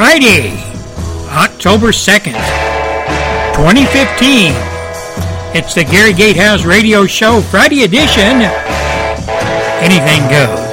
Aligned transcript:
Friday, 0.00 0.56
October 1.28 1.88
2nd, 1.88 2.32
2015. 3.52 4.54
It's 5.54 5.74
the 5.74 5.84
Gary 5.84 6.14
Gatehouse 6.14 6.64
Radio 6.64 7.04
Show 7.04 7.42
Friday 7.42 7.84
edition. 7.84 8.40
Anything 9.82 10.26
goes. 10.30 10.69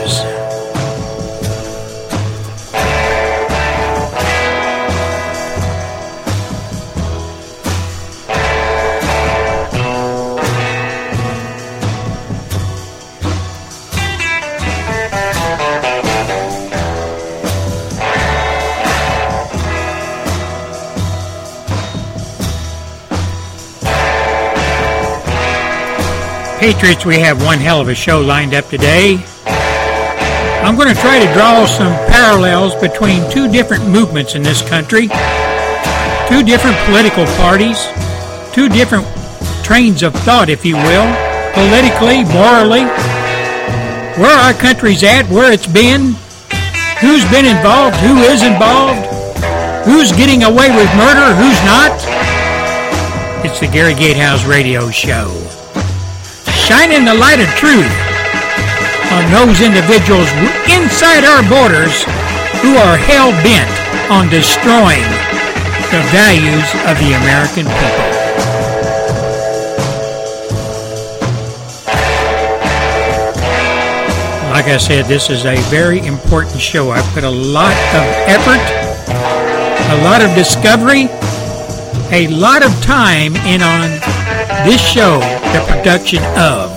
Patriots, 26.68 27.06
we 27.06 27.18
have 27.20 27.42
one 27.46 27.60
hell 27.60 27.80
of 27.80 27.88
a 27.88 27.96
show 27.96 28.20
lined 28.20 28.54
up 28.54 28.68
today. 28.68 29.24
I'm 29.46 30.76
going 30.76 30.94
to 30.94 31.00
try 31.00 31.18
to 31.18 31.34
draw 31.34 31.66
some 31.66 31.94
parallels 32.12 32.76
between 32.76 33.24
two 33.32 33.50
different 33.50 33.88
movements 33.88 34.36
in 34.36 34.44
this 34.44 34.68
country, 34.68 35.08
two 36.28 36.44
different 36.44 36.76
political 36.84 37.24
parties, 37.40 37.88
two 38.52 38.68
different 38.68 39.08
trains 39.64 40.04
of 40.04 40.14
thought, 40.28 40.50
if 40.50 40.66
you 40.66 40.76
will, 40.76 41.08
politically, 41.56 42.28
morally, 42.36 42.84
where 44.20 44.36
our 44.36 44.52
country's 44.52 45.04
at, 45.04 45.24
where 45.30 45.54
it's 45.54 45.68
been, 45.68 46.20
who's 47.00 47.24
been 47.32 47.48
involved, 47.48 47.96
who 48.04 48.20
is 48.28 48.44
involved, 48.44 49.08
who's 49.88 50.12
getting 50.12 50.44
away 50.44 50.68
with 50.76 50.92
murder, 51.00 51.32
who's 51.32 51.64
not. 51.64 51.96
It's 53.46 53.62
the 53.62 53.68
Gary 53.68 53.94
Gatehouse 53.94 54.44
Radio 54.44 54.92
Show 54.92 55.47
shining 56.68 57.06
the 57.06 57.14
light 57.14 57.40
of 57.40 57.48
truth 57.56 57.88
on 59.16 59.24
those 59.32 59.64
individuals 59.64 60.28
inside 60.68 61.24
our 61.24 61.40
borders 61.48 62.04
who 62.60 62.76
are 62.76 62.98
hell 62.98 63.32
bent 63.40 63.72
on 64.12 64.28
destroying 64.28 65.08
the 65.96 66.04
values 66.12 66.68
of 66.84 67.00
the 67.00 67.16
American 67.24 67.64
people. 67.64 68.04
Like 74.52 74.68
I 74.68 74.78
said, 74.78 75.06
this 75.06 75.30
is 75.30 75.46
a 75.46 75.56
very 75.70 76.00
important 76.06 76.60
show. 76.60 76.92
I 76.92 77.02
put 77.14 77.24
a 77.24 77.30
lot 77.30 77.72
of 77.96 78.04
effort, 78.28 78.60
a 79.96 80.04
lot 80.04 80.22
of 80.22 80.36
discovery, 80.36 81.08
a 82.12 82.28
lot 82.28 82.62
of 82.62 82.74
time 82.82 83.38
in 83.38 83.62
on 83.62 84.17
this 84.66 84.82
show, 84.82 85.20
the 85.54 85.64
production 85.68 86.24
of 86.38 86.77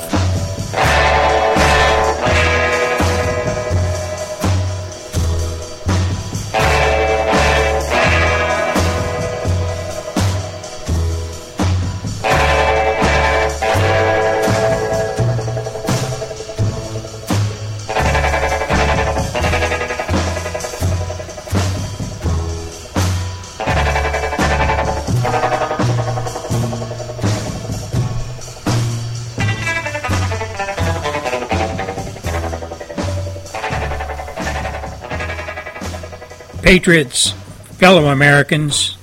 Patriots, 36.70 37.32
fellow 37.80 38.06
Americans, 38.06 38.96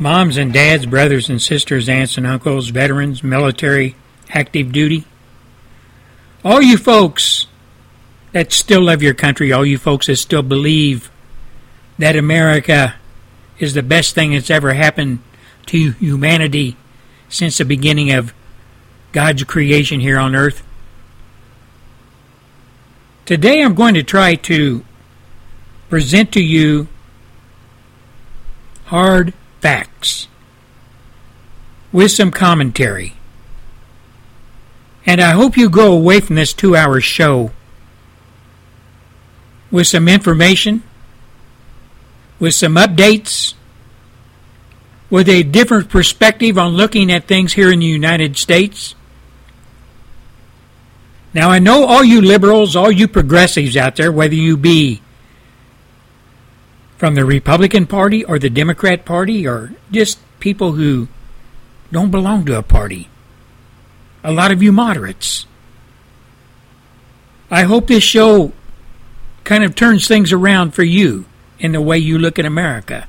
moms 0.00 0.38
and 0.38 0.52
dads, 0.52 0.84
brothers 0.84 1.28
and 1.28 1.40
sisters, 1.40 1.88
aunts 1.88 2.16
and 2.16 2.26
uncles, 2.26 2.70
veterans, 2.70 3.22
military, 3.22 3.94
active 4.30 4.72
duty, 4.72 5.04
all 6.44 6.60
you 6.60 6.76
folks 6.76 7.46
that 8.32 8.50
still 8.50 8.80
love 8.80 9.04
your 9.04 9.14
country, 9.14 9.52
all 9.52 9.64
you 9.64 9.78
folks 9.78 10.08
that 10.08 10.16
still 10.16 10.42
believe 10.42 11.12
that 11.96 12.16
America 12.16 12.96
is 13.60 13.74
the 13.74 13.82
best 13.84 14.12
thing 14.12 14.32
that's 14.32 14.50
ever 14.50 14.74
happened 14.74 15.20
to 15.66 15.92
humanity 15.92 16.76
since 17.28 17.58
the 17.58 17.64
beginning 17.64 18.10
of 18.10 18.34
God's 19.12 19.44
creation 19.44 20.00
here 20.00 20.18
on 20.18 20.34
earth. 20.34 20.64
Today 23.26 23.62
I'm 23.62 23.76
going 23.76 23.94
to 23.94 24.02
try 24.02 24.34
to 24.34 24.84
present 25.90 26.32
to 26.32 26.40
you 26.40 26.86
hard 28.86 29.34
facts 29.60 30.28
with 31.92 32.12
some 32.12 32.30
commentary. 32.30 33.14
And 35.04 35.20
I 35.20 35.32
hope 35.32 35.56
you 35.56 35.68
go 35.68 35.92
away 35.92 36.20
from 36.20 36.36
this 36.36 36.52
two 36.52 36.76
hour 36.76 37.00
show 37.00 37.50
with 39.72 39.88
some 39.88 40.08
information, 40.08 40.84
with 42.38 42.54
some 42.54 42.76
updates, 42.76 43.54
with 45.10 45.28
a 45.28 45.42
different 45.42 45.88
perspective 45.88 46.56
on 46.56 46.74
looking 46.74 47.10
at 47.10 47.26
things 47.26 47.54
here 47.54 47.72
in 47.72 47.80
the 47.80 47.86
United 47.86 48.36
States. 48.36 48.94
Now, 51.34 51.50
I 51.50 51.58
know 51.58 51.84
all 51.84 52.04
you 52.04 52.20
liberals, 52.20 52.76
all 52.76 52.90
you 52.92 53.08
progressives 53.08 53.76
out 53.76 53.96
there, 53.96 54.12
whether 54.12 54.34
you 54.34 54.56
be 54.56 55.00
from 57.00 57.14
the 57.14 57.24
Republican 57.24 57.86
Party 57.86 58.22
or 58.26 58.38
the 58.38 58.50
Democrat 58.50 59.06
Party 59.06 59.48
or 59.48 59.72
just 59.90 60.18
people 60.38 60.72
who 60.72 61.08
don't 61.90 62.10
belong 62.10 62.44
to 62.44 62.58
a 62.58 62.62
party. 62.62 63.08
A 64.22 64.30
lot 64.30 64.52
of 64.52 64.62
you 64.62 64.70
moderates. 64.70 65.46
I 67.50 67.62
hope 67.62 67.86
this 67.86 68.04
show 68.04 68.52
kind 69.44 69.64
of 69.64 69.74
turns 69.74 70.06
things 70.06 70.30
around 70.30 70.72
for 70.72 70.82
you 70.82 71.24
in 71.58 71.72
the 71.72 71.80
way 71.80 71.96
you 71.96 72.18
look 72.18 72.38
at 72.38 72.44
America. 72.44 73.08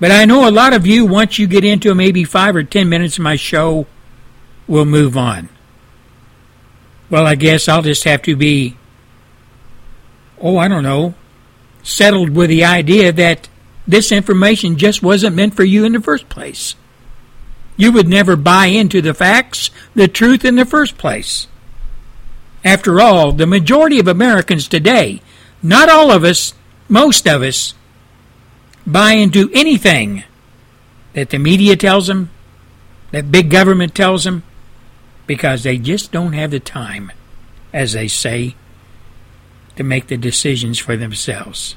But 0.00 0.10
I 0.10 0.24
know 0.24 0.48
a 0.48 0.50
lot 0.50 0.72
of 0.72 0.86
you, 0.86 1.04
once 1.04 1.38
you 1.38 1.46
get 1.46 1.66
into 1.66 1.94
maybe 1.94 2.24
five 2.24 2.56
or 2.56 2.62
ten 2.62 2.88
minutes 2.88 3.18
of 3.18 3.24
my 3.24 3.36
show, 3.36 3.86
will 4.66 4.86
move 4.86 5.18
on. 5.18 5.50
Well, 7.10 7.26
I 7.26 7.34
guess 7.34 7.68
I'll 7.68 7.82
just 7.82 8.04
have 8.04 8.22
to 8.22 8.36
be, 8.36 8.78
oh, 10.40 10.56
I 10.56 10.66
don't 10.66 10.82
know, 10.82 11.12
settled 11.82 12.30
with 12.30 12.50
the 12.50 12.64
idea 12.64 13.12
that 13.12 13.48
this 13.86 14.12
information 14.12 14.76
just 14.76 15.02
wasn't 15.02 15.36
meant 15.36 15.54
for 15.54 15.64
you 15.64 15.84
in 15.84 15.92
the 15.92 16.00
first 16.00 16.28
place. 16.28 16.74
You 17.76 17.92
would 17.92 18.08
never 18.08 18.36
buy 18.36 18.66
into 18.66 19.00
the 19.00 19.14
facts, 19.14 19.70
the 19.94 20.06
truth 20.06 20.44
in 20.44 20.56
the 20.56 20.64
first 20.64 20.98
place. 20.98 21.48
After 22.64 23.00
all, 23.00 23.32
the 23.32 23.46
majority 23.46 23.98
of 23.98 24.06
Americans 24.06 24.68
today, 24.68 25.22
not 25.62 25.88
all 25.88 26.10
of 26.10 26.24
us, 26.24 26.52
most 26.88 27.26
of 27.26 27.42
us, 27.42 27.74
buy 28.86 29.12
into 29.12 29.50
anything 29.54 30.24
that 31.14 31.30
the 31.30 31.38
media 31.38 31.76
tells 31.76 32.06
them, 32.06 32.30
that 33.12 33.32
big 33.32 33.50
government 33.50 33.94
tells 33.94 34.24
them, 34.24 34.42
because 35.26 35.62
they 35.62 35.78
just 35.78 36.12
don't 36.12 36.34
have 36.34 36.50
the 36.50 36.60
time, 36.60 37.10
as 37.72 37.94
they 37.94 38.08
say, 38.08 38.54
to 39.80 39.84
make 39.84 40.08
the 40.08 40.16
decisions 40.18 40.78
for 40.78 40.94
themselves. 40.94 41.74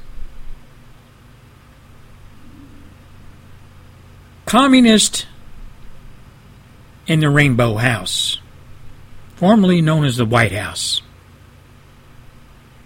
Communist 4.46 5.26
in 7.08 7.22
the 7.22 7.30
Rainbow 7.30 7.76
House, 7.76 8.40
formerly 9.38 9.80
known 9.80 10.04
as 10.04 10.18
the 10.18 10.26
White 10.26 10.52
House. 10.52 11.02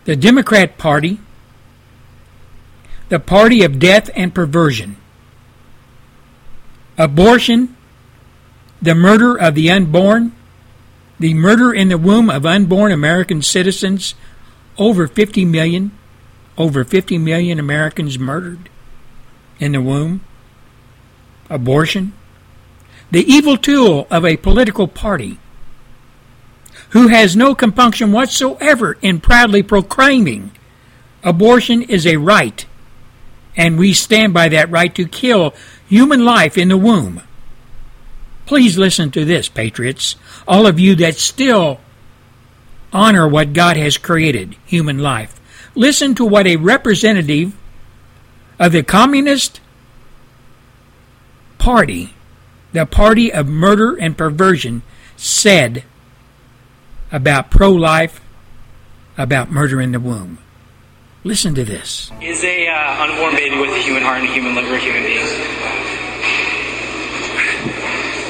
The 0.06 0.16
Democrat 0.16 0.78
Party, 0.78 1.20
the 3.10 3.18
party 3.18 3.64
of 3.64 3.80
death 3.80 4.12
and 4.16 4.36
perversion. 4.36 4.98
Abortion, 6.96 7.76
the 8.84 8.94
murder 8.94 9.36
of 9.36 9.56
the 9.56 9.72
unborn, 9.72 10.32
the 11.20 11.34
murder 11.34 11.74
in 11.74 11.90
the 11.90 11.98
womb 11.98 12.30
of 12.30 12.46
unborn 12.46 12.92
American 12.92 13.42
citizens 13.42 14.14
over 14.78 15.08
50 15.08 15.46
million, 15.46 15.92
over 16.58 16.84
50 16.84 17.18
million 17.18 17.60
Americans 17.60 18.18
murdered 18.18 18.70
in 19.60 19.72
the 19.72 19.82
womb, 19.82 20.22
abortion, 21.50 22.14
the 23.12 23.24
evil 23.24 23.58
tool 23.58 24.08
of 24.12 24.26
a 24.26 24.38
political 24.38 24.88
party 24.88 25.40
who 26.90 27.08
has 27.08 27.36
no 27.36 27.56
compunction 27.56 28.12
whatsoever 28.12 28.98
in 29.02 29.20
proudly 29.20 29.64
proclaiming 29.64 30.52
Abortion 31.24 31.82
is 31.82 32.06
a 32.06 32.18
right, 32.18 32.66
and 33.56 33.78
we 33.78 33.94
stand 33.94 34.34
by 34.34 34.48
that 34.50 34.70
right 34.70 34.94
to 34.96 35.06
kill 35.06 35.54
human 35.90 36.24
life 36.24 36.58
in 36.58 36.70
the 36.70 36.78
womb. 36.78 37.22
Please 38.46 38.78
listen 38.78 39.12
to 39.12 39.26
this, 39.26 39.50
patriots, 39.50 40.16
all 40.48 40.66
of 40.66 40.80
you 40.80 40.96
that 40.96 41.16
still 41.16 41.82
honor 42.94 43.28
what 43.28 43.54
God 43.54 43.78
has 43.78 43.98
created, 43.98 44.56
human 44.66 45.00
life. 45.00 45.40
Listen 45.76 46.16
to 46.16 46.26
what 46.26 46.48
a 46.48 46.56
representative 46.56 47.56
of 48.60 48.72
the 48.72 48.84
Communist 48.84 49.60
Party, 51.58 52.14
the 52.72 52.86
party 52.86 53.32
of 53.32 53.48
murder 53.48 53.96
and 53.96 54.18
perversion, 54.18 54.84
said 55.16 55.84
about 57.12 57.52
pro 57.52 57.72
life, 57.72 58.22
about 59.18 59.52
murder 59.52 59.82
in 59.82 59.92
the 59.92 60.00
womb. 60.00 60.38
Listen 61.24 61.54
to 61.56 61.66
this. 61.66 62.12
Is 62.22 62.44
a 62.44 62.68
uh, 62.68 63.04
unborn 63.04 63.36
baby 63.36 63.60
with 63.60 63.72
a 63.72 63.80
human 63.80 64.02
heart 64.02 64.22
and 64.22 64.30
a 64.30 64.32
human 64.32 64.56
liver 64.56 64.76
a 64.76 64.80
human 64.80 65.04
being? 65.04 65.26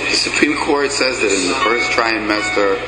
The 0.10 0.16
Supreme 0.16 0.58
Court 0.58 0.92
says 0.92 1.20
that 1.20 1.32
in 1.32 1.48
the 1.48 1.56
first 1.62 1.92
trimester, 1.92 2.82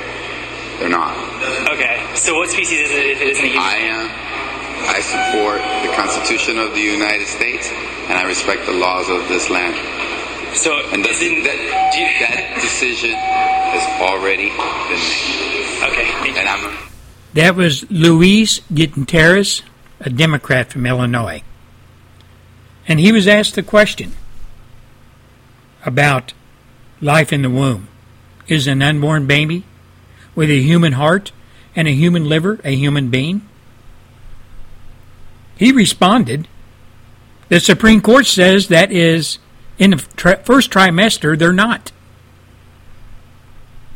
they're 0.80 0.90
not. 0.90 1.29
Okay, 1.40 2.06
so 2.16 2.36
what 2.36 2.50
species 2.50 2.90
is 2.90 2.92
it 2.92 3.06
if 3.06 3.22
it 3.22 3.28
isn't 3.30 3.46
a 3.46 3.48
human? 3.48 3.64
I 3.64 3.76
am. 3.76 4.30
I 4.92 5.00
support 5.00 5.62
the 5.88 5.96
Constitution 5.96 6.58
of 6.58 6.74
the 6.74 6.82
United 6.82 7.28
States, 7.28 7.72
and 8.10 8.18
I 8.18 8.24
respect 8.24 8.66
the 8.66 8.74
laws 8.74 9.10
of 9.10 9.28
this 9.30 9.50
land. 9.50 9.76
So, 10.56 10.76
And 10.92 11.06
that, 11.06 11.12
isn't, 11.12 11.44
that, 11.44 11.96
you, 11.96 12.08
that 12.28 12.60
decision 12.60 13.12
has 13.12 14.02
already 14.02 14.50
been 14.50 15.00
made. 15.00 15.92
okay, 15.92 16.12
thank 16.12 16.36
you. 16.36 16.42
And 16.42 16.50
I'm. 16.50 16.78
That 17.36 17.56
was 17.56 17.90
Luis 17.90 18.60
Gutierrez, 18.74 19.62
a 20.02 20.10
Democrat 20.10 20.72
from 20.72 20.86
Illinois. 20.86 21.44
And 22.88 23.00
he 23.00 23.12
was 23.12 23.28
asked 23.28 23.56
the 23.56 23.64
question 23.64 24.14
about 25.86 26.34
life 27.00 27.32
in 27.32 27.44
the 27.44 27.50
womb. 27.50 27.88
Is 28.48 28.66
an 28.66 28.82
unborn 28.82 29.28
baby 29.28 29.64
with 30.40 30.50
a 30.50 30.62
human 30.62 30.94
heart 30.94 31.34
and 31.76 31.86
a 31.86 31.92
human 31.92 32.24
liver 32.24 32.62
a 32.64 32.74
human 32.74 33.10
being? 33.10 33.42
He 35.58 35.74
responded, 35.74 36.48
The 37.50 37.60
Supreme 37.60 38.00
Court 38.00 38.26
says 38.26 38.70
that 38.70 38.90
is 38.90 39.40
in 39.78 39.92
the 39.92 39.98
tri- 40.16 40.36
first 40.36 40.72
trimester, 40.72 41.38
they're 41.38 41.52
not. 41.52 41.92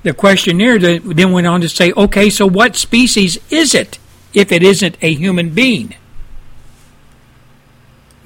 The 0.03 0.13
questionnaire 0.13 0.77
then 0.77 1.31
went 1.31 1.47
on 1.47 1.61
to 1.61 1.69
say, 1.69 1.93
okay, 1.93 2.29
so 2.29 2.45
what 2.45 2.75
species 2.75 3.39
is 3.49 3.73
it 3.73 3.97
if 4.33 4.51
it 4.51 4.63
isn't 4.63 4.97
a 5.01 5.13
human 5.13 5.51
being? 5.51 5.95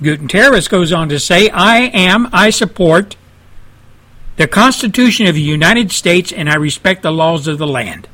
Gutierrez 0.02 0.68
goes 0.68 0.92
on 0.92 1.10
to 1.10 1.20
say, 1.20 1.52
I 1.52 1.82
am, 1.94 2.30
I 2.34 2.50
support 2.50 3.16
the 4.38 4.48
Constitution 4.48 5.26
of 5.26 5.36
the 5.36 5.42
United 5.42 5.92
States 5.92 6.32
and 6.32 6.50
I 6.50 6.56
respect 6.56 7.02
the 7.02 7.12
laws 7.12 7.48
of 7.48 7.58
the 7.58 7.68
land. 7.68 8.08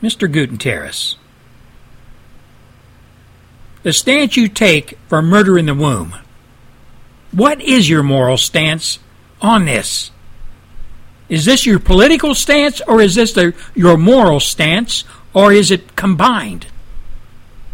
Mr. 0.00 0.30
Gutierrez, 0.30 1.16
the 3.82 3.92
stance 3.92 4.36
you 4.36 4.48
take 4.48 4.98
for 5.08 5.20
murder 5.20 5.58
in 5.58 5.66
the 5.66 5.74
womb, 5.74 6.16
what 7.32 7.60
is 7.60 7.88
your 7.88 8.02
moral 8.02 8.36
stance 8.36 9.00
on 9.40 9.64
this? 9.64 10.10
Is 11.28 11.44
this 11.44 11.66
your 11.66 11.78
political 11.78 12.34
stance 12.34 12.80
or 12.86 13.00
is 13.00 13.16
this 13.16 13.32
the, 13.32 13.54
your 13.74 13.96
moral 13.96 14.38
stance 14.38 15.04
or 15.34 15.52
is 15.52 15.70
it 15.70 15.96
combined 15.96 16.66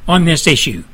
on 0.07 0.25
this 0.25 0.47
issue? 0.47 0.85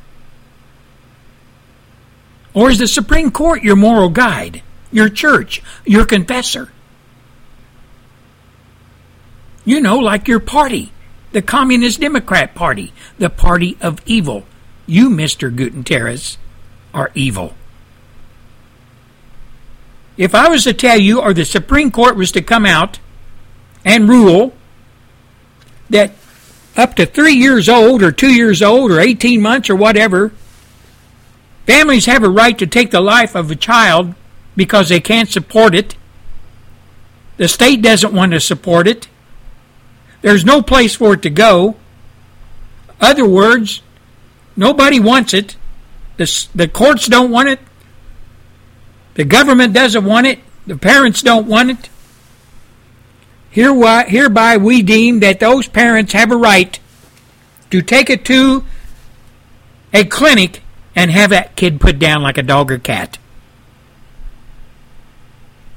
Or 2.53 2.69
is 2.69 2.79
the 2.79 2.87
Supreme 2.87 3.31
Court 3.31 3.63
your 3.63 3.75
moral 3.75 4.09
guide, 4.09 4.61
your 4.95 5.09
church, 5.09 5.61
your 5.85 6.05
confessor? 6.05 6.71
You 9.65 9.81
know, 9.81 9.99
like 9.99 10.29
your 10.29 10.39
party, 10.39 10.93
the 11.33 11.41
Communist 11.41 11.99
Democrat 11.99 12.55
Party, 12.55 12.93
the 13.19 13.29
party 13.29 13.77
of 13.81 14.01
evil. 14.05 14.45
You, 14.87 15.09
Mr. 15.09 15.53
Gutierrez, 15.53 16.37
are 16.93 17.11
evil. 17.13 17.55
If 20.15 20.33
I 20.33 20.47
was 20.47 20.63
to 20.63 20.73
tell 20.73 20.97
you, 20.97 21.19
or 21.19 21.33
the 21.33 21.43
Supreme 21.43 21.91
Court 21.91 22.15
was 22.15 22.31
to 22.31 22.41
come 22.41 22.65
out 22.65 22.99
and 23.83 24.07
rule 24.07 24.53
that 25.89 26.13
up 26.77 26.95
to 26.95 27.05
three 27.05 27.33
years 27.33 27.67
old, 27.67 28.01
or 28.01 28.13
two 28.13 28.33
years 28.33 28.61
old, 28.61 28.91
or 28.91 29.01
18 29.01 29.41
months, 29.41 29.69
or 29.69 29.75
whatever, 29.75 30.31
families 31.65 32.05
have 32.05 32.23
a 32.23 32.29
right 32.29 32.57
to 32.57 32.65
take 32.65 32.91
the 32.91 33.01
life 33.01 33.35
of 33.35 33.51
a 33.51 33.55
child 33.55 34.15
because 34.55 34.89
they 34.89 34.99
can't 34.99 35.29
support 35.29 35.75
it. 35.75 35.95
The 37.37 37.47
state 37.47 37.81
doesn't 37.81 38.13
want 38.13 38.31
to 38.31 38.39
support 38.39 38.87
it. 38.87 39.07
There's 40.21 40.45
no 40.45 40.61
place 40.61 40.95
for 40.95 41.13
it 41.13 41.21
to 41.23 41.29
go. 41.29 41.75
Other 42.99 43.27
words, 43.27 43.81
nobody 44.55 44.99
wants 44.99 45.33
it. 45.33 45.57
The, 46.17 46.47
the 46.55 46.67
courts 46.67 47.07
don't 47.07 47.31
want 47.31 47.49
it. 47.49 47.59
The 49.15 49.25
government 49.25 49.73
doesn't 49.73 50.05
want 50.05 50.27
it. 50.27 50.39
The 50.65 50.77
parents 50.77 51.21
don't 51.21 51.47
want 51.47 51.71
it. 51.71 51.89
Hereby, 53.49 54.03
hereby 54.03 54.57
we 54.57 54.81
deem 54.81 55.19
that 55.19 55.39
those 55.39 55.67
parents 55.67 56.13
have 56.13 56.31
a 56.31 56.35
right 56.35 56.77
to 57.71 57.81
take 57.81 58.09
it 58.09 58.25
to 58.25 58.65
a 59.93 60.03
clinic 60.03 60.61
and 60.95 61.11
have 61.11 61.29
that 61.29 61.55
kid 61.55 61.79
put 61.79 61.99
down 61.99 62.21
like 62.21 62.37
a 62.37 62.43
dog 62.43 62.71
or 62.71 62.79
cat. 62.79 63.17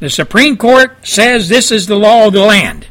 The 0.00 0.10
Supreme 0.10 0.56
Court 0.56 1.06
says 1.06 1.48
this 1.48 1.70
is 1.72 1.86
the 1.86 1.96
law 1.96 2.26
of 2.26 2.32
the 2.32 2.44
land. 2.44 2.86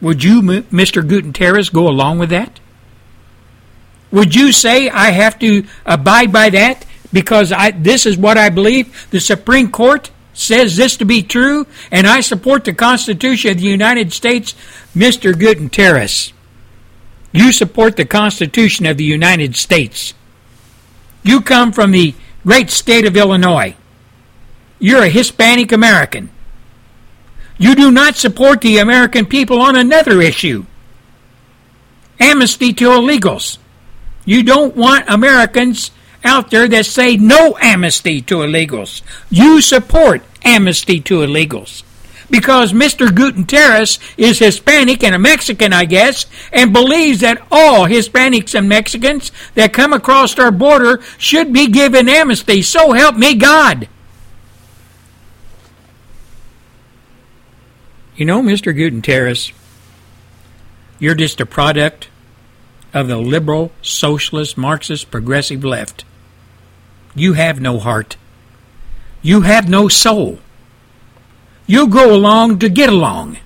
Would 0.00 0.24
you, 0.24 0.42
Mr. 0.42 1.06
Gutierrez, 1.06 1.70
go 1.70 1.88
along 1.88 2.18
with 2.18 2.30
that? 2.30 2.60
Would 4.10 4.34
you 4.34 4.52
say 4.52 4.88
I 4.88 5.10
have 5.10 5.38
to 5.38 5.64
abide 5.86 6.32
by 6.32 6.50
that 6.50 6.84
because 7.12 7.52
I, 7.52 7.70
this 7.70 8.06
is 8.06 8.16
what 8.16 8.36
I 8.36 8.48
believe? 8.48 9.08
The 9.10 9.20
Supreme 9.20 9.70
Court 9.70 10.10
says 10.34 10.76
this 10.76 10.96
to 10.96 11.04
be 11.04 11.22
true, 11.22 11.66
and 11.90 12.06
I 12.06 12.20
support 12.20 12.64
the 12.64 12.74
Constitution 12.74 13.52
of 13.52 13.58
the 13.58 13.64
United 13.64 14.12
States, 14.12 14.54
Mr. 14.94 15.38
Gutierrez. 15.38 16.32
You 17.32 17.52
support 17.52 17.96
the 17.96 18.04
Constitution 18.04 18.86
of 18.86 18.96
the 18.96 19.04
United 19.04 19.56
States. 19.56 20.14
You 21.22 21.40
come 21.40 21.72
from 21.72 21.92
the 21.92 22.14
great 22.44 22.70
state 22.70 23.06
of 23.06 23.16
Illinois. 23.16 23.74
You're 24.84 25.04
a 25.04 25.08
Hispanic 25.08 25.72
American. 25.72 26.28
You 27.56 27.74
do 27.74 27.90
not 27.90 28.16
support 28.16 28.60
the 28.60 28.76
American 28.76 29.24
people 29.24 29.62
on 29.62 29.76
another 29.76 30.20
issue 30.20 30.66
amnesty 32.20 32.74
to 32.74 32.90
illegals. 32.90 33.56
You 34.26 34.42
don't 34.42 34.76
want 34.76 35.08
Americans 35.08 35.90
out 36.22 36.50
there 36.50 36.68
that 36.68 36.84
say 36.84 37.16
no 37.16 37.56
amnesty 37.62 38.20
to 38.28 38.40
illegals. 38.40 39.00
You 39.30 39.62
support 39.62 40.20
amnesty 40.44 41.00
to 41.00 41.20
illegals. 41.20 41.82
Because 42.30 42.74
Mr. 42.74 43.08
Gutierrez 43.14 43.98
is 44.18 44.38
Hispanic 44.38 45.02
and 45.02 45.14
a 45.14 45.18
Mexican, 45.18 45.72
I 45.72 45.86
guess, 45.86 46.26
and 46.52 46.74
believes 46.74 47.20
that 47.20 47.40
all 47.50 47.86
Hispanics 47.86 48.54
and 48.54 48.68
Mexicans 48.68 49.32
that 49.54 49.72
come 49.72 49.94
across 49.94 50.38
our 50.38 50.52
border 50.52 51.00
should 51.16 51.54
be 51.54 51.68
given 51.68 52.06
amnesty. 52.06 52.60
So 52.60 52.92
help 52.92 53.16
me 53.16 53.34
God. 53.34 53.88
You 58.16 58.24
know, 58.24 58.42
Mr. 58.42 58.74
Gutierrez, 58.74 59.50
you're 61.00 61.16
just 61.16 61.40
a 61.40 61.46
product 61.46 62.08
of 62.92 63.08
the 63.08 63.16
liberal, 63.16 63.72
socialist, 63.82 64.56
Marxist, 64.56 65.10
progressive 65.10 65.64
left. 65.64 66.04
You 67.16 67.32
have 67.32 67.60
no 67.60 67.80
heart. 67.80 68.16
You 69.20 69.40
have 69.40 69.68
no 69.68 69.88
soul. 69.88 70.38
You 71.66 71.88
go 71.88 72.14
along 72.14 72.60
to 72.60 72.68
get 72.68 72.88
along. 72.88 73.38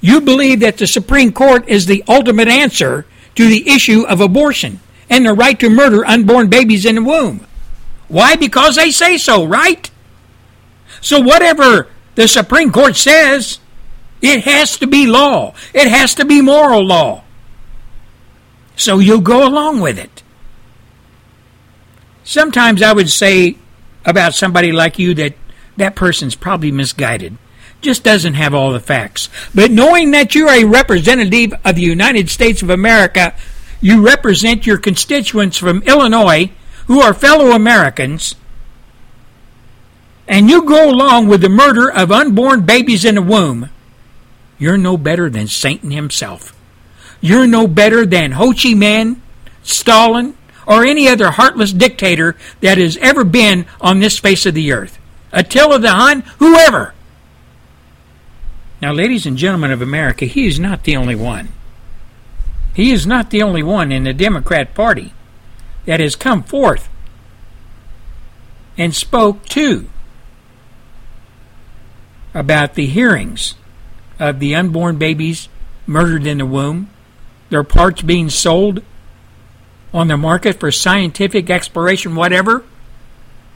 You 0.00 0.20
believe 0.20 0.60
that 0.60 0.78
the 0.78 0.86
Supreme 0.86 1.32
Court 1.32 1.68
is 1.68 1.86
the 1.86 2.04
ultimate 2.06 2.46
answer 2.46 3.04
to 3.34 3.48
the 3.48 3.68
issue 3.68 4.04
of 4.06 4.20
abortion 4.20 4.78
and 5.10 5.26
the 5.26 5.32
right 5.32 5.58
to 5.58 5.68
murder 5.68 6.06
unborn 6.06 6.48
babies 6.48 6.86
in 6.86 6.94
the 6.94 7.02
womb. 7.02 7.44
Why? 8.06 8.36
Because 8.36 8.76
they 8.76 8.92
say 8.92 9.18
so, 9.18 9.44
right? 9.44 9.90
So 11.00 11.20
whatever 11.20 11.88
the 12.18 12.26
Supreme 12.26 12.72
Court 12.72 12.96
says, 12.96 13.60
it 14.20 14.40
has 14.40 14.76
to 14.78 14.88
be 14.88 15.06
law. 15.06 15.54
It 15.72 15.86
has 15.86 16.16
to 16.16 16.24
be 16.24 16.42
moral 16.42 16.84
law. 16.84 17.22
So 18.74 18.98
you 18.98 19.20
go 19.20 19.46
along 19.46 19.78
with 19.78 20.00
it. 20.00 20.24
Sometimes 22.24 22.82
I 22.82 22.92
would 22.92 23.08
say 23.08 23.56
about 24.04 24.34
somebody 24.34 24.72
like 24.72 24.98
you 24.98 25.14
that 25.14 25.34
that 25.76 25.94
person's 25.94 26.34
probably 26.34 26.72
misguided, 26.72 27.38
just 27.82 28.02
doesn't 28.02 28.34
have 28.34 28.52
all 28.52 28.72
the 28.72 28.80
facts. 28.80 29.28
But 29.54 29.70
knowing 29.70 30.10
that 30.10 30.34
you're 30.34 30.50
a 30.50 30.64
representative 30.64 31.52
of 31.64 31.76
the 31.76 31.82
United 31.82 32.30
States 32.30 32.62
of 32.62 32.70
America, 32.70 33.36
you 33.80 34.04
represent 34.04 34.66
your 34.66 34.78
constituents 34.78 35.56
from 35.56 35.84
Illinois 35.84 36.50
who 36.88 37.00
are 37.00 37.14
fellow 37.14 37.52
Americans, 37.52 38.34
and 40.28 40.50
you 40.50 40.62
go 40.62 40.90
along 40.90 41.26
with 41.26 41.40
the 41.40 41.48
murder 41.48 41.90
of 41.90 42.12
unborn 42.12 42.66
babies 42.66 43.04
in 43.06 43.14
the 43.14 43.22
womb, 43.22 43.70
you're 44.58 44.76
no 44.76 44.98
better 44.98 45.30
than 45.30 45.48
Satan 45.48 45.90
himself. 45.90 46.54
You're 47.20 47.46
no 47.46 47.66
better 47.66 48.04
than 48.04 48.32
Ho 48.32 48.48
Chi 48.48 48.74
Minh, 48.74 49.16
Stalin, 49.62 50.36
or 50.66 50.84
any 50.84 51.08
other 51.08 51.30
heartless 51.30 51.72
dictator 51.72 52.36
that 52.60 52.76
has 52.76 52.98
ever 52.98 53.24
been 53.24 53.66
on 53.80 54.00
this 54.00 54.18
face 54.18 54.44
of 54.44 54.54
the 54.54 54.70
earth. 54.70 54.98
Attila 55.32 55.78
the 55.78 55.92
Hun, 55.92 56.20
whoever. 56.38 56.94
Now, 58.82 58.92
ladies 58.92 59.26
and 59.26 59.36
gentlemen 59.36 59.72
of 59.72 59.82
America, 59.82 60.26
he 60.26 60.46
is 60.46 60.60
not 60.60 60.84
the 60.84 60.96
only 60.96 61.14
one. 61.14 61.48
He 62.74 62.92
is 62.92 63.06
not 63.06 63.30
the 63.30 63.42
only 63.42 63.62
one 63.62 63.90
in 63.90 64.04
the 64.04 64.12
Democrat 64.12 64.74
Party 64.74 65.14
that 65.86 66.00
has 66.00 66.14
come 66.14 66.42
forth 66.42 66.88
and 68.76 68.94
spoke 68.94 69.44
to 69.46 69.88
about 72.34 72.74
the 72.74 72.86
hearings 72.86 73.54
of 74.18 74.40
the 74.40 74.54
unborn 74.54 74.96
babies 74.96 75.48
murdered 75.86 76.26
in 76.26 76.38
the 76.38 76.46
womb, 76.46 76.90
their 77.50 77.64
parts 77.64 78.02
being 78.02 78.28
sold 78.28 78.82
on 79.92 80.08
the 80.08 80.16
market 80.16 80.60
for 80.60 80.70
scientific 80.70 81.48
exploration, 81.48 82.14
whatever. 82.14 82.64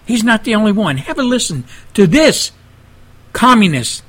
He's 0.06 0.24
not 0.24 0.44
the 0.44 0.54
only 0.54 0.72
one. 0.72 0.96
Have 0.96 1.18
a 1.18 1.22
listen 1.22 1.64
to 1.94 2.06
this 2.06 2.52
communist 3.32 4.02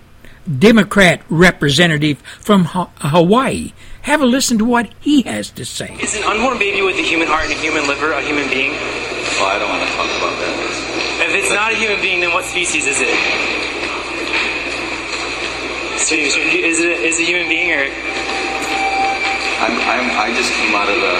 Democrat 0.47 1.21
representative 1.29 2.19
from 2.39 2.65
Hawaii. 2.65 3.73
Have 4.03 4.21
a 4.21 4.25
listen 4.25 4.57
to 4.57 4.65
what 4.65 4.89
he 4.99 5.21
has 5.23 5.49
to 5.51 5.65
say. 5.65 5.95
Is 6.01 6.15
an 6.15 6.23
unborn 6.23 6.59
baby 6.59 6.81
with 6.81 6.97
a 6.97 7.03
human 7.03 7.27
heart 7.27 7.45
and 7.45 7.53
a 7.53 7.55
human 7.55 7.87
liver 7.87 8.11
a 8.11 8.21
human 8.21 8.49
being? 8.49 8.71
Well, 8.71 9.47
I 9.47 9.59
don't 9.59 9.69
want 9.69 9.87
to 9.87 9.95
talk 9.95 10.11
about 10.19 10.35
that. 10.39 11.29
If 11.29 11.35
it's 11.35 11.53
not 11.53 11.71
a 11.71 11.75
human 11.75 12.01
being, 12.01 12.19
then 12.19 12.33
what 12.33 12.43
species 12.43 12.85
is 12.85 12.99
it? 12.99 13.62
So, 16.03 16.19
is 16.19 16.35
it 16.35 16.99
is 16.99 17.15
it 17.15 17.23
a 17.23 17.23
human 17.23 17.47
being 17.47 17.71
or? 17.71 17.87
I'm, 19.63 19.71
I'm, 19.87 20.05
I 20.19 20.35
just 20.35 20.51
came 20.51 20.75
out 20.75 20.91
of 20.91 20.99
the 20.99 21.15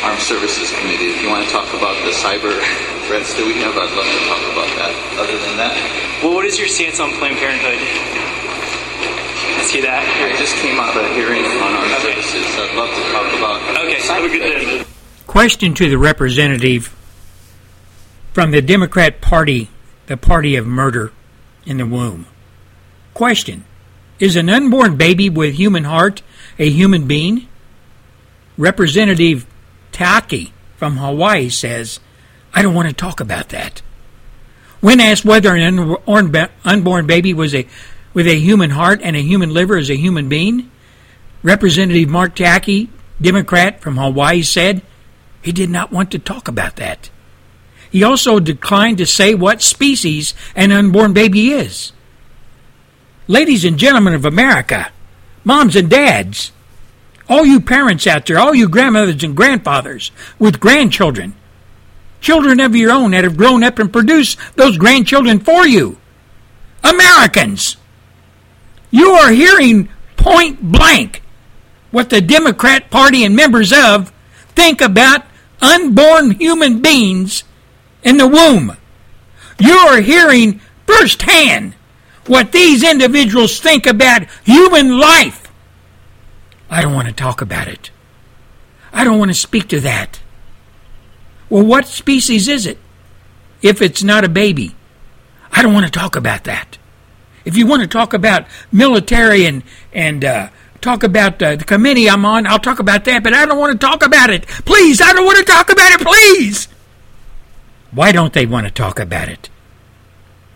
Armed 0.00 0.24
Services 0.24 0.72
Committee. 0.72 1.12
If 1.12 1.20
you 1.20 1.28
want 1.28 1.44
to 1.44 1.52
talk 1.52 1.68
about 1.76 2.00
the 2.00 2.16
cyber 2.16 2.56
threats 3.04 3.36
that 3.36 3.44
we 3.44 3.60
have, 3.60 3.76
I'd 3.76 3.92
love 3.92 4.08
to 4.08 4.22
talk 4.24 4.40
about 4.56 4.72
that. 4.80 4.92
Other 5.20 5.36
than 5.36 5.60
that, 5.60 5.76
well, 6.24 6.32
what 6.32 6.48
is 6.48 6.56
your 6.56 6.64
stance 6.72 6.96
on 6.96 7.12
Planned 7.20 7.36
Parenthood? 7.36 7.76
I 7.76 9.62
see 9.68 9.84
that. 9.84 10.00
I 10.00 10.32
just 10.40 10.56
came 10.64 10.80
out 10.80 10.96
of 10.96 11.04
a 11.04 11.12
hearing 11.12 11.44
on 11.44 11.76
our 11.76 11.84
okay. 12.00 12.16
services. 12.16 12.48
I'd 12.56 12.72
love 12.72 12.88
to 12.88 13.04
talk 13.12 13.28
about. 13.36 13.60
Okay, 13.84 14.00
have 14.00 14.24
a 14.24 14.32
good 14.32 14.40
day. 14.40 14.88
Question 15.28 15.76
to 15.76 15.92
the 15.92 16.00
representative 16.00 16.88
from 18.32 18.48
the 18.50 18.64
Democrat 18.64 19.20
Party, 19.20 19.68
the 20.08 20.16
party 20.16 20.56
of 20.56 20.66
murder 20.66 21.12
in 21.68 21.76
the 21.76 21.84
womb. 21.84 22.24
Question 23.12 23.68
Is 24.22 24.36
an 24.36 24.48
unborn 24.48 24.96
baby 24.96 25.28
with 25.28 25.54
human 25.54 25.82
heart 25.82 26.22
a 26.56 26.70
human 26.70 27.08
being? 27.08 27.48
Representative 28.56 29.44
Takai 29.90 30.52
from 30.76 30.98
Hawaii 30.98 31.48
says, 31.48 31.98
I 32.54 32.62
don't 32.62 32.72
want 32.72 32.86
to 32.86 32.94
talk 32.94 33.18
about 33.18 33.48
that. 33.48 33.82
When 34.78 35.00
asked 35.00 35.24
whether 35.24 35.56
an 35.56 35.96
unborn 36.64 37.06
baby 37.08 37.34
was 37.34 37.52
a 37.52 37.66
with 38.14 38.28
a 38.28 38.38
human 38.38 38.70
heart 38.70 39.00
and 39.02 39.16
a 39.16 39.22
human 39.22 39.52
liver 39.52 39.76
is 39.76 39.90
a 39.90 39.96
human 39.96 40.28
being? 40.28 40.70
Representative 41.42 42.08
Mark 42.08 42.36
Takai, 42.36 42.90
Democrat 43.20 43.80
from 43.80 43.96
Hawaii, 43.96 44.42
said 44.42 44.82
he 45.42 45.50
did 45.50 45.68
not 45.68 45.90
want 45.90 46.12
to 46.12 46.20
talk 46.20 46.46
about 46.46 46.76
that. 46.76 47.10
He 47.90 48.04
also 48.04 48.38
declined 48.38 48.98
to 48.98 49.04
say 49.04 49.34
what 49.34 49.62
species 49.62 50.32
an 50.54 50.70
unborn 50.70 51.12
baby 51.12 51.50
is. 51.50 51.90
Ladies 53.28 53.64
and 53.64 53.78
gentlemen 53.78 54.14
of 54.14 54.24
America, 54.24 54.90
moms 55.44 55.76
and 55.76 55.88
dads, 55.88 56.50
all 57.28 57.46
you 57.46 57.60
parents 57.60 58.06
out 58.06 58.26
there, 58.26 58.38
all 58.38 58.52
you 58.52 58.68
grandmothers 58.68 59.22
and 59.22 59.36
grandfathers 59.36 60.10
with 60.40 60.58
grandchildren, 60.58 61.34
children 62.20 62.58
of 62.58 62.74
your 62.74 62.90
own 62.90 63.12
that 63.12 63.22
have 63.22 63.36
grown 63.36 63.62
up 63.62 63.78
and 63.78 63.92
produced 63.92 64.38
those 64.56 64.76
grandchildren 64.76 65.38
for 65.38 65.66
you, 65.66 65.98
Americans, 66.82 67.76
you 68.90 69.10
are 69.12 69.30
hearing 69.30 69.88
point 70.16 70.60
blank 70.60 71.22
what 71.92 72.10
the 72.10 72.20
Democrat 72.20 72.90
Party 72.90 73.24
and 73.24 73.36
members 73.36 73.72
of 73.72 74.12
think 74.56 74.80
about 74.80 75.24
unborn 75.60 76.32
human 76.32 76.82
beings 76.82 77.44
in 78.02 78.16
the 78.16 78.26
womb. 78.26 78.76
You 79.60 79.76
are 79.76 80.00
hearing 80.00 80.60
firsthand 80.86 81.74
what 82.26 82.52
these 82.52 82.82
individuals 82.82 83.60
think 83.60 83.86
about 83.86 84.26
human 84.44 84.98
life. 84.98 85.50
I 86.70 86.80
don't 86.80 86.94
want 86.94 87.08
to 87.08 87.14
talk 87.14 87.40
about 87.40 87.68
it. 87.68 87.90
I 88.92 89.04
don't 89.04 89.18
want 89.18 89.30
to 89.30 89.34
speak 89.34 89.68
to 89.68 89.80
that. 89.80 90.20
Well, 91.48 91.64
what 91.64 91.86
species 91.86 92.48
is 92.48 92.66
it 92.66 92.78
if 93.60 93.82
it's 93.82 94.02
not 94.02 94.24
a 94.24 94.28
baby? 94.28 94.74
I 95.50 95.62
don't 95.62 95.74
want 95.74 95.86
to 95.86 95.92
talk 95.92 96.16
about 96.16 96.44
that. 96.44 96.78
If 97.44 97.56
you 97.56 97.66
want 97.66 97.82
to 97.82 97.88
talk 97.88 98.14
about 98.14 98.46
military 98.70 99.44
and 99.46 99.62
and 99.92 100.24
uh, 100.24 100.48
talk 100.80 101.02
about 101.02 101.42
uh, 101.42 101.56
the 101.56 101.64
committee 101.64 102.08
I'm 102.08 102.24
on, 102.24 102.46
I'll 102.46 102.58
talk 102.58 102.78
about 102.78 103.04
that. 103.04 103.22
But 103.22 103.34
I 103.34 103.44
don't 103.46 103.58
want 103.58 103.78
to 103.78 103.86
talk 103.86 104.04
about 104.04 104.30
it. 104.30 104.46
Please, 104.46 105.00
I 105.00 105.12
don't 105.12 105.26
want 105.26 105.38
to 105.38 105.44
talk 105.44 105.70
about 105.70 105.92
it. 105.92 106.00
Please. 106.00 106.68
Why 107.90 108.12
don't 108.12 108.32
they 108.32 108.46
want 108.46 108.66
to 108.66 108.72
talk 108.72 108.98
about 108.98 109.28
it? 109.28 109.50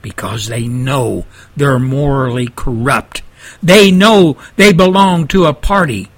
Because 0.06 0.46
they 0.46 0.68
know 0.68 1.26
they're 1.56 1.80
morally 1.80 2.46
corrupt. 2.46 3.22
They 3.60 3.90
know 3.90 4.36
they 4.54 4.72
belong 4.72 5.26
to 5.28 5.46
a 5.46 5.52
party 5.52 6.10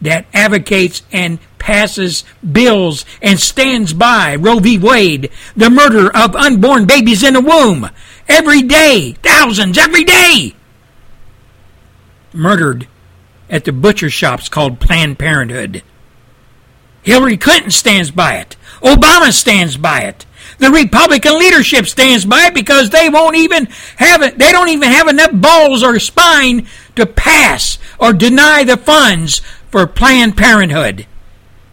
that 0.00 0.26
advocates 0.32 1.02
and 1.10 1.40
passes 1.58 2.22
bills 2.52 3.04
and 3.20 3.40
stands 3.40 3.92
by 3.92 4.36
Roe 4.36 4.60
v. 4.60 4.78
Wade, 4.78 5.32
the 5.56 5.70
murder 5.70 6.08
of 6.16 6.36
unborn 6.36 6.86
babies 6.86 7.24
in 7.24 7.34
the 7.34 7.40
womb, 7.40 7.90
Every 8.28 8.62
day, 8.62 9.16
thousands 9.24 9.76
every 9.76 10.04
day, 10.04 10.54
murdered 12.32 12.86
at 13.50 13.64
the 13.64 13.72
butcher 13.72 14.08
shops 14.08 14.48
called 14.48 14.78
Planned 14.78 15.18
Parenthood. 15.18 15.82
Hillary 17.02 17.36
Clinton 17.36 17.70
stands 17.70 18.10
by 18.10 18.34
it. 18.34 18.56
Obama 18.82 19.32
stands 19.32 19.76
by 19.76 20.00
it. 20.02 20.26
The 20.58 20.70
Republican 20.70 21.38
leadership 21.38 21.86
stands 21.86 22.24
by 22.24 22.50
because 22.50 22.90
they 22.90 23.08
won't 23.08 23.36
even 23.36 23.66
have 23.96 24.22
it. 24.22 24.38
They 24.38 24.52
don't 24.52 24.68
even 24.68 24.90
have 24.90 25.08
enough 25.08 25.30
balls 25.32 25.82
or 25.82 25.98
spine 25.98 26.66
to 26.94 27.06
pass 27.06 27.78
or 27.98 28.12
deny 28.12 28.64
the 28.64 28.76
funds 28.76 29.40
for 29.70 29.86
Planned 29.86 30.36
Parenthood. 30.36 31.06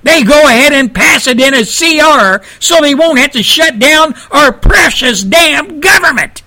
They 0.03 0.23
go 0.23 0.47
ahead 0.47 0.73
and 0.73 0.93
pass 0.93 1.27
it 1.27 1.39
in 1.39 1.53
a 1.53 1.63
CR 1.63 2.45
so 2.59 2.81
they 2.81 2.93
won't 2.93 3.19
have 3.19 3.31
to 3.31 3.43
shut 3.43 3.79
down 3.79 4.15
our 4.31 4.51
precious 4.51 5.23
damn 5.23 5.79
government. 5.79 6.43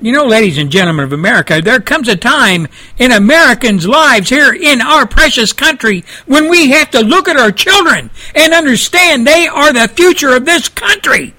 You 0.00 0.12
know, 0.12 0.26
ladies 0.26 0.58
and 0.58 0.70
gentlemen 0.70 1.04
of 1.04 1.12
America, 1.12 1.60
there 1.60 1.80
comes 1.80 2.06
a 2.06 2.14
time 2.14 2.68
in 2.98 3.10
Americans' 3.10 3.86
lives 3.86 4.28
here 4.28 4.54
in 4.54 4.80
our 4.80 5.06
precious 5.06 5.52
country 5.52 6.04
when 6.24 6.48
we 6.48 6.70
have 6.70 6.90
to 6.92 7.00
look 7.00 7.26
at 7.26 7.36
our 7.36 7.50
children 7.50 8.10
and 8.32 8.54
understand 8.54 9.26
they 9.26 9.48
are 9.48 9.72
the 9.72 9.88
future 9.88 10.36
of 10.36 10.44
this 10.44 10.68
country. 10.68 11.34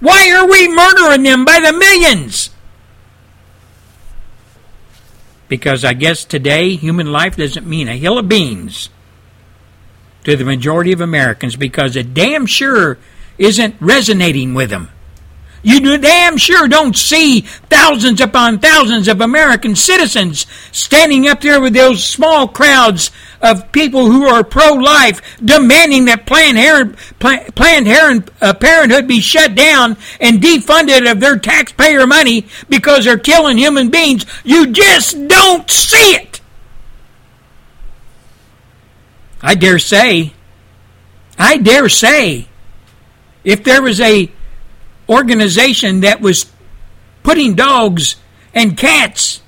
Why 0.00 0.30
are 0.32 0.46
we 0.46 0.68
murdering 0.68 1.22
them 1.22 1.46
by 1.46 1.60
the 1.60 1.72
millions? 1.72 2.50
Because 5.48 5.86
I 5.86 5.94
guess 5.94 6.24
today 6.24 6.76
human 6.76 7.10
life 7.12 7.36
doesn't 7.36 7.66
mean 7.66 7.88
a 7.88 7.96
hill 7.96 8.18
of 8.18 8.28
beans 8.28 8.90
to 10.24 10.36
the 10.36 10.44
majority 10.44 10.92
of 10.92 11.00
Americans 11.00 11.56
because 11.56 11.96
it 11.96 12.12
damn 12.12 12.44
sure 12.44 12.98
isn't 13.38 13.76
resonating 13.80 14.52
with 14.52 14.68
them. 14.68 14.90
You 15.66 15.96
damn 15.96 16.36
sure 16.36 16.68
don't 16.68 16.94
see 16.94 17.40
thousands 17.40 18.20
upon 18.20 18.58
thousands 18.58 19.08
of 19.08 19.22
American 19.22 19.74
citizens 19.74 20.46
standing 20.72 21.26
up 21.26 21.40
there 21.40 21.58
with 21.58 21.72
those 21.72 22.04
small 22.04 22.46
crowds 22.46 23.10
of 23.40 23.72
people 23.72 24.10
who 24.10 24.26
are 24.26 24.44
pro-life 24.44 25.22
demanding 25.42 26.04
that 26.04 26.26
Planned, 26.26 26.98
uh, 28.42 28.54
Parenthood 28.54 29.08
be 29.08 29.20
shut 29.20 29.54
down 29.54 29.96
and 30.20 30.42
defunded 30.42 31.10
of 31.10 31.20
their 31.20 31.38
taxpayer 31.38 32.06
money 32.06 32.46
because 32.68 33.06
they're 33.06 33.18
killing 33.18 33.56
human 33.56 33.88
beings. 33.88 34.26
You 34.44 34.66
just 34.66 35.28
don't 35.28 35.70
see 35.70 36.14
it. 36.14 36.42
I 39.40 39.54
dare 39.54 39.78
say, 39.78 40.34
I 41.38 41.56
dare 41.56 41.88
say, 41.88 42.48
if 43.44 43.64
there 43.64 43.80
was 43.80 43.98
a 44.00 44.30
organization 45.08 46.00
that 46.00 46.20
was 46.20 46.50
putting 47.22 47.54
dogs 47.54 48.16
and 48.54 48.76
cats 48.76 49.42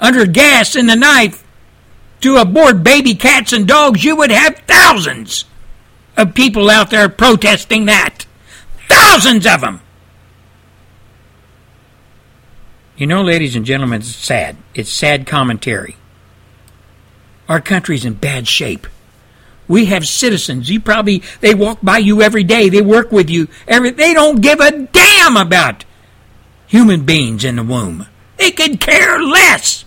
under 0.00 0.26
gas 0.26 0.76
in 0.76 0.86
the 0.86 0.96
night 0.96 1.42
to 2.20 2.36
abort 2.36 2.82
baby 2.82 3.14
cats 3.14 3.52
and 3.52 3.66
dogs, 3.68 4.04
you 4.04 4.16
would 4.16 4.30
have 4.30 4.56
thousands 4.66 5.44
of 6.16 6.34
people 6.34 6.70
out 6.70 6.90
there 6.90 7.08
protesting 7.08 7.84
that. 7.86 8.26
Thousands 8.88 9.46
of 9.46 9.60
them. 9.60 9.80
You 12.96 13.06
know, 13.06 13.22
ladies 13.22 13.54
and 13.54 13.66
gentlemen, 13.66 14.00
it's 14.00 14.14
sad. 14.14 14.56
It's 14.74 14.90
sad 14.90 15.26
commentary. 15.26 15.96
Our 17.48 17.60
country's 17.60 18.04
in 18.04 18.14
bad 18.14 18.48
shape. 18.48 18.86
We 19.68 19.86
have 19.86 20.06
citizens. 20.06 20.70
You 20.70 20.80
probably 20.80 21.22
they 21.40 21.54
walk 21.54 21.78
by 21.82 21.98
you 21.98 22.22
every 22.22 22.44
day. 22.44 22.68
They 22.68 22.82
work 22.82 23.10
with 23.10 23.28
you. 23.28 23.48
Every 23.66 23.90
they 23.90 24.14
don't 24.14 24.40
give 24.40 24.60
a 24.60 24.86
damn 24.86 25.36
about 25.36 25.84
human 26.66 27.04
beings 27.04 27.44
in 27.44 27.56
the 27.56 27.64
womb. 27.64 28.06
They 28.36 28.50
could 28.50 28.80
care 28.80 29.20
less. 29.20 29.84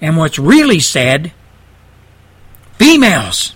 And 0.00 0.16
what's 0.16 0.38
really 0.38 0.80
sad, 0.80 1.32
females 2.74 3.54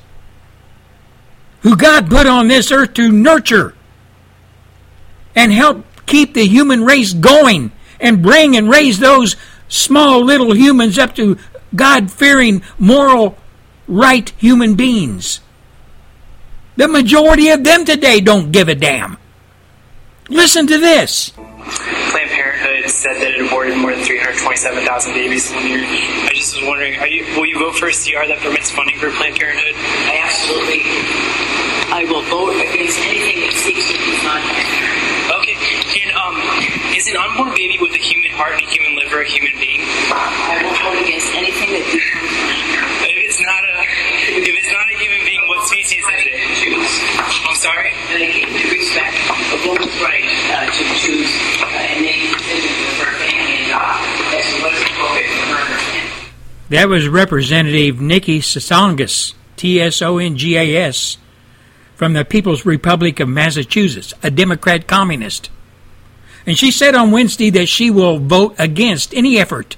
who 1.61 1.77
God 1.77 2.09
put 2.09 2.27
on 2.27 2.49
this 2.49 2.71
earth 2.71 2.95
to 2.95 3.11
nurture 3.11 3.75
and 5.35 5.53
help 5.53 5.85
keep 6.07 6.35
the 6.35 6.47
human 6.47 6.85
race 6.85 7.13
going 7.13 7.73
and 8.01 8.23
bring 8.23 8.57
and 8.57 8.71
raise 8.71 8.99
those 8.99 9.37
small 9.69 10.25
little 10.25 10.55
humans 10.55 10.99
up 10.99 11.15
to 11.17 11.37
God 11.75 12.11
fearing, 12.11 12.63
moral, 12.79 13.37
right 13.89 14.31
human 14.39 14.77
beings. 14.77 15.41
The 16.77 16.87
majority 16.87 17.49
of 17.51 17.65
them 17.65 17.85
today 17.85 18.21
don't 18.21 18.53
give 18.53 18.69
a 18.69 18.75
damn. 18.75 19.19
Listen 20.29 20.67
to 20.67 20.79
this. 20.79 21.31
Planned 21.31 22.31
Parenthood 22.31 22.91
said 22.91 23.17
that 23.17 23.35
it 23.35 23.47
aborted 23.47 23.77
more 23.79 23.93
than 23.93 24.05
327,000 24.05 25.13
babies 25.13 25.51
in 25.51 25.57
one 25.57 25.67
year. 25.67 25.83
I 25.83 26.31
just 26.35 26.55
was 26.55 26.65
wondering, 26.69 26.95
you, 27.11 27.25
will 27.35 27.47
you 27.47 27.59
vote 27.59 27.75
for 27.75 27.89
a 27.89 27.97
CR 27.97 28.29
that 28.29 28.39
permits 28.45 28.71
funding 28.71 28.97
for 29.01 29.11
Planned 29.11 29.41
Parenthood? 29.41 29.75
I 29.75 30.21
absolutely. 30.23 30.85
I 31.91 32.05
will 32.05 32.23
vote 32.29 32.61
against 32.61 33.01
anything 33.01 33.41
that 33.41 33.57
seeks 33.57 33.89
to 33.89 33.97
defund 33.97 34.45
Okay, 34.45 34.61
and 34.61 34.68
is 36.99 37.07
an 37.07 37.17
unborn 37.17 37.55
baby 37.55 37.79
with 37.79 37.95
a 37.95 38.03
human 38.03 38.35
heart 38.35 38.59
and 38.59 38.67
a 38.67 38.71
human 38.75 38.99
liver 38.99 39.23
a 39.23 39.29
human 39.31 39.55
being? 39.55 39.87
I 40.11 40.67
will 40.67 40.75
vote 40.83 40.99
against 40.99 41.31
anything 41.31 41.71
that 41.79 41.87
defunds 41.95 43.07
If 43.07 43.17
it's 43.23 43.39
not 43.39 43.63
a, 43.63 43.75
if 44.43 44.51
it's 44.51 44.73
not 44.75 44.83
a 44.83 44.97
human 44.99 45.23
being, 45.23 45.39
what 45.47 45.63
species 45.71 46.03
is 46.03 46.27
it? 46.27 46.43
choose. 46.59 46.91
I'm 47.47 47.55
sorry. 47.55 47.95
And 48.11 48.19
I 48.19 48.35
to 48.51 48.67
respect 48.75 49.15
a 49.15 49.59
woman's 49.63 49.95
right 50.03 50.27
uh, 50.51 50.67
to 50.67 50.83
choose 50.99 51.31
uh, 51.63 51.71
and 51.71 52.03
make 52.03 52.35
decisions 52.35 52.91
for 52.99 53.07
her 53.07 53.17
family 53.23 53.63
and 53.63 53.79
uh, 53.79 54.35
as 54.35 54.47
to 54.51 54.57
what 54.59 54.75
is 54.75 54.83
appropriate 54.83 55.31
for 55.39 55.47
her 55.55 55.63
and 55.63 55.71
her 55.71 55.79
family. 55.79 56.35
That 56.71 56.89
was 56.91 57.07
Representative 57.07 58.01
Nikki 58.01 58.41
Tsongas, 58.43 59.35
T 59.55 59.81
S 59.81 60.03
O 60.03 60.19
N 60.19 60.35
G 60.35 60.57
A 60.59 60.91
S, 60.91 61.17
from 61.95 62.15
the 62.15 62.25
People's 62.25 62.67
Republic 62.67 63.21
of 63.21 63.29
Massachusetts, 63.29 64.15
a 64.25 64.33
Democrat 64.33 64.89
communist. 64.89 65.51
And 66.47 66.59
she 66.59 66.71
said 66.71 66.95
on 66.95 67.11
Wednesday 67.11 67.51
that 67.51 67.69
she 67.69 67.91
will 67.91 68.19
vote 68.19 68.55
against 68.59 69.15
any 69.15 69.39
effort 69.39 69.77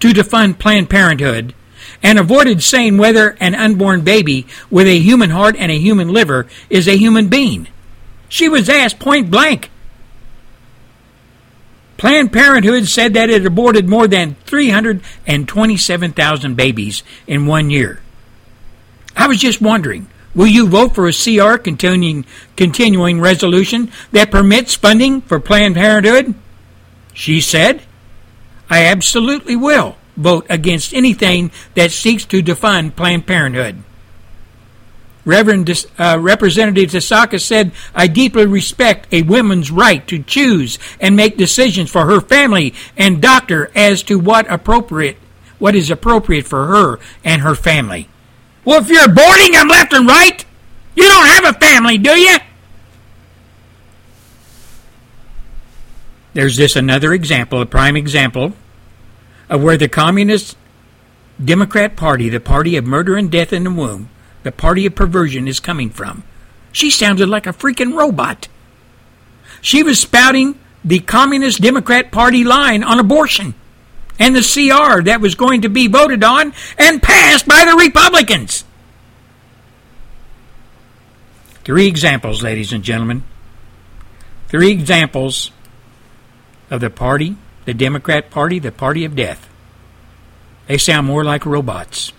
to 0.00 0.08
defund 0.08 0.58
Planned 0.58 0.90
Parenthood 0.90 1.54
and 2.02 2.18
avoided 2.18 2.62
saying 2.62 2.98
whether 2.98 3.30
an 3.40 3.54
unborn 3.54 4.02
baby 4.02 4.46
with 4.70 4.86
a 4.86 4.98
human 4.98 5.30
heart 5.30 5.56
and 5.58 5.70
a 5.70 5.78
human 5.78 6.08
liver 6.08 6.46
is 6.68 6.88
a 6.88 6.96
human 6.96 7.28
being. 7.28 7.68
She 8.28 8.48
was 8.48 8.68
asked 8.68 8.98
point 8.98 9.30
blank. 9.30 9.70
Planned 11.96 12.32
Parenthood 12.32 12.88
said 12.88 13.14
that 13.14 13.28
it 13.28 13.44
aborted 13.44 13.88
more 13.88 14.08
than 14.08 14.36
327,000 14.46 16.56
babies 16.56 17.02
in 17.26 17.46
one 17.46 17.68
year. 17.68 18.00
I 19.14 19.26
was 19.26 19.38
just 19.38 19.60
wondering, 19.60 20.08
Will 20.34 20.46
you 20.46 20.68
vote 20.68 20.94
for 20.94 21.08
a 21.08 21.12
CR 21.12 21.56
continuing, 21.56 22.24
continuing 22.56 23.20
resolution 23.20 23.90
that 24.12 24.30
permits 24.30 24.74
funding 24.74 25.20
for 25.22 25.40
Planned 25.40 25.74
Parenthood? 25.74 26.34
She 27.12 27.40
said, 27.40 27.82
I 28.68 28.84
absolutely 28.84 29.56
will 29.56 29.96
vote 30.16 30.46
against 30.48 30.94
anything 30.94 31.50
that 31.74 31.90
seeks 31.90 32.24
to 32.26 32.42
defund 32.42 32.94
Planned 32.94 33.26
Parenthood. 33.26 33.82
Reverend 35.24 35.86
uh, 35.98 36.18
Representative 36.20 36.90
Tasaka 36.90 37.40
said, 37.40 37.72
I 37.94 38.06
deeply 38.06 38.46
respect 38.46 39.12
a 39.12 39.22
woman's 39.22 39.70
right 39.70 40.06
to 40.08 40.22
choose 40.22 40.78
and 40.98 41.14
make 41.14 41.36
decisions 41.36 41.90
for 41.90 42.06
her 42.06 42.20
family 42.20 42.74
and 42.96 43.20
doctor 43.20 43.70
as 43.74 44.02
to 44.04 44.18
what 44.18 44.50
appropriate 44.50 45.16
what 45.58 45.76
is 45.76 45.90
appropriate 45.90 46.46
for 46.46 46.66
her 46.66 46.98
and 47.22 47.42
her 47.42 47.54
family. 47.54 48.08
Well, 48.64 48.80
if 48.80 48.88
you're 48.88 49.02
aborting 49.02 49.52
them 49.52 49.68
left 49.68 49.92
and 49.92 50.06
right, 50.06 50.44
you 50.94 51.04
don't 51.04 51.26
have 51.26 51.44
a 51.44 51.58
family, 51.58 51.98
do 51.98 52.18
you? 52.18 52.36
There's 56.32 56.56
this 56.56 56.76
another 56.76 57.12
example, 57.12 57.60
a 57.60 57.66
prime 57.66 57.96
example, 57.96 58.52
of 59.48 59.62
where 59.62 59.76
the 59.76 59.88
Communist 59.88 60.56
Democrat 61.42 61.96
Party, 61.96 62.28
the 62.28 62.38
party 62.38 62.76
of 62.76 62.86
murder 62.86 63.16
and 63.16 63.30
death 63.30 63.52
in 63.52 63.64
the 63.64 63.70
womb, 63.70 64.10
the 64.42 64.52
party 64.52 64.86
of 64.86 64.94
perversion, 64.94 65.48
is 65.48 65.58
coming 65.58 65.90
from. 65.90 66.22
She 66.70 66.90
sounded 66.90 67.28
like 67.28 67.46
a 67.46 67.52
freaking 67.52 67.96
robot. 67.96 68.48
She 69.60 69.82
was 69.82 69.98
spouting 69.98 70.58
the 70.84 71.00
Communist 71.00 71.60
Democrat 71.60 72.12
Party 72.12 72.44
line 72.44 72.84
on 72.84 73.00
abortion 73.00 73.54
and 74.20 74.36
the 74.36 74.42
CR 74.42 75.02
that 75.02 75.20
was 75.20 75.34
going 75.34 75.62
to 75.62 75.68
be 75.68 75.88
voted 75.88 76.22
on 76.22 76.52
and 76.78 77.02
passed 77.02 77.48
by 77.48 77.64
the 77.64 77.74
Republicans. 77.74 78.64
Three 81.64 81.86
examples, 81.86 82.42
ladies 82.42 82.72
and 82.72 82.84
gentlemen. 82.84 83.24
Three 84.48 84.70
examples 84.70 85.50
of 86.70 86.80
the 86.80 86.90
party, 86.90 87.36
the 87.64 87.74
Democrat 87.74 88.30
Party, 88.30 88.58
the 88.58 88.72
party 88.72 89.04
of 89.04 89.16
death. 89.16 89.48
They 90.66 90.76
sound 90.78 91.06
more 91.06 91.24
like 91.24 91.46
robots. 91.46 92.12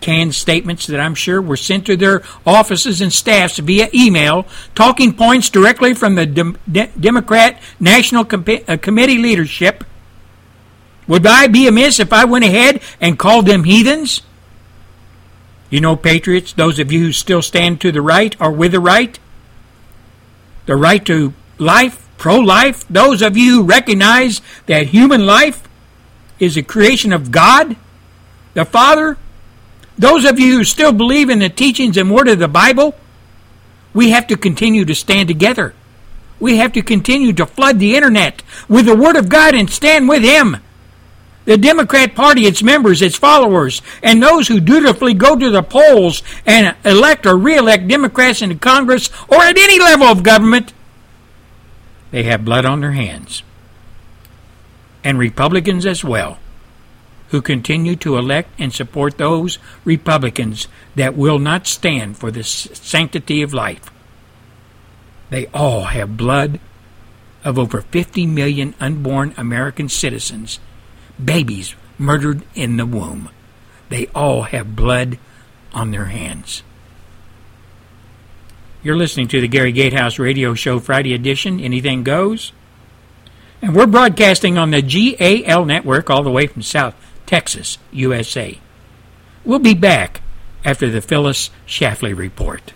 Canned 0.00 0.34
statements 0.34 0.86
that 0.86 0.98
I'm 0.98 1.14
sure 1.14 1.42
were 1.42 1.58
sent 1.58 1.86
to 1.86 1.96
their 1.96 2.22
offices 2.46 3.00
and 3.02 3.12
staffs 3.12 3.58
via 3.58 3.88
email, 3.94 4.46
talking 4.74 5.14
points 5.14 5.50
directly 5.50 5.94
from 5.94 6.14
the 6.14 6.26
De- 6.26 6.86
Democrat 6.98 7.60
National 7.78 8.24
Com- 8.24 8.44
uh, 8.66 8.78
Committee 8.78 9.18
leadership 9.18 9.84
would 11.10 11.26
I 11.26 11.48
be 11.48 11.66
amiss 11.66 11.98
if 11.98 12.12
I 12.12 12.24
went 12.24 12.44
ahead 12.44 12.80
and 13.00 13.18
called 13.18 13.46
them 13.46 13.64
heathens? 13.64 14.22
You 15.68 15.80
know, 15.80 15.96
patriots, 15.96 16.52
those 16.52 16.78
of 16.78 16.92
you 16.92 17.00
who 17.06 17.12
still 17.12 17.42
stand 17.42 17.80
to 17.80 17.90
the 17.90 18.00
right 18.00 18.36
or 18.40 18.52
with 18.52 18.70
the 18.70 18.78
right, 18.78 19.18
the 20.66 20.76
right 20.76 21.04
to 21.06 21.34
life, 21.58 22.08
pro 22.16 22.36
life, 22.38 22.86
those 22.86 23.22
of 23.22 23.36
you 23.36 23.56
who 23.56 23.62
recognize 23.64 24.40
that 24.66 24.86
human 24.86 25.26
life 25.26 25.68
is 26.38 26.56
a 26.56 26.62
creation 26.62 27.12
of 27.12 27.32
God, 27.32 27.74
the 28.54 28.64
Father, 28.64 29.18
those 29.98 30.24
of 30.24 30.38
you 30.38 30.58
who 30.58 30.64
still 30.64 30.92
believe 30.92 31.28
in 31.28 31.40
the 31.40 31.48
teachings 31.48 31.96
and 31.96 32.14
word 32.14 32.28
of 32.28 32.38
the 32.38 32.46
Bible, 32.46 32.94
we 33.92 34.10
have 34.10 34.28
to 34.28 34.36
continue 34.36 34.84
to 34.84 34.94
stand 34.94 35.26
together. 35.26 35.74
We 36.38 36.58
have 36.58 36.72
to 36.74 36.82
continue 36.82 37.32
to 37.32 37.46
flood 37.46 37.80
the 37.80 37.96
internet 37.96 38.44
with 38.68 38.86
the 38.86 38.94
Word 38.94 39.16
of 39.16 39.28
God 39.28 39.56
and 39.56 39.68
stand 39.68 40.08
with 40.08 40.22
Him. 40.22 40.58
The 41.50 41.58
Democrat 41.58 42.14
Party, 42.14 42.46
its 42.46 42.62
members, 42.62 43.02
its 43.02 43.16
followers, 43.16 43.82
and 44.04 44.22
those 44.22 44.46
who 44.46 44.60
dutifully 44.60 45.14
go 45.14 45.34
to 45.34 45.50
the 45.50 45.64
polls 45.64 46.22
and 46.46 46.76
elect 46.84 47.26
or 47.26 47.36
re-elect 47.36 47.88
Democrats 47.88 48.40
into 48.40 48.54
Congress 48.54 49.10
or 49.26 49.42
at 49.42 49.58
any 49.58 49.80
level 49.80 50.06
of 50.06 50.22
government, 50.22 50.72
they 52.12 52.22
have 52.22 52.44
blood 52.44 52.64
on 52.64 52.82
their 52.82 52.92
hands. 52.92 53.42
And 55.02 55.18
Republicans 55.18 55.84
as 55.84 56.04
well, 56.04 56.38
who 57.30 57.42
continue 57.42 57.96
to 57.96 58.16
elect 58.16 58.50
and 58.56 58.72
support 58.72 59.18
those 59.18 59.58
Republicans 59.84 60.68
that 60.94 61.16
will 61.16 61.40
not 61.40 61.66
stand 61.66 62.16
for 62.16 62.30
the 62.30 62.44
sanctity 62.44 63.42
of 63.42 63.52
life. 63.52 63.90
They 65.30 65.48
all 65.48 65.86
have 65.86 66.16
blood 66.16 66.60
of 67.42 67.58
over 67.58 67.80
50 67.80 68.24
million 68.26 68.76
unborn 68.78 69.34
American 69.36 69.88
citizens 69.88 70.60
babies 71.24 71.74
murdered 71.98 72.42
in 72.54 72.76
the 72.76 72.86
womb. 72.86 73.28
They 73.88 74.06
all 74.08 74.42
have 74.42 74.76
blood 74.76 75.18
on 75.72 75.90
their 75.90 76.06
hands. 76.06 76.62
You're 78.82 78.96
listening 78.96 79.28
to 79.28 79.40
the 79.40 79.48
Gary 79.48 79.72
Gatehouse 79.72 80.18
Radio 80.18 80.54
Show 80.54 80.80
Friday 80.80 81.12
edition, 81.12 81.60
Anything 81.60 82.02
Goes. 82.02 82.52
And 83.60 83.74
we're 83.74 83.86
broadcasting 83.86 84.56
on 84.56 84.70
the 84.70 84.80
GAL 84.80 85.66
network 85.66 86.08
all 86.08 86.22
the 86.22 86.30
way 86.30 86.46
from 86.46 86.62
South 86.62 86.94
Texas, 87.26 87.76
USA. 87.92 88.58
We'll 89.44 89.58
be 89.58 89.74
back 89.74 90.22
after 90.64 90.88
the 90.88 91.02
Phyllis 91.02 91.50
Schlafly 91.66 92.16
Report. 92.16 92.72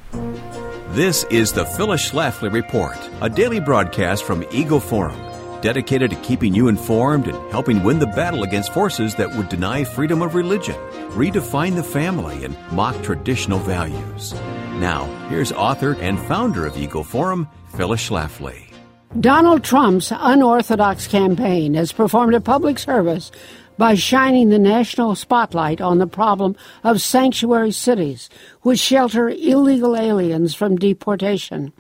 This 0.91 1.25
is 1.25 1.53
the 1.53 1.65
Phyllis 1.65 2.11
Schlafly 2.11 2.53
Report, 2.53 2.99
a 3.23 3.31
daily 3.31 3.61
broadcast 3.61 4.25
from 4.25 4.45
Eagle 4.53 4.81
Forum 4.81 5.34
dedicated 5.65 6.11
to 6.11 6.17
keeping 6.17 6.55
you 6.55 6.69
informed 6.69 7.27
and 7.27 7.51
helping 7.51 7.83
win 7.83 7.99
the 7.99 8.07
battle 8.09 8.43
against 8.43 8.71
forces 8.75 9.15
that 9.15 9.35
would 9.35 9.49
deny 9.49 9.83
freedom 9.83 10.21
of 10.21 10.35
religion, 10.35 10.75
redefine 11.17 11.75
the 11.75 11.83
family, 11.83 12.45
and 12.45 12.55
mock 12.71 12.95
traditional 13.03 13.59
values. 13.61 14.35
Now, 14.79 15.07
here's 15.31 15.53
author 15.53 15.97
and 16.01 16.21
founder 16.21 16.67
of 16.67 16.77
Eagle 16.77 17.03
Forum, 17.03 17.49
Phyllis 17.77 18.11
Schlafly. 18.11 18.75
Donald 19.19 19.65
Trump's 19.65 20.13
unorthodox 20.15 21.07
campaign 21.07 21.73
has 21.73 21.93
performed 21.93 22.35
a 22.35 22.43
public 22.43 22.79
service 22.79 23.33
by 23.79 23.95
shining 23.95 24.51
the 24.51 24.59
national 24.59 25.15
spotlight 25.15 25.81
on 25.81 25.97
the 25.97 26.07
problem 26.07 26.57
of 26.83 27.01
sanctuary 27.01 27.73
cities, 27.73 28.29
which 28.61 28.79
shelter 28.79 29.31
illegal 29.31 29.97
aliens 29.97 30.55
from 30.55 30.77
deportation. 30.77 31.73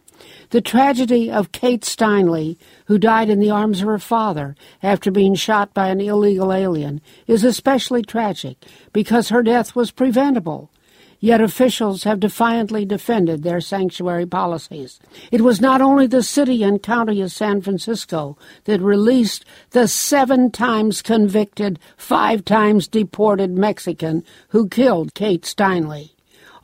The 0.54 0.60
tragedy 0.60 1.32
of 1.32 1.50
Kate 1.50 1.80
Steinle, 1.82 2.56
who 2.86 2.96
died 2.96 3.28
in 3.28 3.40
the 3.40 3.50
arms 3.50 3.80
of 3.80 3.88
her 3.88 3.98
father 3.98 4.54
after 4.84 5.10
being 5.10 5.34
shot 5.34 5.74
by 5.74 5.88
an 5.88 6.00
illegal 6.00 6.52
alien, 6.52 7.00
is 7.26 7.42
especially 7.42 8.02
tragic 8.02 8.58
because 8.92 9.30
her 9.30 9.42
death 9.42 9.74
was 9.74 9.90
preventable. 9.90 10.70
Yet 11.18 11.40
officials 11.40 12.04
have 12.04 12.20
defiantly 12.20 12.84
defended 12.84 13.42
their 13.42 13.60
sanctuary 13.60 14.26
policies. 14.26 15.00
It 15.32 15.40
was 15.40 15.60
not 15.60 15.80
only 15.80 16.06
the 16.06 16.22
city 16.22 16.62
and 16.62 16.80
county 16.80 17.20
of 17.20 17.32
San 17.32 17.60
Francisco 17.60 18.38
that 18.62 18.80
released 18.80 19.44
the 19.70 19.88
seven 19.88 20.52
times 20.52 21.02
convicted, 21.02 21.80
five 21.96 22.44
times 22.44 22.86
deported 22.86 23.58
Mexican 23.58 24.22
who 24.50 24.68
killed 24.68 25.14
Kate 25.14 25.42
Steinle. 25.42 26.10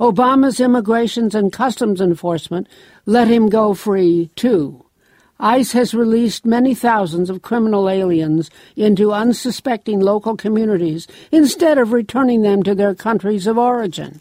Obama's 0.00 0.61
Immigration 0.61 1.29
and 1.35 1.53
Customs 1.53 2.00
Enforcement 2.00 2.66
let 3.11 3.27
him 3.27 3.49
go 3.49 3.75
free, 3.75 4.31
too. 4.37 4.85
ICE 5.40 5.73
has 5.73 5.94
released 5.94 6.46
many 6.46 6.77
thousands 6.77 7.29
of 7.29 7.42
criminal 7.42 7.88
aliens 7.88 8.51
into 8.77 9.12
unsuspecting 9.12 9.99
local 9.99 10.37
communities 10.37 11.09
instead 11.33 11.77
of 11.77 11.92
returning 11.92 12.42
them 12.42 12.62
to 12.62 12.73
their 12.73 12.94
countries 12.94 13.49
of 13.49 13.59
origin. 13.59 14.20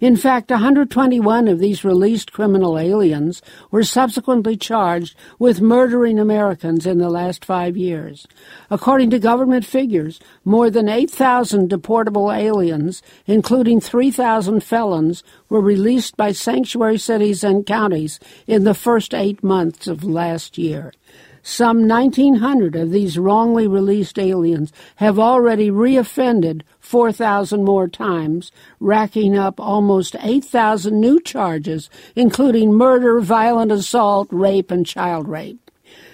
In 0.00 0.16
fact, 0.16 0.50
121 0.50 1.46
of 1.46 1.58
these 1.58 1.84
released 1.84 2.32
criminal 2.32 2.78
aliens 2.78 3.42
were 3.70 3.82
subsequently 3.82 4.56
charged 4.56 5.14
with 5.38 5.60
murdering 5.60 6.18
Americans 6.18 6.86
in 6.86 6.96
the 6.96 7.10
last 7.10 7.44
five 7.44 7.76
years. 7.76 8.26
According 8.70 9.10
to 9.10 9.18
government 9.18 9.66
figures, 9.66 10.18
more 10.42 10.70
than 10.70 10.88
8,000 10.88 11.68
deportable 11.68 12.34
aliens, 12.34 13.02
including 13.26 13.78
3,000 13.78 14.64
felons, 14.64 15.22
were 15.50 15.60
released 15.60 16.16
by 16.16 16.32
sanctuary 16.32 16.96
cities 16.96 17.44
and 17.44 17.66
counties 17.66 18.18
in 18.46 18.64
the 18.64 18.74
first 18.74 19.12
eight 19.12 19.44
months 19.44 19.86
of 19.86 20.02
last 20.02 20.56
year. 20.56 20.94
Some 21.42 21.88
1,900 21.88 22.76
of 22.76 22.90
these 22.90 23.18
wrongly 23.18 23.66
released 23.66 24.18
aliens 24.18 24.72
have 24.96 25.18
already 25.18 25.70
reoffended 25.70 26.62
4,000 26.80 27.64
more 27.64 27.88
times, 27.88 28.52
racking 28.78 29.36
up 29.36 29.58
almost 29.58 30.16
8,000 30.20 31.00
new 31.00 31.20
charges, 31.20 31.88
including 32.14 32.74
murder, 32.74 33.20
violent 33.20 33.72
assault, 33.72 34.28
rape, 34.30 34.70
and 34.70 34.84
child 34.84 35.28
rape. 35.28 35.70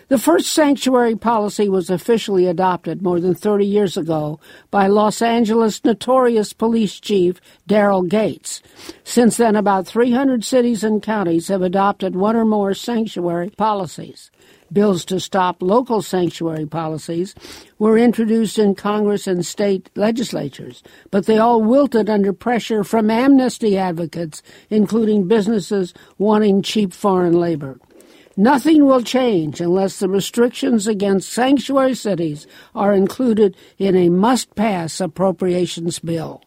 The 0.08 0.18
first 0.18 0.52
sanctuary 0.52 1.16
policy 1.16 1.68
was 1.68 1.90
officially 1.90 2.46
adopted 2.46 3.02
more 3.02 3.18
than 3.18 3.34
30 3.34 3.66
years 3.66 3.96
ago 3.96 4.38
by 4.70 4.86
Los 4.86 5.20
Angeles 5.20 5.84
notorious 5.84 6.52
police 6.52 7.00
chief 7.00 7.40
Daryl 7.68 8.08
Gates. 8.08 8.62
Since 9.02 9.36
then, 9.36 9.56
about 9.56 9.88
300 9.88 10.44
cities 10.44 10.84
and 10.84 11.02
counties 11.02 11.48
have 11.48 11.60
adopted 11.60 12.14
one 12.14 12.36
or 12.36 12.44
more 12.44 12.72
sanctuary 12.72 13.50
policies. 13.50 14.30
Bills 14.72 15.04
to 15.06 15.20
stop 15.20 15.62
local 15.62 16.02
sanctuary 16.02 16.66
policies 16.66 17.34
were 17.78 17.96
introduced 17.96 18.58
in 18.58 18.74
Congress 18.74 19.26
and 19.26 19.46
state 19.46 19.90
legislatures, 19.94 20.82
but 21.10 21.26
they 21.26 21.38
all 21.38 21.62
wilted 21.62 22.10
under 22.10 22.32
pressure 22.32 22.82
from 22.82 23.10
amnesty 23.10 23.78
advocates, 23.78 24.42
including 24.68 25.28
businesses 25.28 25.94
wanting 26.18 26.62
cheap 26.62 26.92
foreign 26.92 27.34
labor. 27.34 27.78
Nothing 28.36 28.84
will 28.84 29.02
change 29.02 29.60
unless 29.60 29.98
the 29.98 30.08
restrictions 30.08 30.86
against 30.86 31.32
sanctuary 31.32 31.94
cities 31.94 32.46
are 32.74 32.92
included 32.92 33.56
in 33.78 33.96
a 33.96 34.10
must 34.10 34.54
pass 34.54 35.00
appropriations 35.00 36.00
bill. 36.00 36.42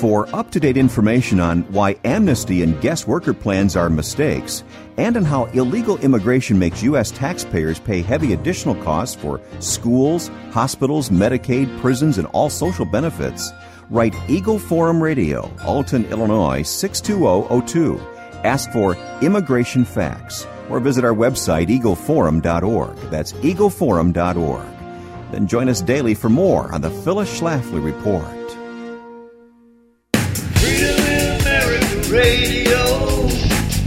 For 0.00 0.32
up 0.32 0.52
to 0.52 0.60
date 0.60 0.76
information 0.76 1.40
on 1.40 1.62
why 1.72 1.96
amnesty 2.04 2.62
and 2.62 2.80
guest 2.80 3.08
worker 3.08 3.34
plans 3.34 3.74
are 3.74 3.90
mistakes, 3.90 4.62
and 4.96 5.16
on 5.16 5.24
how 5.24 5.46
illegal 5.46 5.98
immigration 5.98 6.56
makes 6.56 6.84
U.S. 6.84 7.10
taxpayers 7.10 7.80
pay 7.80 8.00
heavy 8.00 8.32
additional 8.32 8.76
costs 8.76 9.16
for 9.16 9.40
schools, 9.58 10.28
hospitals, 10.52 11.10
Medicaid, 11.10 11.76
prisons, 11.80 12.16
and 12.16 12.28
all 12.28 12.48
social 12.48 12.84
benefits, 12.84 13.50
write 13.90 14.14
Eagle 14.28 14.60
Forum 14.60 15.02
Radio, 15.02 15.50
Alton, 15.64 16.04
Illinois 16.12 16.62
62002. 16.62 18.00
Ask 18.44 18.70
for 18.70 18.96
Immigration 19.20 19.84
Facts 19.84 20.46
or 20.70 20.78
visit 20.78 21.04
our 21.04 21.14
website 21.14 21.76
eagleforum.org. 21.76 22.96
That's 23.10 23.32
eagleforum.org. 23.32 24.66
Then 25.32 25.48
join 25.48 25.68
us 25.68 25.82
daily 25.82 26.14
for 26.14 26.28
more 26.28 26.72
on 26.72 26.82
the 26.82 26.90
Phyllis 26.90 27.40
Schlafly 27.40 27.84
Report. 27.84 28.37
Radio, 32.10 33.28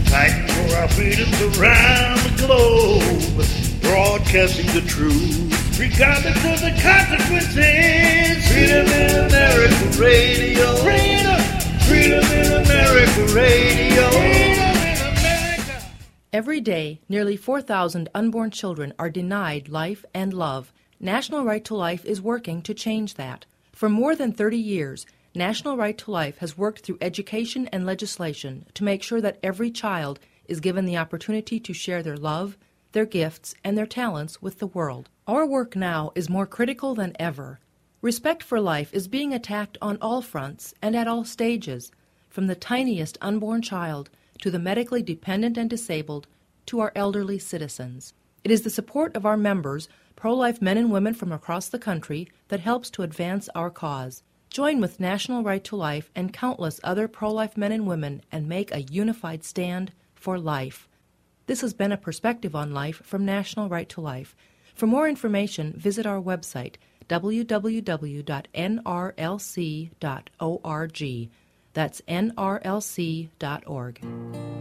fighting 0.06 0.46
for 0.48 0.76
our 0.76 0.88
freedoms 0.88 1.40
around 1.58 2.18
the 2.20 2.34
globe, 2.46 3.82
broadcasting 3.82 4.66
the 4.66 4.86
truth, 4.86 5.78
regardless 5.78 6.36
of 6.44 6.60
the 6.60 6.70
consequences. 6.80 8.48
Freedom 8.48 8.86
in 8.86 9.26
America 9.26 9.98
Radio. 9.98 10.76
Freedom, 10.76 11.40
freedom 11.80 12.24
in 12.32 12.64
America 12.64 13.34
Radio. 13.34 14.08
Every 16.32 16.60
day, 16.60 17.00
nearly 17.08 17.36
4,000 17.36 18.08
unborn 18.14 18.50
children 18.50 18.94
are 18.98 19.10
denied 19.10 19.68
life 19.68 20.04
and 20.14 20.32
love. 20.32 20.72
National 20.98 21.44
Right 21.44 21.64
to 21.64 21.74
Life 21.74 22.04
is 22.04 22.22
working 22.22 22.62
to 22.62 22.72
change 22.72 23.14
that. 23.14 23.44
For 23.72 23.88
more 23.88 24.14
than 24.14 24.32
30 24.32 24.56
years, 24.56 25.06
National 25.34 25.78
Right 25.78 25.96
to 25.96 26.10
Life 26.10 26.38
has 26.38 26.58
worked 26.58 26.80
through 26.80 26.98
education 27.00 27.66
and 27.68 27.86
legislation 27.86 28.66
to 28.74 28.84
make 28.84 29.02
sure 29.02 29.20
that 29.22 29.38
every 29.42 29.70
child 29.70 30.20
is 30.46 30.60
given 30.60 30.84
the 30.84 30.98
opportunity 30.98 31.58
to 31.58 31.72
share 31.72 32.02
their 32.02 32.18
love, 32.18 32.58
their 32.92 33.06
gifts, 33.06 33.54
and 33.64 33.78
their 33.78 33.86
talents 33.86 34.42
with 34.42 34.58
the 34.58 34.66
world. 34.66 35.08
Our 35.26 35.46
work 35.46 35.74
now 35.74 36.12
is 36.14 36.28
more 36.28 36.44
critical 36.44 36.94
than 36.94 37.16
ever. 37.18 37.60
Respect 38.02 38.42
for 38.42 38.60
life 38.60 38.92
is 38.92 39.08
being 39.08 39.32
attacked 39.32 39.78
on 39.80 39.96
all 40.02 40.20
fronts 40.20 40.74
and 40.82 40.94
at 40.94 41.08
all 41.08 41.24
stages, 41.24 41.90
from 42.28 42.46
the 42.46 42.54
tiniest 42.54 43.16
unborn 43.22 43.62
child 43.62 44.10
to 44.42 44.50
the 44.50 44.58
medically 44.58 45.00
dependent 45.00 45.56
and 45.56 45.70
disabled 45.70 46.26
to 46.66 46.80
our 46.80 46.92
elderly 46.94 47.38
citizens. 47.38 48.12
It 48.44 48.50
is 48.50 48.62
the 48.62 48.70
support 48.70 49.16
of 49.16 49.24
our 49.24 49.38
members, 49.38 49.88
pro 50.14 50.34
life 50.34 50.60
men 50.60 50.76
and 50.76 50.92
women 50.92 51.14
from 51.14 51.32
across 51.32 51.68
the 51.68 51.78
country, 51.78 52.28
that 52.48 52.60
helps 52.60 52.90
to 52.90 53.02
advance 53.02 53.48
our 53.54 53.70
cause. 53.70 54.22
Join 54.52 54.80
with 54.82 55.00
National 55.00 55.42
Right 55.42 55.64
to 55.64 55.76
Life 55.76 56.10
and 56.14 56.30
countless 56.30 56.78
other 56.84 57.08
pro 57.08 57.32
life 57.32 57.56
men 57.56 57.72
and 57.72 57.86
women 57.86 58.20
and 58.30 58.46
make 58.46 58.70
a 58.70 58.82
unified 58.82 59.44
stand 59.44 59.92
for 60.14 60.38
life. 60.38 60.90
This 61.46 61.62
has 61.62 61.72
been 61.72 61.90
a 61.90 61.96
perspective 61.96 62.54
on 62.54 62.74
life 62.74 63.00
from 63.02 63.24
National 63.24 63.70
Right 63.70 63.88
to 63.88 64.02
Life. 64.02 64.36
For 64.74 64.86
more 64.86 65.08
information, 65.08 65.72
visit 65.74 66.04
our 66.04 66.20
website 66.20 66.74
www.nrlc.org. 67.08 67.80
That's 71.74 72.02
nrlc.org. 72.02 74.00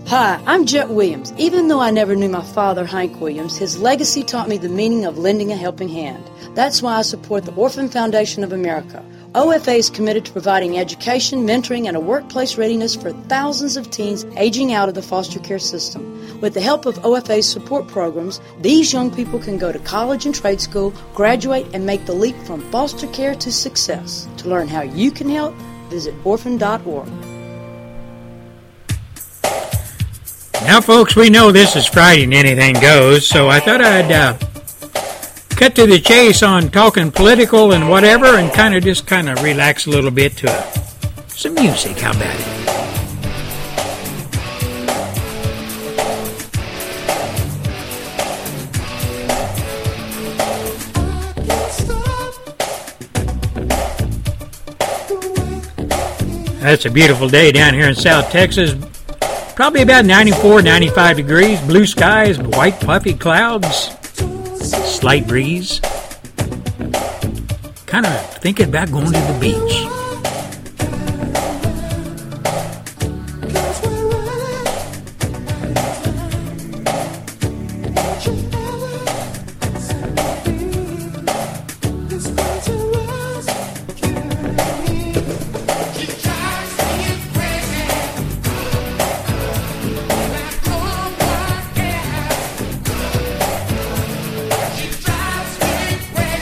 Hi, 0.08 0.43
I'm 0.45 0.65
Jett 0.65 0.89
Williams. 0.89 1.34
Even 1.38 1.67
though 1.67 1.82
I 1.82 1.91
never 1.91 2.15
knew 2.15 2.30
my 2.30 2.43
father, 2.43 2.86
Hank 2.86 3.19
Williams, 3.19 3.58
his 3.58 3.77
legacy 3.77 4.23
taught 4.23 4.47
me 4.47 4.58
the 4.58 4.69
meaning 4.69 5.04
of 5.04 5.17
lending 5.17 5.51
a 5.51 5.58
helping 5.58 5.89
hand. 5.89 6.23
That's 6.56 6.82
why 6.82 6.95
I 6.95 7.01
support 7.01 7.43
the 7.43 7.54
Orphan 7.56 7.89
Foundation 7.89 8.45
of 8.45 8.54
America. 8.54 9.04
OFA 9.34 9.78
is 9.78 9.89
committed 9.89 10.26
to 10.26 10.32
providing 10.34 10.78
education, 10.78 11.48
mentoring, 11.48 11.88
and 11.88 11.96
a 11.96 12.02
workplace 12.02 12.58
readiness 12.58 12.98
for 12.98 13.13
thousands 13.30 13.78
of 13.78 13.89
teens 13.89 14.26
aging 14.36 14.74
out 14.74 14.89
of 14.89 14.96
the 14.96 15.02
foster 15.02 15.39
care 15.39 15.58
system. 15.58 16.41
With 16.41 16.54
the 16.54 16.60
help 16.60 16.86
of 16.86 16.98
OFA's 16.98 17.48
support 17.48 17.88
programs, 17.88 18.41
these 18.60 18.91
young 18.91 19.10
people 19.10 19.39
can 19.39 19.58
go 19.58 19.72
to 19.72 19.80
college 19.80 20.26
and 20.26 20.36
trade 20.36 20.60
school, 20.60 20.94
graduate, 21.15 21.65
and 21.74 21.86
make 21.86 22.06
the 22.06 22.13
leap 22.13 22.36
from 22.39 22.60
foster 22.72 23.08
care 23.08 23.34
to 23.36 23.54
success. 23.54 24.28
To 24.39 24.50
learn 24.50 24.67
how 24.67 24.82
you 24.82 25.12
can 25.12 25.30
help, 25.30 25.56
visit 25.89 26.13
orphan.org. 26.26 27.08
Now, 30.65 30.82
folks, 30.82 31.15
we 31.15 31.30
know 31.30 31.54
this 31.54 31.78
is 31.78 31.88
Friday 31.88 32.26
and 32.26 32.34
anything 32.34 32.74
goes, 32.82 33.26
so 33.26 33.48
I 33.48 33.62
thought 33.62 33.80
I'd 33.80 34.12
uh, 34.12 34.38
cut 35.62 35.76
to 35.76 35.86
the 35.86 36.00
chase 36.00 36.41
on 36.41 36.71
talking 36.71 37.12
political 37.12 37.71
and 37.71 37.88
whatever 37.88 38.26
and 38.26 38.52
kind 38.52 38.74
of 38.74 38.84
just 38.84 39.06
kind 39.06 39.30
of 39.30 39.43
relax 39.43 39.86
a 39.86 39.91
little 39.91 40.10
bit 40.10 40.36
to 40.36 40.47
it. 40.47 41.30
some 41.30 41.54
music. 41.54 42.00
How 42.00 42.10
about 42.10 42.36
it? 42.36 42.47
That's 56.60 56.86
a 56.86 56.89
beautiful 56.89 57.30
day 57.30 57.52
down 57.52 57.76
here 57.76 57.88
in 57.88 57.93
South 57.93 58.32
Texas. 58.32 58.74
Probably 59.56 59.84
about 59.84 60.06
94, 60.06 60.63
95 60.63 61.17
degrees, 61.17 61.62
blue 61.62 61.86
skies, 61.86 62.39
white 62.39 62.80
puffy 62.80 63.13
clouds 63.13 63.91
slight 64.62 65.28
breeze. 65.28 65.80
Kind 67.86 68.06
of 68.06 68.38
thinking 68.38 68.69
about 68.69 68.91
going 68.91 69.06
to 69.06 69.12
the 69.12 69.38
beach. 69.39 70.11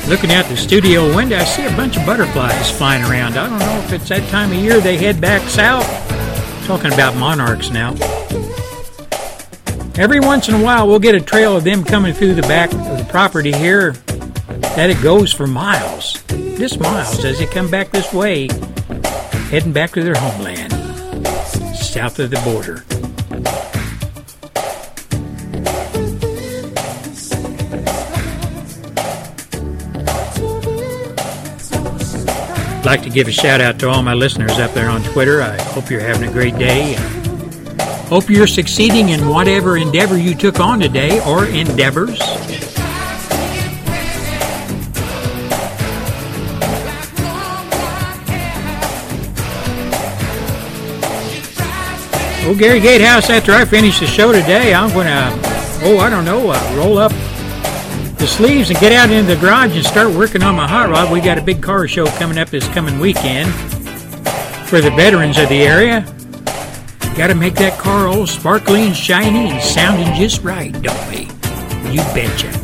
Looking 0.09 0.31
out 0.31 0.45
the 0.45 0.57
studio 0.57 1.15
window, 1.15 1.37
I 1.37 1.43
see 1.43 1.63
a 1.67 1.77
bunch 1.77 1.95
of 1.95 2.03
butterflies 2.03 2.71
flying 2.71 3.03
around. 3.03 3.37
I 3.37 3.47
don't 3.47 3.59
know 3.59 3.79
if 3.85 3.93
it's 3.93 4.09
that 4.09 4.27
time 4.29 4.51
of 4.51 4.57
year 4.57 4.81
they 4.81 4.97
head 4.97 5.21
back 5.21 5.47
south. 5.47 5.85
Talking 6.65 6.91
about 6.91 7.15
monarchs 7.15 7.69
now. 7.69 7.91
Every 9.95 10.19
once 10.19 10.49
in 10.49 10.55
a 10.55 10.63
while, 10.63 10.87
we'll 10.87 10.97
get 10.97 11.13
a 11.13 11.21
trail 11.21 11.55
of 11.55 11.63
them 11.63 11.83
coming 11.83 12.15
through 12.15 12.33
the 12.33 12.41
back 12.41 12.73
of 12.73 12.97
the 12.97 13.05
property 13.07 13.51
here 13.51 13.91
that 14.61 14.89
it 14.89 14.99
goes 15.03 15.31
for 15.31 15.45
miles. 15.45 16.23
Just 16.57 16.79
miles 16.79 17.23
as 17.23 17.37
they 17.37 17.45
come 17.45 17.69
back 17.69 17.91
this 17.91 18.11
way, 18.11 18.47
heading 19.51 19.73
back 19.73 19.91
to 19.91 20.01
their 20.01 20.15
homeland, 20.15 20.73
south 21.77 22.17
of 22.17 22.31
the 22.31 22.41
border. 22.43 22.83
I'd 32.79 32.85
like 32.85 33.01
to 33.03 33.09
give 33.09 33.27
a 33.27 33.31
shout 33.31 33.59
out 33.59 33.77
to 33.79 33.89
all 33.89 34.01
my 34.01 34.13
listeners 34.13 34.57
up 34.57 34.71
there 34.71 34.89
on 34.89 35.03
Twitter. 35.03 35.41
I 35.41 35.61
hope 35.61 35.89
you're 35.89 35.99
having 35.99 36.29
a 36.29 36.31
great 36.31 36.57
day. 36.57 36.93
Hope 38.07 38.29
you're 38.29 38.47
succeeding 38.47 39.09
in 39.09 39.27
whatever 39.27 39.75
endeavor 39.75 40.17
you 40.17 40.33
took 40.33 40.61
on 40.61 40.79
today 40.79 41.21
or 41.25 41.45
endeavors. 41.45 42.17
Oh, 52.45 52.55
Gary 52.57 52.79
Gatehouse, 52.79 53.29
after 53.29 53.51
I 53.51 53.65
finish 53.65 53.99
the 53.99 54.07
show 54.07 54.31
today, 54.31 54.73
I'm 54.73 54.93
going 54.93 55.07
to, 55.07 55.31
oh, 55.83 55.97
I 55.97 56.09
don't 56.09 56.23
know, 56.23 56.49
uh, 56.49 56.75
roll 56.77 56.97
up 56.97 57.11
the 58.19 58.27
sleeves 58.27 58.69
and 58.69 58.77
get 58.79 58.91
out 58.91 59.09
into 59.09 59.33
the 59.33 59.39
garage 59.39 59.75
and 59.75 59.85
start 59.85 60.13
working 60.13 60.43
on 60.43 60.53
my 60.55 60.67
hot 60.67 60.89
rod. 60.89 61.11
We 61.11 61.21
got 61.21 61.37
a 61.37 61.41
big 61.41 61.63
car 61.63 61.87
show 61.87 62.05
coming 62.05 62.37
up 62.37 62.49
this 62.49 62.67
coming 62.69 62.99
weekend 62.99 63.53
for 64.67 64.81
the 64.81 64.91
veterans 64.91 65.37
of 65.37 65.47
the 65.47 65.61
area. 65.61 66.01
Got 67.15 67.27
to 67.27 67.35
make 67.35 67.55
that 67.55 67.79
car 67.79 68.07
all 68.07 68.27
sparkly 68.27 68.83
and 68.83 68.95
shiny 68.95 69.49
and 69.49 69.63
sounding 69.63 70.13
just 70.15 70.43
right, 70.43 70.73
don't 70.81 71.09
we? 71.09 71.29
You 71.91 72.01
betcha. 72.13 72.58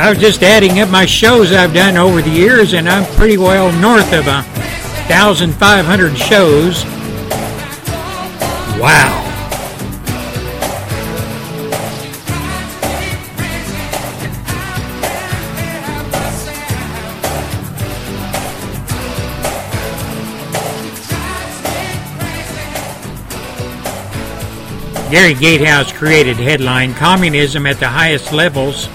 I 0.00 0.08
was 0.08 0.18
just 0.18 0.42
adding 0.42 0.80
up 0.80 0.88
my 0.88 1.04
shows 1.04 1.52
I've 1.52 1.74
done 1.74 1.98
over 1.98 2.22
the 2.22 2.30
years, 2.30 2.72
and 2.72 2.88
I'm 2.88 3.04
pretty 3.16 3.36
well 3.36 3.70
north 3.82 4.14
of 4.14 4.26
a 4.28 4.42
thousand 5.06 5.52
five 5.52 5.84
hundred 5.84 6.16
shows. 6.16 6.84
Wow. 8.80 9.26
Gary 25.10 25.34
Gatehouse 25.34 25.92
created 25.92 26.36
headline 26.36 26.94
Communism 26.94 27.66
at 27.66 27.78
the 27.78 27.88
highest 27.88 28.32
levels 28.32 28.88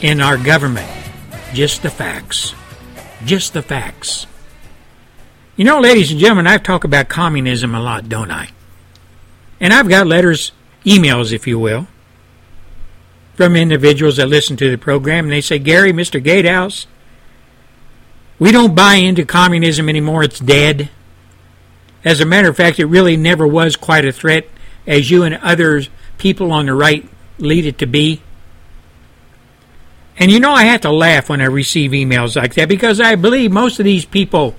in 0.00 0.20
our 0.20 0.36
government. 0.36 0.90
Just 1.52 1.82
the 1.82 1.90
facts. 1.90 2.54
Just 3.24 3.52
the 3.52 3.62
facts. 3.62 4.26
You 5.56 5.64
know, 5.64 5.80
ladies 5.80 6.10
and 6.10 6.20
gentlemen, 6.20 6.46
I've 6.46 6.62
talked 6.62 6.84
about 6.84 7.08
communism 7.08 7.74
a 7.74 7.80
lot, 7.80 8.08
don't 8.08 8.30
I? 8.30 8.48
And 9.60 9.74
I've 9.74 9.88
got 9.88 10.06
letters, 10.06 10.52
emails, 10.86 11.32
if 11.32 11.46
you 11.46 11.58
will, 11.58 11.86
from 13.34 13.56
individuals 13.56 14.16
that 14.16 14.28
listen 14.28 14.56
to 14.56 14.70
the 14.70 14.78
program, 14.78 15.26
and 15.26 15.32
they 15.32 15.42
say, 15.42 15.58
Gary, 15.58 15.92
Mr. 15.92 16.22
Gatehouse, 16.22 16.86
we 18.38 18.52
don't 18.52 18.74
buy 18.74 18.94
into 18.94 19.26
communism 19.26 19.88
anymore. 19.90 20.22
It's 20.22 20.40
dead. 20.40 20.88
As 22.04 22.20
a 22.20 22.26
matter 22.26 22.48
of 22.48 22.56
fact, 22.56 22.78
it 22.78 22.86
really 22.86 23.18
never 23.18 23.46
was 23.46 23.76
quite 23.76 24.06
a 24.06 24.12
threat 24.12 24.46
as 24.86 25.10
you 25.10 25.24
and 25.24 25.34
other 25.36 25.82
people 26.16 26.52
on 26.52 26.66
the 26.66 26.74
right 26.74 27.06
lead 27.36 27.66
it 27.66 27.76
to 27.78 27.86
be. 27.86 28.22
And 30.20 30.30
you 30.30 30.38
know, 30.38 30.52
I 30.52 30.64
have 30.64 30.82
to 30.82 30.92
laugh 30.92 31.30
when 31.30 31.40
I 31.40 31.46
receive 31.46 31.92
emails 31.92 32.36
like 32.36 32.52
that 32.54 32.68
because 32.68 33.00
I 33.00 33.14
believe 33.14 33.50
most 33.50 33.78
of 33.80 33.86
these 33.86 34.04
people 34.04 34.54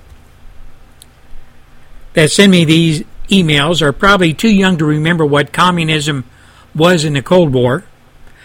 that 2.14 2.32
send 2.32 2.50
me 2.50 2.64
these 2.64 3.04
emails 3.28 3.80
are 3.80 3.92
probably 3.92 4.34
too 4.34 4.52
young 4.52 4.76
to 4.78 4.84
remember 4.84 5.24
what 5.24 5.52
communism 5.52 6.24
was 6.74 7.04
in 7.04 7.12
the 7.12 7.22
Cold 7.22 7.54
War, 7.54 7.84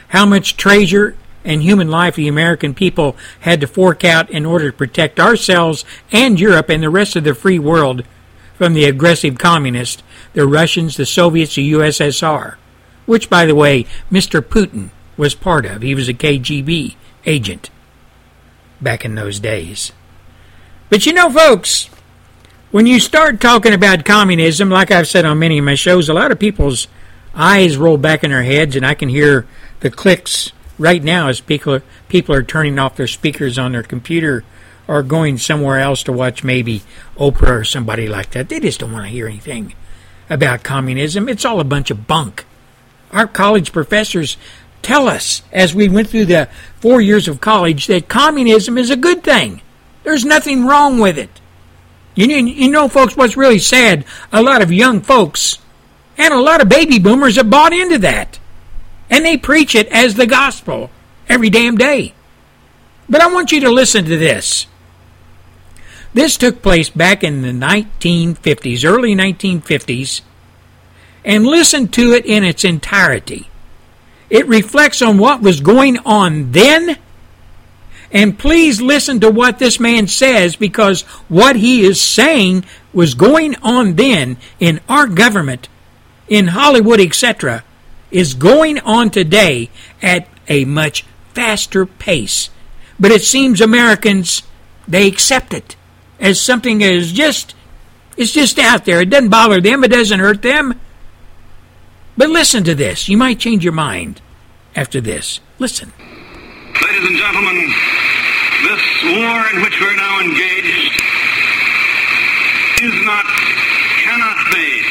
how 0.09 0.27
much 0.27 0.57
treasure 0.57 1.15
and 1.43 1.63
human 1.63 1.89
life 1.89 2.15
the 2.15 2.27
American 2.27 2.75
people 2.75 3.17
had 3.39 3.61
to 3.61 3.67
fork 3.67 4.05
out 4.05 4.29
in 4.29 4.45
order 4.45 4.69
to 4.69 4.77
protect 4.77 5.19
ourselves 5.19 5.83
and 6.11 6.39
Europe 6.39 6.69
and 6.69 6.83
the 6.83 6.89
rest 6.89 7.15
of 7.15 7.23
the 7.23 7.33
free 7.33 7.57
world 7.57 8.03
from 8.53 8.73
the 8.73 8.85
aggressive 8.85 9.39
communists, 9.39 10.03
the 10.33 10.45
Russians, 10.45 10.97
the 10.97 11.05
Soviets, 11.05 11.55
the 11.55 11.71
USSR, 11.71 12.57
which, 13.07 13.27
by 13.27 13.47
the 13.47 13.55
way, 13.55 13.87
Mr. 14.11 14.39
Putin 14.39 14.91
was 15.15 15.33
part 15.33 15.65
of. 15.65 15.81
He 15.81 15.95
was 15.95 16.07
a 16.07 16.13
KGB 16.13 16.95
agent 17.27 17.69
back 18.81 19.05
in 19.05 19.13
those 19.15 19.39
days. 19.39 19.91
But 20.89 21.05
you 21.05 21.13
know, 21.13 21.29
folks, 21.29 21.89
when 22.71 22.85
you 22.85 22.99
start 22.99 23.39
talking 23.39 23.73
about 23.73 24.05
communism, 24.05 24.69
like 24.69 24.89
I've 24.89 25.07
said 25.07 25.25
on 25.25 25.39
many 25.39 25.57
of 25.59 25.65
my 25.65 25.75
shows, 25.75 26.09
a 26.09 26.13
lot 26.13 26.31
of 26.31 26.39
people's 26.39 26.87
eyes 27.35 27.77
roll 27.77 27.97
back 27.97 28.23
in 28.23 28.31
their 28.31 28.43
heads, 28.43 28.75
and 28.75 28.85
I 28.85 28.93
can 28.93 29.09
hear 29.09 29.45
the 29.81 29.91
clicks 29.91 30.51
right 30.79 31.03
now 31.03 31.27
as 31.27 31.41
people 31.41 31.81
people 32.07 32.33
are 32.33 32.43
turning 32.43 32.79
off 32.79 32.95
their 32.95 33.07
speakers 33.07 33.57
on 33.57 33.71
their 33.73 33.83
computer 33.83 34.43
or 34.87 35.03
going 35.03 35.37
somewhere 35.37 35.79
else 35.79 36.03
to 36.03 36.13
watch 36.13 36.43
maybe 36.43 36.81
Oprah 37.17 37.61
or 37.61 37.63
somebody 37.63 38.07
like 38.07 38.31
that. 38.31 38.49
They 38.49 38.59
just 38.59 38.79
don't 38.79 38.93
want 38.93 39.05
to 39.05 39.11
hear 39.11 39.27
anything 39.27 39.73
about 40.29 40.63
communism. 40.63 41.27
It's 41.27 41.45
all 41.45 41.59
a 41.59 41.65
bunch 41.65 41.91
of 41.91 42.07
bunk. 42.07 42.45
Our 43.11 43.27
college 43.27 43.71
professors 43.71 44.37
tell 44.81 45.07
us 45.07 45.41
as 45.51 45.75
we 45.75 45.89
went 45.89 46.09
through 46.09 46.25
the 46.25 46.49
four 46.79 47.01
years 47.01 47.27
of 47.27 47.41
college 47.41 47.87
that 47.87 48.07
communism 48.07 48.77
is 48.77 48.89
a 48.89 48.95
good 48.95 49.23
thing. 49.23 49.61
There's 50.03 50.25
nothing 50.25 50.65
wrong 50.65 50.99
with 50.99 51.17
it. 51.17 51.41
You, 52.15 52.27
you 52.27 52.71
know, 52.71 52.87
folks, 52.87 53.15
what's 53.15 53.37
really 53.37 53.59
sad? 53.59 54.05
A 54.31 54.41
lot 54.41 54.61
of 54.61 54.71
young 54.71 55.01
folks 55.01 55.59
and 56.17 56.33
a 56.33 56.41
lot 56.41 56.61
of 56.61 56.69
baby 56.69 56.99
boomers 56.99 57.35
have 57.35 57.49
bought 57.49 57.73
into 57.73 57.99
that. 57.99 58.39
And 59.09 59.23
they 59.23 59.37
preach 59.37 59.75
it 59.75 59.87
as 59.89 60.15
the 60.15 60.25
gospel 60.25 60.89
every 61.29 61.49
damn 61.49 61.77
day. 61.77 62.13
But 63.07 63.21
I 63.21 63.31
want 63.31 63.51
you 63.51 63.61
to 63.61 63.69
listen 63.69 64.05
to 64.05 64.17
this. 64.17 64.67
This 66.13 66.37
took 66.37 66.61
place 66.61 66.89
back 66.89 67.23
in 67.23 67.41
the 67.41 67.49
1950s, 67.49 68.83
early 68.83 69.15
1950s, 69.15 70.21
and 71.23 71.45
listen 71.45 71.87
to 71.89 72.13
it 72.13 72.25
in 72.25 72.43
its 72.43 72.65
entirety. 72.65 73.49
It 74.29 74.47
reflects 74.47 75.01
on 75.01 75.17
what 75.17 75.41
was 75.41 75.61
going 75.61 75.97
on 75.99 76.51
then 76.51 76.97
And 78.11 78.39
please 78.39 78.81
listen 78.81 79.19
to 79.19 79.29
what 79.29 79.59
this 79.59 79.79
man 79.79 80.07
says 80.07 80.55
because 80.55 81.01
what 81.27 81.57
he 81.57 81.81
is 81.83 81.99
saying 81.99 82.65
was 82.93 83.13
going 83.13 83.55
on 83.61 83.95
then 83.95 84.37
in 84.59 84.79
our 84.87 85.07
government, 85.07 85.67
in 86.27 86.47
Hollywood, 86.47 86.99
etc., 86.99 87.63
is 88.09 88.33
going 88.33 88.79
on 88.79 89.09
today 89.09 89.69
at 90.01 90.27
a 90.47 90.63
much 90.63 91.03
faster 91.33 91.85
pace. 91.85 92.49
But 92.99 93.11
it 93.11 93.21
seems 93.23 93.59
Americans, 93.59 94.43
they 94.87 95.07
accept 95.07 95.53
it 95.53 95.75
as 96.19 96.39
something 96.39 96.79
that 96.79 96.91
is 96.91 97.11
just, 97.11 97.53
it's 98.15 98.31
just 98.31 98.57
out 98.57 98.85
there. 98.85 99.01
It 99.01 99.09
doesn't 99.09 99.29
bother 99.29 99.59
them. 99.59 99.83
It 99.83 99.89
doesn't 99.89 100.19
hurt 100.19 100.41
them. 100.41 100.79
But 102.17 102.29
listen 102.29 102.63
to 102.65 102.73
this. 102.73 103.07
You 103.07 103.15
might 103.15 103.37
change 103.37 103.63
your 103.63 103.77
mind 103.77 104.21
after 104.75 104.99
this. 104.99 105.39
Listen. 105.59 105.93
Ladies 106.81 107.05
and 107.05 107.17
gentlemen, 107.17 107.55
this 108.65 108.83
war 109.05 109.37
in 109.53 109.61
which 109.61 109.77
we're 109.77 109.95
now 109.95 110.19
engaged 110.25 110.97
is 112.81 112.97
not, 113.05 113.25
cannot 114.01 114.37
be 114.49 114.81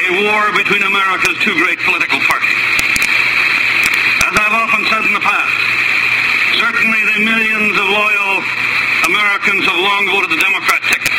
a 0.00 0.10
war 0.24 0.48
between 0.56 0.82
America's 0.82 1.36
two 1.44 1.52
great 1.60 1.78
political 1.84 2.20
parties. 2.24 2.60
As 4.24 4.32
I've 4.32 4.56
often 4.64 4.84
said 4.88 5.04
in 5.04 5.12
the 5.12 5.20
past, 5.20 5.56
certainly 6.56 7.00
the 7.04 7.18
millions 7.20 7.76
of 7.76 7.84
loyal 7.84 8.32
Americans 9.12 9.64
have 9.68 9.76
long 9.76 10.08
voted 10.08 10.30
the 10.32 10.40
Democrat 10.40 10.80
ticket. 10.88 11.12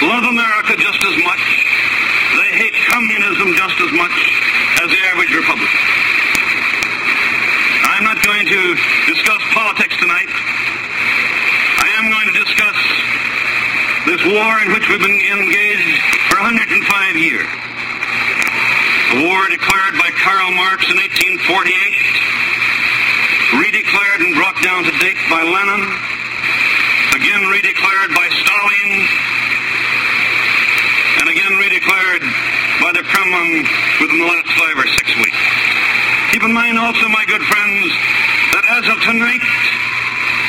Love 0.00 0.24
America 0.24 0.80
just 0.80 1.04
as 1.04 1.16
much. 1.24 1.69
Communism 2.90 3.54
just 3.54 3.78
as 3.80 3.92
much 3.94 4.16
as 4.82 4.90
the 4.90 5.00
average 5.14 5.30
Republican. 5.30 5.80
I'm 7.86 8.04
not 8.04 8.18
going 8.22 8.46
to 8.50 8.60
discuss 9.06 9.42
politics 9.54 9.94
tonight. 10.00 10.26
I 10.26 11.88
am 12.02 12.10
going 12.10 12.28
to 12.34 12.36
discuss 12.42 12.78
this 14.10 14.22
war 14.26 14.52
in 14.66 14.72
which 14.74 14.88
we've 14.90 14.98
been 14.98 15.22
engaged 15.22 16.02
for 16.32 16.42
105 16.42 17.16
years. 17.16 17.46
A 19.10 19.16
war 19.22 19.46
declared 19.46 19.94
by 19.94 20.10
Karl 20.18 20.50
Marx 20.56 20.88
in 20.90 20.98
1848, 20.98 21.46
redeclared 23.60 24.20
and 24.24 24.34
brought 24.34 24.58
down 24.66 24.82
to 24.82 24.92
date 24.98 25.20
by 25.30 25.46
Lenin, 25.46 25.84
again 27.14 27.42
redeclared 27.54 28.10
by 28.18 28.26
Stalin, 28.34 28.90
and 31.20 31.26
again 31.28 31.52
redeclared 31.60 32.19
Kremlin 32.98 33.62
um, 33.62 34.02
within 34.02 34.18
the 34.18 34.26
last 34.26 34.50
five 34.58 34.74
or 34.74 34.82
six 34.98 35.06
weeks. 35.22 35.38
Keep 36.34 36.42
in 36.42 36.50
mind 36.50 36.74
also, 36.74 37.06
my 37.06 37.22
good 37.22 37.38
friends, 37.38 37.86
that 38.50 38.66
as 38.66 38.82
of 38.90 38.98
tonight, 39.06 39.38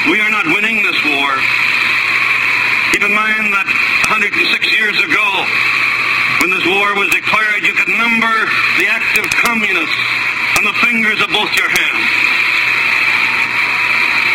we 0.10 0.18
are 0.18 0.34
not 0.34 0.50
winning 0.50 0.82
this 0.82 0.98
war. 1.06 1.38
Keep 2.98 3.06
in 3.06 3.14
mind 3.14 3.54
that 3.54 3.70
106 4.10 4.42
years 4.74 4.98
ago, 5.06 5.28
when 6.42 6.50
this 6.50 6.66
war 6.66 6.98
was 6.98 7.14
declared, 7.14 7.62
you 7.62 7.78
could 7.78 7.94
number 7.94 8.34
the 8.82 8.90
active 8.90 9.30
communists 9.46 10.02
on 10.58 10.66
the 10.66 10.74
fingers 10.82 11.22
of 11.22 11.30
both 11.30 11.54
your 11.54 11.70
hands. 11.70 12.10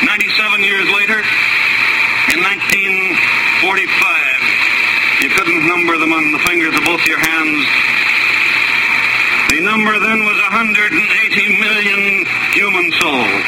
97 0.06 0.62
years 0.62 0.86
later, 0.94 1.18
in 2.30 2.38
1945, 2.38 5.26
you 5.26 5.34
couldn't 5.34 5.66
number 5.66 5.98
them 5.98 6.14
on 6.14 6.30
the 6.30 6.38
fingers 6.46 6.78
of 6.78 6.86
both 6.86 7.02
your 7.10 7.18
hands. 7.18 7.66
The 9.56 9.64
number 9.64 9.96
then 9.96 10.20
was 10.20 10.36
180 10.52 10.92
million 10.92 12.28
human 12.52 12.92
souls. 13.00 13.44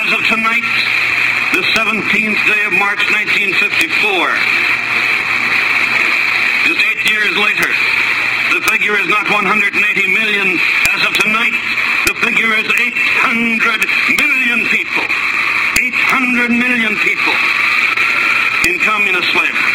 As 0.00 0.16
of 0.16 0.24
tonight, 0.32 0.64
the 1.52 1.60
17th 1.76 2.40
day 2.48 2.62
of 2.64 2.72
March 2.72 3.04
1954, 3.12 3.68
just 6.72 6.80
eight 6.88 7.04
years 7.04 7.36
later, 7.36 7.68
the 8.56 8.64
figure 8.72 8.96
is 8.96 9.04
not 9.12 9.28
180 9.28 9.76
million. 9.76 10.56
As 10.56 11.04
of 11.04 11.12
tonight, 11.20 11.52
the 12.08 12.16
figure 12.24 12.48
is 12.56 12.64
800 12.64 13.84
million 14.16 14.72
people. 14.72 15.04
800 15.84 16.48
million 16.48 16.96
people 17.04 17.36
in 18.72 18.80
communist 18.88 19.36
slavery. 19.36 19.68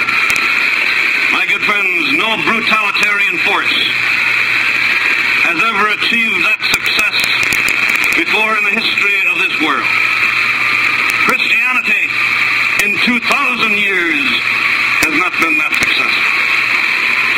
My 1.37 1.45
good 1.45 1.61
friends, 1.69 2.01
no 2.17 2.33
brutalitarian 2.49 3.37
force 3.45 3.77
has 5.43 5.59
ever 5.59 5.85
achieved 5.99 6.39
that 6.47 6.59
success 6.71 7.17
before 8.33 8.57
in 8.57 8.65
the 8.65 8.81
history 8.81 9.13
of 9.29 9.37
this 9.45 9.53
world. 9.61 9.85
Christianity 11.29 12.09
in 12.81 12.97
2,000 13.05 13.77
years 13.77 14.25
has 15.05 15.13
not 15.21 15.29
been 15.37 15.53
that 15.61 15.69
successful. 15.77 16.33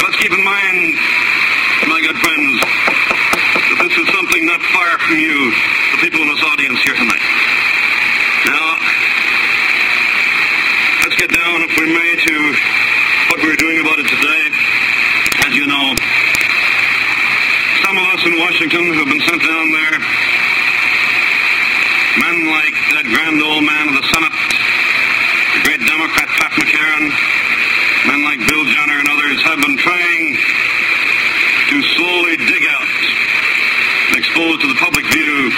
Let's 0.08 0.16
keep 0.24 0.32
in 0.32 0.40
mind, 0.40 0.96
my 1.92 2.00
good 2.00 2.16
friends, 2.16 2.64
that 2.64 3.78
this 3.84 3.92
is 3.92 4.08
something 4.08 4.48
not 4.48 4.64
far 4.72 4.96
from 5.04 5.20
you, 5.20 5.52
the 6.00 6.08
people 6.08 6.24
in 6.24 6.32
this 6.32 6.44
audience 6.48 6.80
here 6.88 6.96
tonight. 6.96 7.26
Now, 8.48 8.80
let's 11.04 11.20
get 11.20 11.28
down, 11.28 11.60
if 11.60 11.76
we 11.76 11.92
may, 11.92 12.12
to 12.24 12.36
what 13.36 13.44
we're 13.44 13.60
doing 13.60 13.84
about 13.84 14.00
it 14.00 14.08
today. 14.08 14.44
As 15.44 15.52
you 15.60 15.68
know, 15.68 15.92
some 17.84 18.00
of 18.00 18.06
us 18.16 18.24
in 18.24 18.40
Washington 18.40 18.96
have 18.96 19.12
been 19.12 19.24
sent 19.28 19.44
down 19.44 19.68
there. 19.76 20.00
Men 22.16 22.48
like 22.48 22.80
that 22.96 23.04
grand 23.12 23.44
old 23.44 23.68
man 23.68 23.92
of 23.92 23.96
the 24.00 24.08
Senate, 24.08 24.32
the 24.32 25.62
great 25.68 25.84
Democrat 25.84 26.32
Pat 26.32 26.56
McCarran, 26.56 27.12
men 28.08 28.24
like 28.24 28.40
Bill 28.48 28.64
Jenner 28.72 29.04
and 29.04 29.10
others 29.12 29.44
have 29.44 29.60
been 29.60 29.76
trying 29.76 30.40
to 31.76 31.78
slowly 32.00 32.40
dig 32.40 32.64
out 32.72 32.88
and 32.88 34.16
expose 34.16 34.64
to 34.64 34.68
the 34.72 34.80
public 34.80 35.04
view 35.12 35.52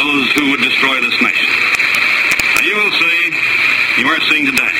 those 0.00 0.32
who 0.32 0.48
would 0.48 0.64
destroy 0.64 0.96
this 1.04 1.20
nation. 1.20 1.52
Now 2.56 2.64
you 2.64 2.74
will 2.80 2.94
see, 2.96 3.20
you 4.00 4.08
are 4.08 4.20
seeing 4.32 4.48
today, 4.48 4.76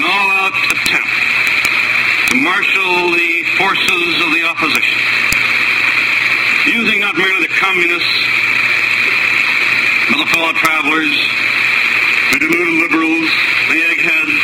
an 0.00 0.08
all-out 0.08 0.56
attempt 0.72 1.14
to 2.32 2.34
marshal 2.40 3.12
the 3.12 3.44
forces 3.60 4.24
of 4.24 4.32
the 4.32 4.48
opposition, 4.48 5.04
using 6.64 7.04
not 7.04 7.12
merely 7.12 7.44
the 7.44 7.52
communists, 7.70 8.18
the 10.10 10.26
fellow 10.34 10.50
travelers, 10.58 11.14
the 12.34 12.38
deluded 12.42 12.76
liberals, 12.82 13.30
the 13.70 13.78
eggheads, 13.94 14.38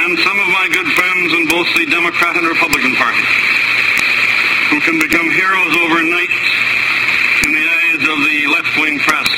and 0.00 0.16
some 0.24 0.38
of 0.40 0.48
my 0.56 0.72
good 0.72 0.88
friends 0.96 1.28
in 1.36 1.44
both 1.52 1.68
the 1.76 1.84
Democrat 1.92 2.32
and 2.40 2.48
Republican 2.48 2.96
parties, 2.96 3.28
who 4.72 4.80
can 4.80 4.96
become 5.04 5.28
heroes 5.36 5.74
overnight 5.84 6.32
in 7.44 7.50
the 7.52 7.60
eyes 7.60 8.00
of 8.08 8.18
the 8.24 8.38
left-wing 8.56 8.96
press 9.04 9.28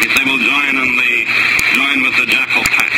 if 0.00 0.10
they 0.16 0.24
will 0.24 0.40
join 0.40 0.80
in 0.80 0.90
the 0.96 1.12
join 1.76 1.96
with 2.08 2.16
the 2.16 2.24
jackal 2.24 2.64
pack. 2.72 2.92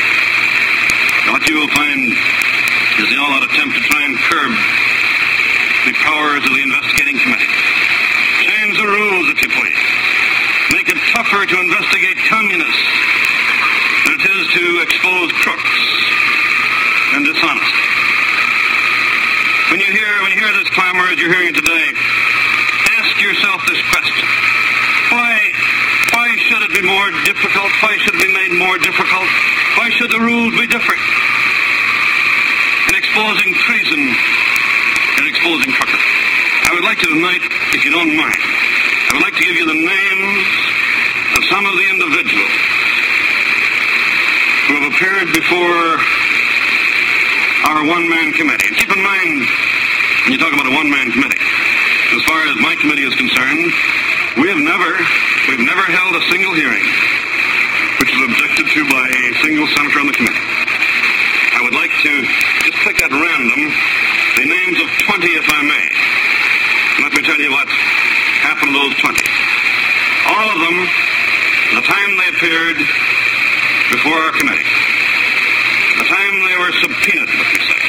What 1.34 1.42
you 1.50 1.58
will 1.58 1.72
find 1.74 2.14
is 2.14 3.10
the 3.10 3.18
all-out 3.18 3.42
attempt 3.42 3.74
to 3.74 3.82
try 3.90 4.06
and 4.06 4.14
curb 4.30 4.54
the 5.90 5.94
powers 6.06 6.46
of 6.46 6.52
the 6.54 6.62
investigating 6.62 7.18
committee. 7.18 7.50
Change 8.42 8.74
the 8.74 8.86
rules, 8.86 9.30
if 9.30 9.38
you 9.38 9.50
please. 9.54 9.82
Make 10.74 10.88
it 10.90 10.98
tougher 11.14 11.46
to 11.46 11.56
investigate 11.62 12.18
communists 12.26 12.90
than 14.02 14.18
it 14.18 14.24
is 14.34 14.46
to 14.50 14.64
expose 14.82 15.30
crooks 15.46 15.78
and 17.14 17.22
dishonest. 17.22 17.74
When 19.70 19.78
you 19.78 19.86
hear 19.94 20.10
when 20.26 20.34
you 20.34 20.42
hear 20.42 20.50
this 20.58 20.66
clamor 20.74 21.06
as 21.06 21.22
you're 21.22 21.30
hearing 21.30 21.54
it 21.54 21.58
today, 21.58 21.86
ask 22.98 23.14
yourself 23.22 23.62
this 23.70 23.78
question: 23.94 24.26
Why 25.14 25.38
why 26.18 26.34
should 26.42 26.62
it 26.66 26.74
be 26.74 26.82
more 26.82 27.10
difficult? 27.22 27.61
Why 27.80 27.96
should 27.96 28.14
it 28.14 28.22
be 28.22 28.32
made 28.32 28.58
more 28.58 28.76
difficult? 28.78 29.28
Why 29.80 29.88
should 29.90 30.10
the 30.12 30.20
rules 30.20 30.52
be 30.58 30.66
different? 30.68 31.02
In 32.90 32.94
exposing 32.94 33.54
treason 33.64 34.02
and 35.18 35.24
exposing 35.24 35.72
crooked. 35.72 36.02
I 36.68 36.76
would 36.76 36.84
like 36.84 36.98
to 37.00 37.08
tonight, 37.08 37.40
if 37.72 37.84
you 37.84 37.90
don't 37.90 38.12
mind, 38.16 38.42
I 39.08 39.10
would 39.16 39.24
like 39.24 39.36
to 39.36 39.44
give 39.44 39.56
you 39.56 39.66
the 39.66 39.80
names 39.80 40.44
of 41.36 41.42
some 41.48 41.64
of 41.64 41.74
the 41.76 41.86
individuals 41.88 42.54
who 44.68 44.72
have 44.80 44.86
appeared 44.92 45.28
before 45.32 45.84
our 47.72 47.80
one-man 47.88 48.32
committee. 48.36 48.68
And 48.68 48.76
keep 48.76 48.92
in 48.92 49.02
mind, 49.02 49.48
when 50.24 50.32
you 50.36 50.40
talk 50.40 50.52
about 50.52 50.68
a 50.68 50.74
one-man 50.76 51.12
committee, 51.12 51.40
as 52.12 52.22
far 52.28 52.44
as 52.46 52.56
my 52.60 52.76
committee 52.76 53.04
is 53.04 53.16
concerned, 53.16 53.72
we 54.36 54.48
have 54.48 54.60
never, 54.60 54.90
we've 55.48 55.64
never 55.64 55.84
held 55.92 56.16
a 56.16 56.22
single 56.28 56.54
hearing 56.54 56.84
which 58.02 58.10
was 58.18 58.34
objected 58.34 58.66
to 58.66 58.82
by 58.90 59.06
a 59.06 59.24
single 59.52 59.68
senator 59.76 60.00
on 60.00 60.08
the 60.08 60.16
committee. 60.16 60.48
I 61.52 61.60
would 61.60 61.76
like 61.76 61.92
to 61.92 62.12
just 62.64 62.78
pick 62.88 62.96
at 63.04 63.12
random 63.12 63.60
the 64.40 64.48
names 64.48 64.80
of 64.80 64.88
20, 65.12 65.28
if 65.28 65.44
I 65.44 65.60
may. 65.60 65.86
Let 67.04 67.12
me 67.12 67.20
tell 67.20 67.36
you 67.36 67.52
what 67.52 67.68
happened 68.40 68.72
to 68.72 68.80
those 68.80 68.96
20. 68.96 69.12
All 69.12 70.48
of 70.56 70.56
them 70.56 70.76
the 71.76 71.84
time 71.84 72.10
they 72.16 72.28
appeared 72.32 72.80
before 73.92 74.16
our 74.24 74.32
committee, 74.40 74.72
the 76.00 76.08
time 76.08 76.34
they 76.48 76.56
were 76.56 76.72
subpoenaed, 76.80 77.28
let 77.36 77.48
me 77.52 77.60
say, 77.60 77.82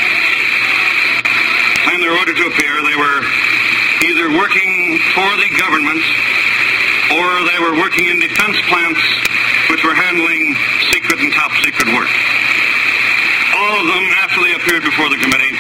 the 1.24 1.84
time 1.88 2.00
they 2.04 2.12
were 2.12 2.20
ordered 2.20 2.36
to 2.44 2.48
appear, 2.52 2.76
they 2.92 3.00
were 3.00 3.24
either 4.12 4.36
working 4.36 5.00
for 5.16 5.32
the 5.40 5.48
government 5.56 6.04
or 7.24 7.24
they 7.48 7.60
were 7.64 7.80
working 7.80 8.12
in 8.12 8.20
defense 8.20 8.60
plants 8.68 9.00
which 9.72 9.80
were 9.80 9.96
handling 9.96 10.56
top 11.74 11.80
secret 11.80 11.96
work. 11.96 12.10
All 13.58 13.80
of 13.82 13.88
them, 13.88 14.06
after 14.22 14.42
they 14.42 14.54
appeared 14.54 14.84
before 14.84 15.10
the 15.10 15.18
committee, 15.18 15.56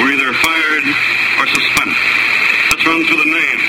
were 0.00 0.10
either 0.12 0.32
fired 0.44 0.84
or 1.40 1.46
suspended. 1.46 1.96
Let's 2.70 2.84
run 2.86 3.04
through 3.06 3.22
the 3.24 3.30
names. 3.30 3.66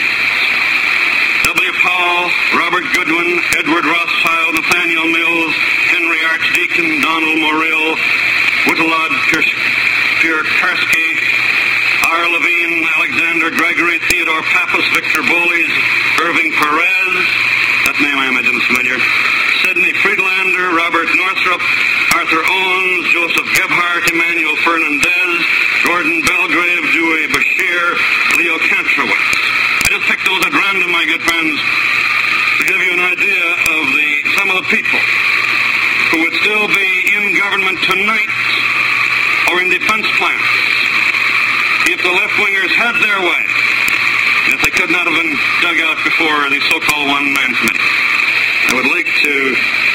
W. 1.47 1.71
Powell, 1.79 2.27
Robert 2.59 2.83
Goodwin, 2.93 3.39
Edward 3.59 3.85
Rothschild, 3.85 4.55
Nathaniel 4.55 5.07
Mills, 5.07 5.55
Henry 5.91 6.19
Archdeacon, 6.27 7.01
Donald 7.01 7.39
Morrill, 7.39 7.95
Whittlod 8.67 9.11
Pierkarski, 10.19 11.07
R. 12.03 12.23
Levine, 12.31 12.83
Alexander 12.99 13.51
Gregory, 13.51 13.99
Theodore 14.11 14.43
Pappas, 14.51 14.87
Victor 14.91 15.23
Boles, 15.23 15.71
Irving 16.23 16.51
Perez, 16.51 17.15
that 17.87 17.95
name 18.03 18.17
I 18.19 18.27
imagine 18.27 18.55
is 18.59 18.65
familiar, 18.67 18.99
Arthur 21.37 22.41
Owens, 22.41 23.05
Joseph 23.13 23.45
Gebhardt, 23.53 24.09
Emmanuel 24.09 24.57
Fernandez, 24.65 25.37
Gordon 25.85 26.17
Belgrave, 26.25 26.81
Dewey 26.97 27.29
Bashir, 27.29 27.93
Leo 28.41 28.57
Kantrowitz. 28.57 29.37
I 29.85 29.87
just 29.93 30.09
picked 30.09 30.25
those 30.25 30.41
at 30.41 30.49
random, 30.49 30.89
my 30.89 31.05
good 31.05 31.21
friends, 31.21 31.61
to 32.57 32.61
give 32.65 32.81
you 32.81 32.89
an 32.89 33.05
idea 33.13 33.45
of 33.69 33.83
the 33.93 34.09
some 34.33 34.49
of 34.49 34.65
the 34.65 34.67
people 34.73 34.97
who 36.09 36.25
would 36.25 36.33
still 36.41 36.65
be 36.73 36.89
in 37.05 37.37
government 37.37 37.77
tonight 37.85 38.33
or 39.53 39.61
in 39.61 39.69
defense 39.69 40.09
plants 40.17 40.49
if 41.85 42.01
the 42.01 42.13
left-wingers 42.17 42.73
had 42.73 42.97
their 42.97 43.21
way, 43.21 43.43
and 44.49 44.57
if 44.57 44.61
they 44.65 44.73
could 44.73 44.89
not 44.89 45.05
have 45.05 45.13
been 45.13 45.37
dug 45.61 45.77
out 45.85 46.01
before 46.01 46.49
the 46.49 46.57
so-called 46.65 47.07
one-man 47.13 47.51
committee. 47.61 47.93
I 48.67 48.71
would 48.73 48.89
like 48.89 49.05
to 49.05 49.86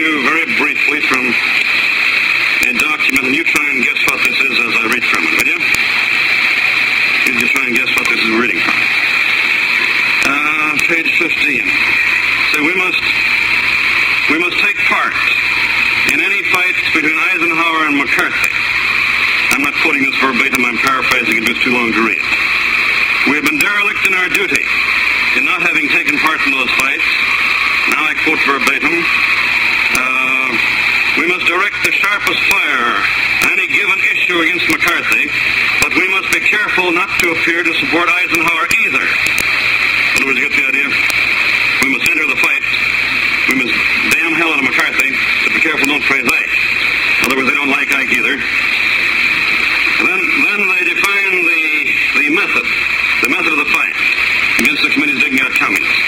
you 0.00 0.24
very 0.24 0.48
briefly 0.56 1.00
from 1.04 1.20
a 1.20 2.72
document, 2.72 3.24
and 3.28 3.36
you 3.36 3.44
try 3.44 3.68
and 3.68 3.84
guess 3.84 4.00
what 4.08 4.16
this 4.24 4.38
is 4.40 4.56
as 4.56 4.72
I 4.80 4.84
read 4.88 5.04
from 5.04 5.22
it, 5.28 5.32
will 5.36 5.50
you? 5.52 5.60
You 7.28 7.32
just 7.36 7.52
try 7.52 7.68
and 7.68 7.76
guess 7.76 7.92
what 7.92 8.08
this 8.08 8.20
is 8.24 8.32
reading 8.40 8.60
from. 8.64 8.80
Uh, 10.24 10.72
page 10.88 11.10
15. 11.20 11.28
So 11.28 12.64
we 12.64 12.74
must 12.80 13.04
we 14.32 14.36
must 14.40 14.56
take 14.64 14.78
part 14.88 15.12
in 16.16 16.24
any 16.24 16.40
fight 16.48 16.76
between 16.96 17.20
Eisenhower 17.36 17.92
and 17.92 18.00
McCarthy. 18.00 18.56
I'm 19.52 19.60
not 19.68 19.76
quoting 19.84 20.00
this 20.00 20.16
verbatim, 20.16 20.64
I'm 20.64 20.80
paraphrasing 20.80 21.44
it, 21.44 21.50
it's 21.50 21.60
too 21.60 21.76
long 21.76 21.92
to 21.92 22.02
read. 22.08 22.24
We 23.28 23.36
have 23.36 23.44
been 23.44 23.60
derelict 23.60 24.02
in 24.08 24.14
our 24.16 24.32
duty 24.32 24.64
in 25.36 25.44
not 25.44 25.60
having 25.60 25.92
taken 25.92 26.16
part 26.24 26.40
in 26.48 26.56
those 26.56 26.72
fights. 26.80 27.08
Now 27.92 28.00
I 28.08 28.16
quote 28.24 28.40
verbatim. 28.48 28.96
Sharpest 32.20 32.44
fire 32.52 32.92
any 33.52 33.66
given 33.66 33.98
issue 34.12 34.40
against 34.40 34.68
McCarthy, 34.68 35.24
but 35.80 35.94
we 35.96 36.04
must 36.12 36.28
be 36.32 36.40
careful 36.40 36.92
not 36.92 37.08
to 37.20 37.32
appear 37.32 37.62
to 37.64 37.72
support 37.80 38.08
Eisenhower 38.08 38.66
either. 38.84 39.00
In 39.00 40.16
other 40.20 40.26
words, 40.28 40.38
you 40.38 40.48
get 40.48 40.52
the 40.52 40.66
idea? 40.68 40.88
We 41.80 41.88
must 41.96 42.04
enter 42.12 42.26
the 42.28 42.36
fight. 42.36 42.64
We 43.48 43.54
must 43.64 43.72
damn 44.12 44.36
hell 44.36 44.52
out 44.52 44.60
of 44.60 44.68
McCarthy, 44.68 45.16
but 45.44 45.54
be 45.56 45.60
careful 45.64 45.86
don't 45.88 46.04
praise 46.04 46.28
Ike. 46.28 46.56
In 47.24 47.32
other 47.32 47.36
words, 47.40 47.48
they 47.48 47.56
don't 47.56 47.72
like 47.72 47.88
Ike 47.88 48.12
either. 48.12 48.36
And 48.36 50.04
then, 50.04 50.20
then 50.20 50.60
they 50.60 50.82
define 50.92 51.34
the, 51.40 51.64
the 52.20 52.26
method, 52.36 52.66
the 53.24 53.30
method 53.32 53.52
of 53.56 53.60
the 53.64 53.70
fight 53.72 53.96
against 54.60 54.82
the 54.84 54.90
committee's 54.92 55.24
digging 55.24 55.40
out 55.40 55.52
communists. 55.56 56.04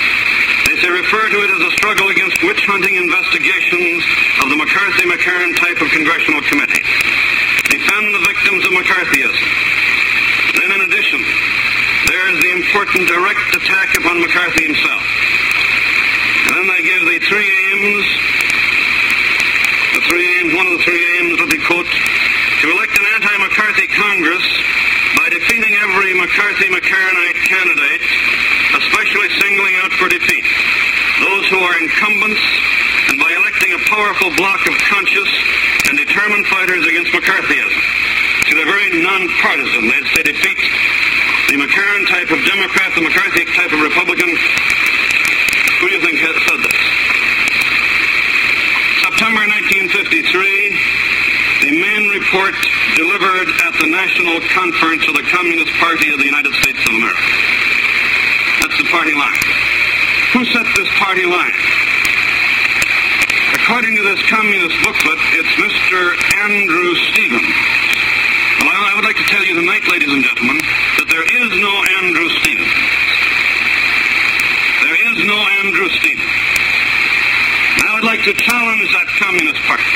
They 0.68 0.76
say 0.76 0.90
refer 0.92 1.30
to 1.30 1.38
it 1.40 1.50
as 1.56 1.62
a 1.62 1.72
struggle 1.80 2.08
against 2.08 2.42
witch 2.44 2.66
hunting 2.68 2.96
investigations 2.96 4.04
of 4.42 4.50
the 4.50 4.58
McCarthy-McCarran 4.58 5.54
type 5.54 5.78
of 5.78 5.88
congressional 5.94 6.42
committee. 6.50 6.82
Defend 7.70 8.10
the 8.10 8.22
victims 8.26 8.66
of 8.66 8.74
McCarthyism. 8.74 9.38
Then 10.58 10.68
in 10.74 10.80
addition, 10.90 11.22
there 12.10 12.26
is 12.34 12.36
the 12.42 12.50
important 12.58 13.06
direct 13.06 13.54
attack 13.54 13.94
upon 14.02 14.18
McCarthy 14.18 14.66
himself. 14.66 15.04
And 16.50 16.58
then 16.58 16.66
they 16.74 16.82
give 16.82 17.02
the 17.06 17.18
three 17.30 17.46
aims, 17.46 18.06
the 19.94 20.02
three 20.10 20.26
aims, 20.26 20.50
one 20.58 20.66
of 20.66 20.74
the 20.74 20.84
three 20.90 21.04
aims 21.22 21.38
of 21.38 21.46
the 21.46 21.62
quote, 21.62 21.86
to 21.86 22.66
elect 22.66 22.98
an 22.98 23.06
anti-McCarthy 23.14 23.86
Congress 23.94 24.42
by 25.22 25.30
defeating 25.30 25.70
every 25.86 26.18
McCarthy-McCarranite 26.18 27.38
candidate, 27.46 28.04
especially 28.74 29.30
singling 29.38 29.74
out 29.86 29.92
for 30.02 30.10
defeat 30.10 30.46
those 31.22 31.46
who 31.46 31.58
are 31.62 31.78
incumbents, 31.78 32.42
and 33.08 33.18
by 33.18 33.30
electing 33.30 33.72
a 33.74 33.80
powerful 34.02 34.34
bloc 34.34 34.58
of 34.66 34.74
conscious 34.90 35.30
and 35.86 35.94
determined 35.94 36.42
fighters 36.50 36.82
against 36.82 37.14
McCarthyism. 37.14 37.82
See, 38.42 38.54
they're 38.58 38.66
very 38.66 38.90
non-partisan. 38.98 39.86
They'd 39.86 40.10
say 40.10 40.22
defeat 40.26 40.58
the 41.46 41.62
McCarran 41.62 42.02
type 42.10 42.26
of 42.34 42.42
Democrat, 42.42 42.90
the 42.98 43.06
McCarthy 43.06 43.46
type 43.54 43.70
of 43.70 43.78
Republican. 43.78 44.26
Who 44.26 45.86
do 45.86 45.94
you 45.94 46.02
think 46.02 46.18
has 46.18 46.34
said 46.34 46.58
this? 46.66 46.82
September 49.06 49.46
1953, 49.70 49.94
the 51.62 51.78
main 51.78 52.10
report 52.10 52.58
delivered 52.98 53.54
at 53.54 53.74
the 53.78 53.86
National 53.86 54.42
Conference 54.50 55.06
of 55.06 55.14
the 55.14 55.22
Communist 55.30 55.70
Party 55.78 56.10
of 56.10 56.18
the 56.18 56.26
United 56.26 56.50
States 56.58 56.82
of 56.90 56.98
America. 56.98 57.22
That's 58.66 58.82
the 58.82 58.88
party 58.90 59.14
line. 59.14 59.38
Who 60.34 60.42
set 60.50 60.66
this 60.74 60.90
party 60.98 61.22
line? 61.22 61.91
According 63.72 63.96
to 63.96 64.04
this 64.04 64.20
communist 64.28 64.76
booklet, 64.84 65.16
it's 65.32 65.48
Mr. 65.56 65.96
Andrew 66.44 66.92
Stevens. 67.08 67.56
Well, 68.68 68.84
I 68.84 68.92
would 69.00 69.08
like 69.08 69.16
to 69.16 69.24
tell 69.32 69.40
you 69.48 69.56
tonight, 69.56 69.80
ladies 69.88 70.12
and 70.12 70.20
gentlemen, 70.20 70.60
that 71.00 71.08
there 71.08 71.24
is 71.24 71.48
no 71.56 71.72
Andrew 72.04 72.28
Stevens. 72.36 72.68
There 74.84 74.98
is 75.08 75.16
no 75.24 75.40
Andrew 75.64 75.88
Stevens. 75.88 76.36
And 77.80 77.84
I 77.88 77.92
would 77.96 78.04
like 78.04 78.20
to 78.28 78.36
challenge 78.36 78.92
that 78.92 79.08
Communist 79.16 79.64
Party, 79.64 79.88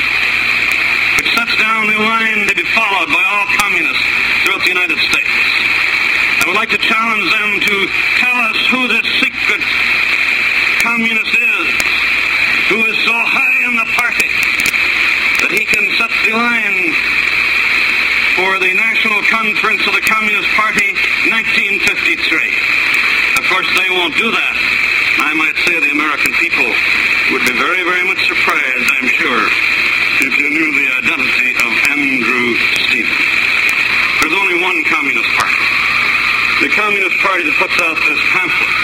which 1.21 1.29
sets 1.37 1.53
down 1.61 1.85
the 1.85 2.01
line 2.01 2.49
to 2.49 2.57
be 2.57 2.65
followed 2.73 3.13
by 3.13 3.23
all 3.29 3.45
communists 3.61 4.09
throughout 4.41 4.65
the 4.65 4.73
United 4.73 4.97
States. 5.05 5.37
I 6.41 6.49
would 6.49 6.57
like 6.57 6.73
to 6.73 6.81
challenge 6.81 7.29
them 7.29 7.49
to 7.61 7.75
tell 8.25 8.37
us 8.41 8.57
who 8.73 8.81
this 8.89 9.05
secret 9.21 9.61
communist 10.81 11.29
is, 11.29 11.65
who 12.73 12.81
is 12.89 12.97
so 13.05 13.13
high 13.13 13.57
in 13.67 13.75
the 13.75 13.89
party 13.99 14.31
that 15.43 15.51
he 15.51 15.67
can 15.67 15.83
set 15.99 16.07
the 16.23 16.31
line 16.31 16.95
for 18.39 18.59
the 18.63 18.71
National 18.71 19.16
Conference 19.27 19.83
of 19.83 19.91
the 19.91 20.05
Communist 20.07 20.47
Party 20.55 20.95
1953. 21.27 21.83
Of 23.35 23.43
course, 23.51 23.67
they 23.75 23.89
won't 23.91 24.15
do 24.15 24.31
that. 24.31 24.55
I 25.19 25.35
might 25.35 25.57
say 25.67 25.75
the 25.83 25.91
American 25.91 26.31
people 26.39 26.63
would 27.35 27.43
be 27.43 27.51
very, 27.59 27.83
very 27.83 28.07
much 28.07 28.23
surprised, 28.23 28.87
I'm 28.87 29.11
sure, 29.11 29.43
if 30.23 30.31
you 30.31 30.47
knew 30.47 30.69
the 30.79 30.87
identity 31.03 31.51
of 31.59 31.71
Andrew 31.91 32.55
Stevens. 32.87 33.27
There's 34.23 34.31
only 34.31 34.63
one 34.63 34.79
Communist 34.87 35.31
Party. 35.35 35.63
The 36.63 36.71
Communist 36.71 37.19
Party 37.19 37.43
that 37.51 37.55
puts 37.59 37.75
out 37.83 37.99
this 38.07 38.21
pamphlet 38.31 38.76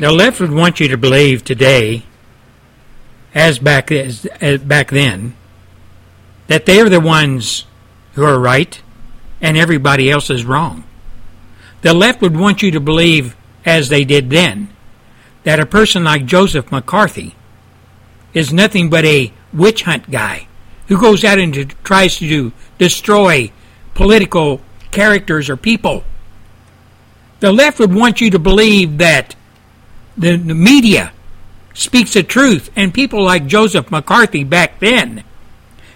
The 0.00 0.10
left 0.10 0.40
would 0.40 0.50
want 0.50 0.80
you 0.80 0.88
to 0.88 0.96
believe 0.96 1.44
today, 1.44 2.04
as 3.34 3.58
back 3.58 3.92
as, 3.92 4.24
as 4.40 4.62
back 4.62 4.90
then, 4.90 5.36
that 6.46 6.64
they're 6.64 6.88
the 6.88 7.00
ones 7.00 7.66
who 8.14 8.24
are 8.24 8.40
right 8.40 8.80
and 9.42 9.58
everybody 9.58 10.10
else 10.10 10.30
is 10.30 10.46
wrong. 10.46 10.84
The 11.82 11.92
left 11.92 12.22
would 12.22 12.34
want 12.34 12.62
you 12.62 12.70
to 12.70 12.80
believe, 12.80 13.36
as 13.66 13.90
they 13.90 14.04
did 14.04 14.30
then, 14.30 14.70
that 15.44 15.60
a 15.60 15.66
person 15.66 16.04
like 16.04 16.24
Joseph 16.24 16.72
McCarthy 16.72 17.34
is 18.32 18.54
nothing 18.54 18.88
but 18.88 19.04
a 19.04 19.30
witch 19.52 19.82
hunt 19.82 20.10
guy 20.10 20.48
who 20.88 20.98
goes 20.98 21.24
out 21.24 21.38
and 21.38 21.74
tries 21.84 22.16
to 22.20 22.52
destroy 22.78 23.52
political 23.92 24.62
characters 24.92 25.50
or 25.50 25.58
people. 25.58 26.04
The 27.40 27.52
left 27.52 27.78
would 27.78 27.94
want 27.94 28.22
you 28.22 28.30
to 28.30 28.38
believe 28.38 28.96
that 28.96 29.36
the, 30.16 30.36
media 30.36 31.12
speaks 31.74 32.14
the 32.14 32.22
truth, 32.22 32.70
and 32.76 32.92
people 32.92 33.24
like 33.24 33.46
Joseph 33.46 33.90
McCarthy 33.90 34.44
back 34.44 34.80
then, 34.80 35.24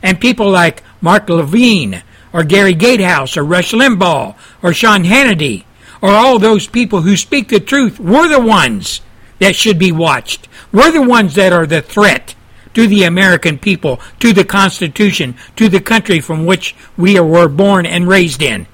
and 0.02 0.20
people 0.20 0.50
like 0.50 0.82
Mark 1.00 1.28
Levin, 1.28 2.02
or 2.32 2.44
Gary 2.44 2.74
Gatehouse, 2.74 3.36
or 3.36 3.44
Rush 3.44 3.72
Limbaugh, 3.72 4.34
or 4.62 4.72
Sean 4.72 5.04
Hannity, 5.04 5.64
or 6.02 6.10
all 6.10 6.38
those 6.38 6.66
people 6.66 7.02
who 7.02 7.16
speak 7.16 7.48
the 7.48 7.60
truth, 7.60 8.00
were 8.00 8.28
the 8.28 8.40
ones 8.40 9.00
that 9.38 9.56
should 9.56 9.78
be 9.78 9.92
watched. 9.92 10.48
We're 10.72 10.92
the 10.92 11.02
ones 11.02 11.34
that 11.34 11.52
are 11.52 11.66
the 11.66 11.82
threat 11.82 12.34
to 12.74 12.86
the 12.86 13.04
American 13.04 13.58
people, 13.58 14.00
to 14.20 14.32
the 14.32 14.44
Constitution, 14.44 15.36
to 15.56 15.68
the 15.68 15.80
country 15.80 16.20
from 16.20 16.46
which 16.46 16.74
we 16.96 17.18
were 17.18 17.48
born 17.48 17.86
and 17.86 18.08
raised 18.08 18.42
in. 18.42 18.66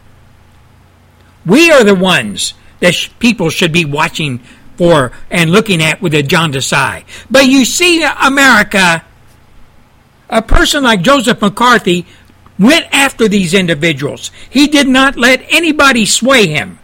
We 1.46 1.70
are 1.70 1.84
the 1.84 1.94
ones 1.94 2.54
that 2.80 2.94
sh- 2.94 3.10
people 3.18 3.50
should 3.50 3.72
be 3.72 3.84
watching 3.84 4.40
for 4.80 5.12
and 5.30 5.50
looking 5.50 5.82
at 5.82 6.00
with 6.00 6.14
a 6.14 6.22
jaundiced 6.22 6.72
eye. 6.72 7.04
But 7.30 7.44
you 7.44 7.66
see, 7.66 8.02
America, 8.02 9.04
a 10.30 10.40
person 10.40 10.84
like 10.84 11.02
Joseph 11.02 11.42
McCarthy 11.42 12.06
went 12.58 12.86
after 12.90 13.28
these 13.28 13.52
individuals. 13.52 14.30
He 14.48 14.68
did 14.68 14.88
not 14.88 15.18
let 15.18 15.44
anybody 15.50 16.06
sway 16.06 16.46
him. 16.46 16.78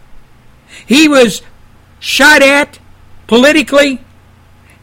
He 0.85 1.07
was 1.07 1.41
shot 1.99 2.43
at 2.43 2.77
politically. 3.25 3.99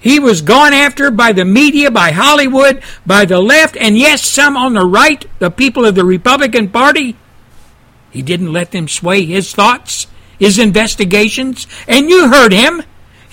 He 0.00 0.18
was 0.18 0.42
gone 0.42 0.72
after 0.72 1.12
by 1.12 1.30
the 1.30 1.44
media, 1.44 1.92
by 1.92 2.10
Hollywood, 2.10 2.82
by 3.06 3.26
the 3.26 3.40
left, 3.40 3.76
and 3.76 3.96
yes, 3.96 4.24
some 4.24 4.56
on 4.56 4.74
the 4.74 4.84
right, 4.84 5.24
the 5.38 5.52
people 5.52 5.84
of 5.84 5.94
the 5.94 6.04
Republican 6.04 6.68
Party. 6.68 7.16
He 8.10 8.22
didn't 8.22 8.52
let 8.52 8.72
them 8.72 8.88
sway 8.88 9.24
his 9.24 9.54
thoughts, 9.54 10.08
his 10.36 10.58
investigations. 10.58 11.68
And 11.86 12.10
you 12.10 12.28
heard 12.28 12.52
him. 12.52 12.82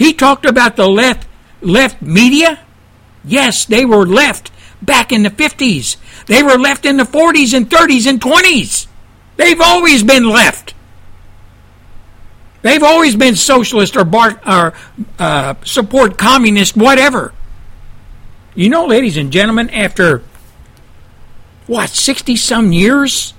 He 0.02 0.14
talked 0.14 0.48
about 0.48 0.78
the 0.78 0.88
left 0.88 1.28
left 1.62 2.02
media. 2.02 2.60
Yes, 3.24 3.66
they 3.66 3.86
were 3.86 4.04
left 4.04 4.52
back 4.82 5.12
in 5.12 5.22
the 5.22 5.30
50s. 5.30 5.98
They 6.26 6.42
were 6.42 6.58
left 6.58 6.88
in 6.88 6.98
the 6.98 7.04
40s 7.04 7.56
and 7.56 7.70
30s 7.70 8.10
and 8.10 8.20
20s. 8.20 8.88
They've 9.38 9.62
always 9.62 10.02
been 10.02 10.28
left. 10.28 10.74
They've 12.64 12.82
always 12.82 13.16
been 13.16 13.36
socialist 13.36 13.96
or, 13.96 14.04
bar, 14.04 14.42
or 14.44 14.74
uh, 15.20 15.54
support 15.64 16.18
communist, 16.18 16.76
whatever. 16.76 17.32
You 18.56 18.70
know, 18.70 18.88
ladies 18.88 19.18
and 19.18 19.32
gentlemen, 19.32 19.70
after 19.70 20.24
what, 21.68 21.92
60 21.92 22.36
some 22.38 22.72
years? 22.72 23.36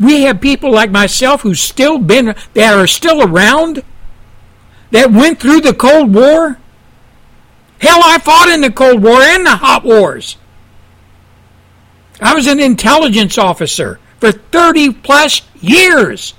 We 0.00 0.22
have 0.22 0.40
people 0.40 0.72
like 0.72 0.90
myself 0.90 1.42
who's 1.42 1.60
still 1.60 1.98
been, 1.98 2.34
that 2.54 2.78
are 2.78 2.86
still 2.86 3.22
around, 3.22 3.84
that 4.92 5.10
went 5.10 5.40
through 5.40 5.62
the 5.62 5.74
Cold 5.74 6.14
War, 6.14 6.58
Hell, 7.82 8.00
I 8.04 8.18
fought 8.18 8.48
in 8.48 8.60
the 8.60 8.70
Cold 8.70 9.02
War 9.02 9.20
and 9.20 9.44
the 9.44 9.56
Hot 9.56 9.82
Wars. 9.84 10.36
I 12.20 12.32
was 12.32 12.46
an 12.46 12.60
intelligence 12.60 13.36
officer 13.36 13.98
for 14.20 14.30
30 14.30 14.92
plus 14.92 15.42
years, 15.60 16.34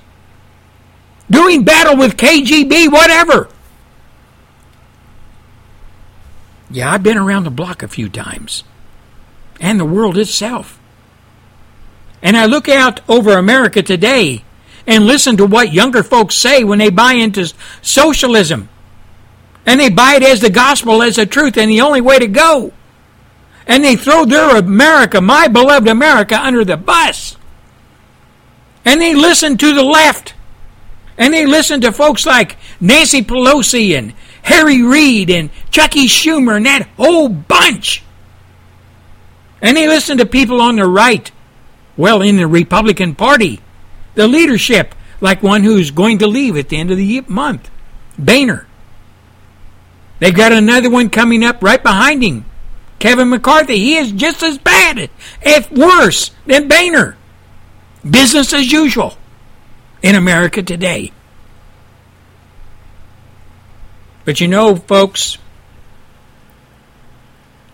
doing 1.28 1.62
battle 1.62 1.98
with 1.98 2.16
KGB, 2.16 2.90
whatever. 2.90 3.50
Yeah, 6.70 6.90
I've 6.90 7.02
been 7.02 7.18
around 7.18 7.44
the 7.44 7.50
block 7.50 7.82
a 7.82 7.88
few 7.88 8.08
times, 8.08 8.64
and 9.60 9.78
the 9.78 9.84
world 9.84 10.16
itself. 10.16 10.80
And 12.22 12.38
I 12.38 12.46
look 12.46 12.70
out 12.70 13.00
over 13.06 13.36
America 13.36 13.82
today 13.82 14.44
and 14.86 15.06
listen 15.06 15.36
to 15.38 15.46
what 15.46 15.72
younger 15.72 16.02
folks 16.02 16.34
say 16.34 16.64
when 16.64 16.78
they 16.78 16.90
buy 16.90 17.14
into 17.14 17.52
socialism. 17.82 18.68
And 19.66 19.80
they 19.80 19.88
buy 19.88 20.16
it 20.16 20.22
as 20.22 20.40
the 20.40 20.50
gospel, 20.50 21.02
as 21.02 21.16
the 21.16 21.26
truth, 21.26 21.56
and 21.56 21.70
the 21.70 21.80
only 21.80 22.00
way 22.00 22.18
to 22.18 22.26
go. 22.26 22.72
And 23.66 23.82
they 23.82 23.96
throw 23.96 24.26
their 24.26 24.56
America, 24.56 25.20
my 25.20 25.48
beloved 25.48 25.88
America, 25.88 26.38
under 26.38 26.64
the 26.64 26.76
bus. 26.76 27.36
And 28.84 29.00
they 29.00 29.14
listen 29.14 29.56
to 29.56 29.74
the 29.74 29.82
left. 29.82 30.34
And 31.16 31.32
they 31.32 31.46
listen 31.46 31.80
to 31.82 31.92
folks 31.92 32.26
like 32.26 32.56
Nancy 32.80 33.22
Pelosi 33.22 33.96
and 33.96 34.12
Harry 34.42 34.82
Reid 34.82 35.30
and 35.30 35.48
Chucky 35.70 36.06
Schumer 36.06 36.56
and 36.56 36.66
that 36.66 36.88
whole 36.96 37.28
bunch. 37.30 38.02
And 39.62 39.76
they 39.76 39.88
listen 39.88 40.18
to 40.18 40.26
people 40.26 40.60
on 40.60 40.76
the 40.76 40.86
right, 40.86 41.30
well, 41.96 42.20
in 42.20 42.36
the 42.36 42.46
Republican 42.46 43.14
Party, 43.14 43.60
the 44.14 44.28
leadership, 44.28 44.94
like 45.20 45.42
one 45.42 45.64
who's 45.64 45.90
going 45.90 46.18
to 46.18 46.26
leave 46.26 46.56
at 46.56 46.68
the 46.68 46.76
end 46.76 46.90
of 46.90 46.96
the 46.96 47.20
month, 47.28 47.70
Boehner. 48.18 48.66
They've 50.20 50.34
got 50.34 50.52
another 50.52 50.90
one 50.90 51.10
coming 51.10 51.44
up 51.44 51.62
right 51.62 51.82
behind 51.82 52.22
him, 52.22 52.44
Kevin 52.98 53.30
McCarthy. 53.30 53.78
He 53.78 53.96
is 53.96 54.12
just 54.12 54.42
as 54.42 54.58
bad, 54.58 55.10
if 55.42 55.70
worse, 55.70 56.30
than 56.46 56.68
Boehner. 56.68 57.16
Business 58.08 58.52
as 58.52 58.70
usual 58.70 59.16
in 60.02 60.14
America 60.14 60.62
today. 60.62 61.12
But 64.24 64.40
you 64.40 64.48
know, 64.48 64.76
folks, 64.76 65.38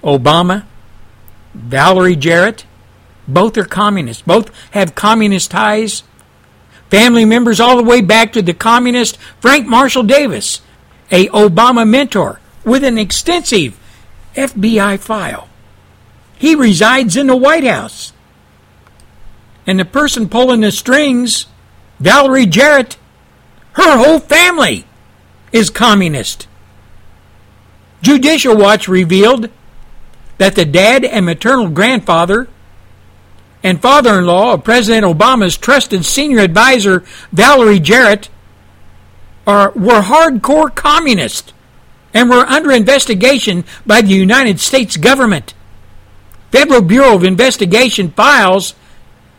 Obama, 0.03 0.65
Valerie 1.55 2.17
Jarrett, 2.17 2.65
both 3.29 3.57
are 3.59 3.65
communists. 3.65 4.23
Both 4.23 4.51
have 4.73 4.95
communist 4.95 5.51
ties. 5.51 6.03
Family 6.91 7.25
members 7.25 7.61
all 7.61 7.77
the 7.77 7.85
way 7.85 8.01
back 8.01 8.33
to 8.33 8.43
the 8.43 8.53
communist 8.53 9.17
Frank 9.41 9.67
Marshall 9.67 10.03
Davis, 10.03 10.61
a 11.11 11.29
Obama 11.29 11.89
mentor 11.89 12.41
with 12.65 12.85
an 12.85 12.99
extensive 12.99 13.79
FBI 14.35 14.99
file. 14.99 15.49
He 16.37 16.55
resides 16.55 17.17
in 17.17 17.29
the 17.29 17.37
White 17.37 17.65
House. 17.65 18.13
And 19.67 19.79
the 19.79 19.85
person 19.85 20.29
pulling 20.29 20.63
the 20.63 20.73
strings, 20.73 21.47
Valerie 22.01 22.47
Jarrett, 22.47 22.97
her 23.73 23.97
whole 23.97 24.19
family 24.19 24.85
is 25.53 25.71
communist. 25.71 26.49
Judicial 28.03 28.57
Watch 28.57 28.89
revealed 28.89 29.51
that 30.39 30.55
the 30.55 30.65
dad 30.65 31.05
and 31.05 31.27
maternal 31.27 31.69
grandfather 31.69 32.49
and 33.63 33.81
father 33.81 34.19
in 34.19 34.27
law 34.27 34.55
of 34.55 34.65
President 34.65 35.05
Obama's 35.05 35.57
trusted 35.57 36.05
senior 36.05 36.41
advisor, 36.41 37.05
Valerie 37.33 37.81
Jarrett, 37.81 38.29
are, 39.47 39.71
were 39.73 40.01
hardcore 40.01 40.75
communists 40.75 41.53
and 42.15 42.31
were 42.31 42.47
under 42.47 42.73
investigation 42.73 43.65
by 43.87 44.01
the 44.01 44.15
United 44.15 44.61
States 44.61 44.97
government. 44.97 45.55
Federal 46.51 46.83
Bureau 46.83 47.15
of 47.15 47.25
Investigation 47.25 48.11
files 48.11 48.75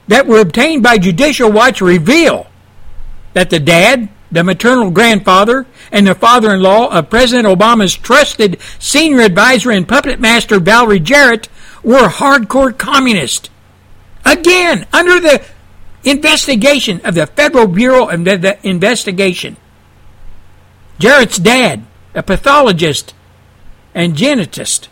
that 0.07 0.27
were 0.27 0.39
obtained 0.39 0.83
by 0.83 0.97
Judicial 0.97 1.51
Watch 1.51 1.81
reveal 1.81 2.47
that 3.33 3.49
the 3.49 3.59
dad, 3.59 4.09
the 4.31 4.43
maternal 4.43 4.91
grandfather, 4.91 5.65
and 5.91 6.07
the 6.07 6.15
father 6.15 6.53
in 6.53 6.61
law 6.61 6.89
of 6.89 7.09
President 7.09 7.47
Obama's 7.47 7.95
trusted 7.95 8.59
senior 8.79 9.21
advisor 9.21 9.71
and 9.71 9.87
puppet 9.87 10.19
master 10.19 10.59
Valerie 10.59 10.99
Jarrett 10.99 11.49
were 11.83 12.07
hardcore 12.07 12.77
communists. 12.77 13.49
Again, 14.25 14.87
under 14.93 15.19
the 15.19 15.43
investigation 16.03 17.01
of 17.03 17.15
the 17.15 17.27
Federal 17.27 17.67
Bureau 17.67 18.09
of 18.09 18.27
Investigation. 18.63 19.57
Jarrett's 20.99 21.37
dad, 21.37 21.83
a 22.13 22.23
pathologist 22.23 23.13
and 23.93 24.15
genetist, 24.15 24.87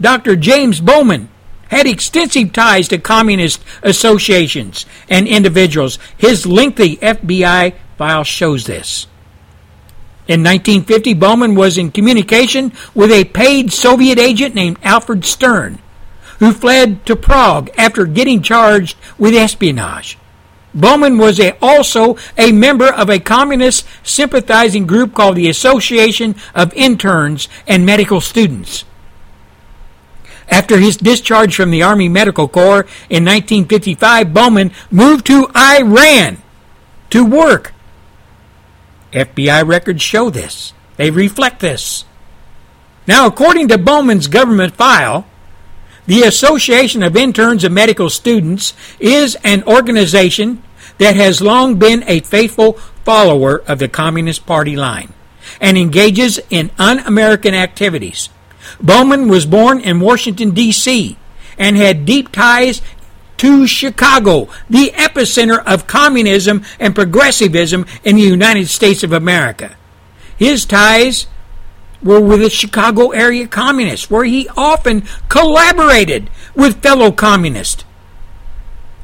Dr. 0.00 0.36
James 0.36 0.80
Bowman, 0.80 1.28
had 1.68 1.86
extensive 1.86 2.52
ties 2.52 2.88
to 2.88 2.98
communist 2.98 3.62
associations 3.82 4.86
and 5.08 5.28
individuals. 5.28 5.98
His 6.16 6.44
lengthy 6.46 6.96
FBI 6.96 7.74
file 7.96 8.24
shows 8.24 8.64
this. 8.64 9.06
In 10.26 10.42
1950, 10.42 11.14
Bowman 11.14 11.54
was 11.54 11.78
in 11.78 11.92
communication 11.92 12.72
with 12.94 13.10
a 13.12 13.24
paid 13.24 13.72
Soviet 13.72 14.18
agent 14.18 14.54
named 14.54 14.78
Alfred 14.82 15.24
Stern, 15.24 15.78
who 16.40 16.52
fled 16.52 17.06
to 17.06 17.14
Prague 17.14 17.70
after 17.78 18.04
getting 18.04 18.42
charged 18.42 18.96
with 19.18 19.34
espionage. 19.34 20.18
Bowman 20.74 21.18
was 21.18 21.38
a, 21.38 21.56
also 21.60 22.16
a 22.38 22.52
member 22.52 22.92
of 22.92 23.10
a 23.10 23.18
communist 23.18 23.86
sympathizing 24.02 24.86
group 24.86 25.14
called 25.14 25.36
the 25.36 25.48
Association 25.48 26.34
of 26.54 26.72
Interns 26.74 27.48
and 27.66 27.84
Medical 27.84 28.20
Students. 28.20 28.84
After 30.48 30.78
his 30.78 30.96
discharge 30.96 31.54
from 31.54 31.70
the 31.70 31.82
Army 31.82 32.08
Medical 32.08 32.48
Corps 32.48 32.86
in 33.08 33.24
1955, 33.24 34.34
Bowman 34.34 34.72
moved 34.90 35.26
to 35.26 35.48
Iran 35.54 36.38
to 37.10 37.24
work. 37.24 37.72
FBI 39.12 39.66
records 39.66 40.02
show 40.02 40.30
this. 40.30 40.72
They 40.96 41.10
reflect 41.10 41.60
this. 41.60 42.04
Now, 43.06 43.26
according 43.26 43.68
to 43.68 43.78
Bowman's 43.78 44.28
government 44.28 44.74
file, 44.74 45.26
the 46.06 46.22
Association 46.22 47.02
of 47.02 47.16
Interns 47.16 47.64
and 47.64 47.74
Medical 47.74 48.10
Students 48.10 48.74
is 48.98 49.36
an 49.44 49.62
organization 49.64 50.62
that 50.98 51.16
has 51.16 51.40
long 51.40 51.78
been 51.78 52.04
a 52.06 52.20
faithful 52.20 52.74
follower 53.04 53.62
of 53.66 53.78
the 53.78 53.88
Communist 53.88 54.46
Party 54.46 54.76
line 54.76 55.12
and 55.60 55.76
engages 55.78 56.40
in 56.50 56.70
un 56.78 56.98
American 57.00 57.54
activities. 57.54 58.28
Bowman 58.80 59.28
was 59.28 59.46
born 59.46 59.80
in 59.80 60.00
Washington, 60.00 60.50
D.C., 60.50 61.16
and 61.58 61.76
had 61.76 62.06
deep 62.06 62.30
ties 62.32 62.82
to 63.38 63.66
Chicago, 63.66 64.48
the 64.68 64.92
epicenter 64.94 65.62
of 65.64 65.86
communism 65.86 66.62
and 66.78 66.94
progressivism 66.94 67.86
in 68.04 68.16
the 68.16 68.22
United 68.22 68.68
States 68.68 69.02
of 69.02 69.12
America. 69.12 69.76
His 70.36 70.64
ties 70.66 71.26
were 72.02 72.20
with 72.20 72.40
the 72.40 72.50
Chicago 72.50 73.10
area 73.10 73.46
communists, 73.46 74.10
where 74.10 74.24
he 74.24 74.48
often 74.56 75.04
collaborated 75.28 76.30
with 76.54 76.82
fellow 76.82 77.12
communists. 77.12 77.84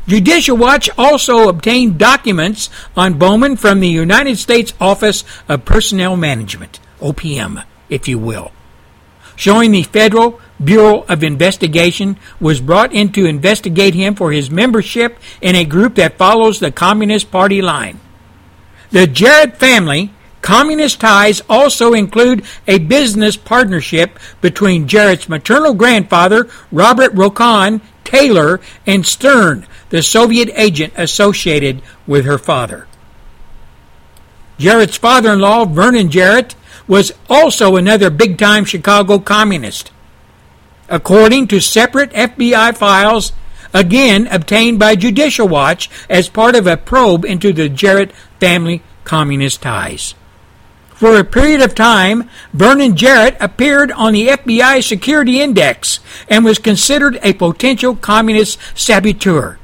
Judicial 0.07 0.57
Watch 0.57 0.89
also 0.97 1.49
obtained 1.49 1.99
documents 1.99 2.71
on 2.97 3.19
Bowman 3.19 3.57
from 3.57 3.81
the 3.81 3.89
United 3.89 4.39
States 4.39 4.73
Office 4.81 5.25
of 5.49 5.65
Personnel 5.65 6.17
Management, 6.17 6.79
OPM, 7.01 7.65
if 7.89 8.07
you 8.07 8.19
will, 8.19 8.53
showing 9.35 9.73
the 9.73 9.83
Federal 9.83 10.41
Bureau 10.63 11.05
of 11.09 11.25
Investigation 11.25 12.17
was 12.41 12.61
brought 12.61 12.93
in 12.93 13.13
to 13.13 13.27
investigate 13.27 13.95
him 13.95 14.15
for 14.15 14.31
his 14.31 14.49
membership 14.49 15.19
in 15.43 15.57
a 15.57 15.65
group 15.65 15.97
that 15.97 16.17
follows 16.17 16.61
the 16.61 16.71
Communist 16.71 17.33
Party 17.33 17.61
line. 17.61 17.99
The 18.93 19.09
Jarrett 19.09 19.57
family 19.57 20.13
Communist 20.47 21.01
ties 21.01 21.43
also 21.51 21.93
include 21.93 22.45
a 22.69 22.79
business 22.79 23.37
partnership 23.37 24.17
between 24.41 24.87
Jarrett's 24.87 25.29
maternal 25.29 25.75
grandfather, 25.75 26.49
Robert 26.71 27.13
Rochon 27.15 27.81
Taylor, 28.05 28.61
and 28.87 29.05
Stern, 29.05 29.67
the 29.89 30.05
Soviet 30.05 30.49
agent 30.55 30.93
associated 30.97 31.83
with 32.07 32.27
her 32.27 32.39
father. 32.39 32.87
Jarrett's 34.57 34.97
father 34.97 35.33
in 35.33 35.41
law, 35.41 35.65
Vernon 35.65 36.13
Jarrett, 36.13 36.55
was 36.87 37.11
also 37.29 37.75
another 37.75 38.09
big 38.09 38.39
time 38.39 38.65
Chicago 38.65 39.19
communist. 39.19 39.91
According 40.89 41.49
to 41.49 41.59
separate 41.59 42.11
FBI 42.13 42.77
files, 42.77 43.33
again 43.75 44.29
obtained 44.29 44.79
by 44.79 44.95
Judicial 44.95 45.49
Watch 45.49 45.91
as 46.09 46.29
part 46.29 46.55
of 46.55 46.69
a 46.69 46.77
probe 46.77 47.25
into 47.25 47.53
the 47.53 47.69
Jarrett 47.69 48.13
family 48.39 48.85
communist 49.03 49.61
ties. 49.61 50.15
For 50.97 51.19
a 51.19 51.25
period 51.25 51.61
of 51.61 51.75
time, 51.75 52.31
Vernon 52.55 52.97
Jarrett 52.97 53.37
appeared 53.39 53.93
on 53.93 54.15
the 54.15 54.29
FBI 54.29 54.83
Security 54.83 55.43
Index 55.43 56.01
and 56.27 56.43
was 56.43 56.59
considered 56.59 57.21
a 57.23 57.35
potential 57.35 57.95
communist 57.95 58.59
saboteur 58.75 59.59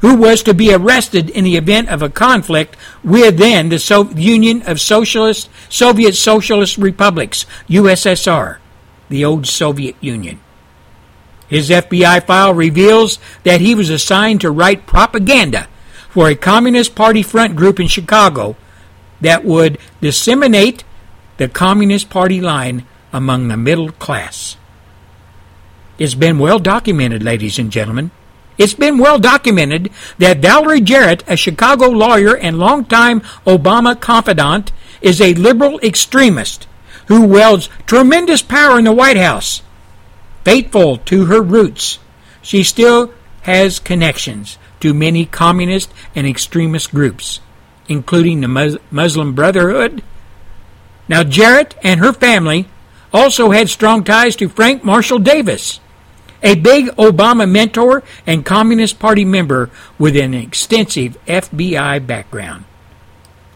who 0.00 0.16
was 0.16 0.42
to 0.44 0.54
be 0.54 0.72
arrested 0.72 1.28
in 1.28 1.44
the 1.44 1.56
event 1.56 1.90
of 1.90 2.00
a 2.00 2.08
conflict 2.08 2.74
with 3.04 3.36
then 3.36 3.68
the 3.68 4.12
Union 4.16 4.62
of 4.62 4.80
Socialist 4.80 5.50
Soviet 5.68 6.14
Socialist 6.14 6.78
Republics, 6.78 7.44
USSR. 7.68 8.56
the 9.10 9.22
old 9.22 9.46
Soviet 9.46 9.96
Union. 10.00 10.40
His 11.48 11.68
FBI 11.68 12.24
file 12.24 12.54
reveals 12.54 13.18
that 13.42 13.60
he 13.60 13.74
was 13.74 13.90
assigned 13.90 14.40
to 14.40 14.50
write 14.50 14.86
propaganda 14.86 15.68
for 16.08 16.28
a 16.28 16.34
Communist 16.34 16.94
Party 16.94 17.22
front 17.22 17.56
group 17.56 17.78
in 17.78 17.88
Chicago 17.88 18.56
that 19.20 19.44
would 19.44 19.78
disseminate 20.00 20.84
the 21.36 21.48
Communist 21.48 22.10
Party 22.10 22.40
line 22.40 22.86
among 23.12 23.48
the 23.48 23.56
middle 23.56 23.92
class. 23.92 24.56
It's 25.98 26.14
been 26.14 26.38
well 26.38 26.58
documented, 26.58 27.22
ladies 27.22 27.58
and 27.58 27.70
gentlemen. 27.70 28.10
It's 28.56 28.74
been 28.74 28.98
well 28.98 29.18
documented 29.18 29.90
that 30.18 30.38
Valerie 30.38 30.80
Jarrett, 30.80 31.24
a 31.26 31.36
Chicago 31.36 31.88
lawyer 31.88 32.36
and 32.36 32.58
longtime 32.58 33.20
Obama 33.46 33.98
confidant, 33.98 34.72
is 35.00 35.20
a 35.20 35.34
liberal 35.34 35.80
extremist 35.80 36.66
who 37.06 37.26
wields 37.26 37.68
tremendous 37.86 38.42
power 38.42 38.78
in 38.78 38.84
the 38.84 38.92
White 38.92 39.16
House 39.16 39.62
Faithful 40.44 40.96
to 40.96 41.26
her 41.26 41.42
roots, 41.42 41.98
she 42.40 42.62
still 42.62 43.12
has 43.42 43.78
connections 43.78 44.56
to 44.80 44.94
many 44.94 45.26
communist 45.26 45.92
and 46.14 46.26
extremist 46.26 46.92
groups, 46.92 47.40
including 47.90 48.40
the 48.40 48.80
Muslim 48.90 49.34
Brotherhood. 49.34 50.02
Now, 51.08 51.24
Jarrett 51.24 51.74
and 51.82 51.98
her 51.98 52.12
family 52.12 52.68
also 53.12 53.50
had 53.50 53.68
strong 53.68 54.04
ties 54.04 54.36
to 54.36 54.48
Frank 54.48 54.84
Marshall 54.84 55.18
Davis, 55.18 55.80
a 56.40 56.54
big 56.54 56.86
Obama 56.96 57.50
mentor 57.50 58.04
and 58.28 58.46
Communist 58.46 59.00
Party 59.00 59.24
member 59.24 59.70
with 59.98 60.16
an 60.16 60.34
extensive 60.34 61.18
FBI 61.26 62.06
background. 62.06 62.64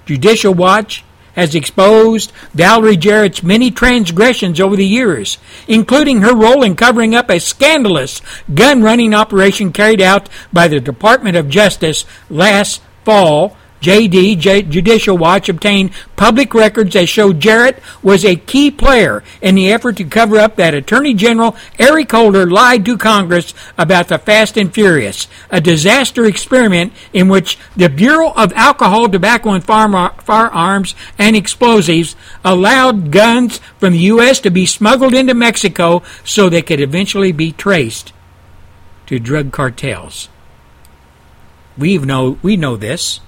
Judicial 0.05 0.53
Watch 0.53 1.05
has 1.37 1.55
exposed 1.55 2.33
Valerie 2.53 2.97
Jarrett's 2.97 3.43
many 3.43 3.71
transgressions 3.71 4.61
over 4.61 4.75
the 4.75 4.87
years, 4.87 5.39
including 5.69 6.23
her 6.23 6.35
role 6.35 6.65
in 6.65 6.75
covering 6.75 7.15
up 7.15 7.31
a 7.31 7.39
scandalous 7.39 8.21
gun 8.53 8.83
running 8.83 9.15
operation 9.15 9.73
carried 9.73 10.01
out 10.01 10.29
by 10.53 10.67
the 10.67 10.81
Department 10.81 11.37
of 11.37 11.49
Justice 11.49 12.05
last 12.29 12.83
fall 13.05 13.57
JD 13.85 14.71
Judicial 14.71 15.19
Watch 15.19 15.51
obtained 15.51 15.91
public 16.17 16.55
records 16.55 16.95
that 16.95 17.07
show 17.07 17.35
Jarrett 17.35 17.83
was 18.03 18.25
a 18.25 18.35
key 18.35 18.71
player 18.71 19.23
in 19.43 19.57
the 19.57 19.71
effort 19.71 19.99
to 19.99 20.05
cover 20.05 20.39
up 20.39 20.57
that 20.57 20.73
Attorney 20.73 21.13
General 21.13 21.55
Eric 21.79 22.11
Holder 22.11 22.47
lied 22.47 22.87
to 22.87 22.97
Congress 22.97 23.53
about 23.77 24.09
the 24.09 24.17
Fast 24.17 24.57
and 24.57 24.73
Furious, 24.73 25.29
a 25.51 25.61
disaster 25.61 26.25
experiment 26.25 26.95
in 27.13 27.29
which 27.29 27.59
the 27.77 27.91
Bureau 27.91 28.33
of 28.33 28.55
Alcohol, 28.55 29.07
Tobacco, 29.11 29.51
and 29.51 29.63
Firearms 29.63 30.95
and 31.19 31.37
Explosives 31.37 32.17
allowed 32.43 33.11
guns 33.11 33.59
from 33.79 33.93
the 33.93 33.99
U.S. 33.99 34.41
to 34.41 34.51
be 34.51 34.65
smuggled 34.65 35.13
into 35.13 35.35
Mexico 35.35 36.03
so 36.25 36.49
they 36.49 36.63
could 36.63 36.81
eventually 36.81 37.33
be 37.33 37.53
traced 37.53 38.15
to 39.07 39.19
drug 39.19 39.53
cartels. 39.53 40.31
We 41.77 41.99
know 41.99 42.39
we 42.41 42.57
know 42.57 42.77
this. 42.77 43.21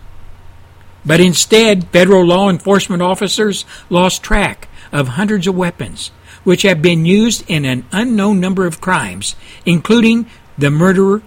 But 1.06 1.20
instead, 1.20 1.88
federal 1.90 2.24
law 2.26 2.50
enforcement 2.50 3.00
officers 3.00 3.64
lost 3.88 4.24
track 4.24 4.68
of 4.92 5.08
hundreds 5.08 5.46
of 5.46 5.54
weapons, 5.54 6.10
which 6.42 6.62
have 6.62 6.82
been 6.82 7.06
used 7.06 7.48
in 7.48 7.64
an 7.64 7.86
unknown 7.92 8.40
number 8.40 8.66
of 8.66 8.80
crimes, 8.80 9.36
including 9.64 10.26
the 10.58 10.70
murder 10.70 11.22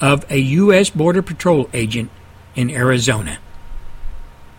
of 0.00 0.30
a 0.30 0.38
U.S. 0.38 0.90
Border 0.90 1.22
Patrol 1.22 1.70
agent 1.72 2.10
in 2.54 2.70
Arizona. 2.70 3.38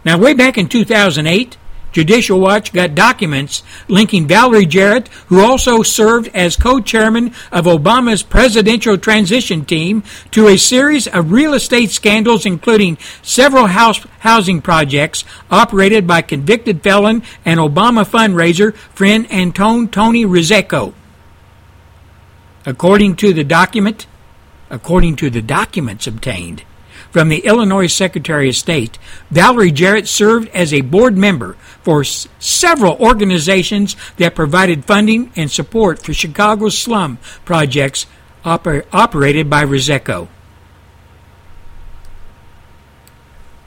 Now, 0.03 0.18
way 0.18 0.34
back 0.34 0.57
in 0.57 0.68
2008, 0.68 1.57
Judicial 1.96 2.41
Watch 2.41 2.74
got 2.74 2.93
documents 2.93 3.64
linking 3.88 4.28
Valerie 4.28 4.66
Jarrett, 4.66 5.08
who 5.28 5.39
also 5.39 5.82
served 5.82 6.28
as 6.34 6.58
co 6.58 6.82
chairman 6.82 7.28
of 7.54 7.64
Obama's 7.64 8.22
presidential 8.22 8.98
transition 8.98 9.64
team, 9.64 10.04
to 10.32 10.50
a 10.50 10.58
series 10.58 11.08
of 11.08 11.32
real 11.32 11.54
estate 11.54 11.91
scandals, 11.91 12.46
including 12.46 12.98
several 13.22 13.68
house 13.68 14.06
housing 14.20 14.62
projects 14.62 15.24
operated 15.50 16.06
by 16.06 16.22
convicted 16.22 16.84
felon 16.84 17.24
and 17.46 17.62
Obama 17.62 18.04
fundraiser 18.04 18.76
friend 18.76 19.26
Antone 19.32 19.88
Tony 19.88 20.26
Rezko. 20.26 20.93
According 22.66 23.16
to 23.16 23.32
the 23.32 23.46
document, 23.46 24.06
according 24.70 25.16
to 25.16 25.30
the 25.30 25.41
documents 25.41 26.08
obtained, 26.08 26.66
from 27.16 27.30
the 27.30 27.46
Illinois 27.46 27.88
Secretary 27.88 28.50
of 28.50 28.58
State, 28.58 29.00
Valerie 29.32 29.72
Jarrett 29.72 30.06
served 30.06 30.50
as 30.50 30.74
a 30.74 30.82
board 30.82 31.16
member 31.16 31.56
for 31.86 32.03
several 32.03 32.97
organizations 32.97 33.95
that 34.17 34.33
provided 34.33 34.83
funding 34.86 35.31
and 35.36 35.51
support 35.51 36.01
for 36.01 36.13
Chicago's 36.13 36.75
slum 36.75 37.19
projects 37.45 38.07
oper- 38.43 38.86
operated 38.91 39.49
by 39.49 39.63
Rezko. 39.63 40.27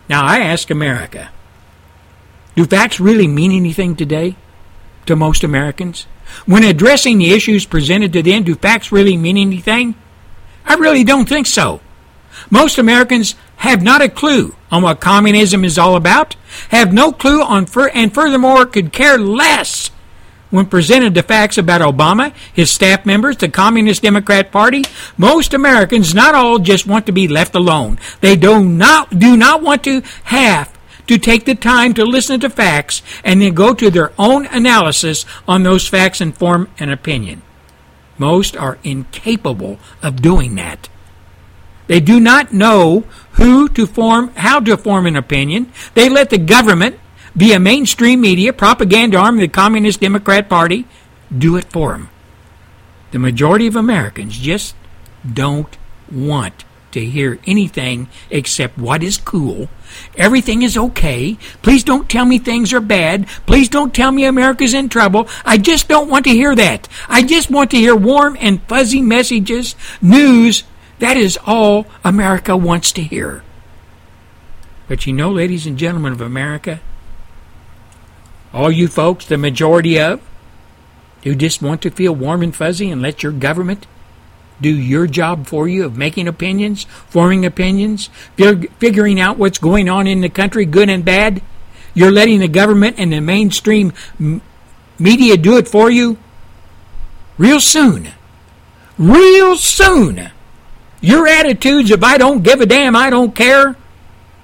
Now, 0.08 0.24
I 0.24 0.40
ask 0.40 0.68
America 0.68 1.30
do 2.56 2.64
facts 2.64 2.98
really 2.98 3.28
mean 3.28 3.52
anything 3.52 3.94
today 3.94 4.34
to 5.06 5.14
most 5.14 5.44
Americans? 5.44 6.08
When 6.44 6.64
addressing 6.64 7.18
the 7.18 7.30
issues 7.30 7.64
presented 7.64 8.12
to 8.14 8.22
them, 8.22 8.42
do 8.42 8.56
facts 8.56 8.90
really 8.90 9.16
mean 9.16 9.38
anything? 9.38 9.94
I 10.66 10.74
really 10.74 11.04
don't 11.04 11.28
think 11.28 11.46
so. 11.46 11.80
Most 12.50 12.78
Americans 12.78 13.34
have 13.56 13.82
not 13.82 14.02
a 14.02 14.08
clue 14.08 14.54
on 14.70 14.82
what 14.82 15.00
communism 15.00 15.64
is 15.64 15.78
all 15.78 15.96
about, 15.96 16.36
have 16.70 16.92
no 16.92 17.12
clue 17.12 17.42
on, 17.42 17.66
fur- 17.66 17.88
and 17.88 18.12
furthermore 18.12 18.66
could 18.66 18.92
care 18.92 19.18
less 19.18 19.90
when 20.50 20.66
presented 20.66 21.14
the 21.14 21.22
facts 21.22 21.58
about 21.58 21.80
Obama, 21.80 22.32
his 22.52 22.70
staff 22.70 23.04
members, 23.04 23.36
the 23.36 23.48
Communist 23.48 24.02
Democrat 24.02 24.50
Party, 24.50 24.82
most 25.16 25.52
Americans, 25.52 26.14
not 26.14 26.34
all, 26.34 26.58
just 26.58 26.86
want 26.86 27.06
to 27.06 27.12
be 27.12 27.28
left 27.28 27.54
alone. 27.54 27.98
They 28.20 28.36
do 28.36 28.64
not, 28.64 29.18
do 29.18 29.36
not 29.36 29.62
want 29.62 29.84
to 29.84 30.02
have 30.24 30.72
to 31.06 31.18
take 31.18 31.44
the 31.44 31.54
time 31.54 31.94
to 31.94 32.04
listen 32.04 32.40
to 32.40 32.50
facts 32.50 33.02
and 33.24 33.42
then 33.42 33.54
go 33.54 33.74
to 33.74 33.90
their 33.90 34.12
own 34.18 34.46
analysis 34.46 35.24
on 35.46 35.62
those 35.62 35.88
facts 35.88 36.20
and 36.20 36.36
form 36.36 36.68
an 36.78 36.90
opinion. 36.90 37.42
Most 38.16 38.56
are 38.56 38.78
incapable 38.82 39.78
of 40.02 40.22
doing 40.22 40.54
that. 40.56 40.88
They 41.88 42.00
do 42.00 42.20
not 42.20 42.52
know 42.52 43.00
who 43.32 43.68
to 43.70 43.86
form, 43.86 44.28
how 44.36 44.60
to 44.60 44.76
form 44.76 45.06
an 45.06 45.16
opinion. 45.16 45.72
They 45.94 46.08
let 46.08 46.30
the 46.30 46.38
government, 46.38 47.00
via 47.34 47.58
mainstream 47.58 48.20
media, 48.20 48.52
propaganda 48.52 49.16
arm 49.16 49.36
of 49.36 49.40
the 49.40 49.48
Communist 49.48 50.00
Democrat 50.00 50.48
Party, 50.48 50.86
do 51.36 51.56
it 51.56 51.72
for 51.72 51.92
them. 51.92 52.10
The 53.10 53.18
majority 53.18 53.66
of 53.66 53.74
Americans 53.74 54.38
just 54.38 54.76
don't 55.30 55.76
want 56.12 56.64
to 56.92 57.04
hear 57.04 57.38
anything 57.46 58.08
except 58.30 58.78
what 58.78 59.02
is 59.02 59.16
cool. 59.16 59.68
Everything 60.16 60.62
is 60.62 60.76
okay. 60.76 61.38
Please 61.62 61.84
don't 61.84 62.08
tell 62.08 62.24
me 62.24 62.38
things 62.38 62.72
are 62.72 62.80
bad. 62.80 63.26
Please 63.46 63.68
don't 63.68 63.94
tell 63.94 64.12
me 64.12 64.24
America's 64.24 64.74
in 64.74 64.88
trouble. 64.88 65.28
I 65.44 65.58
just 65.58 65.88
don't 65.88 66.10
want 66.10 66.24
to 66.24 66.30
hear 66.30 66.54
that. 66.54 66.88
I 67.08 67.22
just 67.22 67.50
want 67.50 67.70
to 67.70 67.78
hear 67.78 67.96
warm 67.96 68.36
and 68.40 68.62
fuzzy 68.64 69.00
messages, 69.00 69.74
news 70.02 70.64
that 70.98 71.16
is 71.16 71.38
all 71.46 71.86
America 72.04 72.56
wants 72.56 72.92
to 72.92 73.02
hear. 73.02 73.42
But 74.88 75.06
you 75.06 75.12
know, 75.12 75.30
ladies 75.30 75.66
and 75.66 75.78
gentlemen 75.78 76.12
of 76.12 76.20
America, 76.20 76.80
all 78.52 78.70
you 78.70 78.88
folks, 78.88 79.26
the 79.26 79.36
majority 79.36 80.00
of, 80.00 80.20
who 81.24 81.34
just 81.34 81.60
want 81.60 81.82
to 81.82 81.90
feel 81.90 82.14
warm 82.14 82.42
and 82.42 82.54
fuzzy 82.54 82.90
and 82.90 83.02
let 83.02 83.22
your 83.22 83.32
government 83.32 83.86
do 84.60 84.70
your 84.70 85.06
job 85.06 85.46
for 85.46 85.68
you 85.68 85.84
of 85.84 85.96
making 85.96 86.26
opinions, 86.26 86.84
forming 87.08 87.44
opinions, 87.44 88.08
fig- 88.36 88.72
figuring 88.78 89.20
out 89.20 89.38
what's 89.38 89.58
going 89.58 89.88
on 89.88 90.06
in 90.06 90.20
the 90.20 90.28
country, 90.28 90.64
good 90.64 90.88
and 90.88 91.04
bad. 91.04 91.42
You're 91.94 92.10
letting 92.10 92.40
the 92.40 92.48
government 92.48 92.96
and 92.98 93.12
the 93.12 93.20
mainstream 93.20 93.92
m- 94.18 94.40
media 94.98 95.36
do 95.36 95.56
it 95.58 95.68
for 95.68 95.90
you. 95.90 96.18
Real 97.36 97.60
soon, 97.60 98.08
real 98.96 99.56
soon, 99.56 100.30
your 101.00 101.26
attitudes 101.26 101.90
of 101.90 102.02
I 102.02 102.18
don't 102.18 102.42
give 102.42 102.60
a 102.60 102.66
damn, 102.66 102.96
I 102.96 103.10
don't 103.10 103.34
care, 103.34 103.76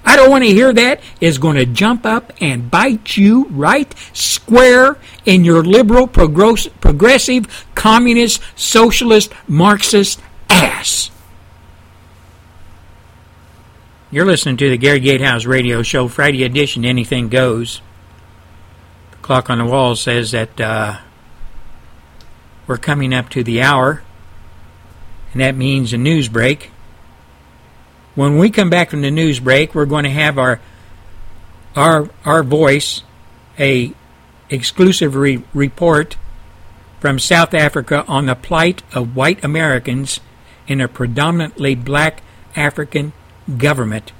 I 0.04 0.16
don't 0.16 0.30
want 0.30 0.44
to 0.44 0.50
hear 0.50 0.72
that, 0.72 1.00
is 1.20 1.38
going 1.38 1.56
to 1.56 1.66
jump 1.66 2.04
up 2.04 2.32
and 2.40 2.70
bite 2.70 3.16
you 3.16 3.46
right 3.46 3.92
square 4.12 4.98
in 5.24 5.44
your 5.44 5.64
liberal, 5.64 6.06
progressive, 6.06 7.66
communist, 7.74 8.42
socialist, 8.54 9.32
Marxist 9.48 10.20
ass. 10.50 11.10
You're 14.10 14.26
listening 14.26 14.58
to 14.58 14.70
the 14.70 14.76
Gary 14.76 15.00
Gatehouse 15.00 15.44
radio 15.46 15.82
show, 15.82 16.06
Friday 16.06 16.44
edition, 16.44 16.84
Anything 16.84 17.28
Goes. 17.28 17.80
The 19.10 19.16
clock 19.16 19.50
on 19.50 19.58
the 19.58 19.64
wall 19.64 19.96
says 19.96 20.30
that 20.30 20.60
uh, 20.60 20.98
we're 22.66 22.76
coming 22.76 23.12
up 23.12 23.30
to 23.30 23.42
the 23.42 23.62
hour 23.62 24.02
and 25.34 25.42
that 25.42 25.56
means 25.56 25.92
a 25.92 25.98
news 25.98 26.28
break. 26.28 26.70
When 28.14 28.38
we 28.38 28.50
come 28.50 28.70
back 28.70 28.90
from 28.90 29.02
the 29.02 29.10
news 29.10 29.40
break, 29.40 29.74
we're 29.74 29.84
going 29.84 30.04
to 30.04 30.10
have 30.10 30.38
our 30.38 30.60
our 31.74 32.08
our 32.24 32.44
voice, 32.44 33.02
a 33.58 33.92
exclusive 34.48 35.16
re- 35.16 35.42
report 35.52 36.16
from 37.00 37.18
South 37.18 37.52
Africa 37.52 38.04
on 38.06 38.26
the 38.26 38.36
plight 38.36 38.82
of 38.94 39.16
white 39.16 39.42
Americans 39.44 40.20
in 40.68 40.80
a 40.80 40.88
predominantly 40.88 41.74
black 41.74 42.22
African 42.54 43.12
government 43.58 44.12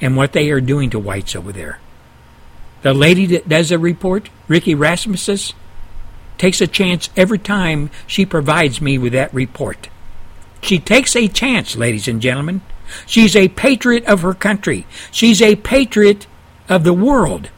and 0.00 0.16
what 0.16 0.32
they 0.32 0.50
are 0.50 0.60
doing 0.60 0.90
to 0.90 0.98
whites 0.98 1.34
over 1.34 1.50
there. 1.50 1.80
The 2.82 2.94
lady 2.94 3.26
that 3.26 3.48
does 3.48 3.72
a 3.72 3.78
report, 3.78 4.30
Ricky 4.46 4.74
Rasmussen, 4.74 5.56
takes 6.38 6.60
a 6.60 6.66
chance 6.66 7.10
every 7.16 7.38
time 7.38 7.90
she 8.06 8.24
provides 8.24 8.80
me 8.80 8.98
with 8.98 9.12
that 9.12 9.34
report. 9.34 9.88
She 10.62 10.78
takes 10.78 11.14
a 11.16 11.28
chance, 11.28 11.76
ladies 11.76 12.08
and 12.08 12.22
gentlemen. 12.22 12.62
She's 13.06 13.34
a 13.36 13.48
patriot 13.48 14.04
of 14.06 14.22
her 14.22 14.34
country. 14.34 14.86
She's 15.10 15.42
a 15.42 15.56
patriot 15.56 16.26
of 16.68 16.84
the 16.84 16.92
world. 16.92 17.50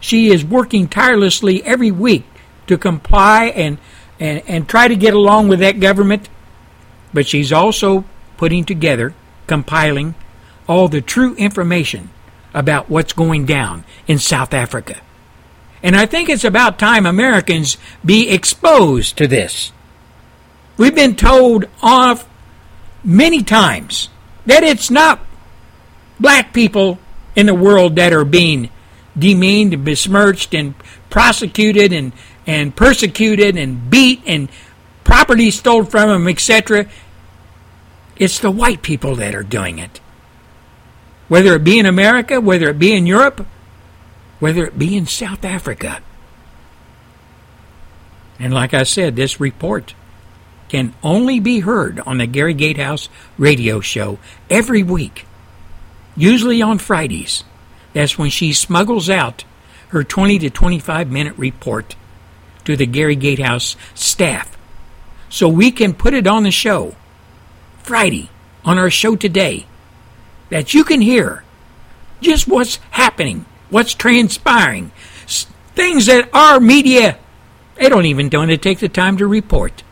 She 0.00 0.28
is 0.28 0.44
working 0.44 0.88
tirelessly 0.88 1.62
every 1.64 1.90
week 1.90 2.24
to 2.66 2.78
comply 2.78 3.46
and, 3.46 3.78
and, 4.18 4.42
and 4.46 4.68
try 4.68 4.88
to 4.88 4.96
get 4.96 5.12
along 5.12 5.48
with 5.48 5.58
that 5.60 5.80
government, 5.80 6.28
but 7.12 7.26
she's 7.26 7.52
also 7.52 8.04
putting 8.36 8.64
together, 8.64 9.14
compiling 9.46 10.14
all 10.68 10.88
the 10.88 11.00
true 11.00 11.34
information 11.34 12.10
about 12.54 12.88
what's 12.88 13.12
going 13.12 13.44
down 13.44 13.84
in 14.06 14.18
South 14.18 14.54
Africa. 14.54 15.00
And 15.82 15.96
I 15.96 16.06
think 16.06 16.28
it's 16.28 16.44
about 16.44 16.78
time 16.78 17.06
Americans 17.06 17.76
be 18.04 18.30
exposed 18.30 19.16
to 19.18 19.26
this. 19.26 19.72
We've 20.80 20.94
been 20.94 21.14
told 21.14 21.66
off 21.82 22.26
many 23.04 23.42
times 23.42 24.08
that 24.46 24.62
it's 24.62 24.90
not 24.90 25.20
black 26.18 26.54
people 26.54 26.98
in 27.36 27.44
the 27.44 27.54
world 27.54 27.96
that 27.96 28.14
are 28.14 28.24
being 28.24 28.70
demeaned 29.18 29.74
and 29.74 29.84
besmirched 29.84 30.54
and 30.54 30.74
prosecuted 31.10 31.92
and, 31.92 32.14
and 32.46 32.74
persecuted 32.74 33.58
and 33.58 33.90
beat 33.90 34.22
and 34.24 34.48
property 35.04 35.50
stolen 35.50 35.84
from 35.84 36.08
them, 36.08 36.26
etc. 36.26 36.86
It's 38.16 38.38
the 38.38 38.50
white 38.50 38.80
people 38.80 39.16
that 39.16 39.34
are 39.34 39.42
doing 39.42 39.78
it. 39.78 40.00
Whether 41.28 41.56
it 41.56 41.62
be 41.62 41.78
in 41.78 41.84
America, 41.84 42.40
whether 42.40 42.70
it 42.70 42.78
be 42.78 42.94
in 42.94 43.04
Europe, 43.04 43.46
whether 44.38 44.64
it 44.64 44.78
be 44.78 44.96
in 44.96 45.04
South 45.04 45.44
Africa. 45.44 46.00
And 48.38 48.54
like 48.54 48.72
I 48.72 48.84
said, 48.84 49.14
this 49.14 49.38
report 49.40 49.92
can 50.70 50.94
only 51.02 51.40
be 51.40 51.60
heard 51.60 51.98
on 52.00 52.18
the 52.18 52.26
Gary 52.26 52.54
Gatehouse 52.54 53.08
radio 53.36 53.80
show 53.80 54.18
every 54.48 54.84
week, 54.84 55.26
usually 56.16 56.62
on 56.62 56.78
Fridays. 56.78 57.42
That's 57.92 58.16
when 58.16 58.30
she 58.30 58.52
smuggles 58.52 59.10
out 59.10 59.44
her 59.88 60.04
20 60.04 60.38
to 60.38 60.50
25 60.50 61.10
minute 61.10 61.36
report 61.36 61.96
to 62.64 62.76
the 62.76 62.86
Gary 62.86 63.16
Gatehouse 63.16 63.74
staff 63.94 64.56
so 65.28 65.48
we 65.48 65.72
can 65.72 65.92
put 65.92 66.14
it 66.14 66.28
on 66.28 66.44
the 66.44 66.52
show 66.52 66.94
Friday 67.82 68.30
on 68.64 68.78
our 68.78 68.90
show 68.90 69.16
today 69.16 69.66
that 70.50 70.72
you 70.72 70.84
can 70.84 71.00
hear 71.00 71.42
just 72.20 72.46
what's 72.46 72.76
happening, 72.92 73.44
what's 73.70 73.94
transpiring, 73.94 74.92
things 75.74 76.06
that 76.06 76.28
our 76.32 76.60
media 76.60 77.18
they 77.74 77.88
don't 77.88 78.06
even 78.06 78.28
want 78.30 78.50
to 78.50 78.58
take 78.58 78.78
the 78.78 78.88
time 78.90 79.16
to 79.16 79.26
report. 79.26 79.82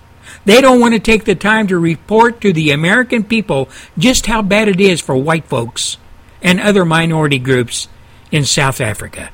They 0.48 0.62
don't 0.62 0.80
want 0.80 0.94
to 0.94 0.98
take 0.98 1.26
the 1.26 1.34
time 1.34 1.66
to 1.66 1.78
report 1.78 2.40
to 2.40 2.54
the 2.54 2.70
American 2.70 3.22
people 3.22 3.68
just 3.98 4.24
how 4.24 4.40
bad 4.40 4.66
it 4.66 4.80
is 4.80 4.98
for 4.98 5.14
white 5.14 5.44
folks 5.44 5.98
and 6.40 6.58
other 6.58 6.86
minority 6.86 7.38
groups 7.38 7.86
in 8.32 8.46
South 8.46 8.80
Africa. 8.80 9.28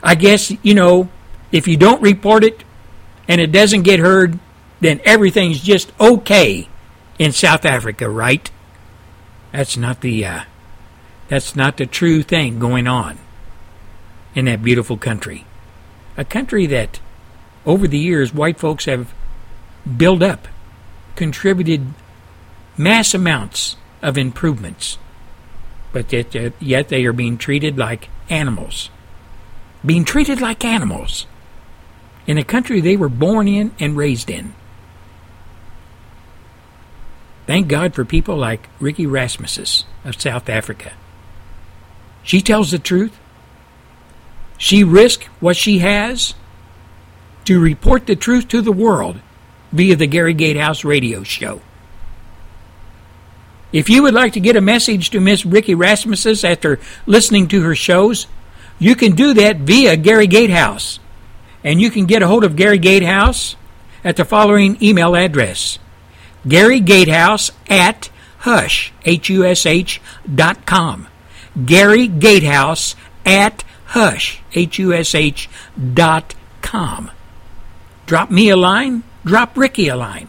I 0.00 0.14
guess, 0.14 0.52
you 0.62 0.74
know, 0.74 1.08
if 1.50 1.66
you 1.66 1.76
don't 1.76 2.00
report 2.00 2.44
it 2.44 2.62
and 3.26 3.40
it 3.40 3.50
doesn't 3.50 3.82
get 3.82 3.98
heard, 3.98 4.38
then 4.78 5.00
everything's 5.04 5.60
just 5.60 5.90
okay 6.00 6.68
in 7.18 7.32
South 7.32 7.64
Africa, 7.64 8.08
right? 8.08 8.48
That's 9.50 9.76
not 9.76 10.00
the 10.00 10.24
uh, 10.24 10.42
that's 11.26 11.56
not 11.56 11.76
the 11.76 11.86
true 11.86 12.22
thing 12.22 12.60
going 12.60 12.86
on 12.86 13.18
in 14.36 14.44
that 14.44 14.62
beautiful 14.62 14.96
country. 14.96 15.44
A 16.16 16.24
country 16.24 16.66
that 16.66 17.00
over 17.66 17.88
the 17.88 17.98
years 17.98 18.32
white 18.32 18.60
folks 18.60 18.84
have 18.84 19.12
built 19.96 20.22
up, 20.22 20.48
contributed 21.16 21.86
mass 22.76 23.14
amounts 23.14 23.76
of 24.02 24.16
improvements 24.16 24.98
but 25.92 26.12
yet, 26.12 26.36
uh, 26.36 26.50
yet 26.60 26.88
they 26.88 27.04
are 27.04 27.12
being 27.12 27.38
treated 27.38 27.78
like 27.78 28.08
animals. 28.28 28.90
Being 29.84 30.04
treated 30.04 30.40
like 30.40 30.64
animals 30.64 31.26
in 32.26 32.36
a 32.36 32.44
country 32.44 32.80
they 32.80 32.96
were 32.96 33.08
born 33.08 33.48
in 33.48 33.72
and 33.78 33.96
raised 33.96 34.28
in. 34.28 34.54
Thank 37.46 37.68
God 37.68 37.94
for 37.94 38.04
people 38.04 38.36
like 38.36 38.68
Ricky 38.78 39.06
Rasmussen 39.06 39.86
of 40.04 40.20
South 40.20 40.48
Africa. 40.50 40.92
She 42.22 42.42
tells 42.42 42.70
the 42.70 42.78
truth. 42.78 43.18
She 44.58 44.84
risks 44.84 45.24
what 45.40 45.56
she 45.56 45.78
has 45.78 46.34
to 47.46 47.58
report 47.58 48.06
the 48.06 48.16
truth 48.16 48.48
to 48.48 48.60
the 48.60 48.72
world 48.72 49.20
via 49.72 49.96
the 49.96 50.06
Gary 50.06 50.34
Gatehouse 50.34 50.84
radio 50.84 51.22
show. 51.22 51.60
If 53.72 53.90
you 53.90 54.02
would 54.02 54.14
like 54.14 54.32
to 54.32 54.40
get 54.40 54.56
a 54.56 54.62
message 54.62 55.10
to 55.10 55.20
Miss 55.20 55.44
Ricky 55.44 55.74
Rasmussen 55.74 56.50
after 56.50 56.80
listening 57.06 57.48
to 57.48 57.62
her 57.62 57.74
shows, 57.74 58.26
you 58.78 58.94
can 58.94 59.14
do 59.14 59.34
that 59.34 59.58
via 59.58 59.96
Gary 59.96 60.26
Gatehouse. 60.26 61.00
And 61.62 61.80
you 61.80 61.90
can 61.90 62.06
get 62.06 62.22
a 62.22 62.26
hold 62.26 62.44
of 62.44 62.56
Gary 62.56 62.78
Gatehouse 62.78 63.56
at 64.04 64.16
the 64.16 64.24
following 64.24 64.82
email 64.82 65.14
address 65.16 65.78
Gary 66.46 66.80
Gatehouse 66.80 67.50
at 67.68 68.10
hush, 68.38 68.92
H-U-S-H 69.04 70.00
dot 70.32 70.64
com. 70.64 71.08
Gary 71.66 72.06
Gatehouse 72.06 72.94
at 73.26 73.64
hush, 73.86 74.40
H-U-S-H 74.54 75.50
dot 75.94 76.34
com. 76.62 77.10
Drop 78.06 78.30
me 78.30 78.48
a 78.48 78.56
line, 78.56 79.02
drop 79.24 79.56
Ricky 79.56 79.88
a 79.88 79.96
line. 79.96 80.28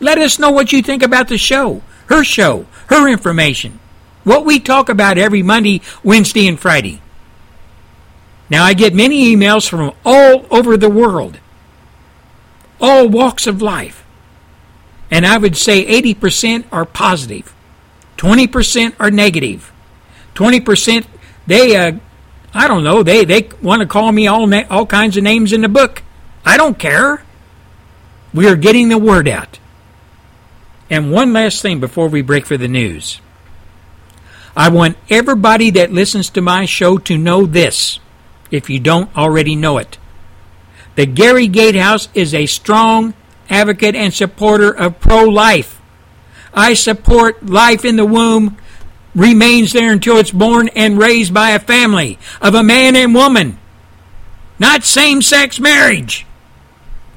Let 0.00 0.18
us 0.18 0.38
know 0.38 0.50
what 0.50 0.72
you 0.72 0.82
think 0.82 1.02
about 1.02 1.28
the 1.28 1.38
show 1.38 1.82
her 2.08 2.24
show, 2.24 2.66
her 2.86 3.06
information, 3.06 3.78
what 4.24 4.44
we 4.44 4.58
talk 4.58 4.88
about 4.88 5.18
every 5.18 5.42
Monday, 5.42 5.82
Wednesday, 6.02 6.48
and 6.48 6.58
Friday. 6.58 7.00
Now, 8.50 8.64
I 8.64 8.72
get 8.72 8.94
many 8.94 9.34
emails 9.34 9.68
from 9.68 9.92
all 10.04 10.46
over 10.50 10.76
the 10.76 10.88
world, 10.88 11.38
all 12.80 13.08
walks 13.08 13.46
of 13.46 13.60
life. 13.60 14.04
And 15.10 15.26
I 15.26 15.38
would 15.38 15.56
say 15.56 15.84
80% 16.02 16.64
are 16.72 16.84
positive, 16.84 17.54
20% 18.16 18.94
are 18.98 19.10
negative, 19.10 19.72
20% 20.34 21.06
they, 21.46 21.76
uh, 21.76 21.92
I 22.52 22.68
don't 22.68 22.84
know, 22.84 23.02
they, 23.02 23.24
they 23.24 23.48
want 23.62 23.80
to 23.80 23.88
call 23.88 24.12
me 24.12 24.26
all, 24.26 24.46
na- 24.46 24.64
all 24.70 24.86
kinds 24.86 25.16
of 25.16 25.22
names 25.22 25.52
in 25.52 25.62
the 25.62 25.68
book. 25.68 26.02
I 26.44 26.56
don't 26.56 26.78
care. 26.78 27.22
We 28.38 28.46
are 28.46 28.54
getting 28.54 28.88
the 28.88 28.98
word 28.98 29.26
out. 29.26 29.58
And 30.88 31.10
one 31.10 31.32
last 31.32 31.60
thing 31.60 31.80
before 31.80 32.06
we 32.06 32.22
break 32.22 32.46
for 32.46 32.56
the 32.56 32.68
news. 32.68 33.20
I 34.56 34.68
want 34.68 34.96
everybody 35.10 35.70
that 35.70 35.90
listens 35.90 36.30
to 36.30 36.40
my 36.40 36.64
show 36.64 36.98
to 36.98 37.18
know 37.18 37.46
this, 37.46 37.98
if 38.52 38.70
you 38.70 38.78
don't 38.78 39.10
already 39.16 39.56
know 39.56 39.78
it. 39.78 39.98
The 40.94 41.04
Gary 41.04 41.48
Gatehouse 41.48 42.08
is 42.14 42.32
a 42.32 42.46
strong 42.46 43.14
advocate 43.50 43.96
and 43.96 44.14
supporter 44.14 44.70
of 44.70 45.00
pro 45.00 45.24
life. 45.24 45.80
I 46.54 46.74
support 46.74 47.44
life 47.44 47.84
in 47.84 47.96
the 47.96 48.06
womb 48.06 48.56
remains 49.16 49.72
there 49.72 49.90
until 49.90 50.18
it's 50.18 50.30
born 50.30 50.68
and 50.76 50.96
raised 50.96 51.34
by 51.34 51.50
a 51.50 51.58
family 51.58 52.20
of 52.40 52.54
a 52.54 52.62
man 52.62 52.94
and 52.94 53.16
woman, 53.16 53.58
not 54.60 54.84
same 54.84 55.22
sex 55.22 55.58
marriage. 55.58 56.24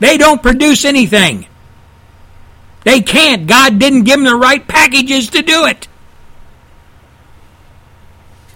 They 0.02 0.18
don't 0.18 0.42
produce 0.42 0.84
anything. 0.84 1.46
They 2.84 3.02
can't. 3.02 3.46
God 3.46 3.78
didn't 3.78 4.06
give 4.06 4.16
them 4.16 4.26
the 4.26 4.36
right 4.36 4.68
packages 4.68 5.30
to 5.30 5.44
do 5.44 5.68
it. 5.68 5.88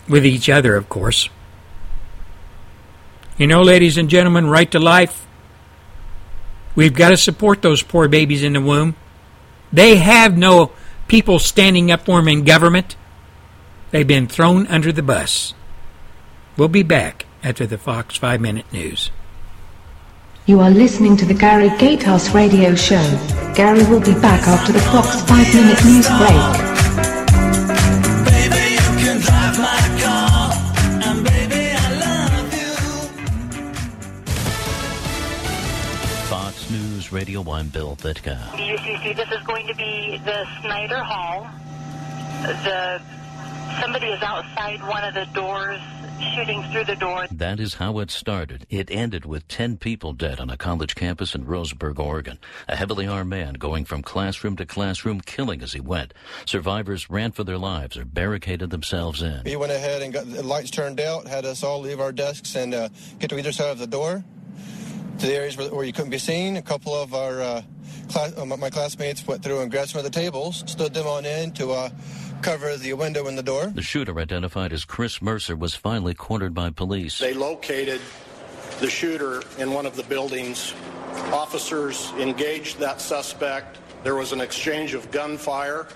With 0.09 0.25
each 0.25 0.49
other, 0.49 0.75
of 0.75 0.89
course. 0.89 1.29
You 3.37 3.45
know, 3.45 3.61
ladies 3.61 3.95
and 3.99 4.09
gentlemen, 4.09 4.47
right 4.47 4.71
to 4.71 4.79
life. 4.79 5.27
We've 6.73 6.95
got 6.95 7.09
to 7.09 7.17
support 7.17 7.61
those 7.61 7.83
poor 7.83 8.07
babies 8.07 8.41
in 8.41 8.53
the 8.53 8.61
womb. 8.61 8.95
They 9.71 9.97
have 9.97 10.35
no 10.35 10.71
people 11.07 11.37
standing 11.37 11.91
up 11.91 12.05
for 12.05 12.17
them 12.17 12.27
in 12.27 12.43
government. 12.43 12.95
They've 13.91 14.07
been 14.07 14.25
thrown 14.25 14.65
under 14.65 14.91
the 14.91 15.03
bus. 15.03 15.53
We'll 16.57 16.69
be 16.69 16.81
back 16.81 17.27
after 17.43 17.67
the 17.67 17.77
Fox 17.77 18.17
5 18.17 18.41
Minute 18.41 18.73
News. 18.73 19.11
You 20.47 20.59
are 20.59 20.69
listening 20.69 21.17
to 21.17 21.25
the 21.25 21.33
Gary 21.33 21.69
Gatehouse 21.79 22.29
Radio 22.35 22.75
Show. 22.75 23.01
Gary 23.55 23.83
will 23.85 23.99
be 23.99 24.13
back 24.13 24.47
after 24.47 24.73
the 24.73 24.79
Fox 24.79 25.21
5 25.21 25.55
Minute 25.55 25.83
News 25.83 26.07
break. 26.07 26.29
Fox 36.29 36.29
Fox 36.29 36.69
News 36.69 37.11
Radio, 37.11 37.41
I'm 37.51 37.69
Bill 37.69 37.95
Vitka. 37.95 38.37
UCC, 38.51 39.15
this 39.15 39.31
is 39.31 39.41
going 39.47 39.65
to 39.65 39.73
be 39.73 40.21
the 40.25 40.45
Snyder 40.61 40.99
Hall. 40.99 41.49
The 42.43 43.01
somebody 43.81 44.07
is 44.07 44.21
outside 44.21 44.79
one 44.83 45.03
of 45.03 45.15
the 45.15 45.25
doors 45.33 45.81
shooting 46.19 46.63
through 46.71 46.85
the 46.85 46.95
door. 46.95 47.27
That 47.31 47.59
is 47.59 47.75
how 47.75 47.99
it 47.99 48.11
started. 48.11 48.65
It 48.69 48.89
ended 48.91 49.25
with 49.25 49.47
10 49.47 49.77
people 49.77 50.13
dead 50.13 50.39
on 50.39 50.49
a 50.49 50.57
college 50.57 50.95
campus 50.95 51.35
in 51.35 51.45
Roseburg, 51.45 51.99
Oregon. 51.99 52.39
A 52.67 52.75
heavily 52.75 53.07
armed 53.07 53.29
man 53.29 53.53
going 53.53 53.85
from 53.85 54.01
classroom 54.01 54.55
to 54.57 54.65
classroom, 54.65 55.21
killing 55.21 55.61
as 55.61 55.73
he 55.73 55.79
went. 55.79 56.13
Survivors 56.45 57.09
ran 57.09 57.31
for 57.31 57.43
their 57.43 57.57
lives 57.57 57.97
or 57.97 58.05
barricaded 58.05 58.69
themselves 58.69 59.21
in. 59.21 59.41
He 59.45 59.55
went 59.55 59.71
ahead 59.71 60.01
and 60.01 60.13
got 60.13 60.29
the 60.29 60.43
lights 60.43 60.71
turned 60.71 60.99
out, 60.99 61.27
had 61.27 61.45
us 61.45 61.63
all 61.63 61.81
leave 61.81 61.99
our 61.99 62.11
desks 62.11 62.55
and 62.55 62.73
uh, 62.73 62.89
get 63.19 63.29
to 63.29 63.37
either 63.37 63.51
side 63.51 63.71
of 63.71 63.79
the 63.79 63.87
door 63.87 64.23
to 65.19 65.25
the 65.25 65.33
areas 65.33 65.57
where, 65.57 65.73
where 65.73 65.85
you 65.85 65.93
couldn't 65.93 66.11
be 66.11 66.17
seen. 66.17 66.57
A 66.57 66.61
couple 66.61 66.93
of 66.93 67.13
our 67.13 67.41
uh, 67.41 67.61
class, 68.09 68.37
uh, 68.37 68.45
my 68.45 68.69
classmates 68.69 69.25
went 69.25 69.43
through 69.43 69.61
and 69.61 69.71
grabbed 69.71 69.89
some 69.89 69.99
of 69.99 70.05
the 70.05 70.11
tables, 70.11 70.63
stood 70.67 70.93
them 70.93 71.07
on 71.07 71.25
end 71.25 71.55
to 71.57 71.71
uh, 71.71 71.89
cover 72.41 72.75
the 72.77 72.93
window 72.93 73.27
and 73.27 73.37
the 73.37 73.43
door. 73.43 73.67
The 73.67 73.81
shooter, 73.81 74.19
identified 74.19 74.73
as 74.73 74.85
Chris 74.85 75.21
Mercer, 75.21 75.55
was 75.55 75.75
finally 75.75 76.13
cornered 76.13 76.53
by 76.53 76.69
police. 76.69 77.19
They 77.19 77.33
located 77.33 78.01
the 78.79 78.89
shooter 78.89 79.41
in 79.57 79.71
one 79.71 79.85
of 79.85 79.95
the 79.95 80.03
buildings. 80.03 80.73
Officers 81.31 82.11
engaged 82.17 82.79
that 82.79 83.01
suspect. 83.01 83.77
There 84.03 84.15
was 84.15 84.31
an 84.31 84.41
exchange 84.41 84.93
of 84.93 85.09
gunfire. 85.11 85.87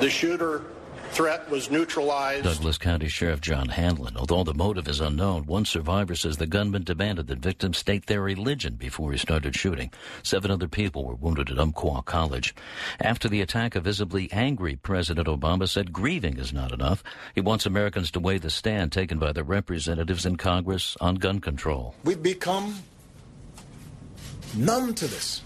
The 0.00 0.10
shooter 0.10 0.64
threat 1.08 1.48
was 1.50 1.70
neutralized. 1.70 2.44
Douglas 2.44 2.78
County 2.78 3.08
Sheriff 3.08 3.40
John 3.40 3.68
Hanlin. 3.68 4.16
Although 4.16 4.44
the 4.44 4.54
motive 4.54 4.88
is 4.88 5.00
unknown, 5.00 5.46
one 5.46 5.64
survivor 5.64 6.14
says 6.14 6.36
the 6.36 6.46
gunman 6.46 6.84
demanded 6.84 7.26
that 7.26 7.38
victims 7.38 7.78
state 7.78 8.06
their 8.06 8.20
religion 8.20 8.74
before 8.74 9.12
he 9.12 9.18
started 9.18 9.54
shooting. 9.54 9.90
Seven 10.22 10.50
other 10.50 10.68
people 10.68 11.04
were 11.04 11.14
wounded 11.14 11.50
at 11.50 11.58
Umpqua 11.58 12.02
College. 12.02 12.54
After 13.00 13.28
the 13.28 13.40
attack, 13.40 13.74
a 13.74 13.80
visibly 13.80 14.30
angry 14.32 14.76
President 14.76 15.26
Obama 15.26 15.68
said 15.68 15.92
grieving 15.92 16.38
is 16.38 16.52
not 16.52 16.72
enough. 16.72 17.02
He 17.34 17.40
wants 17.40 17.66
Americans 17.66 18.10
to 18.12 18.20
weigh 18.20 18.38
the 18.38 18.50
stand 18.50 18.92
taken 18.92 19.18
by 19.18 19.32
their 19.32 19.44
representatives 19.44 20.26
in 20.26 20.36
Congress 20.36 20.96
on 21.00 21.16
gun 21.16 21.40
control. 21.40 21.94
We've 22.04 22.22
become 22.22 22.76
numb 24.54 24.94
to 24.94 25.06
this. 25.06 25.42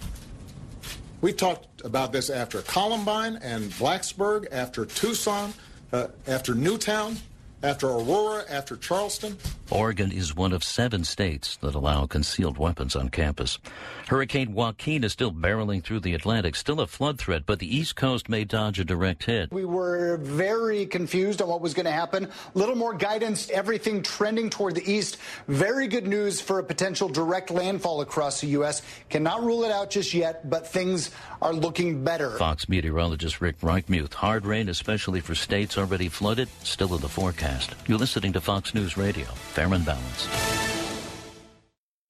We 1.22 1.32
talked 1.32 1.82
about 1.84 2.12
this 2.12 2.30
after 2.30 2.62
Columbine 2.62 3.36
and 3.36 3.70
Blacksburg, 3.70 4.48
after 4.50 4.84
Tucson, 4.84 5.54
uh, 5.92 6.08
after 6.26 6.52
Newtown, 6.52 7.16
after 7.62 7.86
Aurora, 7.86 8.44
after 8.48 8.76
Charleston. 8.76 9.38
Oregon 9.70 10.10
is 10.10 10.34
one 10.34 10.52
of 10.52 10.64
seven 10.64 11.04
states 11.04 11.56
that 11.58 11.76
allow 11.76 12.06
concealed 12.06 12.58
weapons 12.58 12.96
on 12.96 13.08
campus. 13.08 13.60
Hurricane 14.12 14.52
Joaquin 14.52 15.04
is 15.04 15.12
still 15.12 15.32
barreling 15.32 15.82
through 15.82 16.00
the 16.00 16.12
Atlantic, 16.12 16.54
still 16.54 16.80
a 16.80 16.86
flood 16.86 17.18
threat, 17.18 17.44
but 17.46 17.60
the 17.60 17.76
East 17.76 17.96
Coast 17.96 18.28
may 18.28 18.44
dodge 18.44 18.78
a 18.78 18.84
direct 18.84 19.24
hit. 19.24 19.50
We 19.50 19.64
were 19.64 20.18
very 20.18 20.84
confused 20.84 21.40
on 21.40 21.48
what 21.48 21.62
was 21.62 21.72
going 21.72 21.86
to 21.86 21.92
happen. 21.92 22.28
Little 22.52 22.74
more 22.74 22.92
guidance, 22.92 23.48
everything 23.48 24.02
trending 24.02 24.50
toward 24.50 24.74
the 24.74 24.86
east. 24.86 25.16
Very 25.48 25.88
good 25.88 26.06
news 26.06 26.42
for 26.42 26.58
a 26.58 26.62
potential 26.62 27.08
direct 27.08 27.50
landfall 27.50 28.02
across 28.02 28.42
the 28.42 28.48
U.S. 28.48 28.82
Cannot 29.08 29.42
rule 29.42 29.64
it 29.64 29.72
out 29.72 29.88
just 29.88 30.12
yet, 30.12 30.50
but 30.50 30.66
things 30.66 31.10
are 31.40 31.54
looking 31.54 32.04
better. 32.04 32.36
Fox 32.36 32.68
meteorologist 32.68 33.40
Rick 33.40 33.60
Reichmuth. 33.60 34.12
Hard 34.12 34.44
rain, 34.44 34.68
especially 34.68 35.20
for 35.20 35.34
states 35.34 35.78
already 35.78 36.10
flooded, 36.10 36.50
still 36.64 36.94
in 36.94 37.00
the 37.00 37.08
forecast. 37.08 37.74
You're 37.86 37.96
listening 37.96 38.34
to 38.34 38.42
Fox 38.42 38.74
News 38.74 38.98
Radio. 38.98 39.24
Fair 39.24 39.72
and 39.72 39.86
balanced. 39.86 40.28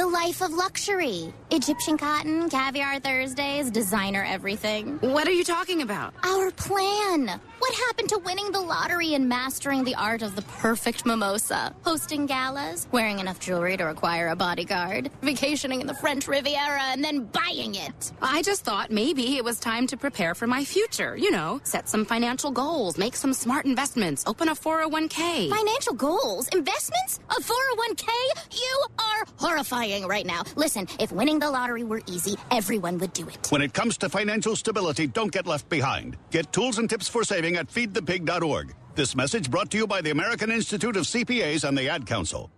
The 0.00 0.06
life 0.06 0.40
of 0.40 0.54
luxury. 0.54 1.30
Egyptian 1.50 1.98
cotton, 1.98 2.48
caviar 2.48 3.00
Thursdays, 3.00 3.70
designer 3.70 4.24
everything. 4.26 4.96
What 5.02 5.28
are 5.28 5.32
you 5.32 5.44
talking 5.44 5.82
about? 5.82 6.14
Our 6.24 6.50
plan. 6.52 7.38
What 7.58 7.74
happened 7.74 8.08
to 8.08 8.18
winning 8.18 8.50
the 8.50 8.60
lottery 8.62 9.12
and 9.12 9.28
mastering 9.28 9.84
the 9.84 9.94
art 9.96 10.22
of 10.22 10.34
the 10.34 10.42
perfect 10.42 11.04
mimosa? 11.04 11.74
Hosting 11.84 12.24
galas, 12.24 12.88
wearing 12.90 13.18
enough 13.18 13.38
jewelry 13.40 13.76
to 13.76 13.84
require 13.84 14.28
a 14.28 14.36
bodyguard, 14.36 15.10
vacationing 15.20 15.82
in 15.82 15.86
the 15.86 15.92
French 15.92 16.26
Riviera, 16.26 16.84
and 16.84 17.04
then 17.04 17.24
buying 17.24 17.74
it. 17.74 18.12
I 18.22 18.40
just 18.40 18.64
thought 18.64 18.90
maybe 18.90 19.36
it 19.36 19.44
was 19.44 19.60
time 19.60 19.86
to 19.88 19.98
prepare 19.98 20.34
for 20.34 20.46
my 20.46 20.64
future. 20.64 21.14
You 21.14 21.30
know, 21.30 21.60
set 21.64 21.90
some 21.90 22.06
financial 22.06 22.50
goals, 22.50 22.96
make 22.96 23.14
some 23.14 23.34
smart 23.34 23.66
investments, 23.66 24.24
open 24.26 24.48
a 24.48 24.54
401k. 24.54 25.50
Financial 25.50 25.92
goals? 25.92 26.48
Investments? 26.48 27.20
A 27.28 27.34
401k? 27.34 28.08
You 28.52 28.86
are 28.98 29.26
horrifying 29.36 29.89
right 29.98 30.26
now. 30.26 30.42
Listen, 30.56 30.86
if 30.98 31.12
winning 31.12 31.38
the 31.38 31.50
lottery 31.50 31.84
were 31.84 32.02
easy, 32.06 32.36
everyone 32.50 32.98
would 32.98 33.12
do 33.12 33.28
it. 33.28 33.46
When 33.50 33.62
it 33.62 33.74
comes 33.74 33.98
to 33.98 34.08
financial 34.08 34.56
stability, 34.56 35.06
don't 35.06 35.32
get 35.32 35.46
left 35.46 35.68
behind. 35.68 36.16
Get 36.30 36.52
tools 36.52 36.78
and 36.78 36.88
tips 36.88 37.08
for 37.08 37.24
saving 37.24 37.56
at 37.56 37.68
feedthepig.org. 37.68 38.74
This 38.94 39.14
message 39.16 39.50
brought 39.50 39.70
to 39.70 39.78
you 39.78 39.86
by 39.86 40.00
the 40.00 40.10
American 40.10 40.50
Institute 40.50 40.96
of 40.96 41.04
CPAs 41.04 41.66
and 41.68 41.76
the 41.76 41.88
Ad 41.88 42.06
Council. 42.06 42.50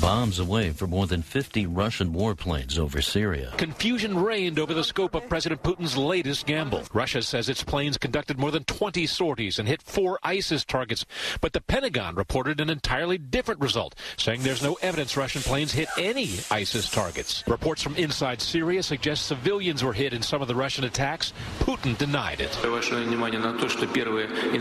Bombs 0.00 0.38
away 0.40 0.70
for 0.70 0.86
more 0.88 1.06
than 1.06 1.22
50 1.22 1.66
Russian 1.66 2.12
warplanes 2.12 2.78
over 2.78 3.00
Syria. 3.00 3.52
Confusion 3.56 4.18
reigned 4.18 4.58
over 4.58 4.74
the 4.74 4.82
scope 4.82 5.14
of 5.14 5.28
President 5.28 5.62
Putin's 5.62 5.96
latest 5.96 6.44
gamble. 6.46 6.82
Russia 6.92 7.22
says 7.22 7.48
its 7.48 7.62
planes 7.62 7.98
conducted 7.98 8.38
more 8.38 8.50
than 8.50 8.64
20 8.64 9.06
sorties 9.06 9.60
and 9.60 9.68
hit 9.68 9.80
four 9.80 10.18
ISIS 10.22 10.64
targets. 10.64 11.04
But 11.40 11.52
the 11.52 11.60
Pentagon 11.60 12.16
reported 12.16 12.60
an 12.60 12.68
entirely 12.68 13.16
different 13.16 13.60
result, 13.60 13.94
saying 14.16 14.42
there's 14.42 14.62
no 14.62 14.74
evidence 14.82 15.16
Russian 15.16 15.42
planes 15.42 15.72
hit 15.72 15.88
any 15.96 16.30
ISIS 16.50 16.90
targets. 16.90 17.44
Reports 17.46 17.82
from 17.82 17.94
inside 17.96 18.40
Syria 18.40 18.82
suggest 18.82 19.26
civilians 19.26 19.84
were 19.84 19.92
hit 19.92 20.12
in 20.12 20.22
some 20.22 20.42
of 20.42 20.48
the 20.48 20.54
Russian 20.56 20.84
attacks. 20.84 21.32
Putin 21.60 21.96
denied 21.98 22.40
it. 22.40 22.58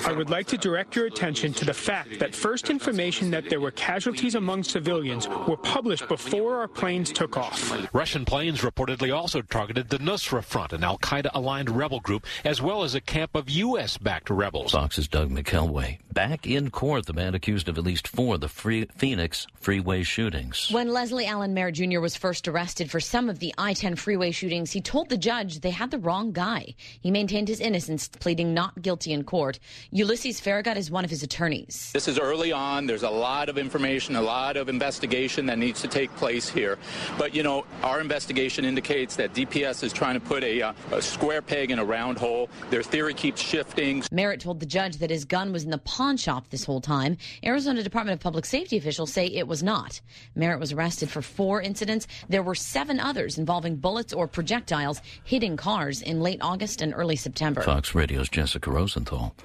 I 0.06 0.14
would 0.14 0.30
like 0.30 0.48
to 0.48 0.58
direct 0.58 0.96
your 0.96 1.06
attention 1.08 1.54
to 1.54 1.66
the 1.66 1.74
fact 1.74 2.20
that 2.20 2.36
first 2.36 2.70
information 2.70 3.32
that 3.32 3.50
there 3.50 3.60
were 3.60 3.72
casualties 3.72 4.36
among 4.36 4.64
civilians 4.64 5.11
were 5.48 5.58
published 5.58 6.08
before 6.08 6.58
our 6.58 6.68
planes 6.68 7.12
took 7.12 7.38
off. 7.38 7.94
Russian 7.94 8.26
planes 8.26 8.62
reportedly 8.62 9.16
also 9.16 9.42
targeted 9.42 9.90
the 9.90 9.98
Nusra 9.98 10.44
Front, 10.44 10.74
an 10.74 10.84
Al 10.84 10.98
Qaeda 10.98 11.30
aligned 11.34 11.70
rebel 11.70 12.00
group, 12.00 12.26
as 12.46 12.62
well 12.62 12.84
as 12.84 12.96
a 12.96 13.02
camp 13.02 13.36
of 13.36 13.50
U.S. 13.50 13.98
backed 13.98 14.30
rebels. 14.30 14.72
Fox's 14.72 15.08
Doug 15.08 15.30
McKelway. 15.30 16.00
Back 16.14 16.48
in 16.48 16.72
court, 16.72 17.06
the 17.06 17.14
man 17.14 17.36
accused 17.36 17.68
of 17.68 17.78
at 17.78 17.84
least 17.84 18.08
four 18.08 18.36
of 18.36 18.42
the 18.42 18.48
free 18.48 18.86
Phoenix 18.98 19.48
freeway 19.60 20.04
shootings. 20.04 20.70
When 20.72 20.90
Leslie 20.90 21.26
Allen 21.26 21.54
Merritt 21.54 21.76
Jr. 21.76 22.00
was 22.00 22.16
first 22.16 22.48
arrested 22.48 22.90
for 22.90 23.00
some 23.00 23.30
of 23.30 23.40
the 23.40 23.54
I 23.58 23.74
10 23.74 23.96
freeway 23.96 24.32
shootings, 24.32 24.72
he 24.72 24.82
told 24.82 25.10
the 25.10 25.18
judge 25.18 25.60
they 25.60 25.72
had 25.72 25.92
the 25.92 26.00
wrong 26.00 26.32
guy. 26.32 26.76
He 27.02 27.12
maintained 27.12 27.48
his 27.48 27.60
innocence, 27.60 28.08
pleading 28.08 28.54
not 28.54 28.82
guilty 28.82 29.14
in 29.14 29.24
court. 29.24 29.60
Ulysses 29.92 30.40
Ferragut 30.40 30.78
is 30.78 30.90
one 30.90 31.04
of 31.04 31.10
his 31.10 31.24
attorneys. 31.24 31.92
This 31.94 32.08
is 32.08 32.18
early 32.18 32.52
on. 32.52 32.88
There's 32.88 33.04
a 33.04 33.10
lot 33.10 33.50
of 33.50 33.58
information, 33.58 34.16
a 34.16 34.22
lot 34.22 34.58
of 34.58 34.70
investigation 34.70 35.01
that 35.02 35.58
needs 35.58 35.82
to 35.82 35.88
take 35.88 36.14
place 36.16 36.50
here. 36.50 36.78
But, 37.18 37.34
you 37.36 37.44
know, 37.44 37.66
our 37.84 38.02
investigation 38.02 38.66
indicates 38.66 39.16
that 39.16 39.34
DPS 39.34 39.84
is 39.84 39.94
trying 39.94 40.16
to 40.16 40.20
put 40.20 40.44
a, 40.44 40.62
uh, 40.62 40.74
a 40.92 41.02
square 41.02 41.42
peg 41.42 41.72
in 41.72 41.80
a 41.80 41.86
round 41.86 42.18
hole. 42.18 42.50
Their 42.70 42.84
theory 42.84 43.14
keeps 43.14 43.42
shifting. 43.42 44.04
Merritt 44.12 44.42
told 44.42 44.60
the 44.60 44.66
judge 44.66 44.98
that 44.98 45.10
his 45.10 45.26
gun 45.26 45.52
was 45.52 45.64
in 45.64 45.72
the 45.72 45.78
pawn 45.80 46.18
shop 46.18 46.50
this 46.50 46.64
whole 46.64 46.82
time. 46.82 47.18
Arizona 47.44 47.84
Department 47.84 48.14
of 48.14 48.20
Public 48.20 48.46
Safety 48.46 48.78
officials 48.78 49.12
say 49.12 49.26
it 49.26 49.48
was 49.48 49.64
not. 49.64 50.02
Merritt 50.36 50.60
was 50.60 50.72
arrested 50.72 51.10
for 51.10 51.22
four 51.22 51.62
incidents. 51.62 52.08
There 52.30 52.44
were 52.44 52.56
seven 52.56 53.00
others 53.00 53.38
involving 53.38 53.76
bullets 53.78 54.14
or 54.14 54.28
projectiles 54.28 55.02
hitting 55.24 55.58
cars 55.58 56.02
in 56.02 56.22
late 56.22 56.40
August 56.42 56.82
and 56.82 56.94
early 56.96 57.16
September. 57.16 57.62
Fox 57.62 57.96
Radio's 57.96 58.30
Jessica 58.30 58.72
Rosenthal. 58.72 59.36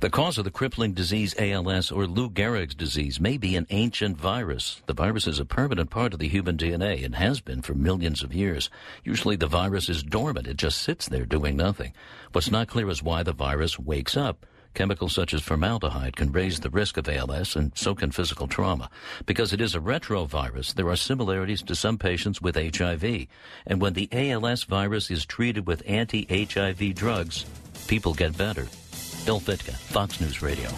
The 0.00 0.10
cause 0.10 0.38
of 0.38 0.44
the 0.44 0.50
crippling 0.50 0.92
disease 0.92 1.34
ALS 1.38 1.90
or 1.90 2.06
Lou 2.06 2.30
Gehrig's 2.30 2.74
disease 2.74 3.20
may 3.20 3.36
be 3.36 3.56
an 3.56 3.66
ancient 3.70 4.16
virus. 4.16 4.82
The 4.86 4.94
virus 4.94 5.05
is 5.14 5.38
a 5.38 5.44
permanent 5.44 5.90
part 5.90 6.12
of 6.12 6.18
the 6.18 6.28
human 6.28 6.56
DNA 6.56 7.04
and 7.04 7.14
has 7.14 7.40
been 7.40 7.62
for 7.62 7.74
millions 7.74 8.22
of 8.22 8.34
years. 8.34 8.70
Usually 9.04 9.36
the 9.36 9.46
virus 9.46 9.88
is 9.88 10.02
dormant. 10.02 10.48
It 10.48 10.56
just 10.56 10.82
sits 10.82 11.08
there 11.08 11.24
doing 11.24 11.56
nothing. 11.56 11.92
What's 12.32 12.50
not 12.50 12.68
clear 12.68 12.88
is 12.88 13.02
why 13.02 13.22
the 13.22 13.32
virus 13.32 13.78
wakes 13.78 14.16
up. 14.16 14.46
Chemicals 14.74 15.14
such 15.14 15.32
as 15.32 15.42
formaldehyde 15.42 16.16
can 16.16 16.32
raise 16.32 16.60
the 16.60 16.70
risk 16.70 16.96
of 16.96 17.08
ALS 17.08 17.54
and 17.56 17.72
so 17.76 17.94
can 17.94 18.10
physical 18.10 18.48
trauma. 18.48 18.90
Because 19.24 19.52
it 19.52 19.60
is 19.60 19.74
a 19.74 19.80
retrovirus, 19.80 20.74
there 20.74 20.88
are 20.88 20.96
similarities 20.96 21.62
to 21.62 21.74
some 21.74 21.98
patients 21.98 22.42
with 22.42 22.56
HIV. 22.56 23.26
And 23.66 23.80
when 23.80 23.92
the 23.92 24.08
ALS 24.12 24.64
virus 24.64 25.10
is 25.10 25.24
treated 25.24 25.66
with 25.66 25.82
anti-HIV 25.86 26.94
drugs, 26.94 27.46
people 27.86 28.12
get 28.12 28.36
better. 28.36 28.66
Bill 29.24 29.40
Vitka, 29.40 29.72
Fox 29.72 30.20
News 30.20 30.42
Radio. 30.42 30.68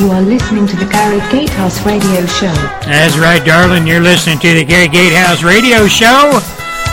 You 0.00 0.10
are 0.10 0.22
listening 0.22 0.66
to 0.66 0.74
the 0.76 0.86
Gary 0.86 1.20
Gatehouse 1.30 1.86
Radio 1.86 2.26
Show. 2.26 2.52
That's 2.82 3.16
right, 3.16 3.44
darling. 3.44 3.86
You're 3.86 4.00
listening 4.00 4.40
to 4.40 4.52
the 4.52 4.64
Gary 4.64 4.88
Gatehouse 4.88 5.44
Radio 5.44 5.86
Show 5.86 6.40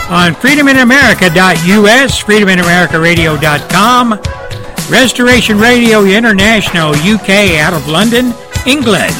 on 0.08 0.34
freedominamerika.us, 0.34 2.22
freedominamerikaradio.com, 2.22 4.20
Restoration 4.88 5.58
Radio 5.58 6.04
International 6.04 6.90
UK 6.94 7.58
out 7.58 7.74
of 7.74 7.88
London, 7.88 8.32
England, 8.66 9.14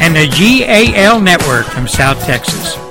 and 0.00 0.14
the 0.14 0.28
GAL 0.28 1.20
Network 1.20 1.66
from 1.66 1.88
South 1.88 2.24
Texas. 2.24 2.87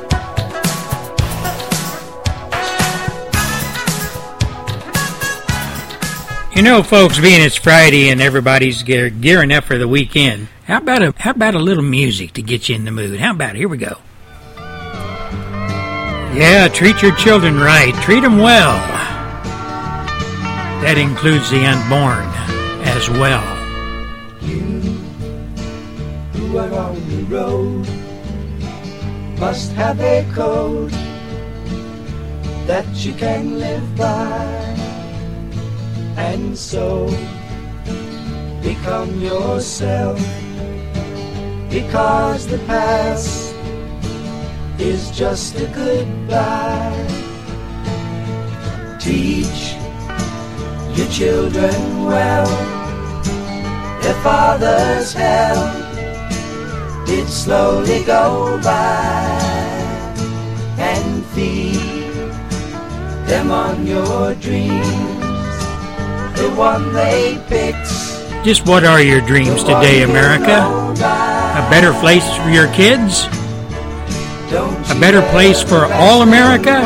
You 6.58 6.64
know, 6.64 6.82
folks, 6.82 7.20
being 7.20 7.39
it's 7.39 7.55
Friday 7.55 8.10
and 8.10 8.20
everybody's 8.20 8.82
gear, 8.82 9.12
gearing 9.12 9.53
up 9.53 9.66
for 9.66 9.78
the 9.78 9.88
weekend, 9.88 10.47
how 10.66 10.80
about 10.80 11.03
a 11.03 11.14
how 11.16 11.30
about 11.30 11.53
a 11.53 11.60
little 11.60 11.84
music 11.84 12.34
to 12.34 12.41
get 12.41 12.68
you 12.68 12.74
in 12.74 12.84
the 12.84 12.89
mood? 12.89 13.20
How 13.20 13.30
about 13.30 13.55
it? 13.55 13.60
Here 13.60 13.70
we 13.70 13.78
go. 13.78 13.99
Yeah, 16.34 16.68
treat 16.68 17.03
your 17.03 17.16
children 17.16 17.60
right. 17.60 17.93
Treat 18.01 18.22
them 18.22 18.39
well. 18.39 18.76
That 20.82 20.97
includes 20.97 21.51
the 21.51 21.64
unborn 21.64 22.26
as 22.88 23.08
well. 23.08 23.45
You 24.41 24.82
who 26.34 26.58
are 26.58 26.74
on 26.74 26.95
the 27.08 27.24
road 27.26 27.88
must 29.39 29.74
have 29.74 29.99
a 29.99 30.28
code 30.34 30.89
that 32.66 32.88
you 33.05 33.14
can 33.14 33.60
live 33.60 33.95
by 33.95 34.86
and 36.18 36.57
so 36.57 37.05
become 38.61 39.22
yourself. 39.22 40.20
Because 41.70 42.47
the 42.47 42.57
past 42.65 43.53
is 44.80 45.11
just 45.11 45.55
a 45.55 45.68
goodbye. 45.68 47.07
Teach 48.99 49.76
your 50.97 51.07
children 51.09 52.05
well, 52.05 52.47
their 54.01 54.20
father's 54.24 55.13
hell 55.13 55.86
did 57.05 57.28
slowly 57.28 58.03
go 58.03 58.59
by, 58.63 59.39
and 60.78 61.24
feed 61.28 61.80
them 63.28 63.51
on 63.51 63.86
your 63.86 64.34
dreams 64.36 65.16
the 66.38 66.49
one 66.51 66.93
they 66.93 67.41
picked. 67.47 68.45
Just 68.45 68.65
what 68.67 68.85
are 68.85 69.01
your 69.01 69.21
dreams 69.21 69.63
today, 69.63 70.03
America? 70.03 70.61
A 71.01 71.69
better 71.69 71.91
place 71.99 72.25
for 72.38 72.49
your 72.49 72.71
kids? 72.73 73.25
A 74.91 74.97
better 74.99 75.21
place 75.31 75.61
for 75.61 75.85
all 75.93 76.21
America? 76.21 76.77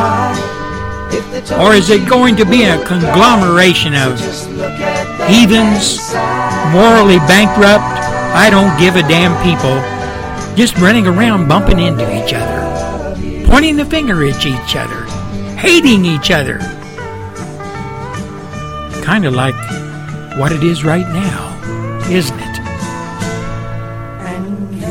Or 1.60 1.74
is 1.74 1.89
it 1.89 2.08
going 2.10 2.36
to 2.38 2.45
be 2.45 2.64
a 2.64 2.84
conglomeration 2.86 3.93
of 3.93 4.20
heathens, 5.28 6.14
morally 6.72 7.20
bankrupt, 7.28 7.84
I 8.34 8.49
don't 8.49 8.80
give 8.80 8.95
a 8.95 9.02
damn 9.02 9.36
people, 9.43 9.76
just 10.56 10.78
running 10.78 11.06
around 11.06 11.47
bumping 11.49 11.80
into 11.80 12.04
each 12.24 12.34
other, 12.34 13.45
pointing 13.45 13.76
the 13.76 13.86
finger 13.86 14.24
at 14.24 14.45
each 14.45 14.76
other, 14.76 15.04
hating 15.58 16.06
each 16.06 16.32
other? 16.32 16.60
Kind 19.12 19.26
of 19.26 19.34
like 19.34 19.55
what 20.38 20.53
it 20.53 20.64
is 20.64 20.86
right 20.86 21.05
now, 21.05 21.59
isn't 22.09 22.39
it? 22.39 22.59
And 24.24 24.74
you 24.74 24.88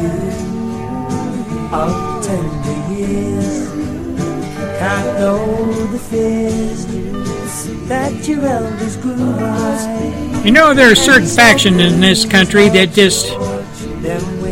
of 1.74 2.22
tender 2.22 2.92
years 2.92 3.70
can't 4.78 5.18
know 5.18 5.86
the 5.86 5.98
fears 5.98 6.84
that 7.88 8.28
your 8.28 8.44
elders 8.44 8.98
grew 8.98 9.16
by. 9.16 10.42
You 10.44 10.50
know, 10.50 10.74
there 10.74 10.92
are 10.92 10.94
certain 10.94 11.26
factions 11.26 11.80
in 11.80 12.02
this 12.02 12.26
country 12.26 12.68
that 12.68 12.92
just 12.92 13.28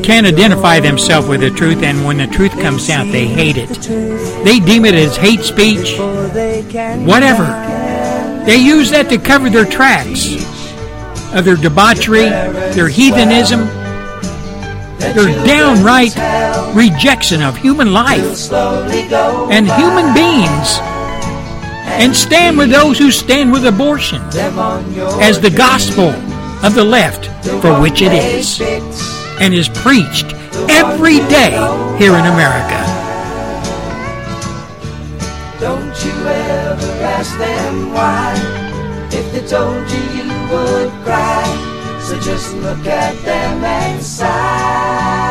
can't 0.03 0.27
identify 0.27 0.81
themselves 0.81 1.29
with 1.29 1.41
the 1.43 1.51
truth, 1.51 1.83
and 1.83 2.07
when 2.07 2.17
the 2.17 2.27
truth 2.29 2.53
comes 2.53 2.89
out, 2.89 3.05
they 3.13 3.27
hate 3.27 3.59
it. 3.59 3.69
They 4.47 4.61
deem 4.61 4.87
it 4.87 4.95
as 4.95 5.19
hate 5.19 5.41
speech, 5.41 5.99
whatever. 7.07 7.77
They 8.49 8.57
use 8.57 8.89
that 8.93 9.11
to 9.11 9.19
cover 9.19 9.51
their 9.51 9.67
tracks 9.67 10.33
of 11.35 11.45
their 11.45 11.57
debauchery, 11.57 12.31
their 12.73 12.89
heathenism, 12.89 13.67
their 14.97 15.29
downright 15.45 16.17
rejection 16.75 17.43
of 17.43 17.59
human 17.59 17.93
life 17.93 18.51
and 18.51 19.69
human 19.69 20.15
beings, 20.15 20.79
and 22.01 22.17
stand 22.17 22.57
with 22.57 22.71
those 22.71 22.99
who 22.99 23.11
stand 23.11 23.53
with 23.53 23.67
abortion 23.67 24.23
as 25.21 25.39
the 25.39 25.53
gospel 25.55 26.09
of 26.65 26.75
the 26.75 26.85
left 26.85 27.27
for 27.61 27.79
which 27.83 28.01
it 28.01 28.15
is 28.15 28.63
and 29.43 29.53
is 29.53 29.69
preached 29.69 30.33
every 30.71 31.19
day 31.29 31.53
here 31.99 32.15
in 32.15 32.25
America. 32.25 32.88
Don't 35.99 36.15
you 36.15 36.29
ever 36.29 36.93
ask 37.03 37.37
them 37.39 37.93
why. 37.93 38.33
If 39.11 39.33
they 39.33 39.45
told 39.45 39.91
you, 39.91 39.99
you 40.17 40.29
would 40.49 40.91
cry. 41.03 41.99
So 42.01 42.17
just 42.21 42.55
look 42.55 42.87
at 42.87 43.17
them 43.25 43.65
and 43.65 44.01
sigh. 44.01 45.28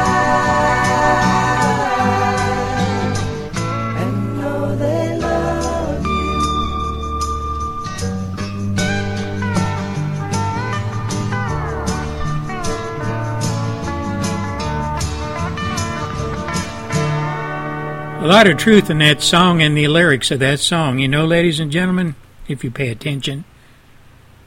A 18.27 18.35
lot 18.37 18.45
of 18.45 18.57
truth 18.57 18.89
in 18.89 18.97
that 18.97 19.21
song 19.21 19.61
and 19.61 19.77
the 19.77 19.87
lyrics 19.87 20.31
of 20.31 20.39
that 20.39 20.59
song. 20.59 20.99
You 20.99 21.07
know, 21.07 21.25
ladies 21.25 21.61
and 21.61 21.71
gentlemen, 21.71 22.15
if 22.49 22.61
you 22.61 22.69
pay 22.69 22.89
attention 22.89 23.45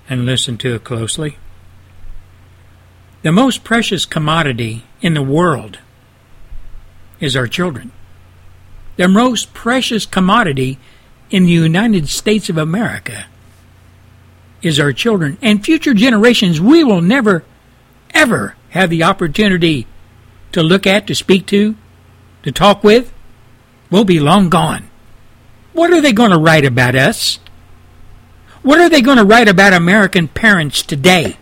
and 0.07 0.27
listen 0.27 0.59
to 0.59 0.75
it 0.75 0.85
closely. 0.85 1.39
The 3.23 3.33
most 3.33 3.65
precious 3.65 4.05
commodity 4.05 4.85
in 5.01 5.15
the 5.15 5.23
world 5.23 5.79
is 7.21 7.35
our 7.35 7.47
children. 7.47 7.91
The 8.97 9.09
most 9.09 9.55
precious 9.55 10.05
commodity 10.05 10.79
in 11.31 11.45
the 11.45 11.53
United 11.53 12.11
States 12.11 12.51
of 12.51 12.59
America 12.59 13.29
is 14.61 14.79
our 14.79 14.93
children. 14.93 15.39
And 15.41 15.65
future 15.65 15.95
generations 15.95 16.61
we 16.61 16.85
will 16.85 17.01
never, 17.01 17.45
ever 18.13 18.57
have 18.73 18.91
the 18.91 19.05
opportunity 19.05 19.87
to 20.53 20.63
look 20.63 20.87
at, 20.87 21.07
to 21.07 21.15
speak 21.15 21.47
to, 21.47 21.77
to 22.43 22.53
talk 22.53 22.85
with, 22.85 23.15
will 23.91 24.05
be 24.05 24.21
long 24.21 24.49
gone. 24.49 24.89
What 25.73 25.93
are 25.93 26.01
they 26.01 26.13
going 26.13 26.31
to 26.31 26.39
write 26.39 26.65
about 26.65 26.95
us? 26.95 27.39
What 28.63 28.81
are 28.81 28.89
they 28.89 29.01
going 29.01 29.19
to 29.19 29.25
write 29.25 29.49
about 29.49 29.73
American 29.73 30.29
parents 30.29 30.83
today? 30.83 31.37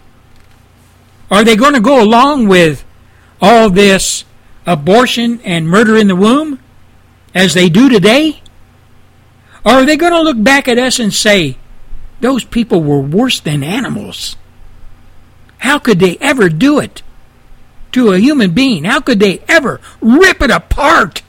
Are 1.30 1.44
they 1.44 1.56
going 1.56 1.74
to 1.74 1.80
go 1.80 2.02
along 2.02 2.48
with 2.48 2.84
all 3.40 3.70
this 3.70 4.24
abortion 4.66 5.40
and 5.44 5.68
murder 5.68 5.96
in 5.96 6.06
the 6.06 6.16
womb 6.16 6.60
as 7.34 7.54
they 7.54 7.68
do 7.68 7.88
today? 7.88 8.42
Or 9.64 9.72
are 9.72 9.84
they 9.84 9.96
going 9.96 10.12
to 10.12 10.22
look 10.22 10.42
back 10.42 10.68
at 10.68 10.78
us 10.78 10.98
and 10.98 11.12
say, 11.12 11.56
those 12.20 12.44
people 12.44 12.82
were 12.82 13.00
worse 13.00 13.40
than 13.40 13.62
animals? 13.62 14.36
How 15.58 15.78
could 15.78 15.98
they 15.98 16.16
ever 16.20 16.48
do 16.48 16.78
it 16.78 17.02
to 17.92 18.12
a 18.12 18.18
human 18.18 18.52
being? 18.52 18.84
How 18.84 19.00
could 19.00 19.18
they 19.18 19.42
ever 19.48 19.80
rip 20.00 20.40
it 20.40 20.50
apart 20.50 21.22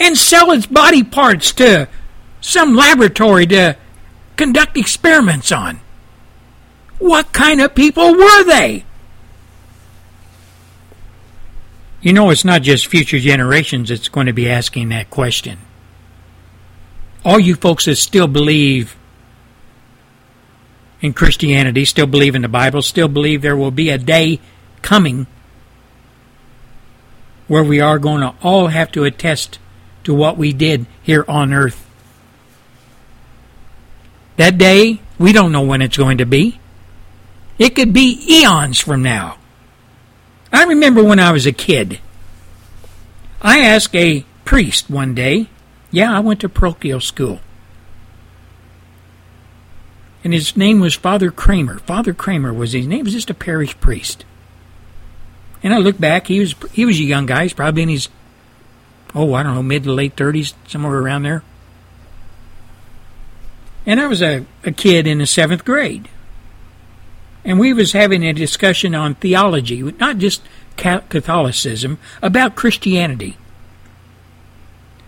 and 0.00 0.16
sell 0.16 0.50
its 0.50 0.66
body 0.66 1.04
parts 1.04 1.52
to 1.52 1.88
some 2.40 2.74
laboratory 2.74 3.46
to 3.46 3.76
conduct 4.36 4.76
experiments 4.76 5.52
on? 5.52 5.80
What 6.98 7.32
kind 7.32 7.60
of 7.60 7.74
people 7.74 8.14
were 8.14 8.44
they? 8.44 8.84
You 12.00 12.14
know, 12.14 12.30
it's 12.30 12.44
not 12.44 12.62
just 12.62 12.86
future 12.86 13.18
generations 13.18 13.90
that's 13.90 14.08
going 14.08 14.26
to 14.26 14.32
be 14.32 14.48
asking 14.48 14.88
that 14.88 15.10
question. 15.10 15.58
All 17.24 17.38
you 17.38 17.54
folks 17.54 17.84
that 17.84 17.96
still 17.96 18.26
believe 18.26 18.96
in 21.02 21.12
Christianity, 21.12 21.84
still 21.84 22.06
believe 22.06 22.34
in 22.34 22.42
the 22.42 22.48
Bible, 22.48 22.80
still 22.80 23.08
believe 23.08 23.42
there 23.42 23.56
will 23.56 23.70
be 23.70 23.90
a 23.90 23.98
day 23.98 24.40
coming 24.80 25.26
where 27.48 27.64
we 27.64 27.80
are 27.80 27.98
going 27.98 28.20
to 28.20 28.34
all 28.42 28.68
have 28.68 28.92
to 28.92 29.04
attest 29.04 29.58
to 30.04 30.14
what 30.14 30.36
we 30.36 30.52
did 30.52 30.86
here 31.02 31.24
on 31.28 31.52
earth. 31.52 31.86
That 34.36 34.58
day, 34.58 35.00
we 35.18 35.32
don't 35.32 35.52
know 35.52 35.62
when 35.62 35.82
it's 35.82 35.96
going 35.96 36.18
to 36.18 36.26
be. 36.26 36.58
It 37.58 37.74
could 37.74 37.92
be 37.92 38.18
eons 38.26 38.78
from 38.78 39.02
now. 39.02 39.36
I 40.52 40.64
remember 40.64 41.04
when 41.04 41.20
I 41.20 41.30
was 41.32 41.46
a 41.46 41.52
kid, 41.52 42.00
I 43.42 43.60
asked 43.60 43.94
a 43.94 44.24
priest 44.44 44.90
one 44.90 45.14
day, 45.14 45.48
yeah, 45.90 46.16
I 46.16 46.20
went 46.20 46.40
to 46.40 46.48
parochial 46.48 47.00
school. 47.00 47.40
And 50.22 50.32
his 50.32 50.56
name 50.56 50.80
was 50.80 50.94
Father 50.94 51.30
Kramer. 51.30 51.78
Father 51.80 52.12
Kramer 52.12 52.52
was 52.52 52.72
his 52.72 52.86
name. 52.86 53.04
Was 53.04 53.14
just 53.14 53.30
a 53.30 53.34
parish 53.34 53.78
priest. 53.80 54.24
And 55.62 55.72
I 55.72 55.78
look 55.78 55.98
back, 55.98 56.26
he 56.26 56.40
was 56.40 56.54
he 56.72 56.84
was 56.84 56.98
a 56.98 57.04
young 57.04 57.26
guy. 57.26 57.44
He's 57.44 57.52
probably 57.52 57.82
in 57.82 57.88
his 57.88 58.08
oh, 59.14 59.34
I 59.34 59.42
don't 59.42 59.54
know, 59.54 59.62
mid 59.62 59.84
to 59.84 59.92
late 59.92 60.16
thirties, 60.16 60.54
somewhere 60.66 60.98
around 60.98 61.22
there. 61.22 61.42
And 63.86 64.00
I 64.00 64.06
was 64.06 64.22
a, 64.22 64.44
a 64.64 64.72
kid 64.72 65.06
in 65.06 65.18
the 65.18 65.26
seventh 65.26 65.64
grade. 65.64 66.08
And 67.44 67.58
we 67.58 67.72
was 67.72 67.92
having 67.92 68.22
a 68.22 68.32
discussion 68.32 68.94
on 68.94 69.14
theology, 69.14 69.82
not 69.82 70.18
just 70.18 70.42
Catholicism, 70.76 71.98
about 72.20 72.56
Christianity. 72.56 73.38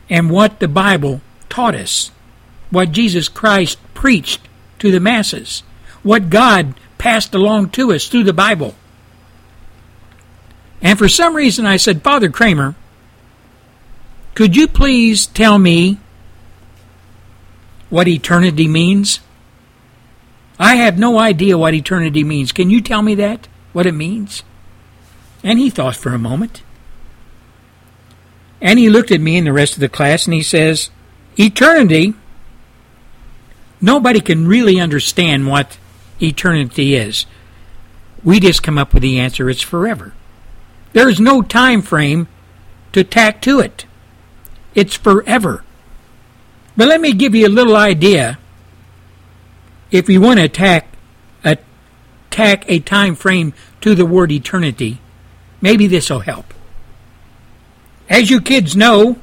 And 0.08 0.30
what 0.30 0.58
the 0.58 0.68
Bible 0.68 1.20
taught 1.48 1.74
us. 1.74 2.10
What 2.70 2.92
Jesus 2.92 3.28
Christ 3.28 3.78
preached 3.92 4.40
to 4.78 4.90
the 4.90 5.00
masses. 5.00 5.62
What 6.02 6.30
God 6.30 6.74
passed 6.96 7.34
along 7.34 7.70
to 7.70 7.92
us 7.92 8.08
through 8.08 8.24
the 8.24 8.32
Bible. 8.32 8.74
And 10.80 10.98
for 10.98 11.08
some 11.08 11.36
reason 11.36 11.66
I 11.66 11.76
said, 11.76 12.02
Father 12.02 12.30
Kramer, 12.30 12.74
could 14.34 14.56
you 14.56 14.66
please 14.66 15.26
tell 15.26 15.58
me 15.58 15.98
what 17.90 18.08
eternity 18.08 18.66
means? 18.66 19.20
I 20.58 20.76
have 20.76 20.98
no 20.98 21.18
idea 21.18 21.58
what 21.58 21.74
eternity 21.74 22.24
means. 22.24 22.52
Can 22.52 22.70
you 22.70 22.80
tell 22.80 23.02
me 23.02 23.14
that? 23.16 23.48
What 23.72 23.86
it 23.86 23.92
means? 23.92 24.42
And 25.42 25.58
he 25.58 25.70
thought 25.70 25.96
for 25.96 26.14
a 26.14 26.18
moment. 26.18 26.62
And 28.60 28.78
he 28.78 28.88
looked 28.88 29.10
at 29.10 29.20
me 29.20 29.36
and 29.36 29.46
the 29.46 29.52
rest 29.52 29.74
of 29.74 29.80
the 29.80 29.88
class 29.88 30.26
and 30.26 30.34
he 30.34 30.42
says, 30.42 30.90
Eternity, 31.36 32.14
nobody 33.80 34.20
can 34.20 34.46
really 34.46 34.78
understand 34.78 35.48
what 35.48 35.78
eternity 36.20 36.94
is. 36.94 37.26
We 38.22 38.38
just 38.38 38.62
come 38.62 38.78
up 38.78 38.94
with 38.94 39.02
the 39.02 39.18
answer 39.18 39.50
it's 39.50 39.62
forever. 39.62 40.14
There 40.92 41.08
is 41.08 41.18
no 41.18 41.42
time 41.42 41.82
frame 41.82 42.28
to 42.92 43.02
tack 43.02 43.42
to 43.42 43.58
it. 43.60 43.84
It's 44.74 44.96
forever. 44.96 45.64
But 46.76 46.88
let 46.88 47.00
me 47.00 47.12
give 47.12 47.34
you 47.34 47.46
a 47.46 47.48
little 47.48 47.76
idea. 47.76 48.38
If 49.90 50.08
you 50.08 50.20
want 50.20 50.40
to 50.40 50.48
tack 50.48 50.88
a, 51.44 51.58
tack 52.30 52.64
a 52.68 52.80
time 52.80 53.14
frame 53.14 53.52
to 53.82 53.94
the 53.94 54.06
word 54.06 54.32
eternity, 54.32 54.98
maybe 55.60 55.86
this 55.86 56.08
will 56.08 56.20
help. 56.20 56.54
As 58.08 58.30
you 58.30 58.40
kids 58.40 58.74
know, 58.74 59.18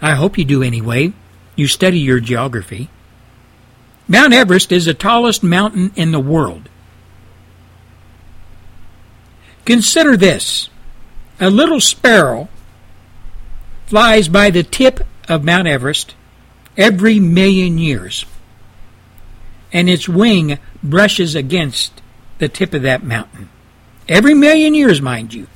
I 0.00 0.14
hope 0.14 0.38
you 0.38 0.44
do 0.44 0.62
anyway, 0.62 1.12
you 1.56 1.66
study 1.66 1.98
your 1.98 2.20
geography. 2.20 2.88
Mount 4.08 4.32
Everest 4.32 4.72
is 4.72 4.86
the 4.86 4.94
tallest 4.94 5.42
mountain 5.42 5.92
in 5.94 6.10
the 6.10 6.20
world. 6.20 6.68
Consider 9.64 10.16
this 10.16 10.68
a 11.38 11.50
little 11.50 11.80
sparrow 11.80 12.48
flies 13.90 14.28
by 14.28 14.50
the 14.50 14.62
tip 14.62 15.00
of 15.28 15.42
Mount 15.42 15.66
Everest 15.66 16.14
every 16.76 17.18
million 17.18 17.76
years, 17.76 18.24
and 19.72 19.90
its 19.90 20.08
wing 20.08 20.60
brushes 20.80 21.34
against 21.34 22.00
the 22.38 22.48
tip 22.48 22.72
of 22.72 22.82
that 22.82 23.02
mountain. 23.02 23.48
Every 24.08 24.32
million 24.32 24.74
years, 24.74 25.02
mind 25.02 25.34
you. 25.34 25.48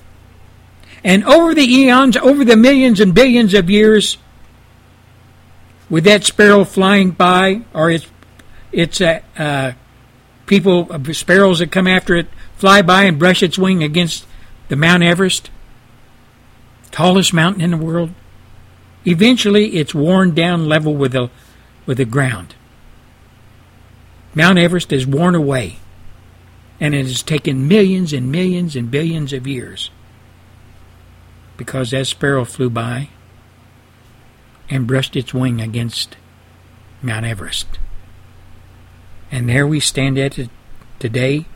And 1.05 1.23
over 1.25 1.55
the 1.55 1.63
eons, 1.63 2.17
over 2.17 2.45
the 2.45 2.57
millions 2.57 2.99
and 2.99 3.15
billions 3.15 3.55
of 3.55 3.71
years, 3.71 4.19
with 5.89 6.03
that 6.03 6.25
sparrow 6.25 6.65
flying 6.65 7.13
by, 7.13 7.63
or 7.73 7.89
its 7.89 8.07
its 8.73 9.01
uh, 9.01 9.21
uh, 9.39 9.73
people, 10.47 10.89
uh, 10.91 11.13
sparrows 11.13 11.61
that 11.61 11.71
come 11.71 11.87
after 11.87 12.17
it, 12.17 12.27
fly 12.57 12.83
by 12.83 13.05
and 13.05 13.17
brush 13.17 13.45
its 13.45 13.57
wing 13.57 13.85
against 13.85 14.27
the 14.67 14.75
Mount 14.75 15.05
Everest, 15.05 15.51
tallest 16.91 17.33
mountain 17.33 17.63
in 17.63 17.71
the 17.71 17.77
world. 17.77 18.11
Eventually, 19.07 19.77
it's 19.77 19.95
worn 19.95 20.35
down 20.35 20.67
level 20.67 20.95
with 20.95 21.13
the, 21.13 21.31
with 21.87 21.99
the 21.99 22.05
ground. 22.05 22.55
Mount 24.35 24.59
Everest 24.59 24.93
is 24.93 25.07
worn 25.07 25.35
away, 25.35 25.77
and 26.81 26.95
it 26.95 27.07
has 27.07 27.23
taken 27.23 27.69
millions 27.69 28.13
and 28.13 28.33
millions 28.33 28.75
and 28.75 28.91
billions 28.91 29.33
of 29.33 29.47
years 29.47 29.91
because 31.57 31.91
that 31.91 32.07
sparrow 32.07 32.45
flew 32.45 32.69
by 32.69 33.09
and 34.69 34.87
brushed 34.87 35.15
its 35.15 35.33
wing 35.33 35.61
against 35.61 36.17
Mount 37.03 37.27
Everest. 37.27 37.79
And 39.31 39.49
there 39.49 39.67
we 39.67 39.81
stand 39.81 40.19
at 40.19 40.39
it 40.39 40.51
today, 40.99 41.47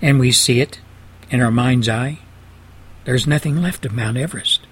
and 0.00 0.18
we 0.18 0.32
see 0.32 0.60
it 0.60 0.80
in 1.30 1.40
our 1.40 1.50
mind's 1.50 1.88
eye. 1.88 2.20
There's 3.04 3.26
nothing 3.26 3.60
left 3.60 3.84
of 3.84 3.92
Mount 3.92 4.16
Everest. 4.16 4.66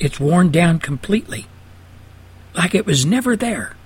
It's 0.00 0.18
worn 0.18 0.50
down 0.50 0.78
completely, 0.78 1.46
like 2.54 2.74
it 2.74 2.86
was 2.86 3.04
never 3.04 3.36
there. 3.36 3.76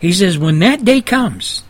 He 0.00 0.12
says, 0.12 0.38
when 0.38 0.58
that 0.60 0.84
day 0.84 1.02
comes, 1.02 1.62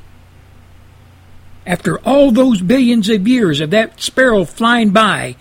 after 1.67 1.99
all 1.99 2.31
those 2.31 2.63
billions 2.63 3.09
of 3.09 3.27
years 3.27 3.61
of 3.61 3.71
that 3.71 4.01
sparrow 4.01 4.45
flying 4.45 4.91
by, 4.91 5.35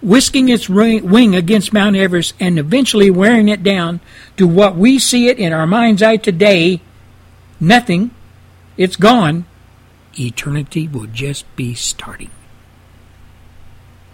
whisking 0.00 0.48
its 0.48 0.68
wing 0.68 1.34
against 1.34 1.72
Mount 1.72 1.96
Everest, 1.96 2.34
and 2.38 2.60
eventually 2.60 3.10
wearing 3.10 3.48
it 3.48 3.64
down 3.64 3.98
to 4.36 4.46
what 4.46 4.76
we 4.76 5.00
see 5.00 5.26
it 5.26 5.38
in 5.38 5.52
our 5.52 5.66
mind's 5.66 6.02
eye 6.02 6.16
today, 6.16 6.80
nothing, 7.58 8.12
it's 8.76 8.94
gone, 8.94 9.44
eternity 10.18 10.86
will 10.86 11.06
just 11.06 11.44
be 11.56 11.74
starting. 11.74 12.30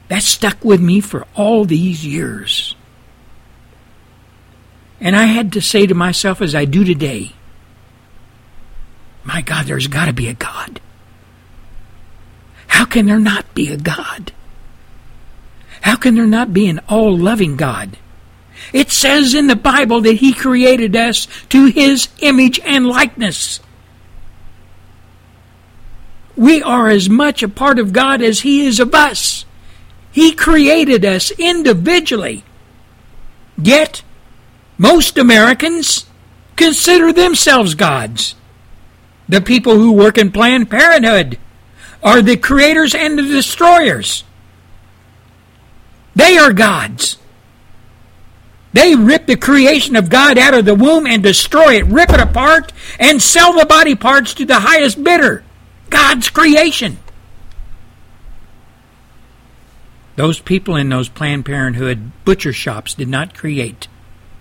That 0.09 0.23
stuck 0.23 0.65
with 0.65 0.81
me 0.81 1.01
for 1.01 1.27
all 1.35 1.65
these 1.65 2.05
years. 2.05 2.75
And 5.01 5.17
I 5.17 5.25
had 5.25 5.53
to 5.53 5.61
say 5.61 5.87
to 5.87 5.95
myself, 5.95 6.41
as 6.41 6.55
I 6.55 6.65
do 6.65 6.85
today, 6.85 7.33
my 9.25 9.41
God, 9.41 9.67
there's 9.67 9.87
got 9.87 10.07
to 10.07 10.13
be 10.13 10.29
a 10.29 10.35
God. 10.35 10.81
How 12.67 12.85
can 12.85 13.07
there 13.07 13.21
not 13.21 13.55
be 13.55 13.73
a 13.73 13.77
God? 13.77 14.33
How 15.81 15.97
can 15.97 16.15
there 16.15 16.27
not 16.27 16.53
be 16.53 16.69
an 16.69 16.81
all 16.89 17.17
loving 17.17 17.57
God? 17.57 17.99
It 18.73 18.91
says 18.91 19.35
in 19.35 19.47
the 19.47 19.57
Bible 19.57 20.01
that 20.03 20.17
He 20.17 20.33
created 20.33 20.97
us 20.97 21.27
to 21.51 21.67
His 21.67 22.09
image 22.21 22.61
and 22.61 22.87
likeness. 22.87 23.61
We 26.37 26.63
are 26.63 26.89
as 26.89 27.09
much 27.09 27.43
a 27.43 27.49
part 27.49 27.79
of 27.79 27.93
God 27.93 28.23
as 28.23 28.41
He 28.41 28.67
is 28.67 28.81
of 28.81 28.95
us. 28.95 29.45
He 30.15 30.33
created 30.33 31.05
us 31.05 31.33
individually. 31.33 32.45
Yet, 33.61 34.05
most 34.79 35.19
Americans 35.19 36.07
consider 36.55 37.13
themselves 37.13 37.75
gods. 37.75 38.37
The 39.29 39.41
people 39.41 39.75
who 39.75 39.91
work 39.91 40.17
in 40.17 40.31
Planned 40.31 40.71
Parenthood 40.71 41.37
are 42.01 42.23
the 42.23 42.37
creators 42.37 42.95
and 42.95 43.19
the 43.19 43.25
destroyers. 43.25 44.23
They 46.15 46.39
are 46.39 46.53
gods. 46.53 47.19
They 48.73 48.95
rip 48.95 49.27
the 49.27 49.37
creation 49.37 49.97
of 49.97 50.11
God 50.11 50.39
out 50.39 50.55
of 50.55 50.65
the 50.65 50.77
womb 50.77 51.09
and 51.09 51.25
destroy 51.25 51.79
it, 51.79 51.87
rip 51.87 52.11
it 52.11 52.21
apart, 52.21 52.73
and 53.01 53.21
sell 53.21 53.53
the 53.53 53.67
body 53.67 53.97
parts 53.97 54.33
to 54.35 54.45
the 54.45 54.61
highest 54.61 55.03
bidder. 55.03 55.43
God's 55.91 56.31
creation. 56.31 56.99
Those 60.17 60.41
people 60.41 60.77
in 60.77 60.89
those 60.89 61.09
Planned 61.09 61.45
Parenthood 61.45 62.13
butcher 62.25 62.53
shops 62.53 62.95
did 62.95 63.09
not 63.09 63.35
create 63.35 63.89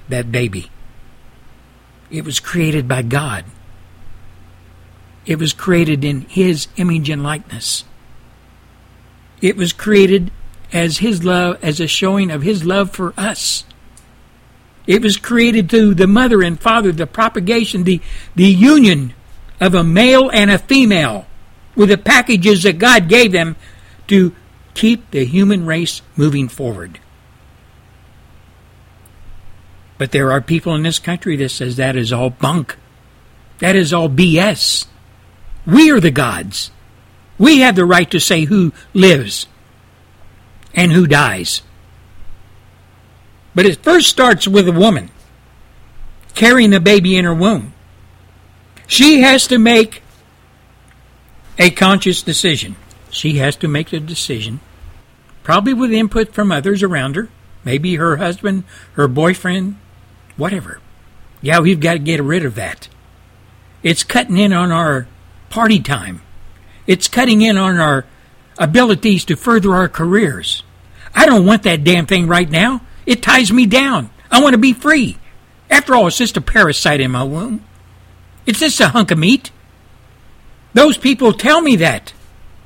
that 0.09 0.31
baby. 0.31 0.69
It 2.11 2.25
was 2.25 2.39
created 2.39 2.87
by 2.87 3.01
God. 3.01 3.45
It 5.25 5.39
was 5.39 5.53
created 5.53 6.03
in 6.03 6.21
His 6.21 6.67
image 6.77 7.09
and 7.09 7.23
likeness. 7.23 7.85
It 9.41 9.57
was 9.57 9.73
created 9.73 10.31
as 10.71 10.99
His 10.99 11.23
love, 11.23 11.57
as 11.63 11.79
a 11.79 11.87
showing 11.87 12.29
of 12.29 12.43
His 12.43 12.63
love 12.63 12.91
for 12.91 13.13
us. 13.17 13.63
It 14.85 15.01
was 15.01 15.17
created 15.17 15.69
through 15.69 15.95
the 15.95 16.07
mother 16.07 16.43
and 16.43 16.59
father, 16.59 16.91
the 16.91 17.07
propagation, 17.07 17.83
the, 17.83 18.01
the 18.35 18.45
union 18.45 19.13
of 19.59 19.73
a 19.73 19.83
male 19.83 20.29
and 20.29 20.51
a 20.51 20.57
female 20.57 21.25
with 21.75 21.89
the 21.89 21.97
packages 21.97 22.63
that 22.63 22.79
God 22.79 23.07
gave 23.07 23.31
them 23.31 23.55
to 24.07 24.35
keep 24.73 25.11
the 25.11 25.25
human 25.25 25.65
race 25.65 26.01
moving 26.15 26.47
forward. 26.47 26.99
But 29.97 30.11
there 30.11 30.31
are 30.31 30.41
people 30.41 30.75
in 30.75 30.83
this 30.83 30.99
country 30.99 31.35
that 31.37 31.49
says 31.49 31.75
that 31.77 31.95
is 31.95 32.11
all 32.11 32.29
bunk. 32.29 32.77
That 33.59 33.75
is 33.75 33.93
all 33.93 34.09
BS. 34.09 34.87
We 35.65 35.91
are 35.91 35.99
the 35.99 36.11
gods. 36.11 36.71
We 37.37 37.59
have 37.59 37.75
the 37.75 37.85
right 37.85 38.09
to 38.11 38.19
say 38.19 38.45
who 38.45 38.73
lives 38.93 39.47
and 40.73 40.91
who 40.91 41.07
dies. 41.07 41.61
But 43.55 43.65
it 43.65 43.83
first 43.83 44.09
starts 44.09 44.47
with 44.47 44.67
a 44.67 44.71
woman 44.71 45.11
carrying 46.35 46.71
the 46.71 46.79
baby 46.79 47.15
in 47.15 47.25
her 47.25 47.33
womb. 47.33 47.73
She 48.87 49.21
has 49.21 49.47
to 49.47 49.57
make 49.57 50.01
a 51.57 51.69
conscious 51.69 52.21
decision. 52.21 52.75
She 53.13 53.37
has 53.37 53.55
to 53.57 53.67
make 53.67 53.93
a 53.93 53.99
decision, 53.99 54.59
probably 55.43 55.73
with 55.73 55.91
input 55.91 56.33
from 56.33 56.51
others 56.51 56.81
around 56.81 57.15
her, 57.15 57.29
maybe 57.63 57.95
her 57.95 58.17
husband, 58.17 58.63
her 58.93 59.07
boyfriend, 59.07 59.77
whatever. 60.35 60.79
Yeah, 61.39 61.59
we've 61.59 61.79
got 61.79 61.93
to 61.93 61.99
get 61.99 62.23
rid 62.23 62.43
of 62.43 62.55
that. 62.55 62.89
It's 63.83 64.03
cutting 64.03 64.37
in 64.37 64.51
on 64.51 64.71
our 64.71 65.07
party 65.51 65.79
time. 65.79 66.23
It's 66.87 67.07
cutting 67.07 67.43
in 67.43 67.55
on 67.55 67.77
our 67.77 68.05
abilities 68.57 69.25
to 69.25 69.35
further 69.35 69.75
our 69.75 69.87
careers. 69.87 70.63
I 71.13 71.27
don't 71.27 71.45
want 71.45 71.63
that 71.63 71.83
damn 71.83 72.07
thing 72.07 72.25
right 72.27 72.49
now. 72.49 72.81
It 73.05 73.21
ties 73.21 73.53
me 73.53 73.67
down. 73.67 74.09
I 74.31 74.41
want 74.41 74.53
to 74.53 74.57
be 74.57 74.73
free. 74.73 75.17
After 75.69 75.93
all, 75.93 76.07
it's 76.07 76.17
just 76.17 76.37
a 76.37 76.41
parasite 76.41 76.99
in 76.99 77.11
my 77.11 77.23
womb. 77.23 77.63
It's 78.47 78.59
just 78.59 78.79
a 78.79 78.89
hunk 78.89 79.11
of 79.11 79.19
meat. 79.19 79.51
Those 80.73 80.97
people 80.97 81.31
tell 81.31 81.61
me 81.61 81.75
that. 81.75 82.13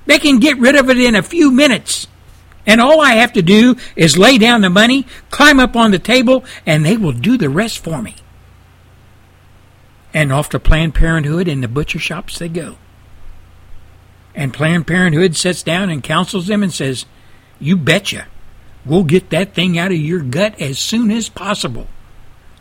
They 0.08 0.18
can 0.18 0.40
get 0.40 0.58
rid 0.58 0.76
of 0.76 0.90
it 0.90 0.98
in 0.98 1.14
a 1.14 1.22
few 1.22 1.52
minutes. 1.52 2.08
And 2.66 2.82
all 2.82 3.00
I 3.00 3.12
have 3.12 3.32
to 3.34 3.42
do 3.42 3.76
is 3.96 4.18
lay 4.18 4.38
down 4.38 4.62
the 4.62 4.70
money, 4.70 5.06
climb 5.30 5.60
up 5.60 5.76
on 5.76 5.92
the 5.92 6.00
table, 6.00 6.44
and 6.66 6.86
they 6.86 6.98
will 6.98 7.14
do 7.14 7.38
the 7.38 7.50
rest 7.50 7.80
for 7.80 8.02
me. 8.02 8.16
And 10.14 10.34
off 10.34 10.50
to 10.50 10.60
Planned 10.60 10.96
Parenthood 10.96 11.48
and 11.48 11.64
the 11.64 11.68
butcher 11.68 12.00
shops 12.00 12.40
they 12.40 12.50
go. 12.50 12.78
And 14.34 14.54
Planned 14.54 14.88
Parenthood 14.88 15.36
sits 15.36 15.64
down 15.64 15.90
and 15.90 16.04
counsels 16.04 16.48
them 16.48 16.64
and 16.64 16.74
says, 16.74 17.06
You 17.60 17.78
betcha. 17.78 18.28
We'll 18.86 19.04
get 19.04 19.30
that 19.32 19.54
thing 19.54 19.78
out 19.78 19.92
of 19.92 19.98
your 19.98 20.22
gut 20.22 20.60
as 20.62 20.80
soon 20.80 21.12
as 21.12 21.30
possible. 21.30 21.88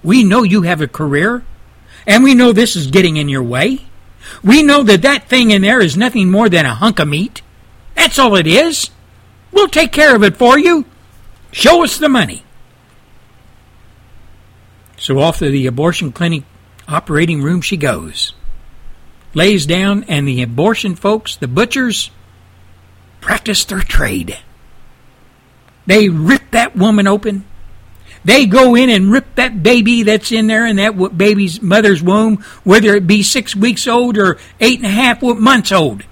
We 0.02 0.24
know 0.24 0.42
you 0.42 0.62
have 0.62 0.80
a 0.80 0.88
career, 0.88 1.44
and 2.06 2.24
we 2.24 2.34
know 2.34 2.52
this 2.52 2.76
is 2.76 2.88
getting 2.88 3.16
in 3.16 3.28
your 3.28 3.42
way. 3.42 3.86
We 4.42 4.62
know 4.62 4.82
that 4.82 5.02
that 5.02 5.28
thing 5.28 5.50
in 5.50 5.62
there 5.62 5.80
is 5.80 5.96
nothing 5.96 6.30
more 6.30 6.48
than 6.48 6.66
a 6.66 6.74
hunk 6.74 6.98
of 6.98 7.08
meat. 7.08 7.42
That's 7.94 8.18
all 8.18 8.36
it 8.36 8.46
is. 8.46 8.90
We'll 9.52 9.68
take 9.68 9.92
care 9.92 10.14
of 10.14 10.22
it 10.22 10.36
for 10.36 10.58
you. 10.58 10.84
Show 11.50 11.82
us 11.82 11.98
the 11.98 12.08
money. 12.08 12.44
So 14.96 15.18
off 15.20 15.38
to 15.38 15.50
the 15.50 15.66
abortion 15.66 16.12
clinic 16.12 16.44
operating 16.88 17.42
room 17.42 17.60
she 17.60 17.76
goes. 17.76 18.34
Lays 19.34 19.66
down, 19.66 20.04
and 20.04 20.26
the 20.26 20.42
abortion 20.42 20.94
folks, 20.94 21.36
the 21.36 21.48
butchers, 21.48 22.10
practice 23.20 23.64
their 23.64 23.80
trade. 23.80 24.38
They 25.86 26.08
rip 26.08 26.50
that 26.52 26.74
woman 26.74 27.06
open. 27.06 27.44
They 28.26 28.46
go 28.46 28.74
in 28.74 28.90
and 28.90 29.12
rip 29.12 29.36
that 29.36 29.62
baby 29.62 30.02
that's 30.02 30.32
in 30.32 30.48
there 30.48 30.66
in 30.66 30.76
that 30.76 31.16
baby's 31.16 31.62
mother's 31.62 32.02
womb, 32.02 32.38
whether 32.64 32.96
it 32.96 33.06
be 33.06 33.22
six 33.22 33.54
weeks 33.54 33.86
old 33.86 34.18
or 34.18 34.36
eight 34.58 34.78
and 34.78 34.86
a 34.86 34.90
half 34.90 35.22
months 35.22 35.70
old, 35.70 36.02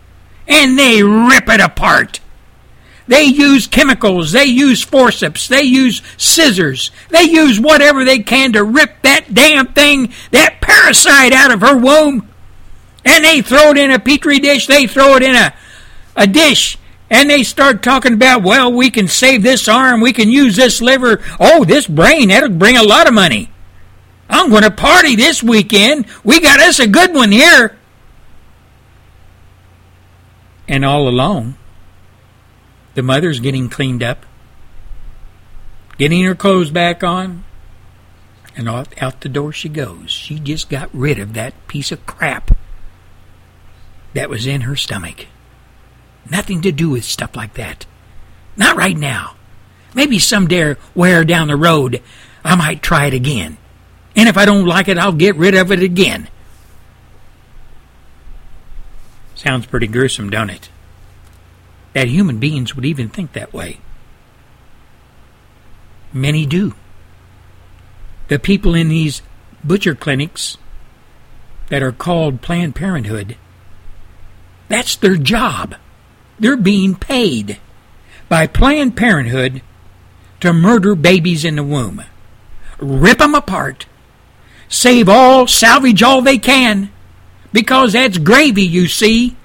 and 0.46 0.78
they 0.78 1.02
rip 1.02 1.48
it 1.48 1.60
apart. 1.60 2.20
They 3.08 3.24
use 3.24 3.66
chemicals, 3.66 4.30
they 4.30 4.44
use 4.44 4.80
forceps, 4.80 5.48
they 5.48 5.62
use 5.62 6.02
scissors, 6.16 6.92
they 7.08 7.24
use 7.24 7.58
whatever 7.58 8.04
they 8.04 8.20
can 8.20 8.52
to 8.52 8.62
rip 8.62 9.02
that 9.02 9.34
damn 9.34 9.72
thing, 9.72 10.14
that 10.30 10.60
parasite 10.60 11.32
out 11.32 11.52
of 11.52 11.62
her 11.62 11.76
womb. 11.76 12.28
And 13.04 13.24
they 13.24 13.42
throw 13.42 13.72
it 13.72 13.76
in 13.76 13.90
a 13.90 13.98
petri 13.98 14.38
dish, 14.38 14.68
they 14.68 14.86
throw 14.86 15.16
it 15.16 15.24
in 15.24 15.34
a, 15.34 15.52
a 16.14 16.28
dish, 16.28 16.78
and 17.10 17.28
they 17.28 17.42
start 17.42 17.82
talking 17.82 18.14
about, 18.14 18.42
well, 18.42 18.72
we 18.72 18.90
can 18.90 19.08
save 19.08 19.42
this 19.42 19.68
arm, 19.68 20.00
we 20.00 20.12
can 20.12 20.30
use 20.30 20.56
this 20.56 20.80
liver, 20.80 21.22
oh, 21.38 21.64
this 21.64 21.86
brain, 21.86 22.28
that'll 22.28 22.48
bring 22.50 22.76
a 22.76 22.82
lot 22.82 23.06
of 23.06 23.14
money. 23.14 23.50
I'm 24.28 24.50
going 24.50 24.62
to 24.62 24.70
party 24.70 25.16
this 25.16 25.42
weekend. 25.42 26.06
We 26.24 26.40
got 26.40 26.60
us 26.60 26.78
a 26.78 26.86
good 26.86 27.14
one 27.14 27.30
here. 27.30 27.76
And 30.66 30.84
all 30.84 31.06
along, 31.06 31.56
the 32.94 33.02
mother's 33.02 33.40
getting 33.40 33.68
cleaned 33.68 34.02
up, 34.02 34.24
getting 35.98 36.24
her 36.24 36.34
clothes 36.34 36.70
back 36.70 37.04
on, 37.04 37.44
and 38.56 38.68
out, 38.68 38.94
out 39.02 39.20
the 39.20 39.28
door 39.28 39.52
she 39.52 39.68
goes. 39.68 40.10
She 40.10 40.38
just 40.38 40.70
got 40.70 40.88
rid 40.92 41.18
of 41.18 41.34
that 41.34 41.68
piece 41.68 41.92
of 41.92 42.06
crap 42.06 42.56
that 44.14 44.30
was 44.30 44.46
in 44.46 44.62
her 44.62 44.76
stomach. 44.76 45.26
Nothing 46.30 46.62
to 46.62 46.72
do 46.72 46.90
with 46.90 47.04
stuff 47.04 47.36
like 47.36 47.54
that. 47.54 47.86
Not 48.56 48.76
right 48.76 48.96
now. 48.96 49.36
Maybe 49.94 50.18
someday, 50.18 50.74
where 50.94 51.24
down 51.24 51.48
the 51.48 51.56
road, 51.56 52.02
I 52.44 52.54
might 52.56 52.82
try 52.82 53.06
it 53.06 53.14
again. 53.14 53.58
And 54.16 54.28
if 54.28 54.36
I 54.36 54.44
don't 54.44 54.66
like 54.66 54.88
it, 54.88 54.98
I'll 54.98 55.12
get 55.12 55.36
rid 55.36 55.54
of 55.54 55.70
it 55.70 55.82
again. 55.82 56.28
Sounds 59.34 59.66
pretty 59.66 59.86
gruesome, 59.86 60.30
don't 60.30 60.50
it? 60.50 60.68
That 61.92 62.08
human 62.08 62.38
beings 62.38 62.74
would 62.74 62.84
even 62.84 63.08
think 63.08 63.32
that 63.32 63.52
way. 63.52 63.78
Many 66.12 66.46
do. 66.46 66.74
The 68.28 68.38
people 68.38 68.74
in 68.74 68.88
these 68.88 69.20
butcher 69.62 69.94
clinics 69.94 70.56
that 71.68 71.82
are 71.82 71.92
called 71.92 72.40
Planned 72.40 72.74
Parenthood, 72.74 73.36
that's 74.68 74.96
their 74.96 75.16
job. 75.16 75.74
They're 76.38 76.56
being 76.56 76.96
paid 76.96 77.60
by 78.28 78.46
Planned 78.46 78.96
Parenthood 78.96 79.62
to 80.40 80.52
murder 80.52 80.94
babies 80.94 81.44
in 81.44 81.56
the 81.56 81.62
womb, 81.62 82.04
rip 82.78 83.18
them 83.18 83.34
apart, 83.34 83.86
save 84.68 85.08
all, 85.08 85.46
salvage 85.46 86.02
all 86.02 86.22
they 86.22 86.38
can, 86.38 86.90
because 87.52 87.92
that's 87.92 88.18
gravy, 88.18 88.64
you 88.64 88.88
see. 88.88 89.36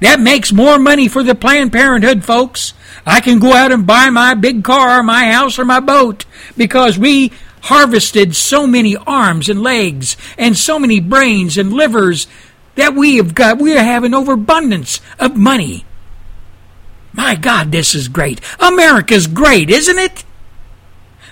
That 0.00 0.18
makes 0.18 0.52
more 0.52 0.78
money 0.78 1.06
for 1.06 1.22
the 1.22 1.34
Planned 1.34 1.72
Parenthood 1.72 2.24
folks. 2.24 2.74
I 3.06 3.20
can 3.20 3.38
go 3.38 3.52
out 3.52 3.70
and 3.70 3.86
buy 3.86 4.10
my 4.10 4.34
big 4.34 4.64
car, 4.64 5.02
my 5.02 5.30
house, 5.30 5.58
or 5.58 5.64
my 5.64 5.78
boat 5.78 6.24
because 6.56 6.98
we 6.98 7.30
harvested 7.62 8.34
so 8.34 8.66
many 8.66 8.96
arms 8.96 9.48
and 9.48 9.62
legs 9.62 10.16
and 10.36 10.56
so 10.56 10.78
many 10.78 10.98
brains 10.98 11.56
and 11.56 11.72
livers 11.72 12.26
that 12.74 12.94
we 12.94 13.18
have 13.18 13.34
got. 13.34 13.58
We 13.58 13.76
are 13.76 13.84
having 13.84 14.14
overabundance 14.14 15.00
of 15.20 15.36
money 15.36 15.84
my 17.12 17.34
God, 17.34 17.72
this 17.72 17.94
is 17.94 18.08
great. 18.08 18.40
America's 18.58 19.26
great, 19.26 19.70
isn't 19.70 19.98
it? 19.98 20.24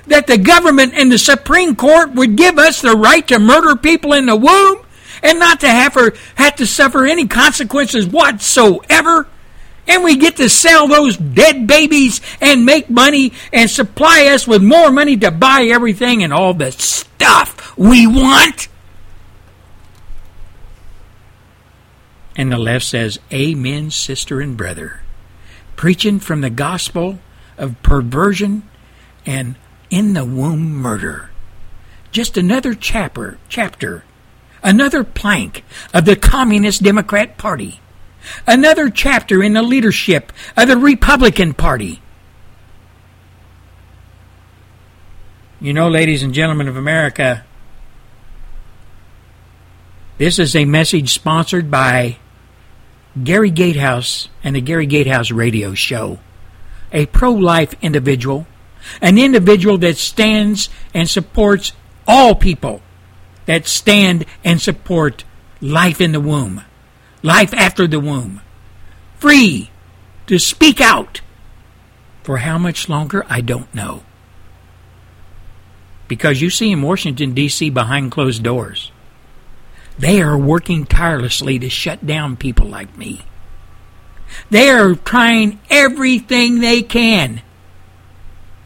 That 0.06 0.26
the 0.26 0.38
government 0.38 0.94
and 0.94 1.10
the 1.10 1.18
Supreme 1.18 1.74
Court 1.74 2.12
would 2.14 2.36
give 2.36 2.58
us 2.58 2.80
the 2.80 2.96
right 2.96 3.26
to 3.28 3.38
murder 3.38 3.76
people 3.76 4.12
in 4.12 4.26
the 4.26 4.36
womb 4.36 4.84
and 5.22 5.38
not 5.38 5.60
to 5.60 5.68
have 5.68 5.94
her 5.94 6.12
have 6.34 6.56
to 6.56 6.66
suffer 6.66 7.06
any 7.06 7.26
consequences 7.26 8.06
whatsoever. 8.06 9.26
And 9.86 10.04
we 10.04 10.16
get 10.16 10.36
to 10.36 10.48
sell 10.48 10.86
those 10.86 11.16
dead 11.16 11.66
babies 11.66 12.20
and 12.40 12.66
make 12.66 12.90
money 12.90 13.32
and 13.52 13.68
supply 13.68 14.26
us 14.26 14.46
with 14.46 14.62
more 14.62 14.90
money 14.92 15.16
to 15.18 15.30
buy 15.30 15.68
everything 15.70 16.22
and 16.22 16.32
all 16.32 16.54
the 16.54 16.72
stuff 16.72 17.76
we 17.76 18.06
want. 18.06 18.68
And 22.36 22.52
the 22.52 22.58
left 22.58 22.84
says, 22.84 23.18
Amen, 23.32 23.90
sister 23.90 24.40
and 24.40 24.56
brother 24.56 25.02
preaching 25.80 26.20
from 26.20 26.42
the 26.42 26.50
gospel 26.50 27.18
of 27.56 27.82
perversion 27.82 28.62
and 29.24 29.56
in 29.88 30.12
the 30.12 30.26
womb 30.26 30.74
murder. 30.74 31.30
Just 32.10 32.36
another 32.36 32.74
chapter, 32.74 33.38
chapter, 33.48 34.04
another 34.62 35.02
plank 35.02 35.64
of 35.94 36.04
the 36.04 36.16
Communist 36.16 36.82
Democrat 36.82 37.38
Party, 37.38 37.80
another 38.46 38.90
chapter 38.90 39.42
in 39.42 39.54
the 39.54 39.62
leadership 39.62 40.34
of 40.54 40.68
the 40.68 40.76
Republican 40.76 41.54
Party. 41.54 42.02
You 45.62 45.72
know, 45.72 45.88
ladies 45.88 46.22
and 46.22 46.34
gentlemen 46.34 46.68
of 46.68 46.76
America, 46.76 47.42
this 50.18 50.38
is 50.38 50.54
a 50.54 50.66
message 50.66 51.14
sponsored 51.14 51.70
by 51.70 52.18
Gary 53.22 53.50
Gatehouse 53.50 54.28
and 54.42 54.54
the 54.56 54.60
Gary 54.60 54.86
Gatehouse 54.86 55.30
radio 55.30 55.74
show. 55.74 56.18
A 56.92 57.06
pro 57.06 57.32
life 57.32 57.74
individual, 57.82 58.46
an 59.00 59.18
individual 59.18 59.78
that 59.78 59.96
stands 59.96 60.68
and 60.94 61.08
supports 61.08 61.72
all 62.06 62.34
people 62.34 62.82
that 63.46 63.66
stand 63.66 64.24
and 64.44 64.60
support 64.60 65.24
life 65.60 66.00
in 66.00 66.12
the 66.12 66.20
womb, 66.20 66.62
life 67.22 67.52
after 67.54 67.86
the 67.86 68.00
womb. 68.00 68.40
Free 69.18 69.70
to 70.26 70.38
speak 70.38 70.80
out. 70.80 71.20
For 72.22 72.38
how 72.38 72.58
much 72.58 72.88
longer, 72.88 73.24
I 73.28 73.40
don't 73.40 73.72
know. 73.74 74.02
Because 76.06 76.40
you 76.40 76.50
see 76.50 76.70
in 76.70 76.82
Washington, 76.82 77.34
D.C., 77.34 77.70
behind 77.70 78.12
closed 78.12 78.42
doors, 78.42 78.92
they 80.00 80.22
are 80.22 80.38
working 80.38 80.86
tirelessly 80.86 81.58
to 81.58 81.68
shut 81.68 82.06
down 82.06 82.34
people 82.34 82.66
like 82.66 82.96
me. 82.96 83.20
They 84.48 84.70
are 84.70 84.94
trying 84.94 85.60
everything 85.68 86.60
they 86.60 86.80
can 86.80 87.42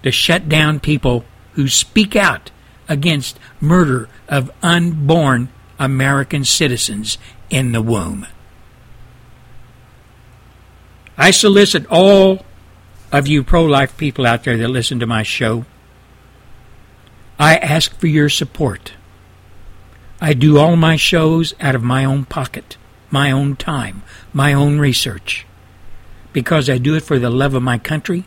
to 0.05 0.13
shut 0.13 0.49
down 0.49 0.79
people 0.79 1.25
who 1.55 1.67
speak 1.67 2.15
out 2.15 2.53
against 2.89 3.41
murder 3.61 4.09
of 4.29 4.53
unborn 4.63 5.49
American 5.77 6.45
citizens 6.45 7.19
in 7.51 7.73
the 7.73 7.83
womb. 7.83 8.29
I 11.19 11.33
solicit 11.33 11.85
all 11.91 12.45
of 13.11 13.27
you 13.27 13.43
pro 13.43 13.65
life 13.65 13.97
people 13.97 14.25
out 14.25 14.45
there 14.45 14.57
that 14.57 14.69
listen 14.69 15.01
to 15.01 15.07
my 15.07 15.25
show. 15.25 15.65
I 17.41 17.57
ask 17.57 17.99
for 17.99 18.07
your 18.07 18.29
support. 18.29 18.93
I 20.21 20.33
do 20.33 20.59
all 20.59 20.77
my 20.77 20.97
shows 20.97 21.55
out 21.61 21.75
of 21.75 21.83
my 21.83 22.05
own 22.05 22.25
pocket, 22.25 22.77
my 23.11 23.31
own 23.31 23.57
time, 23.57 24.03
my 24.33 24.53
own 24.53 24.79
research. 24.79 25.47
Because 26.33 26.71
I 26.71 26.79
do 26.79 26.95
it 26.97 27.03
for 27.03 27.19
the 27.19 27.31
love 27.31 27.55
of 27.55 27.63
my 27.63 27.79
country. 27.79 28.25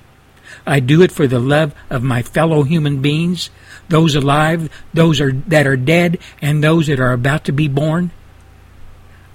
I 0.66 0.80
do 0.80 1.02
it 1.02 1.12
for 1.12 1.28
the 1.28 1.40
love 1.40 1.74
of 1.90 2.04
my 2.04 2.22
fellow 2.22 2.64
human 2.64 3.02
beings, 3.02 3.50
those 3.90 4.16
alive, 4.16 4.70
those 4.94 5.20
are, 5.20 5.32
that 5.32 5.68
are 5.68 5.78
dead, 5.78 6.20
and 6.42 6.64
those 6.64 6.88
that 6.88 7.00
are 7.00 7.14
about 7.14 7.46
to 7.46 7.52
be 7.52 7.68
born. 7.68 8.12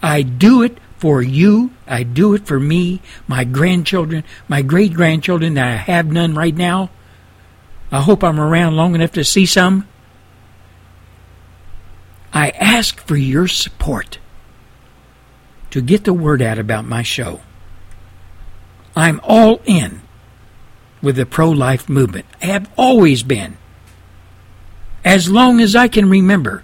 I 0.03 0.23
do 0.23 0.63
it 0.63 0.79
for 0.99 1.23
you. 1.23 1.71
I 1.87 2.03
do 2.03 2.35
it 2.35 2.47
for 2.47 2.61
me, 2.61 3.01
my 3.27 3.45
grandchildren, 3.45 4.25
my 4.47 4.63
great 4.63 4.95
grandchildren 4.95 5.55
that 5.55 5.67
I 5.67 5.77
have 5.77 6.07
none 6.07 6.35
right 6.35 6.55
now. 6.55 6.91
I 7.91 8.01
hope 8.01 8.23
I'm 8.23 8.41
around 8.41 8.77
long 8.77 8.95
enough 8.95 9.13
to 9.13 9.25
see 9.25 9.45
some. 9.45 9.89
I 12.33 12.51
ask 12.51 12.99
for 13.01 13.17
your 13.17 13.47
support 13.47 14.19
to 15.71 15.81
get 15.81 16.05
the 16.05 16.15
word 16.15 16.41
out 16.41 16.59
about 16.59 16.85
my 16.85 17.03
show. 17.03 17.41
I'm 18.97 19.21
all 19.23 19.61
in 19.65 20.03
with 21.03 21.17
the 21.17 21.27
pro 21.27 21.51
life 21.51 21.89
movement. 21.89 22.27
I 22.43 22.47
have 22.47 22.71
always 22.77 23.23
been. 23.23 23.59
As 25.05 25.29
long 25.29 25.61
as 25.61 25.75
I 25.75 25.89
can 25.89 26.09
remember, 26.09 26.63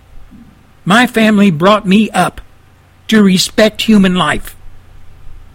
my 0.84 1.06
family 1.06 1.50
brought 1.50 1.86
me 1.86 2.10
up 2.10 2.40
to 3.08 3.22
respect 3.22 3.82
human 3.82 4.14
life. 4.14 4.56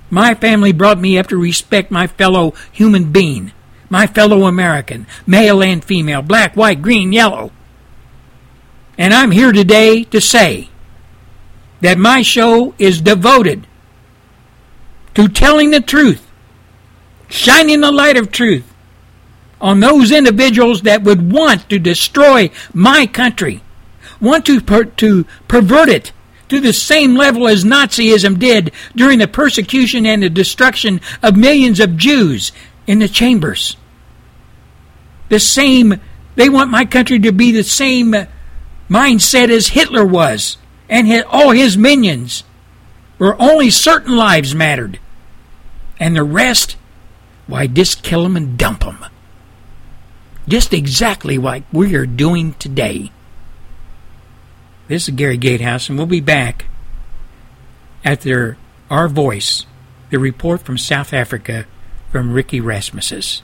My 0.10 0.36
family 0.36 0.74
brought 0.74 1.00
me 1.00 1.18
up 1.18 1.28
to 1.28 1.38
respect 1.38 1.90
my 1.90 2.06
fellow 2.06 2.54
human 2.72 3.12
being, 3.12 3.52
my 3.90 4.06
fellow 4.06 4.46
American, 4.46 5.08
male 5.26 5.64
and 5.64 5.84
female, 5.84 6.22
black, 6.22 6.56
white, 6.56 6.82
green, 6.82 7.12
yellow. 7.14 7.52
And 8.98 9.14
I'm 9.14 9.32
here 9.32 9.52
today 9.52 10.04
to 10.06 10.22
say 10.22 10.70
that 11.82 11.98
my 11.98 12.22
show 12.22 12.76
is 12.78 13.02
devoted 13.02 13.68
to 15.16 15.28
telling 15.28 15.72
the 15.72 15.82
truth, 15.82 16.26
shining 17.28 17.82
the 17.82 17.92
light 17.92 18.18
of 18.18 18.32
truth 18.32 18.72
on 19.60 19.80
those 19.80 20.12
individuals 20.12 20.82
that 20.84 21.04
would 21.04 21.32
want 21.32 21.70
to 21.70 21.80
destroy 21.80 22.50
my 22.74 23.08
country, 23.08 23.62
want 24.22 24.46
to, 24.46 24.62
per- 24.62 24.84
to 24.84 25.26
pervert 25.48 25.90
it 25.90 26.12
to 26.50 26.60
the 26.60 26.74
same 26.74 27.16
level 27.16 27.48
as 27.48 27.64
Nazism 27.64 28.38
did 28.38 28.72
during 28.96 29.20
the 29.20 29.28
persecution 29.28 30.06
and 30.06 30.22
the 30.22 30.30
destruction 30.30 31.02
of 31.24 31.36
millions 31.36 31.80
of 31.80 31.98
Jews 31.98 32.52
in 32.86 33.00
the 33.00 33.08
chambers. 33.08 33.78
The 35.30 35.40
same, 35.40 36.00
they 36.36 36.50
want 36.50 36.70
my 36.70 36.86
country 36.86 37.18
to 37.20 37.32
be 37.32 37.52
the 37.52 37.64
same 37.64 38.14
mindset 38.94 39.50
as 39.50 39.70
Hitler 39.70 40.06
was 40.06 40.58
and 40.88 41.08
his, 41.08 41.24
all 41.28 41.52
his 41.52 41.76
minions, 41.78 42.44
where 43.18 43.42
only 43.42 43.70
certain 43.70 44.16
lives 44.16 44.54
mattered. 44.54 45.00
And 46.00 46.16
the 46.16 46.24
rest, 46.24 46.78
why, 47.48 47.68
just 47.68 48.04
kill 48.04 48.24
them 48.24 48.38
and 48.38 48.58
dump 48.58 48.82
them. 48.82 49.06
Just 50.48 50.74
exactly 50.74 51.38
what 51.38 51.64
we 51.72 51.96
are 51.96 52.06
doing 52.06 52.54
today. 52.54 53.12
This 54.88 55.08
is 55.08 55.16
Gary 55.16 55.38
Gatehouse, 55.38 55.90
and 55.90 55.98
we'll 55.98 56.06
be 56.06 56.20
back 56.20 56.66
after 58.04 58.58
our 58.90 59.08
voice, 59.08 59.66
the 60.10 60.20
report 60.20 60.62
from 60.62 60.78
South 60.78 61.14
Africa 61.14 61.66
from 62.12 62.34
Ricky 62.34 62.60
Rasmussen. 62.60 63.44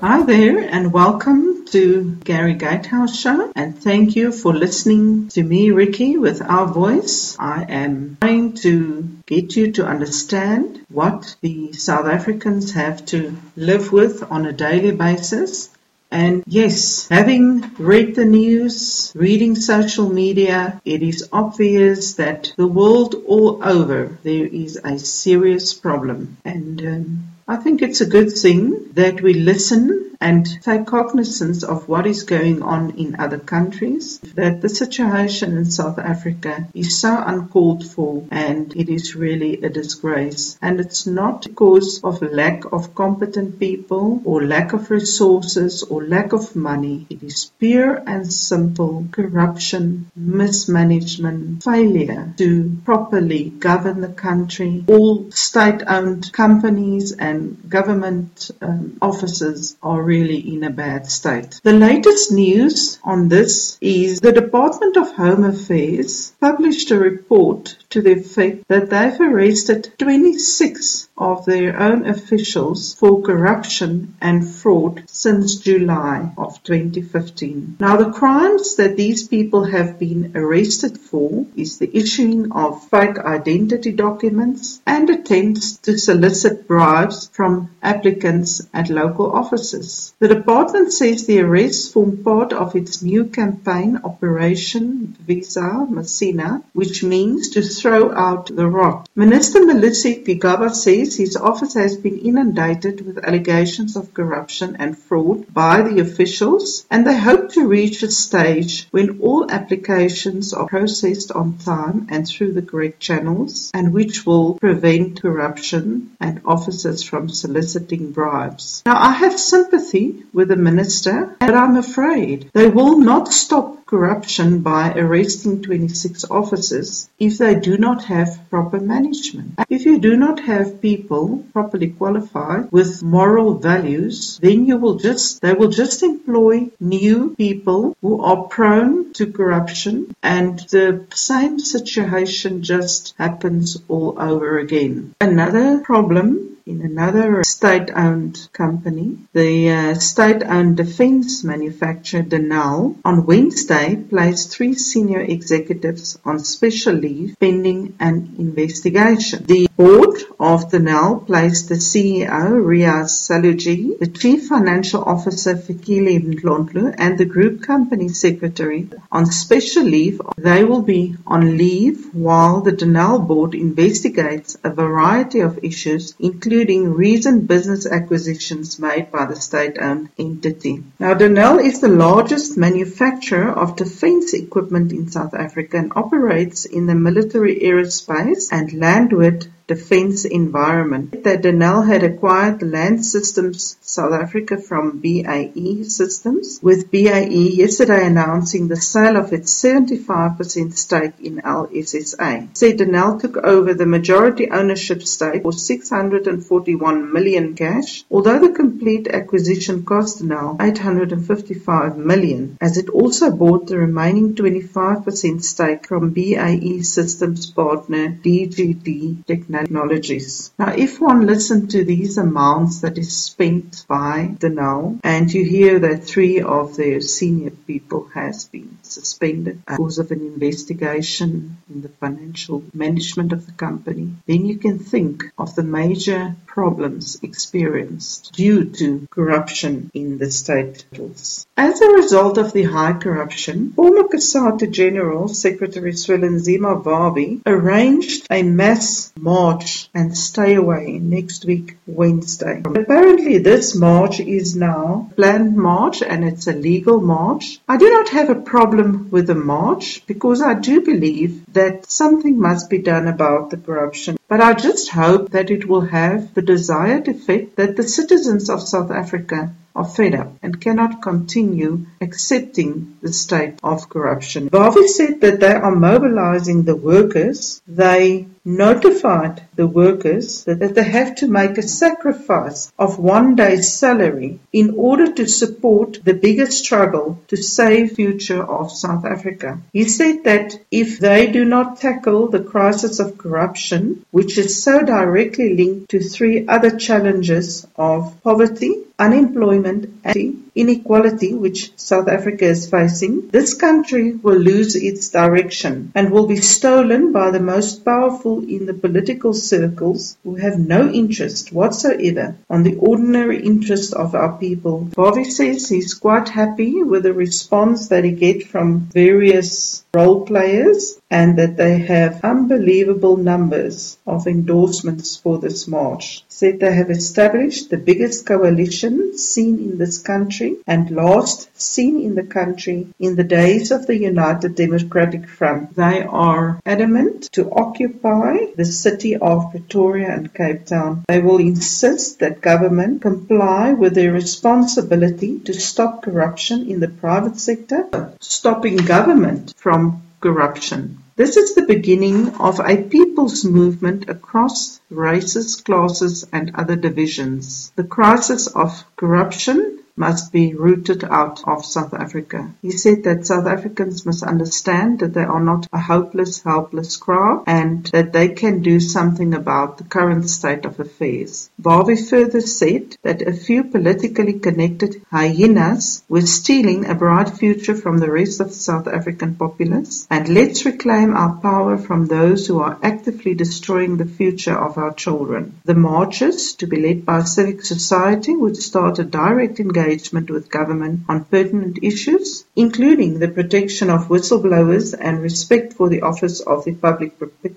Hi 0.00 0.22
there, 0.22 0.60
and 0.60 0.92
welcome 0.92 1.66
to 1.72 2.16
Gary 2.22 2.54
Gatehouse 2.54 3.18
Show. 3.18 3.50
And 3.56 3.76
thank 3.76 4.14
you 4.14 4.30
for 4.30 4.54
listening 4.54 5.26
to 5.30 5.42
me, 5.42 5.72
Ricky, 5.72 6.16
with 6.16 6.40
our 6.40 6.66
voice. 6.66 7.36
I 7.36 7.64
am 7.68 8.16
trying 8.20 8.52
to 8.62 9.08
get 9.26 9.56
you 9.56 9.72
to 9.72 9.86
understand 9.86 10.86
what 10.88 11.34
the 11.40 11.72
South 11.72 12.06
Africans 12.06 12.74
have 12.74 13.06
to 13.06 13.36
live 13.56 13.90
with 13.90 14.22
on 14.30 14.46
a 14.46 14.52
daily 14.52 14.92
basis. 14.92 15.68
And 16.12 16.44
yes, 16.46 17.08
having 17.08 17.74
read 17.76 18.14
the 18.14 18.24
news, 18.24 19.12
reading 19.16 19.56
social 19.56 20.08
media, 20.08 20.80
it 20.84 21.02
is 21.02 21.28
obvious 21.32 22.14
that 22.14 22.52
the 22.56 22.68
world 22.68 23.16
all 23.26 23.64
over 23.64 24.16
there 24.22 24.46
is 24.46 24.76
a 24.76 24.96
serious 25.00 25.74
problem. 25.74 26.36
And 26.44 26.86
um, 26.86 27.28
I 27.50 27.56
think 27.56 27.80
it's 27.80 28.02
a 28.02 28.06
good 28.06 28.30
thing 28.30 28.90
that 28.92 29.22
we 29.22 29.32
listen 29.32 30.07
and 30.20 30.46
take 30.62 30.86
cognizance 30.86 31.62
of 31.62 31.88
what 31.88 32.06
is 32.06 32.24
going 32.24 32.62
on 32.62 32.90
in 32.90 33.20
other 33.20 33.38
countries, 33.38 34.18
that 34.34 34.60
the 34.60 34.68
situation 34.68 35.56
in 35.56 35.64
South 35.64 35.98
Africa 35.98 36.66
is 36.74 36.98
so 37.00 37.22
uncalled 37.24 37.86
for 37.86 38.24
and 38.30 38.74
it 38.76 38.88
is 38.88 39.14
really 39.14 39.62
a 39.62 39.68
disgrace. 39.68 40.58
And 40.60 40.80
it's 40.80 41.06
not 41.06 41.42
because 41.44 42.00
of 42.02 42.20
lack 42.22 42.64
of 42.72 42.94
competent 42.94 43.58
people 43.58 44.20
or 44.24 44.44
lack 44.44 44.72
of 44.72 44.90
resources 44.90 45.82
or 45.82 46.04
lack 46.04 46.32
of 46.32 46.56
money. 46.56 47.06
It 47.10 47.22
is 47.22 47.50
pure 47.58 48.02
and 48.06 48.32
simple 48.32 49.06
corruption, 49.12 50.10
mismanagement, 50.16 51.62
failure 51.62 52.34
to 52.38 52.76
properly 52.84 53.50
govern 53.50 54.00
the 54.00 54.08
country. 54.08 54.84
All 54.88 55.30
state-owned 55.30 56.32
companies 56.32 57.12
and 57.12 57.68
government 57.68 58.50
um, 58.60 58.98
offices 59.00 59.76
are 59.82 60.07
really 60.08 60.38
in 60.54 60.64
a 60.64 60.70
bad 60.70 61.06
state. 61.06 61.60
The 61.62 61.74
latest 61.74 62.32
news 62.32 62.98
on 63.04 63.28
this 63.28 63.76
is 63.82 64.20
the 64.20 64.32
Department 64.32 64.96
of 64.96 65.12
Home 65.12 65.44
Affairs 65.44 66.32
published 66.40 66.90
a 66.90 66.98
report 66.98 67.76
to 67.90 68.02
the 68.02 68.12
effect 68.12 68.68
that 68.68 68.90
they've 68.90 69.20
arrested 69.20 69.90
26 69.98 71.08
of 71.16 71.44
their 71.46 71.80
own 71.80 72.06
officials 72.06 72.94
for 72.94 73.22
corruption 73.22 74.14
and 74.20 74.46
fraud 74.46 75.02
since 75.06 75.56
July 75.56 76.30
of 76.36 76.62
2015. 76.62 77.76
Now 77.80 77.96
the 77.96 78.10
crimes 78.10 78.76
that 78.76 78.96
these 78.96 79.26
people 79.26 79.64
have 79.64 79.98
been 79.98 80.32
arrested 80.34 80.98
for 80.98 81.46
is 81.56 81.78
the 81.78 81.90
issuing 81.96 82.52
of 82.52 82.86
fake 82.88 83.18
identity 83.18 83.92
documents 83.92 84.80
and 84.86 85.08
attempts 85.08 85.78
to 85.78 85.98
solicit 85.98 86.68
bribes 86.68 87.30
from 87.32 87.70
applicants 87.82 88.66
at 88.74 88.90
local 88.90 89.32
offices. 89.32 90.14
The 90.18 90.28
department 90.28 90.92
says 90.92 91.26
the 91.26 91.40
arrests 91.40 91.90
form 91.90 92.22
part 92.22 92.52
of 92.52 92.76
its 92.76 93.02
new 93.02 93.24
campaign 93.24 94.00
Operation 94.04 95.16
Bvisa 95.26 95.88
Masina, 95.88 96.62
which 96.74 97.02
means 97.02 97.50
to 97.50 97.62
throw 97.80 98.12
out 98.12 98.46
the 98.54 98.66
rot. 98.66 99.08
Minister 99.14 99.60
Malusi 99.60 100.24
Gigaba 100.24 100.74
says 100.74 101.16
his 101.16 101.36
office 101.36 101.74
has 101.74 101.96
been 101.96 102.18
inundated 102.18 103.04
with 103.04 103.24
allegations 103.24 103.96
of 103.96 104.14
corruption 104.14 104.76
and 104.78 104.98
fraud 104.98 105.52
by 105.52 105.82
the 105.82 106.00
officials, 106.00 106.86
and 106.90 107.06
they 107.06 107.16
hope 107.16 107.52
to 107.52 107.66
reach 107.66 108.02
a 108.02 108.10
stage 108.10 108.88
when 108.90 109.20
all 109.20 109.50
applications 109.50 110.52
are 110.52 110.66
processed 110.66 111.32
on 111.32 111.58
time 111.58 112.06
and 112.10 112.26
through 112.26 112.52
the 112.52 112.62
correct 112.62 113.00
channels, 113.00 113.70
and 113.74 113.92
which 113.92 114.26
will 114.26 114.54
prevent 114.54 115.22
corruption 115.22 116.10
and 116.20 116.40
officers 116.44 117.02
from 117.02 117.28
soliciting 117.28 118.12
bribes. 118.12 118.82
Now, 118.86 118.98
I 118.98 119.12
have 119.12 119.38
sympathy 119.38 120.24
with 120.32 120.48
the 120.48 120.56
minister, 120.56 121.36
but 121.40 121.54
I'm 121.54 121.76
afraid 121.76 122.50
they 122.52 122.68
will 122.68 122.98
not 122.98 123.32
stop 123.32 123.77
corruption 123.88 124.60
by 124.60 124.92
arresting 124.92 125.62
26 125.62 126.24
officers 126.30 127.08
if 127.18 127.38
they 127.38 127.54
do 127.54 127.78
not 127.78 128.04
have 128.04 128.38
proper 128.50 128.78
management. 128.78 129.54
If 129.70 129.86
you 129.86 129.98
do 129.98 130.16
not 130.16 130.40
have 130.40 130.82
people 130.82 131.44
properly 131.54 131.88
qualified 131.88 132.70
with 132.70 133.02
moral 133.02 133.54
values, 133.54 134.38
then 134.42 134.66
you 134.66 134.76
will 134.76 134.96
just, 134.96 135.40
they 135.40 135.54
will 135.54 135.70
just 135.70 136.02
employ 136.02 136.70
new 136.78 137.34
people 137.34 137.96
who 138.02 138.22
are 138.22 138.44
prone 138.44 139.12
to 139.14 139.32
corruption 139.32 140.14
and 140.22 140.58
the 140.70 141.06
same 141.14 141.58
situation 141.58 142.62
just 142.62 143.14
happens 143.18 143.78
all 143.88 144.14
over 144.18 144.58
again. 144.58 145.14
Another 145.20 145.78
problem 145.80 146.57
in 146.68 146.82
another 146.82 147.42
state-owned 147.44 148.48
company, 148.52 149.16
the 149.32 149.70
uh, 149.70 149.94
state-owned 149.94 150.76
defense 150.76 151.42
manufacturer 151.42 152.22
Denel, 152.22 152.96
on 153.06 153.24
Wednesday 153.24 153.96
placed 153.96 154.52
three 154.52 154.74
senior 154.74 155.20
executives 155.20 156.18
on 156.26 156.38
special 156.40 156.92
leave 156.92 157.36
pending 157.40 157.94
an 157.98 158.34
investigation. 158.38 159.46
The 159.46 159.68
board 159.76 160.16
of 160.38 160.70
Denel 160.70 161.26
placed 161.26 161.70
the 161.70 161.76
CEO 161.76 162.46
Riaz 162.70 163.10
Saloojee, 163.26 163.98
the 163.98 164.06
chief 164.06 164.48
financial 164.48 165.02
officer 165.02 165.54
Fikile 165.54 166.20
Mhlontlo, 166.20 166.94
and 166.98 167.16
the 167.16 167.24
group 167.24 167.62
company 167.62 168.08
secretary 168.08 168.90
on 169.10 169.24
special 169.26 169.84
leave. 169.84 170.20
They 170.36 170.64
will 170.64 170.82
be 170.82 171.16
on 171.26 171.56
leave 171.56 172.14
while 172.14 172.60
the 172.60 172.72
Denel 172.72 173.26
board 173.26 173.54
investigates 173.54 174.58
a 174.62 174.70
variety 174.70 175.40
of 175.40 175.64
issues, 175.64 176.14
including 176.18 176.57
recent 176.64 177.46
business 177.46 177.86
acquisitions 177.86 178.78
made 178.78 179.12
by 179.12 179.26
the 179.26 179.36
state-owned 179.36 180.10
entity. 180.18 180.82
Now, 180.98 181.14
Denel 181.14 181.62
is 181.64 181.80
the 181.80 181.88
largest 181.88 182.56
manufacturer 182.56 183.50
of 183.50 183.76
defense 183.76 184.34
equipment 184.34 184.92
in 184.92 185.10
South 185.10 185.34
Africa 185.34 185.76
and 185.76 185.92
operates 185.94 186.64
in 186.64 186.86
the 186.86 186.94
military 186.94 187.60
aerospace 187.60 188.48
and 188.50 188.72
landward 188.72 189.46
defense 189.68 190.24
environment. 190.24 191.24
That 191.24 191.42
Denel 191.42 191.86
had 191.86 192.02
acquired 192.02 192.62
Land 192.62 193.04
Systems 193.04 193.76
South 193.82 194.14
Africa 194.14 194.56
from 194.56 194.98
BAE 194.98 195.84
Systems, 195.84 196.58
with 196.62 196.90
BAE 196.90 197.50
yesterday 197.62 198.06
announcing 198.06 198.68
the 198.68 198.80
sale 198.80 199.18
of 199.18 199.34
its 199.34 199.52
75% 199.62 200.72
stake 200.72 201.20
in 201.22 201.42
LSSA. 201.42 202.56
Said 202.56 202.78
Denel 202.78 203.20
took 203.20 203.36
over 203.36 203.74
the 203.74 203.84
majority 203.84 204.50
ownership 204.50 205.02
stake 205.02 205.42
for 205.42 205.52
641 205.52 207.12
million 207.12 207.54
cash, 207.54 208.04
although 208.10 208.38
the 208.38 208.54
complete 208.62 209.06
acquisition 209.06 209.84
cost 209.84 210.22
Denel 210.22 210.56
855 210.60 211.98
million, 211.98 212.56
as 212.62 212.78
it 212.78 212.88
also 212.88 213.30
bought 213.30 213.66
the 213.66 213.76
remaining 213.76 214.34
25% 214.34 215.42
stake 215.42 215.86
from 215.86 216.14
BAE 216.14 216.80
Systems 216.80 217.50
partner 217.50 218.08
DGD 218.08 219.26
Technologies 219.26 219.57
technologies. 219.60 220.52
Now, 220.58 220.72
if 220.74 221.00
one 221.00 221.26
listens 221.26 221.72
to 221.72 221.84
these 221.84 222.18
amounts 222.18 222.80
that 222.80 222.98
is 222.98 223.16
spent 223.16 223.84
by 223.88 224.34
Denel, 224.38 225.00
and 225.02 225.32
you 225.32 225.44
hear 225.44 225.78
that 225.80 226.04
three 226.04 226.40
of 226.40 226.76
their 226.76 227.00
senior 227.00 227.50
people 227.50 228.08
has 228.14 228.44
been 228.46 228.78
suspended 228.82 229.64
because 229.66 229.98
of 229.98 230.10
an 230.10 230.20
investigation 230.20 231.58
in 231.70 231.82
the 231.82 231.88
financial 231.88 232.62
management 232.72 233.32
of 233.32 233.46
the 233.46 233.52
company, 233.52 234.14
then 234.26 234.46
you 234.46 234.58
can 234.58 234.78
think 234.78 235.24
of 235.38 235.54
the 235.54 235.62
major 235.62 236.36
problems 236.46 237.18
experienced 237.22 238.32
due 238.32 238.64
to 238.64 239.06
corruption 239.10 239.90
in 239.94 240.18
the 240.18 240.30
state. 240.30 240.84
Titles. 240.90 241.46
As 241.56 241.80
a 241.80 241.88
result 241.92 242.38
of 242.38 242.52
the 242.52 242.64
high 242.64 242.92
corruption, 242.92 243.72
former 243.72 244.04
COSATU 244.04 244.70
General 244.70 245.28
Secretary 245.28 245.92
Zwelinzima 245.92 246.82
Vavi 246.82 247.42
arranged 247.46 248.26
a 248.30 248.42
mass 248.42 249.12
march 249.48 249.88
and 249.94 250.16
stay 250.16 250.54
away 250.54 250.98
next 250.98 251.44
week, 251.44 251.76
Wednesday. 251.86 252.62
Apparently, 252.64 253.38
this 253.38 253.74
march 253.74 254.20
is 254.20 254.54
now 254.54 255.10
planned 255.16 255.56
march 255.56 256.02
and 256.02 256.24
it's 256.24 256.46
a 256.46 256.52
legal 256.52 257.00
march. 257.00 257.58
I 257.68 257.76
do 257.76 257.90
not 257.90 258.08
have 258.10 258.30
a 258.30 258.42
problem 258.54 259.10
with 259.10 259.26
the 259.26 259.34
march 259.34 260.02
because 260.06 260.42
I 260.42 260.54
do 260.54 260.80
believe 260.82 261.32
that 261.54 261.90
something 261.90 262.38
must 262.38 262.68
be 262.68 262.78
done 262.78 263.08
about 263.08 263.50
the 263.50 263.56
corruption. 263.56 264.18
But 264.28 264.42
I 264.42 264.52
just 264.52 264.90
hope 264.90 265.30
that 265.30 265.50
it 265.50 265.66
will 265.66 265.86
have 266.00 266.34
the 266.34 266.42
desired 266.42 267.08
effect 267.08 267.56
that 267.56 267.76
the 267.76 267.88
citizens 267.98 268.50
of 268.50 268.68
South 268.74 268.90
Africa 268.90 269.54
are 269.78 269.84
fed 269.84 270.14
up 270.14 270.32
and 270.42 270.60
cannot 270.60 271.00
continue 271.00 271.86
accepting 272.00 272.96
the 273.00 273.12
state 273.12 273.54
of 273.62 273.88
corruption. 273.88 274.50
Vavi 274.50 274.86
said 274.88 275.20
that 275.20 275.38
they 275.40 275.54
are 275.54 275.74
mobilizing 275.74 276.64
the 276.64 276.74
workers. 276.74 277.62
They 277.66 278.26
notified 278.48 279.42
the 279.56 279.66
workers 279.66 280.44
that 280.44 280.74
they 280.74 280.82
have 280.82 281.14
to 281.16 281.28
make 281.28 281.58
a 281.58 281.62
sacrifice 281.62 282.72
of 282.78 282.98
one 282.98 283.36
day's 283.36 283.70
salary 283.70 284.40
in 284.52 284.74
order 284.76 285.12
to 285.12 285.28
support 285.28 285.98
the 286.02 286.14
bigger 286.14 286.50
struggle 286.50 287.22
to 287.28 287.36
save 287.36 287.92
future 287.92 288.42
of 288.42 288.72
South 288.72 289.04
Africa. 289.04 289.60
He 289.74 289.84
said 289.84 290.24
that 290.24 290.58
if 290.70 290.98
they 290.98 291.30
do 291.30 291.44
not 291.44 291.78
tackle 291.78 292.28
the 292.28 292.42
crisis 292.42 292.98
of 293.00 293.18
corruption, 293.18 294.04
which 294.10 294.38
is 294.38 294.62
so 294.62 294.82
directly 294.82 295.54
linked 295.54 295.90
to 295.90 296.00
three 296.00 296.48
other 296.48 296.76
challenges 296.78 297.66
of 297.76 298.22
poverty, 298.22 298.74
unemployment 298.98 300.00
and 300.04 300.37
inequality 300.58 301.34
which 301.34 301.70
South 301.78 302.08
Africa 302.08 302.44
is 302.44 302.68
facing, 302.68 303.28
this 303.28 303.54
country 303.54 304.12
will 304.12 304.38
lose 304.38 304.74
its 304.74 305.08
direction 305.10 305.92
and 305.94 306.10
will 306.10 306.26
be 306.26 306.36
stolen 306.36 307.12
by 307.12 307.30
the 307.30 307.40
most 307.40 307.84
powerful 307.84 308.40
in 308.40 308.66
the 308.66 308.74
political 308.74 309.32
circles 309.32 310.16
who 310.24 310.34
have 310.34 310.58
no 310.58 310.90
interest 310.90 311.52
whatsoever 311.52 312.36
on 312.50 312.64
the 312.64 312.76
ordinary 312.76 313.40
interest 313.42 313.94
of 313.94 314.14
our 314.14 314.36
people. 314.36 314.88
Vavi 314.96 315.26
says 315.26 315.68
he's 315.68 315.94
quite 315.94 316.28
happy 316.28 316.82
with 316.82 317.04
the 317.04 317.12
response 317.12 317.88
that 317.88 318.04
he 318.04 318.12
gets 318.12 318.44
from 318.46 318.80
various 318.80 319.84
role 319.94 320.26
players 320.26 321.00
and 321.10 321.38
that 321.38 321.56
they 321.56 321.78
have 321.78 322.24
unbelievable 322.24 323.16
numbers 323.16 323.96
of 324.06 324.26
endorsements 324.26 325.16
for 325.16 325.38
this 325.38 325.66
march. 325.66 326.24
Said 326.28 326.60
they 326.60 326.74
have 326.74 326.90
established 326.90 327.70
the 327.70 327.78
biggest 327.78 328.26
coalition 328.26 329.16
seen 329.16 329.58
in 329.58 329.78
this 329.78 329.98
country 329.98 330.56
and 330.66 330.90
last 330.90 331.48
seen 331.60 332.00
in 332.00 332.14
the 332.14 332.22
country 332.22 332.88
in 332.98 333.16
the 333.16 333.24
days 333.24 333.70
of 333.70 333.86
the 333.86 333.96
United 333.96 334.54
Democratic 334.54 335.28
Front. 335.28 335.74
They 335.76 336.02
are 336.02 336.60
adamant 336.66 337.32
to 337.32 337.50
occupy 337.50 338.46
the 338.56 338.64
city 338.64 339.16
of 339.16 339.50
Pretoria 339.50 340.14
and 340.14 340.32
Cape 340.32 340.66
Town. 340.66 341.04
They 341.08 341.20
will 341.20 341.38
insist 341.38 342.18
that 342.20 342.40
government 342.40 343.02
comply 343.02 343.72
with 343.72 343.94
their 343.94 344.12
responsibility 344.12 345.38
to 345.40 345.54
stop 345.54 346.02
corruption 346.02 346.68
in 346.68 346.80
the 346.80 346.88
private 346.88 347.38
sector, 347.38 348.12
stopping 348.20 348.76
government 348.76 349.54
from 349.56 350.02
corruption. 350.20 351.02
This 351.16 351.36
is 351.36 351.54
the 351.54 351.66
beginning 351.66 352.34
of 352.36 352.60
a 352.60 352.76
people's 352.82 353.44
movement 353.44 354.08
across 354.08 354.80
races, 354.90 355.56
classes, 355.56 356.26
and 356.32 356.54
other 356.54 356.76
divisions. 356.76 357.72
The 357.76 357.84
crisis 357.84 358.46
of 358.46 358.84
corruption 358.96 359.77
must 359.98 360.32
be 360.32 360.54
rooted 360.54 361.02
out 361.04 361.42
of 361.46 361.64
South 361.64 361.92
Africa. 361.92 362.52
He 362.62 362.70
said 362.70 363.04
that 363.04 363.26
South 363.26 363.46
Africans 363.46 364.06
must 364.06 364.22
understand 364.22 365.00
that 365.00 365.14
they 365.14 365.24
are 365.24 365.42
not 365.42 365.66
a 365.72 365.80
hopeless, 365.80 366.42
helpless 366.42 366.96
crowd 366.96 367.44
and 367.46 367.84
that 367.86 368.12
they 368.12 368.28
can 368.28 368.62
do 368.62 368.78
something 368.78 369.34
about 369.34 369.78
the 369.78 369.84
current 369.84 370.30
state 370.30 370.64
of 370.64 370.78
affairs. 370.78 371.50
Vavi 371.60 371.96
further 372.08 372.40
said 372.40 372.96
that 373.02 373.22
a 373.22 373.32
few 373.32 373.64
politically 373.64 374.34
connected 374.34 375.02
hyenas 375.10 376.04
were 376.08 376.20
stealing 376.20 376.86
a 376.86 376.94
bright 376.94 377.30
future 377.30 377.74
from 377.74 377.98
the 377.98 378.10
rest 378.10 378.40
of 378.40 378.48
the 378.48 378.54
South 378.54 378.86
African 378.86 379.34
populace 379.34 380.06
and 380.10 380.28
let's 380.28 380.64
reclaim 380.64 381.16
our 381.16 381.34
power 381.36 381.76
from 381.76 382.06
those 382.06 382.46
who 382.46 382.60
are 382.60 382.78
actively 382.82 383.34
destroying 383.34 383.96
the 383.96 384.12
future 384.20 384.56
of 384.56 384.78
our 384.78 384.94
children. 384.94 385.60
The 385.64 385.74
marches, 385.74 386.54
to 386.54 386.66
be 386.66 386.80
led 386.80 387.04
by 387.04 387.22
civic 387.24 387.64
society, 387.64 388.36
would 388.36 388.56
start 388.56 388.98
a 388.98 389.04
direct 389.04 389.58
engagement 389.60 389.87
engagement 389.88 390.30
with 390.30 390.50
government 390.50 391.00
on 391.08 391.24
pertinent 391.24 391.78
issues, 391.82 392.44
including 392.54 393.18
the 393.18 393.28
protection 393.28 393.90
of 393.90 394.08
whistleblowers 394.08 394.94
and 394.98 395.22
respect 395.22 395.72
for 395.72 395.88
the 395.88 396.02
office 396.02 396.40
of 396.40 396.64
the 396.64 396.74
public 396.74 397.12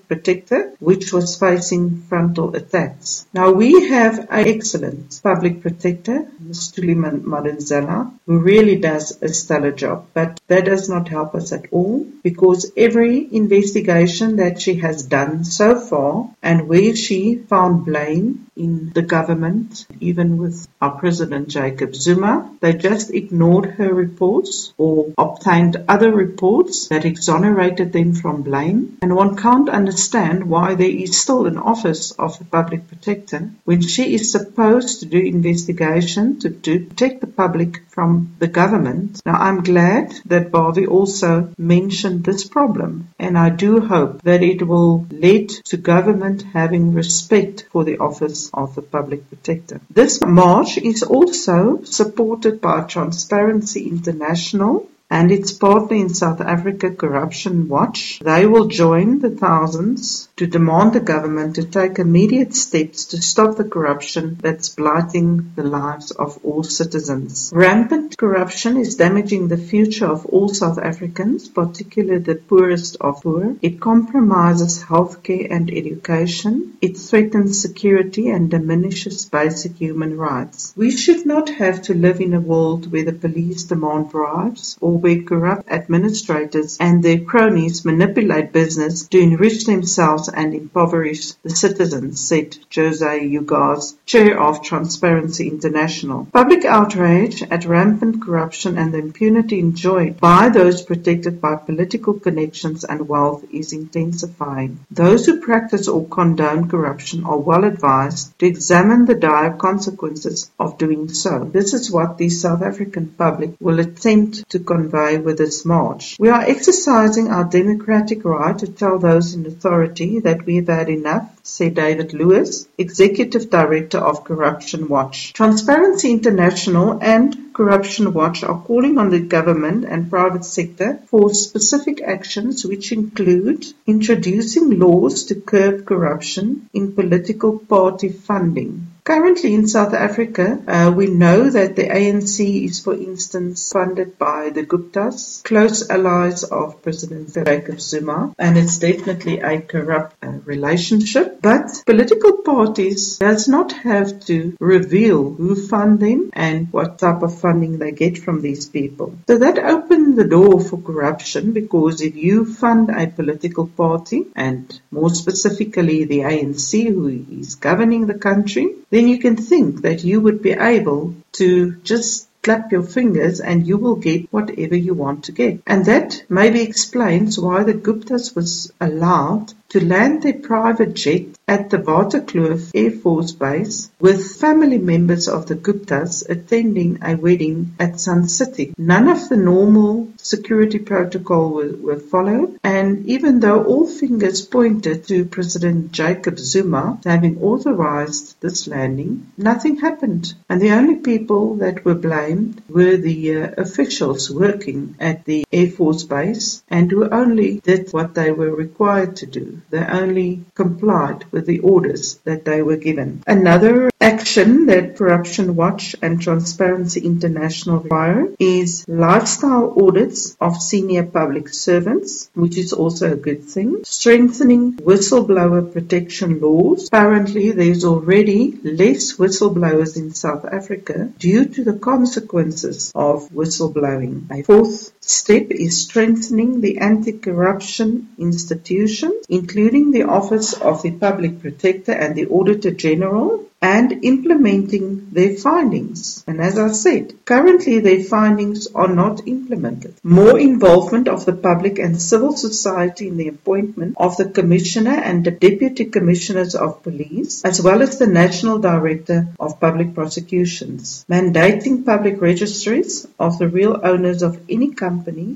protector, 0.08 0.72
which 0.78 1.12
was 1.12 1.38
facing 1.38 2.02
frontal 2.02 2.54
attacks. 2.56 3.26
Now 3.34 3.50
we 3.52 3.88
have 3.88 4.18
an 4.30 4.46
excellent 4.54 5.20
public 5.22 5.60
protector, 5.60 6.26
Ms. 6.40 6.72
Tuliman 6.72 7.22
Madonsela, 7.22 8.12
who 8.26 8.38
really 8.38 8.76
does 8.76 9.18
a 9.22 9.28
stellar 9.28 9.72
job, 9.72 10.06
but 10.14 10.40
that 10.48 10.64
does 10.64 10.88
not 10.88 11.08
help 11.08 11.34
us 11.34 11.52
at 11.52 11.66
all 11.70 12.06
because 12.22 12.72
every 12.76 13.28
investigation 13.42 14.36
that 14.36 14.60
she 14.60 14.74
has 14.76 15.02
done 15.02 15.44
so 15.44 15.78
far 15.78 16.30
and 16.42 16.68
where 16.68 16.94
she 16.96 17.36
found 17.36 17.84
blame 17.84 18.46
in 18.56 18.92
the 18.94 19.02
government, 19.02 19.86
even 20.00 20.36
with 20.36 20.66
our 20.80 20.92
President 20.98 21.48
Jacob 21.48 21.94
Zuma, 21.94 22.21
They 22.60 22.74
just 22.74 23.10
ignored 23.10 23.66
her 23.78 23.92
reports 23.92 24.72
or 24.78 25.12
obtained 25.18 25.76
other 25.88 26.12
reports 26.12 26.88
that 26.88 27.04
exonerated 27.04 27.92
them 27.92 28.14
from 28.14 28.42
blame. 28.42 28.98
And 29.02 29.16
one 29.16 29.36
can't 29.36 29.68
understand 29.68 30.48
why 30.48 30.76
there 30.76 30.88
is 30.88 31.20
still 31.20 31.46
an 31.46 31.58
office 31.58 32.12
of 32.12 32.38
the 32.38 32.44
public 32.44 32.86
protector 32.88 33.50
when 33.64 33.80
she 33.80 34.14
is 34.14 34.30
supposed 34.30 35.00
to 35.00 35.06
do 35.06 35.18
investigation 35.18 36.38
to, 36.40 36.50
to 36.50 36.86
protect 36.86 37.20
the 37.20 37.26
public 37.26 37.82
from 37.88 38.36
the 38.38 38.46
government. 38.46 39.20
Now 39.26 39.34
I'm 39.34 39.62
glad 39.62 40.12
that 40.26 40.52
Vavi 40.52 40.86
also 40.86 41.52
mentioned 41.58 42.24
this 42.24 42.44
problem 42.44 43.08
and 43.18 43.36
I 43.36 43.50
do 43.50 43.80
hope 43.80 44.22
that 44.22 44.42
it 44.42 44.66
will 44.66 45.06
lead 45.10 45.48
to 45.66 45.76
government 45.76 46.44
having 46.52 46.94
respect 46.94 47.66
for 47.72 47.84
the 47.84 47.98
office 47.98 48.50
of 48.54 48.74
the 48.74 48.82
public 48.82 49.28
protector. 49.28 49.80
This 49.90 50.20
march 50.20 50.78
is 50.78 51.02
also 51.02 51.82
supported 52.02 52.60
by 52.60 52.82
Transparency 52.82 53.88
International 53.88 54.88
and 55.12 55.30
its 55.30 55.52
partner 55.52 55.94
in 55.94 56.08
South 56.08 56.40
Africa, 56.40 56.90
Corruption 56.90 57.68
Watch. 57.68 58.18
They 58.24 58.46
will 58.46 58.68
join 58.68 59.18
the 59.18 59.28
thousands 59.28 60.30
to 60.36 60.46
demand 60.46 60.94
the 60.94 61.00
government 61.00 61.56
to 61.56 61.64
take 61.64 61.98
immediate 61.98 62.54
steps 62.54 63.04
to 63.12 63.20
stop 63.20 63.58
the 63.58 63.68
corruption 63.74 64.38
that's 64.40 64.70
blighting 64.70 65.52
the 65.54 65.64
lives 65.64 66.12
of 66.12 66.38
all 66.42 66.62
citizens. 66.62 67.52
Rampant 67.54 68.16
corruption 68.16 68.78
is 68.78 68.96
damaging 68.96 69.48
the 69.48 69.58
future 69.58 70.06
of 70.06 70.24
all 70.24 70.48
South 70.48 70.78
Africans, 70.78 71.46
particularly 71.46 72.22
the 72.22 72.36
poorest 72.36 72.96
of 72.98 73.22
poor. 73.22 73.54
It 73.60 73.80
compromises 73.80 74.82
healthcare 74.82 75.46
and 75.50 75.70
education. 75.70 76.78
It 76.80 76.96
threatens 76.96 77.60
security 77.60 78.30
and 78.30 78.50
diminishes 78.50 79.26
basic 79.26 79.76
human 79.76 80.16
rights. 80.16 80.72
We 80.74 80.90
should 80.90 81.26
not 81.26 81.50
have 81.50 81.82
to 81.82 81.94
live 81.94 82.22
in 82.22 82.32
a 82.32 82.40
world 82.40 82.90
where 82.90 83.04
the 83.04 83.12
police 83.12 83.64
demand 83.64 84.08
bribes 84.08 84.78
or 84.80 85.01
where 85.02 85.22
corrupt 85.22 85.68
administrators 85.68 86.78
and 86.80 87.02
their 87.02 87.20
cronies 87.20 87.84
manipulate 87.84 88.52
business 88.52 89.08
to 89.08 89.18
enrich 89.18 89.66
themselves 89.66 90.28
and 90.28 90.54
impoverish 90.54 91.32
the 91.42 91.50
citizens, 91.50 92.26
said 92.26 92.56
Jose 92.74 93.20
Ugaz, 93.20 93.96
chair 94.06 94.40
of 94.40 94.62
Transparency 94.62 95.48
International. 95.48 96.26
Public 96.32 96.64
outrage 96.64 97.42
at 97.42 97.64
rampant 97.64 98.22
corruption 98.22 98.78
and 98.78 98.94
the 98.94 98.98
impunity 98.98 99.58
enjoyed 99.58 100.20
by 100.20 100.48
those 100.48 100.82
protected 100.82 101.40
by 101.40 101.56
political 101.56 102.14
connections 102.14 102.84
and 102.84 103.08
wealth 103.08 103.44
is 103.52 103.72
intensifying. 103.72 104.78
Those 104.90 105.26
who 105.26 105.40
practice 105.40 105.88
or 105.88 106.06
condone 106.06 106.68
corruption 106.68 107.24
are 107.24 107.38
well 107.38 107.64
advised 107.64 108.38
to 108.38 108.46
examine 108.46 109.06
the 109.06 109.14
dire 109.14 109.54
consequences 109.56 110.50
of 110.58 110.78
doing 110.78 111.08
so. 111.08 111.50
This 111.52 111.74
is 111.74 111.90
what 111.90 112.18
the 112.18 112.28
South 112.28 112.62
African 112.62 113.08
public 113.08 113.54
will 113.60 113.80
attempt 113.80 114.48
to 114.50 114.58
convey 114.60 114.91
convey 114.92 115.18
with 115.18 115.38
this 115.38 115.64
march. 115.64 116.16
We 116.18 116.28
are 116.28 116.42
exercising 116.42 117.28
our 117.28 117.44
democratic 117.44 118.24
right 118.24 118.58
to 118.58 118.66
tell 118.66 118.98
those 118.98 119.34
in 119.34 119.46
authority 119.46 120.20
that 120.20 120.44
we 120.44 120.56
have 120.56 120.68
had 120.68 120.88
enough, 120.88 121.30
said 121.42 121.74
David 121.74 122.12
Lewis, 122.12 122.68
Executive 122.78 123.48
Director 123.50 123.98
of 123.98 124.24
Corruption 124.24 124.88
Watch. 124.88 125.32
Transparency 125.32 126.10
International 126.10 126.98
and 127.02 127.54
Corruption 127.54 128.12
Watch 128.12 128.44
are 128.44 128.60
calling 128.60 128.98
on 128.98 129.10
the 129.10 129.20
government 129.20 129.84
and 129.84 130.10
private 130.10 130.44
sector 130.44 131.00
for 131.06 131.32
specific 131.34 132.02
actions 132.02 132.64
which 132.64 132.92
include 132.92 133.66
introducing 133.86 134.78
laws 134.78 135.24
to 135.24 135.34
curb 135.34 135.86
corruption 135.86 136.68
in 136.72 136.94
political 136.94 137.58
party 137.58 138.08
funding. 138.08 138.91
Currently 139.04 139.52
in 139.52 139.66
South 139.66 139.94
Africa, 139.94 140.62
uh, 140.68 140.92
we 140.94 141.08
know 141.08 141.50
that 141.50 141.74
the 141.74 141.88
ANC 141.88 142.64
is, 142.64 142.78
for 142.78 142.94
instance, 142.94 143.72
funded 143.72 144.16
by 144.16 144.50
the 144.50 144.62
Guptas, 144.62 145.42
close 145.42 145.90
allies 145.90 146.44
of 146.44 146.80
President 146.82 147.34
Jacob 147.34 147.80
Zuma, 147.80 148.32
and 148.38 148.56
it's 148.56 148.78
definitely 148.78 149.40
a 149.40 149.60
corrupt 149.60 150.14
uh, 150.22 150.38
relationship. 150.44 151.42
But 151.42 151.82
political 151.84 152.42
parties 152.42 153.18
does 153.18 153.48
not 153.48 153.72
have 153.72 154.24
to 154.26 154.56
reveal 154.60 155.34
who 155.34 155.56
fund 155.56 155.98
them 155.98 156.30
and 156.32 156.72
what 156.72 157.00
type 157.00 157.22
of 157.22 157.40
funding 157.40 157.80
they 157.80 157.90
get 157.90 158.18
from 158.18 158.40
these 158.40 158.66
people. 158.68 159.18
So 159.26 159.38
that 159.38 159.58
opened 159.58 160.16
the 160.16 160.28
door 160.28 160.60
for 160.60 160.80
corruption 160.80 161.52
because 161.52 162.02
if 162.02 162.14
you 162.14 162.44
fund 162.44 162.88
a 162.88 163.08
political 163.08 163.66
party, 163.66 164.26
and 164.36 164.80
more 164.92 165.10
specifically 165.10 166.04
the 166.04 166.20
ANC 166.20 166.86
who 166.86 167.08
is 167.08 167.56
governing 167.56 168.06
the 168.06 168.14
country, 168.30 168.76
then 168.92 169.08
you 169.08 169.18
can 169.18 169.36
think 169.36 169.80
that 169.82 170.04
you 170.04 170.20
would 170.20 170.42
be 170.42 170.52
able 170.52 171.14
to 171.32 171.76
just 171.76 172.28
clap 172.42 172.70
your 172.72 172.82
fingers 172.82 173.40
and 173.40 173.66
you 173.66 173.78
will 173.78 173.96
get 173.96 174.30
whatever 174.30 174.76
you 174.76 174.92
want 174.92 175.24
to 175.24 175.32
get. 175.32 175.60
And 175.66 175.86
that 175.86 176.24
maybe 176.28 176.60
explains 176.60 177.38
why 177.38 177.62
the 177.62 177.72
Guptas 177.72 178.36
was 178.36 178.70
allowed 178.80 179.54
to 179.72 179.82
land 179.82 180.22
their 180.22 180.34
private 180.34 180.92
jet 180.92 181.24
at 181.48 181.70
the 181.70 181.78
Waterkloof 181.78 182.70
Air 182.74 182.90
Force 182.90 183.32
Base 183.32 183.90
with 183.98 184.36
family 184.36 184.76
members 184.76 185.28
of 185.28 185.46
the 185.46 185.54
Guptas 185.54 186.28
attending 186.28 186.98
a 187.02 187.16
wedding 187.16 187.74
at 187.80 187.98
Sun 187.98 188.28
City. 188.28 188.74
None 188.76 189.08
of 189.08 189.30
the 189.30 189.38
normal 189.38 190.08
security 190.18 190.78
protocol 190.78 191.54
were, 191.54 191.74
were 191.74 191.98
followed 191.98 192.58
and 192.62 193.06
even 193.06 193.40
though 193.40 193.64
all 193.64 193.86
fingers 193.86 194.42
pointed 194.42 195.06
to 195.08 195.24
President 195.24 195.90
Jacob 195.90 196.38
Zuma 196.38 197.00
having 197.04 197.42
authorized 197.42 198.36
this 198.40 198.68
landing, 198.68 199.32
nothing 199.38 199.78
happened. 199.78 200.34
And 200.50 200.60
the 200.60 200.72
only 200.72 200.96
people 200.96 201.56
that 201.56 201.82
were 201.82 201.94
blamed 201.94 202.62
were 202.68 202.98
the 202.98 203.36
uh, 203.36 203.50
officials 203.56 204.30
working 204.30 204.96
at 205.00 205.24
the 205.24 205.46
Air 205.50 205.70
Force 205.70 206.04
Base 206.04 206.62
and 206.68 206.90
who 206.90 207.08
only 207.08 207.60
did 207.60 207.90
what 207.92 208.14
they 208.14 208.30
were 208.30 208.54
required 208.54 209.16
to 209.16 209.26
do. 209.26 209.61
They 209.70 209.84
only 209.84 210.44
complied 210.54 211.24
with 211.30 211.46
the 211.46 211.60
orders 211.60 212.18
that 212.24 212.44
they 212.44 212.62
were 212.62 212.76
given. 212.76 213.22
Another 213.26 213.90
action 214.00 214.66
that 214.66 214.96
Corruption 214.96 215.54
Watch 215.54 215.94
and 216.02 216.20
Transparency 216.20 217.00
International 217.00 217.78
require 217.78 218.28
is 218.38 218.84
lifestyle 218.88 219.74
audits 219.80 220.36
of 220.40 220.60
senior 220.60 221.04
public 221.04 221.48
servants, 221.48 222.28
which 222.34 222.58
is 222.58 222.72
also 222.72 223.12
a 223.12 223.16
good 223.16 223.44
thing. 223.44 223.84
Strengthening 223.84 224.74
whistleblower 224.74 225.72
protection 225.72 226.40
laws. 226.40 226.88
Apparently, 226.88 227.52
there's 227.52 227.84
already 227.84 228.58
less 228.64 229.16
whistleblowers 229.16 229.96
in 229.96 230.12
South 230.12 230.44
Africa 230.44 231.10
due 231.18 231.44
to 231.44 231.64
the 231.64 231.78
consequences 231.78 232.92
of 232.94 233.28
whistleblowing. 233.30 234.30
A 234.30 234.42
fourth 234.42 234.92
step 235.02 235.50
is 235.50 235.82
strengthening 235.82 236.60
the 236.60 236.78
anti-corruption 236.78 238.08
institutions, 238.18 239.26
including 239.28 239.90
the 239.90 240.04
Office 240.04 240.54
of 240.54 240.82
the 240.82 240.92
Public 240.92 241.40
Protector 241.40 241.92
and 241.92 242.14
the 242.14 242.26
Auditor 242.26 242.70
General, 242.70 243.44
and 243.60 244.04
implementing 244.04 245.08
their 245.12 245.36
findings. 245.36 246.24
And 246.26 246.40
as 246.40 246.58
I 246.58 246.72
said, 246.72 247.24
currently 247.24 247.78
their 247.78 248.02
findings 248.02 248.66
are 248.74 248.92
not 248.92 249.28
implemented. 249.28 249.94
More 250.02 250.36
involvement 250.36 251.06
of 251.06 251.24
the 251.24 251.32
public 251.32 251.78
and 251.78 252.02
civil 252.02 252.36
society 252.36 253.06
in 253.06 253.16
the 253.16 253.28
appointment 253.28 253.94
of 253.98 254.16
the 254.16 254.28
Commissioner 254.28 254.90
and 254.94 255.24
the 255.24 255.30
Deputy 255.30 255.84
Commissioners 255.84 256.56
of 256.56 256.82
Police, 256.82 257.44
as 257.44 257.62
well 257.62 257.82
as 257.82 257.98
the 257.98 258.08
National 258.08 258.58
Director 258.58 259.28
of 259.38 259.60
Public 259.60 259.94
Prosecutions. 259.94 261.04
Mandating 261.08 261.86
public 261.86 262.20
registries 262.20 263.06
of 263.20 263.38
the 263.38 263.48
real 263.48 263.80
owners 263.84 264.22
of 264.22 264.40
any 264.48 264.72
company 264.72 264.91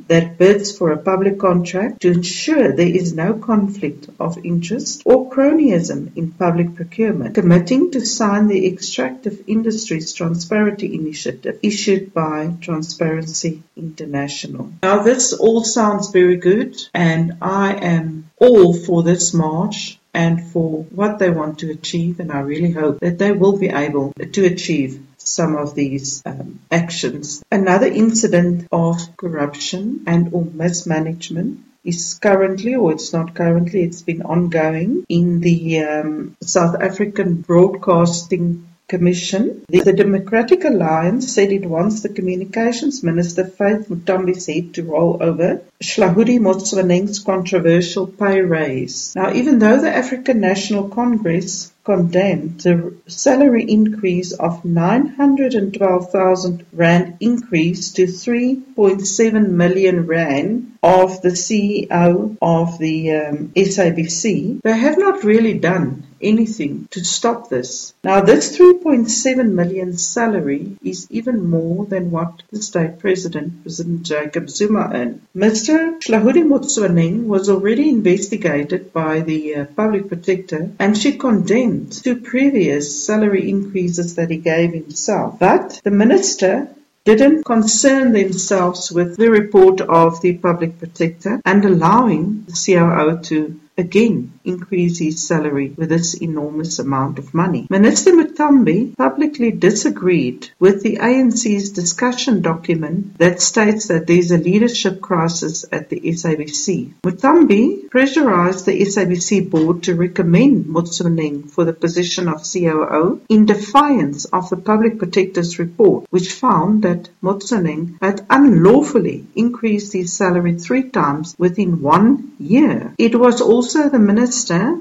that 0.08 0.36
bids 0.38 0.76
for 0.76 0.92
a 0.92 0.98
public 0.98 1.38
contract 1.38 2.02
to 2.02 2.12
ensure 2.12 2.72
there 2.72 2.86
is 2.86 3.14
no 3.14 3.34
conflict 3.34 4.08
of 4.20 4.44
interest 4.44 5.02
or 5.04 5.30
cronyism 5.30 6.16
in 6.16 6.32
public 6.32 6.74
procurement. 6.74 7.34
Committing 7.34 7.90
to 7.92 8.04
sign 8.04 8.48
the 8.48 8.66
Extractive 8.66 9.44
Industries 9.46 10.12
Transparency 10.12 10.94
Initiative 10.94 11.58
issued 11.62 12.12
by 12.12 12.52
Transparency 12.60 13.62
International. 13.76 14.72
Now 14.82 15.02
this 15.02 15.32
all 15.32 15.64
sounds 15.64 16.10
very 16.10 16.36
good 16.36 16.76
and 16.94 17.38
I 17.40 17.74
am 17.74 18.30
all 18.38 18.74
for 18.74 19.02
this 19.02 19.32
march 19.32 19.98
and 20.12 20.50
for 20.50 20.84
what 20.84 21.18
they 21.18 21.30
want 21.30 21.58
to 21.58 21.70
achieve 21.70 22.20
and 22.20 22.32
I 22.32 22.40
really 22.40 22.72
hope 22.72 23.00
that 23.00 23.18
they 23.18 23.32
will 23.32 23.58
be 23.58 23.68
able 23.68 24.12
to 24.32 24.46
achieve 24.46 25.00
some 25.26 25.56
of 25.56 25.74
these 25.74 26.22
um, 26.24 26.60
actions. 26.70 27.42
Another 27.50 27.86
incident 27.86 28.66
of 28.70 29.16
corruption 29.16 30.04
and 30.06 30.32
or 30.32 30.44
mismanagement 30.44 31.60
is 31.84 32.18
currently, 32.20 32.74
or 32.74 32.92
it's 32.92 33.12
not 33.12 33.34
currently, 33.34 33.82
it's 33.82 34.02
been 34.02 34.22
ongoing 34.22 35.04
in 35.08 35.40
the 35.40 35.80
um, 35.80 36.36
South 36.42 36.74
African 36.80 37.36
Broadcasting 37.36 38.68
Commission. 38.88 39.64
The, 39.68 39.80
the, 39.80 39.92
Democratic 39.92 40.64
Alliance 40.64 41.32
said 41.32 41.50
it 41.50 41.66
wants 41.66 42.02
the 42.02 42.08
Communications 42.08 43.02
Minister 43.02 43.44
Faith 43.44 43.88
Muthambi's 43.88 44.46
head 44.46 44.74
to 44.74 44.84
roll 44.84 45.18
over 45.20 45.62
Hlaudi 45.82 46.38
Motsoeneng's 46.38 47.18
controversial 47.18 48.06
pay 48.06 48.40
raise. 48.42 49.12
Now, 49.16 49.32
even 49.32 49.58
though 49.58 49.80
the 49.80 49.94
African 49.94 50.40
National 50.40 50.88
Congress 50.88 51.72
condemned 51.86 52.60
the 52.62 52.94
salary 53.06 53.62
increase 53.62 54.32
of 54.32 54.64
912,000 54.64 56.66
rand 56.72 57.16
increase 57.20 57.92
to 57.92 58.06
3.7 58.06 59.50
million 59.50 60.06
rand 60.06 60.76
of 60.82 61.22
the 61.22 61.28
CEO 61.28 62.36
of 62.42 62.78
the 62.78 63.12
um, 63.12 63.52
SABC, 63.54 64.60
they 64.62 64.76
have 64.76 64.98
not 64.98 65.22
really 65.22 65.54
done 65.54 66.04
anything 66.26 66.88
to 66.90 67.04
stop 67.04 67.48
this. 67.48 67.94
Now, 68.02 68.20
this 68.20 68.56
3.7 68.58 69.50
million 69.52 69.96
salary 69.96 70.76
is 70.82 71.06
even 71.10 71.48
more 71.48 71.86
than 71.86 72.10
what 72.10 72.42
the 72.50 72.62
state 72.62 72.98
president, 72.98 73.62
President 73.62 74.02
Jacob 74.02 74.50
Zuma, 74.50 74.90
earned. 74.92 75.22
Mr. 75.36 76.00
Hlaudi 76.02 76.44
Motsoeneng 76.44 77.24
was 77.24 77.48
already 77.48 77.88
investigated 77.88 78.92
by 78.92 79.20
the 79.20 79.54
uh, 79.54 79.64
public 79.76 80.08
protector 80.08 80.70
and 80.78 80.96
she 80.96 81.16
condemned 81.16 81.92
two 81.92 82.16
previous 82.16 83.06
salary 83.06 83.48
increases 83.48 84.16
that 84.16 84.30
he 84.30 84.38
gave 84.38 84.72
himself. 84.72 85.38
But 85.38 85.80
the 85.84 85.90
minister 85.90 86.68
didn't 87.06 87.44
concern 87.44 88.12
themselves 88.12 88.90
with 88.90 89.16
the 89.16 89.30
report 89.30 89.80
of 89.80 90.20
the 90.22 90.36
public 90.38 90.76
protector 90.78 91.40
and 91.44 91.64
allowing 91.64 92.44
the 92.48 92.52
COO 92.52 93.22
to 93.22 93.60
again 93.78 94.32
increase 94.46 94.98
his 94.98 95.26
salary 95.26 95.74
with 95.76 95.88
this 95.88 96.14
enormous 96.14 96.78
amount 96.78 97.18
of 97.18 97.34
money. 97.34 97.66
Minister 97.68 98.12
Muthambi 98.12 98.96
publicly 98.96 99.50
disagreed 99.50 100.50
with 100.58 100.82
the 100.82 100.96
ANC's 100.96 101.70
discussion 101.70 102.42
document 102.42 103.18
that 103.18 103.42
states 103.42 103.88
that 103.88 104.06
there's 104.06 104.30
a 104.30 104.38
leadership 104.38 105.00
crisis 105.00 105.64
at 105.72 105.88
the 105.88 106.00
SABC. 106.00 106.92
Muthambi 107.02 107.90
pressurized 107.90 108.66
the 108.66 108.80
SABC 108.80 109.50
board 109.50 109.82
to 109.84 109.94
recommend 109.94 110.66
Motsoeneng 110.66 111.50
for 111.50 111.64
the 111.64 111.72
position 111.72 112.28
of 112.28 112.46
COO 112.50 113.20
in 113.28 113.46
defiance 113.46 114.26
of 114.26 114.48
the 114.50 114.56
public 114.56 114.98
protector's 114.98 115.58
report, 115.58 116.06
which 116.10 116.32
found 116.32 116.82
that 116.82 117.08
Motsoeneng 117.22 117.98
had 118.00 118.24
unlawfully 118.30 119.26
increased 119.34 119.92
his 119.92 120.12
salary 120.12 120.54
three 120.58 120.84
times 120.90 121.34
within 121.38 121.80
one 121.80 122.32
year. 122.38 122.94
It 122.98 123.18
was 123.18 123.40
also 123.40 123.88
the 123.88 123.98
minister 123.98 124.35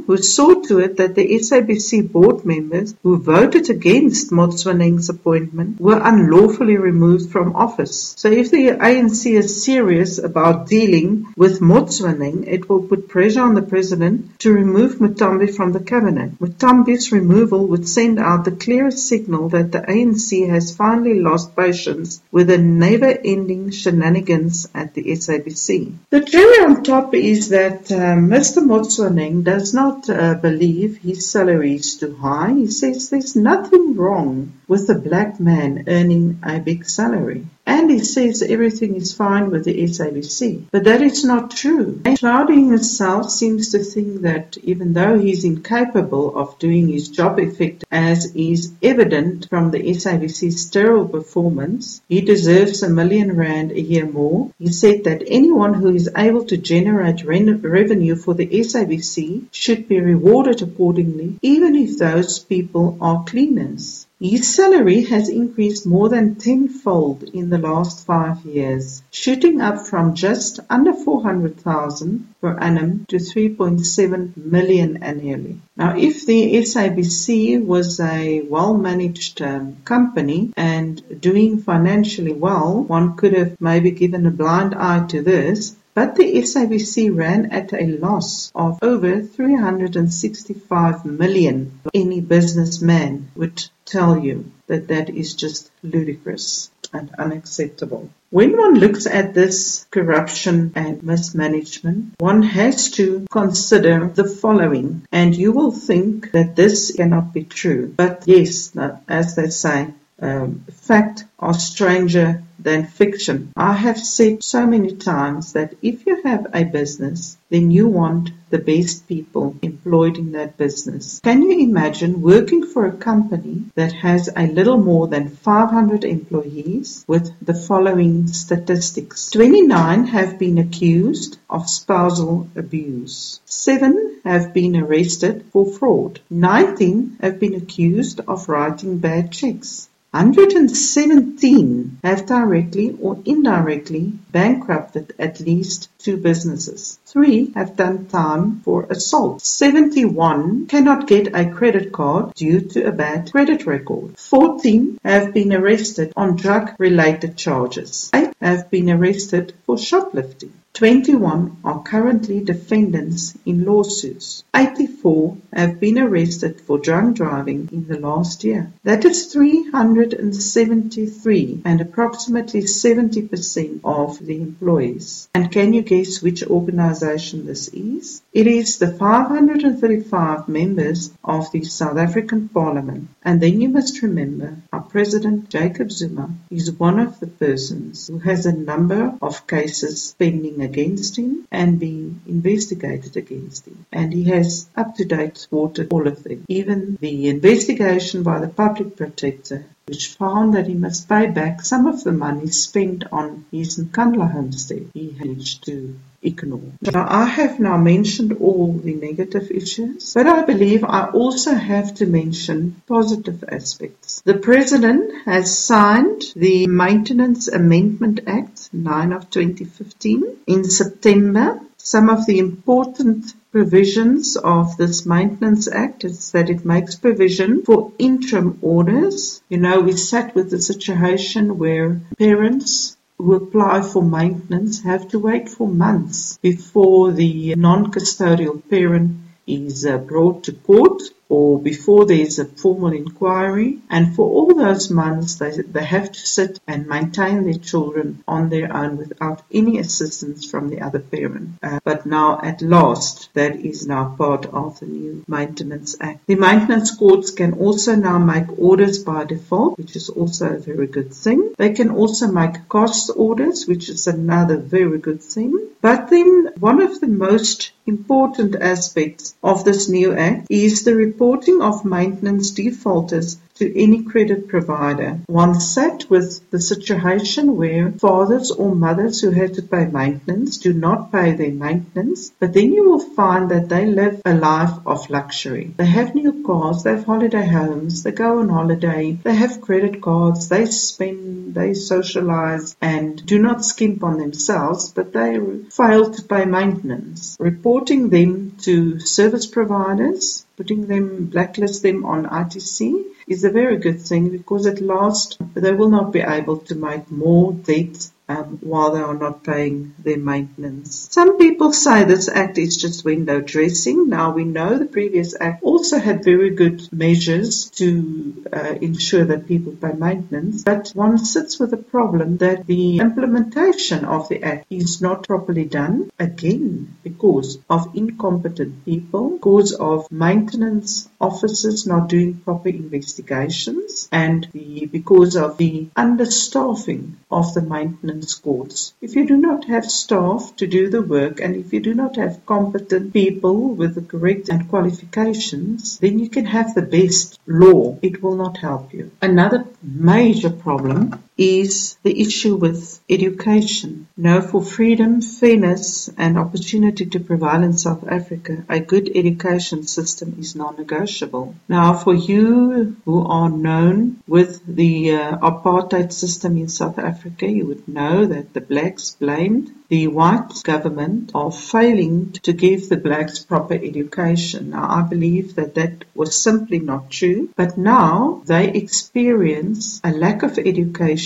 who 0.08 0.18
saw 0.18 0.62
to 0.62 0.80
it 0.80 0.98
that 0.98 1.16
the 1.16 1.28
SABC 1.40 2.12
board 2.12 2.46
members 2.46 2.96
who 3.04 3.18
voted 3.18 3.70
against 3.70 4.32
Motsoeneng's 4.32 5.10
appointment 5.10 5.80
were 5.80 6.02
unlawfully 6.02 6.78
removed 6.78 7.32
from 7.32 7.56
office. 7.56 8.14
So 8.18 8.30
if 8.30 8.52
the 8.52 8.68
ANC 8.68 9.32
is 9.32 9.64
serious 9.64 10.18
about 10.18 10.68
dealing 10.68 11.34
with 11.38 11.62
Motsoeneng, 11.62 12.48
it 12.48 12.68
will 12.70 12.84
put 12.84 13.08
pressure 13.08 13.42
on 13.42 13.56
the 13.56 13.62
president 13.62 14.40
to 14.40 14.52
remove 14.52 14.96
Muthambi 14.96 15.56
from 15.56 15.72
the 15.72 15.80
cabinet. 15.80 16.38
Muthambi's 16.40 17.12
removal 17.12 17.68
would 17.68 17.88
send 17.88 18.20
out 18.20 18.44
the 18.46 18.52
clearest 18.52 19.08
signal 19.08 19.50
that 19.50 19.72
the 19.72 19.80
ANC 19.80 20.50
has 20.50 20.76
finally 20.76 21.20
lost 21.20 21.56
patience 21.56 22.22
with 22.32 22.48
the 22.48 22.58
never-ending 22.58 23.72
shenanigans 23.72 24.68
at 24.74 24.94
the 24.94 25.04
SABC. 25.04 25.94
The 26.10 26.22
cherry 26.22 26.60
on 26.66 26.84
top 26.84 27.14
is 27.14 27.50
that 27.50 27.92
uh, 27.92 28.16
Mr. 28.16 28.62
Motsoeneng 28.64 29.45
does 29.46 29.74
not 29.74 30.10
uh, 30.10 30.34
believe 30.34 30.98
his 30.98 31.30
salary 31.30 31.76
is 31.76 31.96
too 31.98 32.16
high. 32.16 32.54
He 32.54 32.68
says 32.68 33.10
there's 33.10 33.36
nothing 33.36 33.96
wrong 33.96 34.54
with 34.68 34.90
a 34.90 34.96
black 34.96 35.40
man 35.40 35.86
earning 35.88 36.40
a 36.44 36.60
big 36.60 36.86
salary. 36.86 37.46
And 37.68 37.90
he 37.90 38.00
says 38.00 38.44
everything 38.44 38.96
is 38.96 39.14
fine 39.14 39.50
with 39.50 39.66
the 39.66 39.74
SABC. 39.74 40.66
But 40.72 40.84
that 40.84 41.02
is 41.02 41.24
not 41.24 41.52
true. 41.52 42.00
Hlaudi 42.06 42.70
himself 42.70 43.32
seems 43.32 43.72
to 43.72 43.80
think 43.80 44.22
that 44.22 44.58
even 44.64 44.94
though 44.94 45.18
he's 45.18 45.44
incapable 45.44 46.38
of 46.38 46.60
doing 46.60 46.88
his 46.88 47.10
job 47.10 47.40
effect 47.40 47.84
as 47.92 48.36
is 48.36 48.72
evident 48.84 49.50
from 49.50 49.72
the 49.72 49.80
SABC's 49.80 50.62
sterile 50.62 51.08
performance, 51.08 52.02
he 52.08 52.22
deserves 52.22 52.84
a 52.84 52.90
million 52.90 53.36
rand 53.36 53.72
a 53.72 53.82
year 53.82 54.06
more. 54.06 54.52
He 54.60 54.72
said 54.72 55.06
that 55.06 55.24
anyone 55.26 55.74
who 55.74 55.94
is 55.96 56.10
able 56.16 56.46
to 56.46 56.58
generate 56.58 57.26
revenue 57.26 58.16
for 58.16 58.34
the 58.36 58.48
SABC 58.48 59.46
should 59.52 59.88
be 59.88 60.00
rewarded 60.00 60.62
accordingly, 60.62 61.40
even 61.42 61.76
if 61.76 61.98
those 61.98 62.40
people 62.40 62.98
are 63.02 63.24
cleaners. 63.26 64.06
His 64.22 64.48
salary 64.56 65.02
has 65.04 65.28
increased 65.28 65.86
more 65.86 66.08
than 66.08 66.36
tenfold 66.36 67.24
in 67.24 67.50
the 67.50 67.58
last 67.58 68.06
five 68.06 68.46
years, 68.46 69.04
shooting 69.12 69.60
up 69.60 69.86
from 69.86 70.16
just 70.16 70.62
under 70.70 70.94
400,000 70.94 72.34
per 72.40 72.58
annum 72.58 73.06
to 73.10 73.18
3.7 73.18 74.38
million 74.38 75.04
annually. 75.04 75.60
Now, 75.76 75.98
if 75.98 76.26
the 76.26 76.56
SABC 76.56 77.66
was 77.66 78.00
a 78.00 78.42
well-managed 78.44 79.42
um, 79.42 79.78
company 79.84 80.54
and 80.56 81.20
doing 81.20 81.58
financially 81.58 82.32
well, 82.32 82.84
one 82.84 83.18
could 83.18 83.34
have 83.34 83.60
maybe 83.60 83.92
given 83.92 84.26
a 84.26 84.32
blind 84.32 84.76
eye 84.76 85.06
to 85.08 85.22
this, 85.22 85.76
but 85.96 86.16
the 86.16 86.34
SABC 86.36 87.16
ran 87.16 87.52
at 87.52 87.74
a 87.74 87.88
loss 87.88 88.52
of 88.54 88.78
over 88.84 89.22
365 89.22 91.06
million. 91.06 91.80
Any 91.94 92.22
businessman 92.22 93.32
would 93.36 93.64
tell 93.86 94.20
you 94.20 94.52
that 94.68 94.90
that 94.90 95.10
is 95.10 95.34
just 95.34 95.72
ludicrous 95.82 96.70
and 96.94 97.10
unacceptable. 97.18 98.10
When 98.30 98.58
one 98.58 98.76
looks 98.76 99.08
at 99.08 99.34
this 99.34 99.88
corruption 99.90 100.74
and 100.76 101.02
mismanagement, 101.02 102.16
one 102.20 102.42
has 102.44 102.92
to 102.92 103.26
consider 103.32 104.08
the 104.14 104.26
following, 104.28 105.06
and 105.12 105.36
you 105.36 105.54
will 105.54 105.72
think 105.72 106.32
that 106.34 106.56
this 106.56 106.92
cannot 106.92 107.34
be 107.34 107.44
true. 107.44 107.94
But 107.96 108.24
yes, 108.26 108.74
as 109.08 109.36
they 109.36 109.50
say, 109.50 109.94
um, 110.22 110.66
fact 110.72 111.26
are 111.38 111.54
stranger 111.54 112.42
than 112.58 112.86
fiction. 112.86 113.52
I 113.56 113.74
have 113.74 114.00
said 114.00 114.42
so 114.44 114.66
many 114.66 114.96
times 114.96 115.54
that 115.54 115.76
if 115.82 116.06
you 116.06 116.22
have 116.24 116.48
a 116.54 116.64
business, 116.64 117.38
then 117.50 117.70
you 117.70 117.88
want 117.88 118.32
the 118.50 118.58
best 118.58 119.08
people 119.08 119.56
employed 119.62 120.18
in 120.18 120.32
that 120.32 120.58
business. 120.58 121.20
Can 121.20 121.42
you 121.42 121.60
imagine 121.60 122.22
working 122.22 122.66
for 122.66 122.86
a 122.86 122.96
company 122.96 123.66
that 123.76 123.92
has 123.92 124.30
a 124.36 124.48
little 124.48 124.78
more 124.78 125.08
than 125.08 125.30
500 125.30 126.06
employees 126.06 127.04
with 127.08 127.34
the 127.46 127.54
following 127.54 128.28
statistics? 128.28 129.30
29 129.32 130.06
have 130.08 130.40
been 130.40 130.58
accused 130.58 131.38
of 131.50 131.70
spousal 131.70 132.50
abuse. 132.56 133.42
7 133.46 134.22
have 134.24 134.54
been 134.54 134.78
arrested 134.78 135.46
for 135.52 135.72
fraud. 135.72 136.22
19 136.30 137.18
have 137.22 137.40
been 137.40 137.56
accused 137.56 138.22
of 138.28 138.48
writing 138.48 138.98
bad 138.98 139.32
checks. 139.32 139.90
117 140.16 142.00
have 142.02 142.26
directly 142.26 142.98
or 143.02 143.20
indirectly 143.26 144.14
bankrupted 144.32 145.14
at 145.20 145.42
least 145.42 145.90
two 146.00 146.16
businesses. 146.16 146.98
Three 147.06 147.52
have 147.52 147.76
done 147.76 148.06
time 148.06 148.62
for 148.62 148.88
assault. 148.90 149.42
71 149.42 150.68
cannot 150.68 151.08
get 151.08 151.36
a 151.36 151.52
credit 151.52 151.92
card 151.92 152.34
due 152.34 152.62
to 152.62 152.88
a 152.88 152.94
bad 152.94 153.30
credit 153.30 153.66
record. 153.66 154.18
14 154.18 155.02
have 155.04 155.34
been 155.34 155.52
arrested 155.52 156.14
on 156.16 156.38
drug 156.38 156.72
related 156.80 157.36
charges. 157.36 158.10
8 158.14 158.34
have 158.40 158.72
been 158.72 158.90
arrested 158.90 159.54
for 159.66 159.78
shoplifting. 159.78 160.54
21 160.76 161.58
are 161.64 161.82
currently 161.84 162.44
defendants 162.44 163.36
in 163.46 163.64
lawsuits. 163.64 164.44
84 164.54 165.38
have 165.54 165.80
been 165.80 165.98
arrested 165.98 166.60
for 166.60 166.78
drunk 166.78 167.16
driving 167.16 167.70
in 167.72 167.88
the 167.88 167.98
last 167.98 168.44
year. 168.44 168.74
That 168.84 169.06
is 169.06 169.28
373 169.28 171.62
and 171.64 171.80
approximately 171.80 172.64
70% 172.64 173.80
of 173.86 174.20
the 174.20 174.36
employees. 174.36 175.30
And 175.34 175.50
can 175.50 175.74
you 175.74 175.82
guess 175.82 176.22
which 176.22 176.44
organization 176.44 177.46
this 177.46 177.70
is? 177.70 178.22
It 178.34 178.48
is 178.48 178.78
the 178.78 178.92
535 178.92 180.50
members 180.50 181.10
of 181.24 181.50
the 181.54 181.64
South 181.64 181.98
African 181.98 182.50
Parliament. 182.50 183.08
And 183.24 183.40
then 183.40 183.62
you 183.62 183.70
must 183.70 184.02
remember 184.02 184.58
our 184.76 184.82
President 184.82 185.50
Jacob 185.50 185.90
Zuma 185.90 186.30
is 186.52 186.70
one 186.70 187.00
of 187.00 187.18
the 187.22 187.28
persons 187.28 188.08
who 188.08 188.18
has 188.20 188.46
a 188.46 188.52
number 188.52 189.18
of 189.22 189.48
cases 189.48 190.14
pending 190.20 190.60
against 190.62 191.18
him 191.18 191.48
and 191.50 191.80
being 191.80 192.22
investigated 192.28 193.16
against 193.16 193.66
him. 193.68 193.86
And 193.94 194.12
he 194.12 194.26
has 194.26 194.68
up 194.76 194.96
to 194.96 195.06
date 195.06 195.38
thwarted 195.38 195.94
all 195.94 196.10
of 196.10 196.24
them. 196.26 196.44
Even 196.50 196.98
the 197.00 197.30
investigation 197.30 198.24
by 198.24 198.40
the 198.40 198.50
public 198.50 198.98
protector 198.98 199.66
which 199.86 200.08
found 200.08 200.56
that 200.56 200.68
he 200.68 200.74
must 200.74 201.08
pay 201.08 201.28
back 201.28 201.64
some 201.64 201.86
of 201.88 202.04
the 202.04 202.12
money 202.12 202.48
spent 202.48 203.06
on 203.14 203.46
his 203.52 203.78
Nkandla 203.78 204.32
homestead 204.32 204.90
he 204.94 205.16
managed 205.18 205.64
to 205.68 205.98
ignore. 206.26 206.72
Now, 206.82 207.06
I 207.08 207.26
have 207.26 207.60
now 207.60 207.78
mentioned 207.78 208.34
all 208.40 208.74
the 208.74 208.96
negative 208.96 209.52
issues, 209.52 210.14
but 210.14 210.28
I 210.28 210.44
believe 210.44 210.84
I 210.84 211.10
also 211.10 211.54
have 211.54 211.96
to 211.96 212.06
mention 212.06 212.82
positive 212.88 213.44
aspects. 213.48 214.22
The 214.26 214.38
President 214.38 215.26
has 215.26 215.58
signed 215.58 216.24
the 216.36 216.68
Maintenance 216.68 217.48
Amendment 217.48 218.22
Act 218.28 218.70
9 218.74 219.14
of 219.14 219.30
2015 219.30 220.38
in 220.48 220.64
September 220.64 221.62
Some 221.86 222.10
of 222.10 222.26
the 222.26 222.40
important 222.40 223.36
provisions 223.52 224.38
of 224.38 224.76
this 224.76 225.06
Maintenance 225.06 225.68
Act 225.68 226.04
is 226.04 226.32
that 226.32 226.50
it 226.50 226.66
makes 226.66 226.96
provision 226.96 227.62
for 227.62 227.92
interim 228.00 228.58
orders. 228.64 229.40
You 229.50 229.60
know, 229.60 229.82
we 229.82 229.92
sat 229.92 230.34
with 230.34 230.50
the 230.50 230.60
situation 230.60 231.60
where 231.60 232.02
parents 232.18 232.98
who 233.18 233.36
apply 233.36 233.82
for 233.82 234.04
maintenance 234.04 234.84
have 234.84 235.08
to 235.08 235.20
wait 235.20 235.50
for 235.50 235.68
months 235.68 236.38
before 236.42 237.12
the 237.12 237.56
non-custodial 237.56 238.62
parent 238.70 239.18
is 239.48 239.86
uh, 239.86 239.98
brought 239.98 240.44
to 240.44 240.52
court 240.52 241.02
or 241.30 241.60
before 241.60 242.06
there's 242.06 242.40
a 242.40 242.46
formal 242.46 242.94
inquiry. 242.94 243.80
And 243.90 244.16
for 244.16 244.26
all 244.30 244.54
those 244.54 244.90
months, 244.90 245.36
they, 245.36 245.52
they 245.52 245.84
have 245.84 246.12
to 246.12 246.20
sit 246.20 246.60
and 246.68 246.88
maintain 246.88 247.44
their 247.44 247.60
children 247.60 248.24
on 248.28 248.50
their 248.50 248.76
own 248.76 248.98
without 248.98 249.42
any 249.52 249.80
assistance 249.80 250.50
from 250.50 250.70
the 250.70 250.82
other 250.82 251.00
parent. 251.00 251.52
Uh, 251.62 251.80
but 251.84 252.06
now, 252.06 252.40
at 252.42 252.62
last, 252.62 253.30
that 253.34 253.56
is 253.56 253.88
now 253.88 254.16
part 254.18 254.46
of 254.46 254.80
the 254.80 254.86
new 254.86 255.24
Maintenance 255.28 255.96
Act. 256.00 256.26
The 256.28 256.36
maintenance 256.36 256.96
courts 256.96 257.32
can 257.32 257.54
also 257.54 257.96
now 257.96 258.18
make 258.18 258.58
orders 258.60 259.00
by 259.00 259.24
default, 259.24 259.78
which 259.78 259.96
is 259.96 260.10
also 260.10 260.50
a 260.50 260.60
very 260.60 260.88
good 260.88 261.14
thing. 261.14 261.54
They 261.58 261.74
can 261.74 261.92
also 261.92 262.28
make 262.28 262.68
cost 262.70 263.12
orders, 263.16 263.66
which 263.68 263.90
is 263.90 264.08
another 264.08 264.58
very 264.58 265.00
good 265.00 265.22
thing. 265.22 265.70
But 265.82 266.10
then, 266.10 266.52
one 266.60 266.82
of 266.82 267.00
the 267.00 267.08
most 267.08 267.72
important 267.86 268.56
aspects 268.56 269.36
of 269.44 269.64
this 269.64 269.88
new 269.88 270.14
act 270.14 270.48
is 270.50 270.84
the 270.84 270.96
reporting 271.16 271.62
of 271.62 271.86
maintenance 271.86 272.52
defaulters 272.52 273.38
to 273.56 273.82
any 273.82 274.04
credit 274.04 274.50
provider. 274.50 275.20
One 275.28 275.60
sat 275.62 276.10
with 276.10 276.50
the 276.52 276.60
situation 276.60 277.56
where 277.56 277.92
fathers 277.92 278.52
or 278.52 278.76
mothers 278.76 279.22
who 279.22 279.32
had 279.32 279.54
to 279.54 279.62
pay 279.62 279.86
maintenance 279.86 280.58
do 280.58 280.74
not 280.74 281.12
pay 281.12 281.32
their 281.32 281.52
maintenance, 281.52 282.32
but 282.40 282.54
then 282.54 282.74
you 282.74 282.90
will 282.90 283.00
find 283.00 283.50
that 283.52 283.70
they 283.70 283.86
live 283.86 284.22
a 284.26 284.34
life 284.34 284.78
of 284.86 285.10
luxury. 285.10 285.74
They 285.78 285.86
have 285.86 286.16
new 286.16 286.44
cars, 286.44 286.84
they 286.84 286.92
have 286.92 287.06
holiday 287.06 287.48
homes, 287.48 288.04
they 288.04 288.12
go 288.12 288.40
on 288.40 288.50
holiday, 288.50 289.14
they 289.24 289.36
have 289.36 289.62
credit 289.62 290.02
cards, 290.02 290.50
they 290.50 290.66
spend, 290.66 291.56
they 291.56 291.74
socialize 291.74 292.76
and 292.82 293.26
do 293.26 293.40
not 293.40 293.64
skimp 293.64 294.04
on 294.04 294.18
themselves, 294.18 294.90
but 294.90 295.14
they 295.14 295.40
fail 295.72 296.12
to 296.12 296.24
pay 296.24 296.44
maintenance. 296.44 297.38
Reporting 297.40 298.10
them 298.10 298.58
to 298.64 299.00
service 299.00 299.46
providers, 299.48 300.46
putting 300.58 300.88
them, 300.88 301.28
blacklist 301.28 301.84
them 301.84 302.06
on 302.06 302.26
ITC 302.26 303.15
is 303.28 303.44
a 303.44 303.50
very 303.50 303.78
good 303.78 304.00
thing 304.02 304.30
because 304.30 304.68
at 304.68 304.82
last 304.82 305.38
they 305.54 305.74
will 305.74 305.90
not 305.90 306.12
be 306.14 306.20
able 306.20 306.58
to 306.58 306.76
make 306.76 307.10
more 307.10 307.54
debt 307.54 308.10
um, 308.28 308.58
while 308.62 308.92
they 308.92 309.02
are 309.02 309.14
not 309.14 309.44
paying 309.44 309.94
their 310.00 310.18
maintenance. 310.18 311.08
Some 311.12 311.38
people 311.38 311.74
say 311.74 312.04
this 312.04 312.28
act 312.28 312.58
is 312.58 312.78
just 312.78 313.06
window 313.06 313.42
dressing. 313.42 314.10
Now 314.10 314.32
we 314.32 314.44
know 314.44 314.78
the 314.78 314.86
previous 314.86 315.36
act 315.40 315.64
also 315.64 316.00
had 316.00 316.24
very 316.24 316.52
good 316.52 316.92
measures 316.92 317.70
to 317.72 318.44
uh, 318.52 318.76
ensure 318.82 319.26
that 319.26 319.48
people 319.48 319.74
pay 319.74 319.94
maintenance, 319.94 320.64
but 320.64 320.90
one 320.96 321.18
sits 321.18 321.60
with 321.60 321.72
the 321.72 321.78
problem 321.78 322.38
that 322.38 322.66
the 322.66 322.98
implementation 322.98 324.06
of 324.06 324.28
the 324.30 324.44
act 324.44 324.66
is 324.70 325.02
not 325.02 325.28
properly 325.28 325.66
done 325.66 326.12
again 326.18 326.96
because 327.04 327.60
of 327.70 327.96
incompetent 327.96 328.86
people, 328.86 329.32
because 329.32 329.74
of 329.74 330.12
maintenance 330.12 331.08
officers 331.22 331.86
not 331.86 332.10
doing 332.10 332.36
proper 332.40 332.70
investigations, 332.70 334.10
and 334.12 334.48
the, 334.52 334.86
because 334.88 335.36
of 335.36 335.58
the 335.58 335.88
understaffing 335.96 337.14
of 337.30 337.54
the 337.54 337.62
maintenance 337.62 338.15
courts. 338.42 338.94
If 339.02 339.16
you 339.16 339.26
do 339.28 339.38
not 339.38 339.66
have 339.66 339.86
staff 339.86 340.56
to 340.58 340.68
do 340.68 340.90
the 340.90 341.02
work 341.02 341.40
and 341.42 341.56
if 341.56 341.74
you 341.74 341.80
do 341.80 341.94
not 341.94 342.16
have 342.16 342.46
competent 342.46 343.14
people 343.14 343.74
with 343.74 343.96
the 343.96 344.02
correct 344.02 344.50
and 344.50 344.70
qualifications, 344.70 346.00
then 346.00 346.20
you 346.20 346.30
can 346.30 346.46
have 346.46 346.74
the 346.74 346.82
best 346.82 347.40
law. 347.46 347.98
It 348.02 348.24
will 348.24 348.36
not 348.36 348.58
help 348.58 348.94
you. 348.94 349.12
Another 349.22 349.66
major 349.82 350.50
problem 350.50 351.25
is 351.38 351.98
the 352.04 352.22
issue 352.22 352.56
with 352.56 353.00
education. 353.10 354.08
Now, 354.16 354.42
for 354.42 354.64
freedom, 354.64 355.22
fairness, 355.22 356.10
and 356.18 356.38
opportunity 356.38 357.06
to 357.08 357.20
prevail 357.20 357.64
in 357.64 357.74
South 357.74 358.08
Africa, 358.08 358.64
a 358.70 358.80
good 358.80 359.12
education 359.14 359.84
system 359.84 360.38
is 360.40 360.56
non-negotiable. 360.56 361.56
Now, 361.68 361.94
for 361.94 362.14
you 362.14 362.96
who 363.06 363.26
are 363.28 363.50
known 363.50 364.24
with 364.28 364.62
the 364.66 365.16
uh, 365.16 365.38
apartheid 365.38 366.14
system 366.14 366.58
in 366.58 366.70
South 366.70 367.00
Africa, 367.00 367.48
you 367.48 367.66
would 367.66 367.88
know 367.88 368.26
that 368.26 368.54
the 368.54 368.62
blacks 368.62 369.12
blamed 369.20 369.74
the 369.88 370.08
white 370.08 370.64
government 370.64 371.32
of 371.36 371.60
failing 371.60 372.32
to 372.32 372.54
give 372.54 372.90
the 372.90 372.98
blacks 372.98 373.40
proper 373.40 373.76
education. 373.76 374.72
Now, 374.72 374.88
I 374.90 375.02
believe 375.04 375.56
that 375.56 375.76
that 375.76 376.06
was 376.16 376.42
simply 376.42 376.80
not 376.80 377.12
true, 377.12 377.50
but 377.56 377.78
now 377.78 378.42
they 378.46 378.70
experience 378.70 380.02
a 380.04 380.12
lack 380.12 380.42
of 380.42 380.58
education 380.58 381.25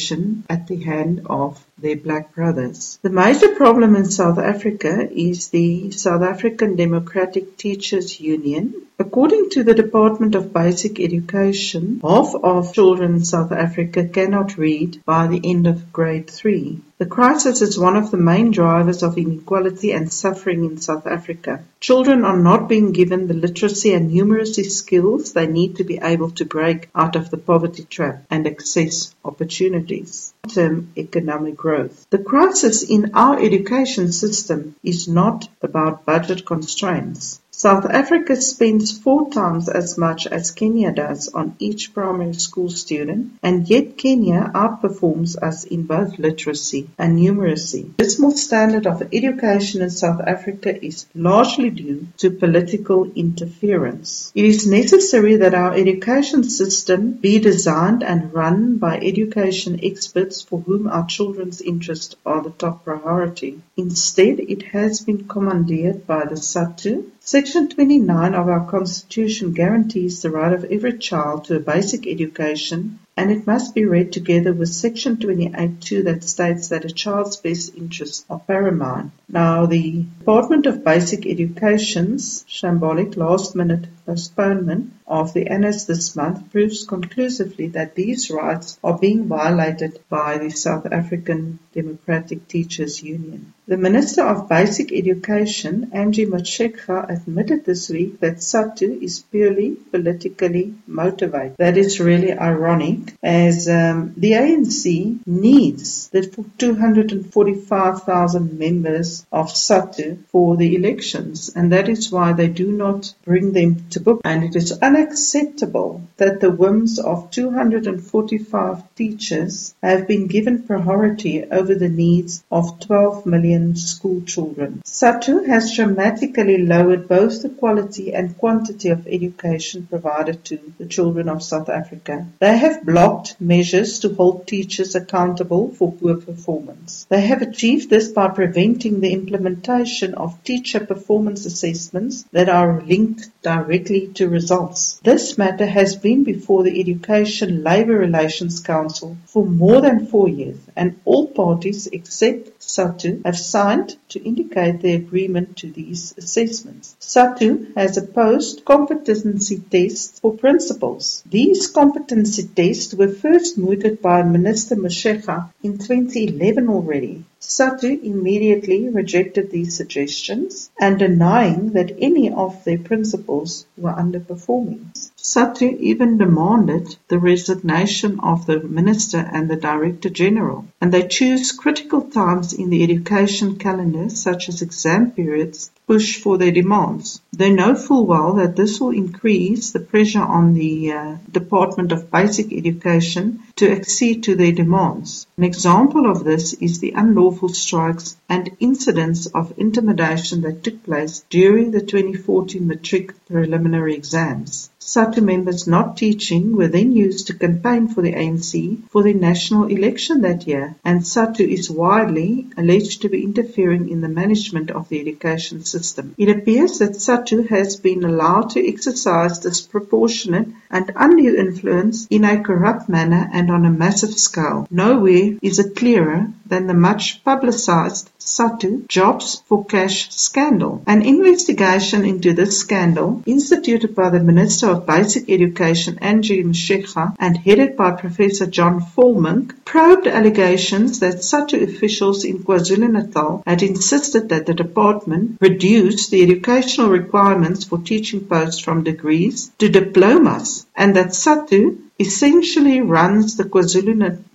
at 0.49 0.67
the 0.67 0.77
hand 0.83 1.21
of 1.25 1.65
their 1.77 1.95
black 1.95 2.33
brothers. 2.33 2.99
The 3.01 3.09
major 3.09 3.55
problem 3.55 3.95
in 3.95 4.05
South 4.05 4.37
Africa 4.37 5.09
is 5.11 5.49
the 5.49 5.91
South 5.91 6.21
African 6.21 6.75
Democratic 6.75 7.57
Teachers 7.57 8.19
Union. 8.19 8.87
According 9.01 9.51
to 9.51 9.63
the 9.63 9.73
Department 9.73 10.35
of 10.35 10.51
Basic 10.51 10.99
Education, 10.99 12.01
half 12.03 12.35
of 12.35 12.73
children 12.73 13.15
in 13.15 13.23
South 13.23 13.53
Africa 13.53 14.03
cannot 14.03 14.57
read 14.57 15.01
by 15.05 15.27
the 15.27 15.39
end 15.41 15.67
of 15.67 15.93
grade 15.93 16.29
3. 16.29 16.81
The 16.97 17.05
crisis 17.05 17.61
is 17.61 17.79
one 17.79 17.95
of 17.95 18.11
the 18.11 18.17
main 18.17 18.51
drivers 18.51 19.01
of 19.01 19.17
inequality 19.17 19.93
and 19.93 20.11
suffering 20.11 20.65
in 20.65 20.81
South 20.81 21.07
Africa. 21.07 21.63
Children 21.79 22.25
are 22.25 22.37
not 22.37 22.67
being 22.67 22.91
given 22.91 23.27
the 23.27 23.33
literacy 23.33 23.93
and 23.93 24.11
numeracy 24.11 24.69
skills 24.69 25.31
they 25.31 25.47
need 25.47 25.77
to 25.77 25.85
be 25.85 25.97
able 25.97 26.31
to 26.31 26.43
break 26.43 26.89
out 26.93 27.15
of 27.15 27.29
the 27.29 27.37
poverty 27.37 27.85
trap 27.85 28.25
and 28.29 28.45
access 28.45 29.15
opportunities. 29.23 30.33
Term 30.49 30.91
economic 30.97 31.55
growth. 31.55 32.05
The 32.09 32.17
crisis 32.17 32.83
in 32.83 33.11
our 33.13 33.39
education 33.39 34.11
system 34.11 34.75
is 34.83 35.07
not 35.07 35.47
about 35.61 36.05
budget 36.05 36.45
constraints. 36.45 37.39
South 37.61 37.85
Africa 37.87 38.37
spends 38.37 38.97
four 38.97 39.31
times 39.31 39.67
as 39.67 39.97
much 39.97 40.25
as 40.25 40.51
Kenya 40.51 40.93
does 40.93 41.27
on 41.27 41.57
each 41.59 41.93
primary 41.93 42.35
school 42.35 42.69
student, 42.69 43.33
and 43.43 43.69
yet 43.69 43.97
Kenya 43.97 44.49
outperforms 44.55 45.35
us 45.35 45.65
in 45.65 45.83
both 45.83 46.17
literacy 46.17 46.87
and 46.97 47.19
numeracy. 47.19 47.97
This 47.97 48.13
dismal 48.13 48.31
standard 48.31 48.87
of 48.87 49.01
education 49.13 49.81
in 49.81 49.89
South 49.89 50.21
Africa 50.25 50.71
is 50.85 51.05
largely 51.13 51.69
due 51.69 52.07
to 52.19 52.31
political 52.31 53.11
interference. 53.13 54.31
It 54.35 54.45
is 54.45 54.65
necessary 54.65 55.35
that 55.35 55.53
our 55.53 55.73
education 55.73 56.45
system 56.45 57.11
be 57.11 57.39
designed 57.39 58.03
and 58.03 58.33
run 58.33 58.77
by 58.77 58.99
education 58.99 59.81
experts 59.83 60.41
for 60.41 60.61
whom 60.61 60.87
our 60.87 61.05
children's 61.07 61.59
interests 61.59 62.15
are 62.25 62.41
the 62.41 62.51
top 62.51 62.85
priority. 62.85 63.61
Instead, 63.75 64.39
it 64.39 64.63
has 64.63 65.01
been 65.01 65.27
commandeered 65.27 66.07
by 66.07 66.23
the 66.23 66.35
SADTU, 66.35 67.05
Section 67.29 67.69
29 67.69 68.33
of 68.33 68.49
our 68.49 68.65
Constitution 68.65 69.53
guarantees 69.53 70.23
the 70.23 70.31
right 70.31 70.51
of 70.51 70.63
every 70.63 70.97
child 70.97 71.45
to 71.45 71.57
a 71.57 71.59
basic 71.59 72.07
education 72.07 72.97
and 73.15 73.29
it 73.29 73.45
must 73.45 73.75
be 73.75 73.85
read 73.85 74.11
together 74.11 74.51
with 74.51 74.69
Section 74.69 75.17
28.2 75.17 76.05
that 76.05 76.23
states 76.23 76.69
that 76.69 76.85
a 76.85 76.89
child's 76.89 77.37
best 77.37 77.75
interests 77.75 78.25
are 78.31 78.39
paramount. 78.39 79.11
Now, 79.27 79.67
the 79.67 80.05
Department 80.17 80.65
of 80.65 80.83
Basic 80.83 81.27
Education's 81.27 82.45
shambolic 82.49 83.15
last-minute 83.15 83.85
postponement 84.09 84.91
of 85.05 85.33
the 85.33 85.47
ANAS 85.47 85.85
this 85.85 86.15
month 86.15 86.51
proves 86.51 86.85
conclusively 86.85 87.67
that 87.67 87.95
these 87.95 88.31
rights 88.31 88.79
are 88.83 88.97
being 88.97 89.27
violated 89.27 89.99
by 90.09 90.39
the 90.39 90.49
South 90.49 90.87
African 90.91 91.59
Democratic 91.73 92.47
Teachers 92.47 93.03
Union. 93.03 93.53
The 93.67 93.77
Minister 93.77 94.23
of 94.23 94.49
Basic 94.49 94.91
Education, 94.91 95.91
Angie 95.93 96.25
Motshekga, 96.25 97.07
admitted 97.07 97.65
this 97.65 97.87
week 97.89 98.19
that 98.19 98.37
SADTU 98.37 98.99
is 98.99 99.19
purely 99.31 99.77
politically 99.91 100.73
motivated. 100.87 101.57
That 101.57 101.77
is 101.77 101.99
really 101.99 102.33
ironic 102.33 103.13
as 103.21 103.69
um, 103.69 104.15
the 104.17 104.31
ANC 104.31 105.19
needs 105.27 106.09
the 106.09 106.23
245,000 106.57 108.57
members 108.57 109.23
of 109.31 109.49
SADTU 109.49 110.25
for 110.31 110.57
the 110.57 110.75
elections 110.75 111.51
and 111.55 111.71
that 111.71 111.89
is 111.89 112.11
why 112.11 112.33
they 112.33 112.47
do 112.47 112.71
not 112.71 113.13
bring 113.23 113.53
them 113.53 113.87
to 113.91 113.98
book, 113.99 114.21
and 114.23 114.43
it 114.43 114.55
is 114.55 114.71
unacceptable 114.71 116.01
that 116.17 116.39
the 116.39 116.51
whims 116.51 116.99
of 116.99 117.31
245 117.31 118.95
teachers 118.95 119.73
have 119.81 120.07
been 120.07 120.27
given 120.27 120.63
priority 120.63 121.43
over 121.43 121.75
the 121.75 121.89
needs 121.89 122.43
of 122.51 122.79
12 122.79 123.25
million 123.25 123.75
school 123.75 124.21
children. 124.21 124.81
SADTU 124.85 125.47
has 125.47 125.75
dramatically 125.75 126.59
lowered 126.59 127.07
both 127.07 127.41
the 127.41 127.49
quality 127.49 128.13
and 128.13 128.37
quantity 128.37 128.89
of 128.89 129.07
education 129.07 129.87
provided 129.89 130.43
to 130.45 130.59
the 130.77 130.85
children 130.85 131.29
of 131.29 131.43
South 131.43 131.69
Africa. 131.69 132.27
They 132.39 132.57
have 132.57 132.85
blocked 132.85 133.39
measures 133.39 133.99
to 133.99 134.13
hold 134.13 134.47
teachers 134.47 134.95
accountable 134.95 135.71
for 135.71 135.91
poor 135.93 136.17
performance. 136.17 137.05
They 137.09 137.21
have 137.21 137.41
achieved 137.41 137.89
this 137.89 138.09
by 138.09 138.27
preventing 138.27 138.99
the 138.99 139.13
implementation 139.13 140.13
of 140.13 140.43
teacher 140.43 140.79
performance 140.79 141.45
assessments 141.45 142.23
that 142.31 142.49
are 142.49 142.81
linked 142.81 143.29
directly 143.41 143.78
to 143.79 144.29
results. 144.29 144.99
This 145.03 145.37
matter 145.37 145.65
has 145.65 145.95
been 145.95 146.23
before 146.23 146.63
the 146.63 146.79
Education 146.79 147.63
Labour 147.63 147.97
Relations 147.97 148.59
Council 148.59 149.17
for 149.25 149.45
more 149.45 149.81
than 149.81 150.07
four 150.07 150.27
years, 150.27 150.57
and 150.75 150.99
all 151.05 151.27
parties 151.27 151.87
except 151.87 152.59
SADTU 152.59 153.25
have 153.25 153.37
signed 153.37 153.95
to 154.09 154.21
indicate 154.23 154.81
their 154.81 154.97
agreement 154.97 155.57
to 155.57 155.71
these 155.71 156.13
assessments. 156.17 156.95
SADTU 156.99 157.75
has 157.75 157.97
opposed 157.97 158.65
competency 158.65 159.59
tests 159.59 160.19
for 160.19 160.37
principals. 160.37 161.23
These 161.25 161.67
competency 161.67 162.47
tests 162.47 162.93
were 162.93 163.07
first 163.07 163.57
mooted 163.57 164.01
by 164.01 164.23
Minister 164.23 164.75
Motshekga 164.75 165.51
in 165.63 165.77
2011 165.77 166.69
already. 166.69 167.23
SADTU 167.41 168.03
immediately 168.03 168.89
rejected 168.89 169.49
these 169.49 169.75
suggestions 169.75 170.69
and 170.79 170.99
denying 170.99 171.71
that 171.71 171.95
any 171.97 172.31
of 172.31 172.63
their 172.65 172.77
principals 172.77 173.65
were 173.77 173.93
underperforming. 173.93 174.87
SADTU 175.21 175.77
even 175.81 176.17
demanded 176.17 176.95
the 177.09 177.19
resignation 177.19 178.21
of 178.21 178.45
the 178.45 178.61
Minister 178.61 179.17
and 179.17 179.49
the 179.49 179.57
Director 179.57 180.09
General, 180.09 180.65
and 180.79 180.93
they 180.93 181.09
choose 181.09 181.51
critical 181.51 182.03
times 182.03 182.53
in 182.53 182.69
the 182.69 182.83
education 182.83 183.57
calendar, 183.57 184.09
such 184.09 184.47
as 184.47 184.61
exam 184.61 185.11
periods, 185.11 185.67
to 185.67 185.81
push 185.87 186.21
for 186.21 186.37
their 186.37 186.53
demands. 186.53 187.19
They 187.33 187.49
know 187.49 187.75
full 187.75 188.05
well 188.05 188.35
that 188.35 188.55
this 188.55 188.79
will 188.79 188.91
increase 188.91 189.71
the 189.71 189.81
pressure 189.81 190.21
on 190.21 190.53
the 190.53 190.93
uh, 190.93 191.17
Department 191.29 191.91
of 191.91 192.09
Basic 192.09 192.53
Education 192.53 193.41
to 193.57 193.69
accede 193.69 194.23
to 194.23 194.35
their 194.35 194.53
demands. 194.53 195.27
An 195.37 195.43
example 195.43 196.09
of 196.09 196.23
this 196.23 196.53
is 196.53 196.79
the 196.79 196.93
unlawful 196.95 197.49
strikes 197.49 198.15
and 198.29 198.55
incidents 198.61 199.25
of 199.25 199.53
intimidation 199.57 200.41
that 200.41 200.63
took 200.63 200.81
place 200.83 201.25
during 201.29 201.71
the 201.71 201.81
2014 201.81 202.65
matric 202.65 203.13
preliminary 203.27 203.95
exams. 203.95 204.69
SADTU 204.81 205.21
members 205.21 205.67
not 205.67 205.97
teaching 205.97 206.55
were 206.55 206.69
then 206.69 206.93
used 206.93 207.27
to 207.27 207.33
campaign 207.33 207.89
for 207.89 208.01
the 208.01 208.13
ANC 208.13 208.79
for 208.89 209.03
the 209.03 209.13
national 209.13 209.65
election 209.67 210.21
that 210.21 210.47
year, 210.47 210.75
and 210.85 211.01
SADTU 211.01 211.47
is 211.47 211.69
widely 211.69 212.47
alleged 212.55 213.01
to 213.01 213.09
be 213.09 213.23
interfering 213.23 213.89
in 213.89 213.99
the 213.99 214.07
management 214.07 214.71
of 214.71 214.87
the 214.87 215.01
education 215.01 215.65
system. 215.65 216.15
It 216.17 216.29
appears 216.29 216.79
that 216.79 216.95
SADTU 216.95 217.49
has 217.49 217.75
been 217.75 218.05
allowed 218.05 218.51
to 218.51 218.65
exercise 218.65 219.39
disproportionate 219.39 220.47
and 220.71 220.91
undue 220.95 221.35
influence 221.35 222.07
in 222.09 222.23
a 222.23 222.41
corrupt 222.41 222.87
manner 222.87 223.29
and 223.33 223.51
on 223.51 223.65
a 223.65 223.71
massive 223.71 224.17
scale. 224.17 224.65
Nowhere 224.71 225.37
is 225.41 225.59
it 225.59 225.75
clearer 225.75 226.31
than 226.49 226.67
the 226.67 226.73
much 226.73 227.23
publicized 227.23 228.09
SADTU 228.19 228.87
Jobs 228.87 229.41
for 229.47 229.65
Cash 229.65 230.11
scandal. 230.11 230.83
An 230.85 231.01
investigation 231.01 232.05
into 232.05 232.33
this 232.33 232.59
scandal, 232.59 233.23
instituted 233.25 233.95
by 233.95 234.09
the 234.09 234.19
Minister 234.19 234.67
of 234.67 234.85
Basic 234.85 235.29
Education 235.29 235.97
Angie 235.99 236.43
Motshekga 236.43 237.15
and 237.17 237.37
headed 237.37 237.75
by 237.75 237.91
Professor 237.91 238.45
John 238.45 238.81
Volmink, 238.81 239.65
probed 239.65 240.07
allegations 240.07 240.99
that 240.99 241.23
SADTU 241.23 241.63
officials 241.63 242.23
in 242.23 242.43
KwaZulu-Natal 242.43 243.43
had 243.47 243.63
insisted 243.63 244.29
that 244.29 244.45
the 244.45 244.53
department 244.53 245.37
reduce 245.41 246.09
the 246.09 246.21
educational 246.21 246.89
requirements 246.89 247.63
for 247.63 247.79
teaching 247.79 248.25
posts 248.25 248.59
from 248.59 248.83
degrees 248.83 249.51
to 249.59 249.69
diplomas 249.69 250.65
and 250.75 250.95
that 250.95 251.09
SADTU 251.09 251.77
essentially 251.99 252.79
runs 252.81 253.35
the 253.35 253.43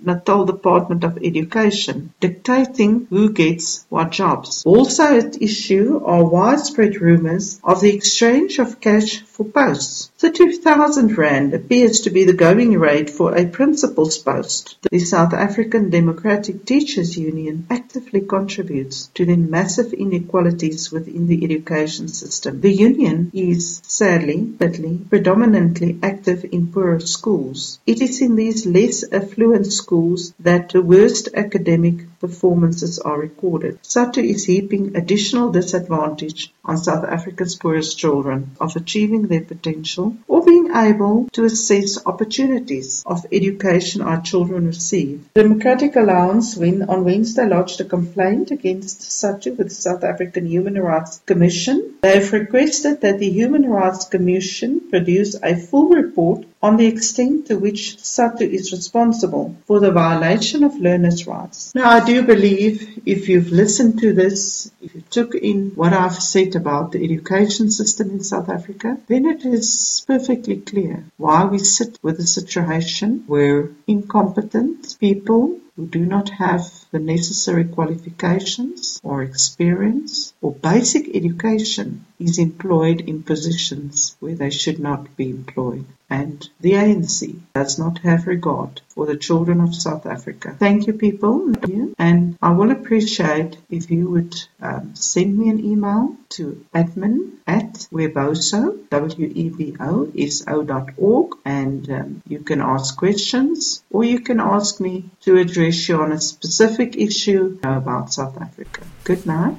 KwaZulu-Natal 0.04 0.44
Department 0.44 1.04
of 1.04 1.18
Education, 1.22 2.12
dictating 2.20 3.06
who 3.08 3.32
gets 3.32 3.86
what 3.88 4.10
jobs. 4.12 4.62
Also 4.66 5.18
at 5.18 5.40
issue 5.40 6.00
are 6.04 6.24
widespread 6.24 7.00
rumors 7.00 7.58
of 7.64 7.80
the 7.80 7.94
exchange 7.94 8.58
of 8.58 8.80
cash 8.80 9.22
for 9.22 9.44
posts. 9.44 10.10
The 10.18 10.30
2000 10.30 11.16
Rand 11.16 11.54
appears 11.54 12.02
to 12.02 12.10
be 12.10 12.24
the 12.24 12.32
going 12.32 12.78
rate 12.78 13.10
for 13.10 13.34
a 13.34 13.46
principal's 13.46 14.18
post. 14.18 14.76
The 14.90 14.98
South 14.98 15.32
African 15.32 15.90
Democratic 15.90 16.64
Teachers 16.64 17.16
Union 17.16 17.66
actively 17.70 18.20
contributes 18.20 19.08
to 19.14 19.24
the 19.24 19.36
massive 19.36 19.92
inequalities 19.92 20.92
within 20.92 21.26
the 21.26 21.44
education 21.44 22.08
system. 22.08 22.60
The 22.60 22.72
union 22.72 23.30
is, 23.32 23.80
sadly, 23.84 24.52
predominantly 24.58 25.98
active 26.02 26.44
in 26.50 26.68
poorer 26.68 27.00
schools. 27.00 27.78
It 27.86 28.00
is 28.00 28.20
in 28.20 28.36
these 28.36 28.66
less 28.66 29.04
affluent 29.12 29.66
schools 29.66 29.93
that 30.40 30.70
the 30.70 30.82
worst 30.82 31.28
academic 31.34 31.96
performances 32.24 32.98
are 32.98 33.18
recorded. 33.18 33.82
SADTU 33.82 34.22
is 34.34 34.44
heaping 34.46 34.96
additional 34.96 35.52
disadvantage 35.52 36.52
on 36.64 36.78
South 36.78 37.04
Africa's 37.04 37.56
poorest 37.56 37.98
children 37.98 38.56
of 38.60 38.76
achieving 38.76 39.26
their 39.26 39.42
potential 39.42 40.16
or 40.26 40.42
being 40.42 40.74
able 40.74 41.28
to 41.32 41.44
assess 41.44 41.98
opportunities 42.06 43.02
of 43.04 43.26
education 43.30 44.00
our 44.00 44.22
children 44.22 44.66
receive. 44.66 45.28
Democratic 45.34 45.96
Alliance 45.96 46.56
on 46.56 47.04
Wednesday 47.04 47.46
lodged 47.46 47.80
a 47.82 47.84
complaint 47.84 48.50
against 48.50 49.00
SADTU 49.00 49.58
with 49.58 49.68
the 49.68 49.74
South 49.74 50.02
African 50.02 50.46
Human 50.46 50.78
Rights 50.78 51.20
Commission. 51.26 51.94
They 52.00 52.20
have 52.20 52.32
requested 52.32 53.02
that 53.02 53.18
the 53.18 53.30
Human 53.30 53.68
Rights 53.68 54.06
Commission 54.06 54.80
produce 54.88 55.36
a 55.42 55.56
full 55.56 55.88
report 55.88 56.46
on 56.62 56.78
the 56.78 56.86
extent 56.86 57.48
to 57.48 57.58
which 57.58 57.98
SADTU 57.98 58.48
is 58.58 58.72
responsible 58.72 59.54
for 59.66 59.80
the 59.80 59.90
violation 59.90 60.64
of 60.64 60.78
learners' 60.78 61.26
rights. 61.26 61.74
Now, 61.74 61.90
I 61.90 62.02
do 62.02 62.13
believe 62.22 63.02
if 63.06 63.28
you've 63.28 63.50
listened 63.50 64.00
to 64.00 64.12
this, 64.12 64.70
if 64.80 64.94
you 64.94 65.02
took 65.10 65.34
in 65.34 65.70
what 65.70 65.92
I've 65.92 66.22
said 66.22 66.54
about 66.54 66.92
the 66.92 67.02
education 67.02 67.70
system 67.70 68.10
in 68.10 68.22
South 68.22 68.48
Africa, 68.48 68.98
then 69.06 69.26
it 69.26 69.44
is 69.44 70.04
perfectly 70.06 70.56
clear 70.56 71.04
why 71.16 71.44
we 71.44 71.58
sit 71.58 71.98
with 72.02 72.18
a 72.20 72.26
situation 72.26 73.24
where 73.26 73.70
incompetent 73.86 74.96
people 75.00 75.58
who 75.76 75.86
do 75.86 76.04
not 76.04 76.28
have 76.28 76.83
the 76.94 77.00
necessary 77.00 77.64
qualifications 77.64 79.00
or 79.02 79.20
experience 79.20 80.32
or 80.40 80.52
basic 80.52 81.04
education 81.16 82.06
is 82.20 82.38
employed 82.38 83.00
in 83.00 83.24
positions 83.24 84.14
where 84.20 84.36
they 84.36 84.50
should 84.50 84.78
not 84.78 85.16
be 85.16 85.28
employed. 85.28 85.86
And 86.08 86.48
the 86.60 86.72
ANC 86.72 87.40
does 87.54 87.78
not 87.78 87.98
have 87.98 88.28
regard 88.28 88.82
for 88.88 89.06
the 89.06 89.16
children 89.16 89.60
of 89.60 89.74
South 89.74 90.06
Africa. 90.06 90.54
Thank 90.58 90.86
you, 90.86 90.92
people. 90.92 91.54
And 91.98 92.36
I 92.40 92.50
will 92.52 92.70
appreciate 92.70 93.56
if 93.70 93.90
you 93.90 94.10
would 94.10 94.34
um, 94.60 94.94
send 94.94 95.36
me 95.36 95.48
an 95.48 95.64
email 95.64 96.16
to 96.36 96.64
admin 96.74 97.38
at 97.46 97.72
weboso, 97.92 98.60
W-E-B-O-S-O 98.90 100.62
dot 100.62 100.90
org, 100.96 101.28
and 101.44 101.90
um, 101.90 102.22
you 102.28 102.40
can 102.40 102.60
ask 102.60 102.96
questions 102.96 103.82
or 103.90 104.04
you 104.04 104.20
can 104.20 104.40
ask 104.40 104.80
me 104.80 105.10
to 105.22 105.36
address 105.38 105.88
you 105.88 105.96
on 106.00 106.12
a 106.12 106.20
specific 106.20 106.83
issue 106.92 107.58
about 107.62 108.12
South 108.12 108.40
Africa. 108.40 108.82
Good 109.04 109.24
night. 109.24 109.56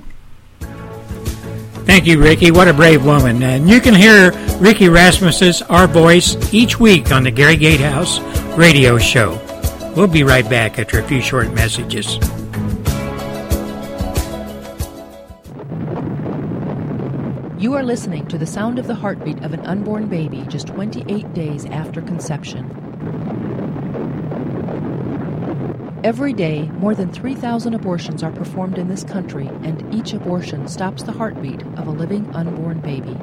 Thank 1.85 2.07
you, 2.07 2.21
Ricky. 2.21 2.51
What 2.51 2.67
a 2.67 2.73
brave 2.73 3.05
woman. 3.05 3.43
And 3.43 3.69
you 3.69 3.79
can 3.79 3.93
hear 3.93 4.31
Ricky 4.59 4.89
Rasmus's 4.89 5.61
Our 5.63 5.87
Voice 5.87 6.35
each 6.53 6.79
week 6.79 7.11
on 7.11 7.23
the 7.23 7.31
Gary 7.31 7.55
Gatehouse 7.57 8.19
radio 8.57 8.97
show. 8.97 9.39
We'll 9.95 10.07
be 10.07 10.23
right 10.23 10.49
back 10.49 10.79
after 10.79 10.99
a 10.99 11.03
few 11.03 11.21
short 11.21 11.53
messages. 11.53 12.17
You 17.57 17.73
are 17.73 17.83
listening 17.83 18.27
to 18.27 18.37
the 18.37 18.45
sound 18.45 18.77
of 18.77 18.87
the 18.87 18.95
heartbeat 18.95 19.43
of 19.43 19.53
an 19.53 19.61
unborn 19.61 20.07
baby 20.07 20.43
just 20.49 20.67
28 20.67 21.33
days 21.33 21.65
after 21.65 22.01
conception. 22.01 22.69
Every 26.05 26.33
day, 26.33 26.69
more 26.77 26.93
than 26.93 27.11
3,000 27.11 27.73
abortions 27.73 28.21
are 28.21 28.31
performed 28.31 28.77
in 28.77 28.87
this 28.87 29.03
country, 29.03 29.47
and 29.63 29.83
each 29.91 30.13
abortion 30.13 30.67
stops 30.67 31.01
the 31.01 31.13
heartbeat 31.13 31.63
of 31.77 31.87
a 31.87 31.91
living 31.91 32.29
unborn 32.35 32.79
baby. 32.81 33.17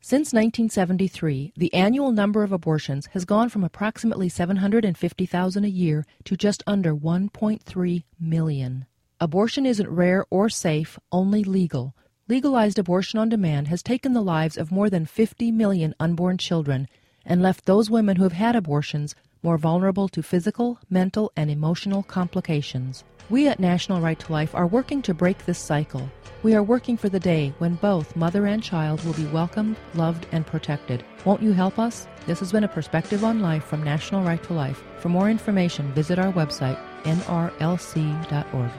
Since 0.00 0.32
1973, 0.32 1.54
the 1.56 1.74
annual 1.74 2.12
number 2.12 2.44
of 2.44 2.52
abortions 2.52 3.06
has 3.06 3.24
gone 3.24 3.48
from 3.48 3.64
approximately 3.64 4.28
750,000 4.28 5.64
a 5.64 5.68
year 5.68 6.06
to 6.26 6.36
just 6.36 6.62
under 6.64 6.94
1.3 6.94 8.04
million. 8.20 8.86
Abortion 9.20 9.66
isn't 9.66 9.90
rare 9.90 10.24
or 10.30 10.48
safe, 10.48 10.96
only 11.10 11.42
legal. 11.42 11.96
Legalized 12.28 12.78
abortion 12.78 13.18
on 13.18 13.28
demand 13.28 13.66
has 13.66 13.82
taken 13.82 14.12
the 14.12 14.22
lives 14.22 14.56
of 14.56 14.70
more 14.70 14.88
than 14.88 15.06
50 15.06 15.50
million 15.50 15.92
unborn 15.98 16.38
children 16.38 16.86
and 17.24 17.42
left 17.42 17.64
those 17.64 17.90
women 17.90 18.14
who 18.14 18.22
have 18.22 18.32
had 18.32 18.54
abortions 18.54 19.16
more 19.42 19.58
vulnerable 19.58 20.08
to 20.08 20.22
physical, 20.22 20.78
mental, 20.90 21.32
and 21.36 21.50
emotional 21.50 22.02
complications. 22.02 23.04
We 23.30 23.48
at 23.48 23.60
National 23.60 24.00
Right 24.00 24.18
to 24.18 24.32
Life 24.32 24.54
are 24.54 24.66
working 24.66 25.02
to 25.02 25.14
break 25.14 25.44
this 25.46 25.58
cycle. 25.58 26.10
We 26.42 26.54
are 26.54 26.62
working 26.62 26.96
for 26.96 27.08
the 27.08 27.20
day 27.20 27.54
when 27.58 27.76
both 27.76 28.16
mother 28.16 28.46
and 28.46 28.62
child 28.62 29.04
will 29.04 29.12
be 29.14 29.26
welcomed, 29.26 29.76
loved, 29.94 30.26
and 30.32 30.46
protected. 30.46 31.04
Won't 31.24 31.42
you 31.42 31.52
help 31.52 31.78
us? 31.78 32.08
This 32.26 32.40
has 32.40 32.52
been 32.52 32.64
a 32.64 32.68
perspective 32.68 33.24
on 33.24 33.40
life 33.40 33.64
from 33.64 33.82
National 33.82 34.24
Right 34.24 34.42
to 34.44 34.52
Life. 34.52 34.82
For 34.98 35.08
more 35.08 35.30
information, 35.30 35.92
visit 35.92 36.18
our 36.18 36.32
website, 36.32 36.78
nrlc.org. 37.04 38.70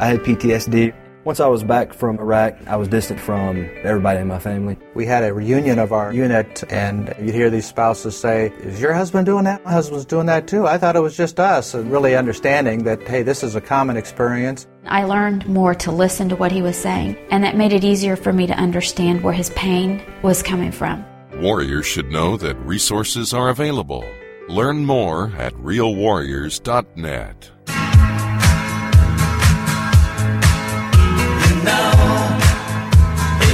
I 0.00 0.06
had 0.06 0.20
PTSD. 0.20 1.07
Once 1.24 1.40
I 1.40 1.46
was 1.48 1.64
back 1.64 1.92
from 1.92 2.18
Iraq, 2.18 2.56
I 2.66 2.76
was 2.76 2.88
distant 2.88 3.20
from 3.20 3.68
everybody 3.82 4.20
in 4.20 4.28
my 4.28 4.38
family. 4.38 4.78
We 4.94 5.04
had 5.04 5.24
a 5.24 5.34
reunion 5.34 5.78
of 5.78 5.92
our 5.92 6.12
unit, 6.12 6.62
and 6.70 7.12
you'd 7.20 7.34
hear 7.34 7.50
these 7.50 7.66
spouses 7.66 8.16
say, 8.16 8.52
Is 8.60 8.80
your 8.80 8.94
husband 8.94 9.26
doing 9.26 9.44
that? 9.44 9.64
My 9.64 9.72
husband's 9.72 10.06
doing 10.06 10.26
that 10.26 10.46
too. 10.46 10.66
I 10.66 10.78
thought 10.78 10.96
it 10.96 11.00
was 11.00 11.16
just 11.16 11.40
us. 11.40 11.74
And 11.74 11.90
really 11.90 12.14
understanding 12.14 12.84
that, 12.84 13.06
hey, 13.06 13.22
this 13.22 13.42
is 13.42 13.56
a 13.56 13.60
common 13.60 13.96
experience. 13.96 14.66
I 14.86 15.04
learned 15.04 15.46
more 15.48 15.74
to 15.74 15.90
listen 15.90 16.28
to 16.28 16.36
what 16.36 16.52
he 16.52 16.62
was 16.62 16.76
saying, 16.76 17.16
and 17.30 17.42
that 17.44 17.56
made 17.56 17.72
it 17.72 17.84
easier 17.84 18.16
for 18.16 18.32
me 18.32 18.46
to 18.46 18.54
understand 18.54 19.22
where 19.22 19.34
his 19.34 19.50
pain 19.50 20.02
was 20.22 20.42
coming 20.42 20.72
from. 20.72 21.04
Warriors 21.40 21.86
should 21.86 22.10
know 22.10 22.36
that 22.36 22.56
resources 22.58 23.34
are 23.34 23.48
available. 23.48 24.04
Learn 24.48 24.86
more 24.86 25.32
at 25.36 25.52
realwarriors.net. 25.54 27.50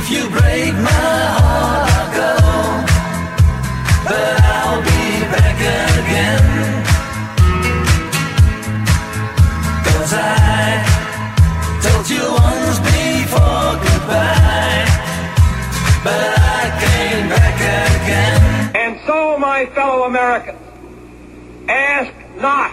If 0.06 0.10
you 0.10 0.28
break 0.28 0.74
my 0.74 0.90
heart, 1.38 1.88
I'll 1.96 2.12
go. 2.12 2.36
But 4.04 4.36
I'll 4.44 4.82
be 4.82 5.24
back 5.32 5.56
again. 5.56 6.44
Cause 9.82 10.12
I 10.12 10.84
told 11.80 12.04
you 12.10 12.20
once 12.20 12.78
before 12.84 13.80
goodbye. 13.80 14.84
But 16.04 16.36
I 16.36 16.64
came 16.84 17.26
back 17.30 17.56
again. 17.96 18.76
And 18.76 19.00
so, 19.06 19.38
my 19.38 19.64
fellow 19.64 20.04
Americans, 20.04 20.58
ask 21.66 22.12
not 22.42 22.72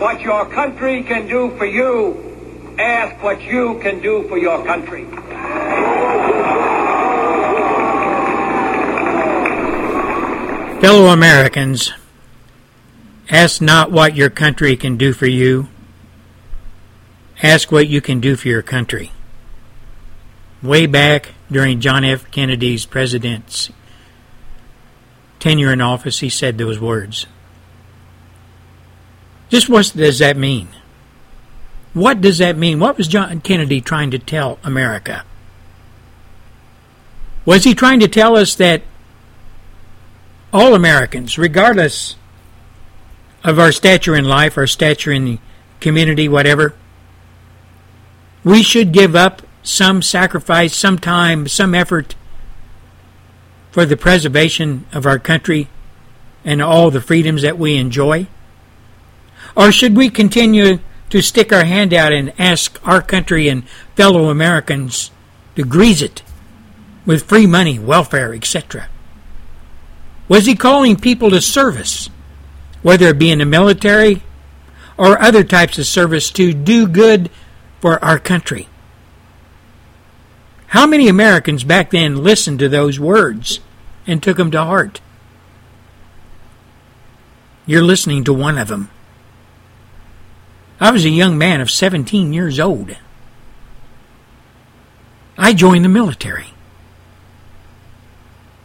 what 0.00 0.22
your 0.22 0.46
country 0.46 1.02
can 1.02 1.28
do 1.28 1.50
for 1.58 1.66
you, 1.66 2.16
ask 2.78 3.22
what 3.22 3.42
you 3.42 3.78
can 3.82 4.00
do 4.00 4.26
for 4.26 4.38
your 4.38 4.64
country. 4.64 5.06
Fellow 10.84 11.06
Americans, 11.06 11.94
ask 13.30 13.62
not 13.62 13.90
what 13.90 14.14
your 14.14 14.28
country 14.28 14.76
can 14.76 14.98
do 14.98 15.14
for 15.14 15.24
you. 15.24 15.68
Ask 17.42 17.72
what 17.72 17.88
you 17.88 18.02
can 18.02 18.20
do 18.20 18.36
for 18.36 18.48
your 18.48 18.60
country. 18.60 19.10
Way 20.62 20.84
back 20.84 21.32
during 21.50 21.80
John 21.80 22.04
F. 22.04 22.30
Kennedy's 22.30 22.84
presidency 22.84 23.74
tenure 25.40 25.72
in 25.72 25.80
office, 25.80 26.20
he 26.20 26.28
said 26.28 26.58
those 26.58 26.78
words. 26.78 27.24
Just 29.48 29.70
what 29.70 29.90
does 29.96 30.18
that 30.18 30.36
mean? 30.36 30.68
What 31.94 32.20
does 32.20 32.36
that 32.36 32.58
mean? 32.58 32.78
What 32.78 32.98
was 32.98 33.08
John 33.08 33.40
Kennedy 33.40 33.80
trying 33.80 34.10
to 34.10 34.18
tell 34.18 34.58
America? 34.62 35.24
Was 37.46 37.64
he 37.64 37.74
trying 37.74 38.00
to 38.00 38.08
tell 38.08 38.36
us 38.36 38.54
that 38.56 38.82
all 40.54 40.74
Americans, 40.76 41.36
regardless 41.36 42.14
of 43.42 43.58
our 43.58 43.72
stature 43.72 44.14
in 44.14 44.24
life, 44.24 44.56
our 44.56 44.68
stature 44.68 45.10
in 45.10 45.24
the 45.24 45.38
community, 45.80 46.28
whatever, 46.28 46.74
we 48.44 48.62
should 48.62 48.92
give 48.92 49.16
up 49.16 49.42
some 49.64 50.00
sacrifice, 50.00 50.76
some 50.76 50.96
time, 50.96 51.48
some 51.48 51.74
effort 51.74 52.14
for 53.72 53.84
the 53.84 53.96
preservation 53.96 54.86
of 54.92 55.04
our 55.04 55.18
country 55.18 55.68
and 56.44 56.62
all 56.62 56.90
the 56.92 57.00
freedoms 57.00 57.42
that 57.42 57.58
we 57.58 57.76
enjoy? 57.76 58.28
Or 59.56 59.72
should 59.72 59.96
we 59.96 60.08
continue 60.08 60.78
to 61.10 61.20
stick 61.20 61.52
our 61.52 61.64
hand 61.64 61.92
out 61.92 62.12
and 62.12 62.32
ask 62.38 62.78
our 62.86 63.02
country 63.02 63.48
and 63.48 63.68
fellow 63.96 64.30
Americans 64.30 65.10
to 65.56 65.64
grease 65.64 66.00
it 66.00 66.22
with 67.04 67.24
free 67.24 67.46
money, 67.46 67.78
welfare, 67.80 68.32
etc.? 68.32 68.88
Was 70.28 70.46
he 70.46 70.54
calling 70.54 70.96
people 70.96 71.30
to 71.30 71.40
service, 71.40 72.08
whether 72.82 73.08
it 73.08 73.18
be 73.18 73.30
in 73.30 73.40
the 73.40 73.44
military 73.44 74.22
or 74.96 75.20
other 75.20 75.44
types 75.44 75.78
of 75.78 75.86
service, 75.86 76.30
to 76.32 76.54
do 76.54 76.86
good 76.86 77.30
for 77.80 78.02
our 78.02 78.18
country? 78.18 78.68
How 80.68 80.86
many 80.86 81.08
Americans 81.08 81.62
back 81.62 81.90
then 81.90 82.24
listened 82.24 82.58
to 82.58 82.68
those 82.68 82.98
words 82.98 83.60
and 84.06 84.22
took 84.22 84.38
them 84.38 84.50
to 84.50 84.64
heart? 84.64 85.00
You're 87.66 87.84
listening 87.84 88.24
to 88.24 88.32
one 88.32 88.58
of 88.58 88.68
them. 88.68 88.90
I 90.80 90.90
was 90.90 91.04
a 91.04 91.10
young 91.10 91.38
man 91.38 91.60
of 91.60 91.70
17 91.70 92.32
years 92.32 92.58
old. 92.58 92.96
I 95.38 95.52
joined 95.52 95.84
the 95.84 95.88
military. 95.88 96.48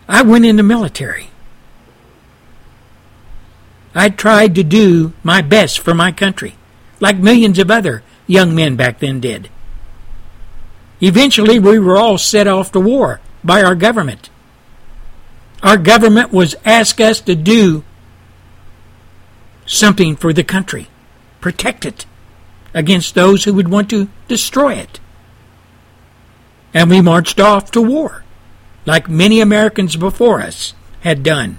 I 0.08 0.24
went 0.24 0.46
in 0.46 0.56
the 0.56 0.64
military. 0.64 1.29
I 3.96 4.10
tried 4.10 4.56
to 4.56 4.64
do 4.64 5.14
my 5.24 5.42
best 5.42 5.80
for 5.80 5.94
my 5.94 6.12
country, 6.12 6.56
like 7.00 7.18
millions 7.18 7.58
of 7.60 7.72
other 7.72 8.04
young 8.28 8.54
men 8.54 8.76
back 8.76 9.00
then 9.00 9.20
did. 9.20 9.50
Eventually, 11.02 11.60
we 11.60 11.80
were 11.80 11.98
all 11.98 12.18
set 12.18 12.48
off 12.48 12.72
to 12.74 12.80
war 12.80 13.20
by 13.44 13.64
our 13.64 13.76
government. 13.76 14.30
Our 15.64 15.78
government 15.78 16.32
was 16.32 16.56
asked 16.66 17.02
us 17.02 17.20
to 17.22 17.36
do 17.36 17.84
something 19.66 20.16
for 20.16 20.34
the 20.34 20.44
country, 20.44 20.88
protect 21.42 21.86
it 21.86 22.06
against 22.74 23.16
those 23.16 23.44
who 23.44 23.54
would 23.54 23.68
want 23.68 23.90
to 23.90 24.10
destroy 24.28 24.74
it. 24.74 25.00
And 26.74 26.90
we 26.90 27.02
marched 27.02 27.40
off 27.40 27.72
to 27.72 27.82
war, 27.82 28.24
like 28.86 29.10
many 29.10 29.42
Americans 29.42 29.96
before 29.96 30.42
us 30.42 30.74
had 31.02 31.24
done 31.24 31.58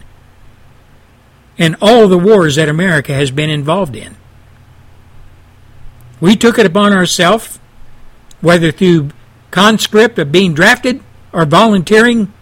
and 1.58 1.76
all 1.80 2.08
the 2.08 2.18
wars 2.18 2.56
that 2.56 2.68
America 2.68 3.12
has 3.12 3.30
been 3.30 3.50
involved 3.50 3.96
in. 3.96 4.16
We 6.20 6.36
took 6.36 6.58
it 6.58 6.66
upon 6.66 6.92
ourselves, 6.92 7.58
whether 8.40 8.72
through 8.72 9.10
conscript 9.50 10.18
of 10.18 10.32
being 10.32 10.54
drafted 10.54 11.02
or 11.32 11.44
volunteering, 11.44 12.32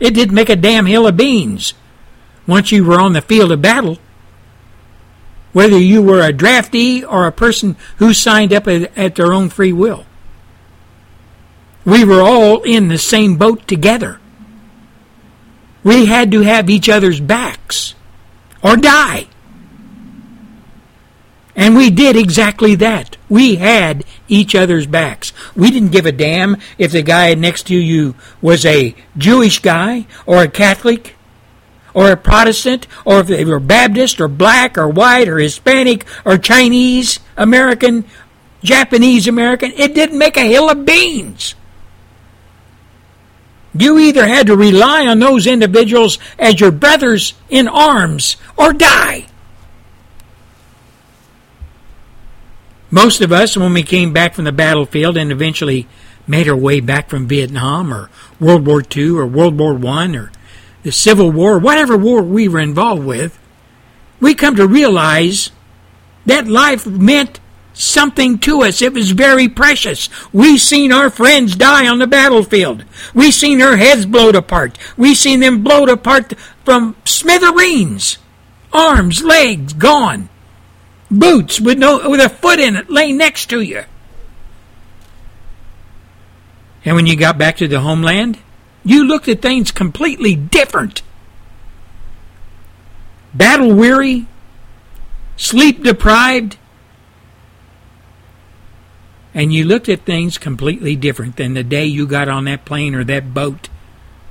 it 0.00 0.14
didn't 0.14 0.34
make 0.34 0.48
a 0.48 0.56
damn 0.56 0.86
hill 0.86 1.06
of 1.06 1.16
beans 1.16 1.74
once 2.46 2.72
you 2.72 2.84
were 2.84 3.00
on 3.00 3.12
the 3.12 3.22
field 3.22 3.52
of 3.52 3.62
battle. 3.62 3.98
Whether 5.52 5.78
you 5.78 6.02
were 6.02 6.20
a 6.20 6.32
draftee 6.32 7.04
or 7.08 7.26
a 7.26 7.32
person 7.32 7.76
who 7.98 8.12
signed 8.12 8.52
up 8.52 8.66
at 8.66 9.14
their 9.14 9.32
own 9.32 9.50
free 9.50 9.72
will. 9.72 10.04
We 11.84 12.04
were 12.04 12.22
all 12.22 12.62
in 12.62 12.88
the 12.88 12.98
same 12.98 13.36
boat 13.36 13.68
together. 13.68 14.18
We 15.84 16.06
had 16.06 16.32
to 16.32 16.40
have 16.40 16.70
each 16.70 16.88
other's 16.88 17.20
backs 17.20 17.94
or 18.64 18.76
die. 18.76 19.28
And 21.54 21.76
we 21.76 21.90
did 21.90 22.16
exactly 22.16 22.74
that. 22.76 23.16
We 23.28 23.56
had 23.56 24.04
each 24.26 24.56
other's 24.56 24.86
backs. 24.86 25.32
We 25.54 25.70
didn't 25.70 25.92
give 25.92 26.06
a 26.06 26.10
damn 26.10 26.56
if 26.78 26.90
the 26.90 27.02
guy 27.02 27.32
next 27.34 27.68
to 27.68 27.76
you 27.76 28.16
was 28.42 28.66
a 28.66 28.96
Jewish 29.16 29.60
guy 29.60 30.06
or 30.26 30.42
a 30.42 30.48
Catholic 30.48 31.14
or 31.92 32.10
a 32.10 32.16
Protestant 32.16 32.88
or 33.04 33.20
if 33.20 33.28
they 33.28 33.44
were 33.44 33.60
Baptist 33.60 34.20
or 34.20 34.26
black 34.26 34.76
or 34.76 34.88
white 34.88 35.28
or 35.28 35.38
Hispanic 35.38 36.06
or 36.24 36.38
Chinese 36.38 37.20
American, 37.36 38.04
Japanese 38.64 39.28
American. 39.28 39.70
It 39.76 39.94
didn't 39.94 40.18
make 40.18 40.36
a 40.36 40.40
hill 40.40 40.68
of 40.68 40.84
beans. 40.84 41.54
You 43.76 43.98
either 43.98 44.26
had 44.26 44.46
to 44.46 44.56
rely 44.56 45.06
on 45.06 45.18
those 45.18 45.46
individuals 45.46 46.18
as 46.38 46.60
your 46.60 46.70
brothers 46.70 47.34
in 47.48 47.66
arms 47.66 48.36
or 48.56 48.72
die. 48.72 49.26
Most 52.90 53.20
of 53.20 53.32
us, 53.32 53.56
when 53.56 53.74
we 53.74 53.82
came 53.82 54.12
back 54.12 54.34
from 54.34 54.44
the 54.44 54.52
battlefield 54.52 55.16
and 55.16 55.32
eventually 55.32 55.88
made 56.28 56.48
our 56.48 56.56
way 56.56 56.78
back 56.78 57.10
from 57.10 57.26
Vietnam 57.26 57.92
or 57.92 58.08
World 58.38 58.66
War 58.66 58.82
II 58.96 59.10
or 59.10 59.26
World 59.26 59.58
War 59.58 59.78
I 59.84 60.14
or 60.14 60.30
the 60.84 60.92
Civil 60.92 61.32
War, 61.32 61.58
whatever 61.58 61.96
war 61.96 62.22
we 62.22 62.46
were 62.46 62.60
involved 62.60 63.04
with, 63.04 63.38
we 64.20 64.34
come 64.34 64.54
to 64.56 64.66
realize 64.66 65.50
that 66.24 66.46
life 66.46 66.86
meant 66.86 67.40
something 67.74 68.38
to 68.38 68.62
us. 68.62 68.80
It 68.80 68.94
was 68.94 69.10
very 69.10 69.48
precious. 69.48 70.08
We 70.32 70.56
seen 70.56 70.92
our 70.92 71.10
friends 71.10 71.56
die 71.56 71.86
on 71.86 71.98
the 71.98 72.06
battlefield. 72.06 72.84
We 73.12 73.30
seen 73.30 73.58
their 73.58 73.76
heads 73.76 74.06
blowed 74.06 74.36
apart. 74.36 74.78
We 74.96 75.14
seen 75.14 75.40
them 75.40 75.62
blowed 75.62 75.88
apart 75.88 76.32
from 76.64 76.96
smithereens. 77.04 78.18
Arms, 78.72 79.22
legs 79.22 79.72
gone. 79.72 80.28
Boots 81.10 81.60
with 81.60 81.78
no 81.78 82.08
with 82.08 82.20
a 82.20 82.28
foot 82.28 82.58
in 82.58 82.76
it 82.76 82.90
lay 82.90 83.12
next 83.12 83.50
to 83.50 83.60
you. 83.60 83.84
And 86.84 86.96
when 86.96 87.06
you 87.06 87.16
got 87.16 87.38
back 87.38 87.56
to 87.58 87.68
the 87.68 87.80
homeland, 87.80 88.38
you 88.84 89.04
looked 89.04 89.28
at 89.28 89.40
things 89.40 89.70
completely 89.70 90.34
different. 90.34 91.02
Battle 93.32 93.72
weary, 93.74 94.26
sleep 95.36 95.82
deprived, 95.82 96.58
and 99.34 99.52
you 99.52 99.64
looked 99.64 99.88
at 99.88 100.04
things 100.04 100.38
completely 100.38 100.94
different 100.94 101.36
than 101.36 101.54
the 101.54 101.64
day 101.64 101.84
you 101.84 102.06
got 102.06 102.28
on 102.28 102.44
that 102.44 102.64
plane 102.64 102.94
or 102.94 103.02
that 103.04 103.34
boat 103.34 103.68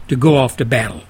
to 0.07 0.15
go 0.15 0.37
off 0.37 0.57
to 0.57 0.65
battle. 0.65 1.03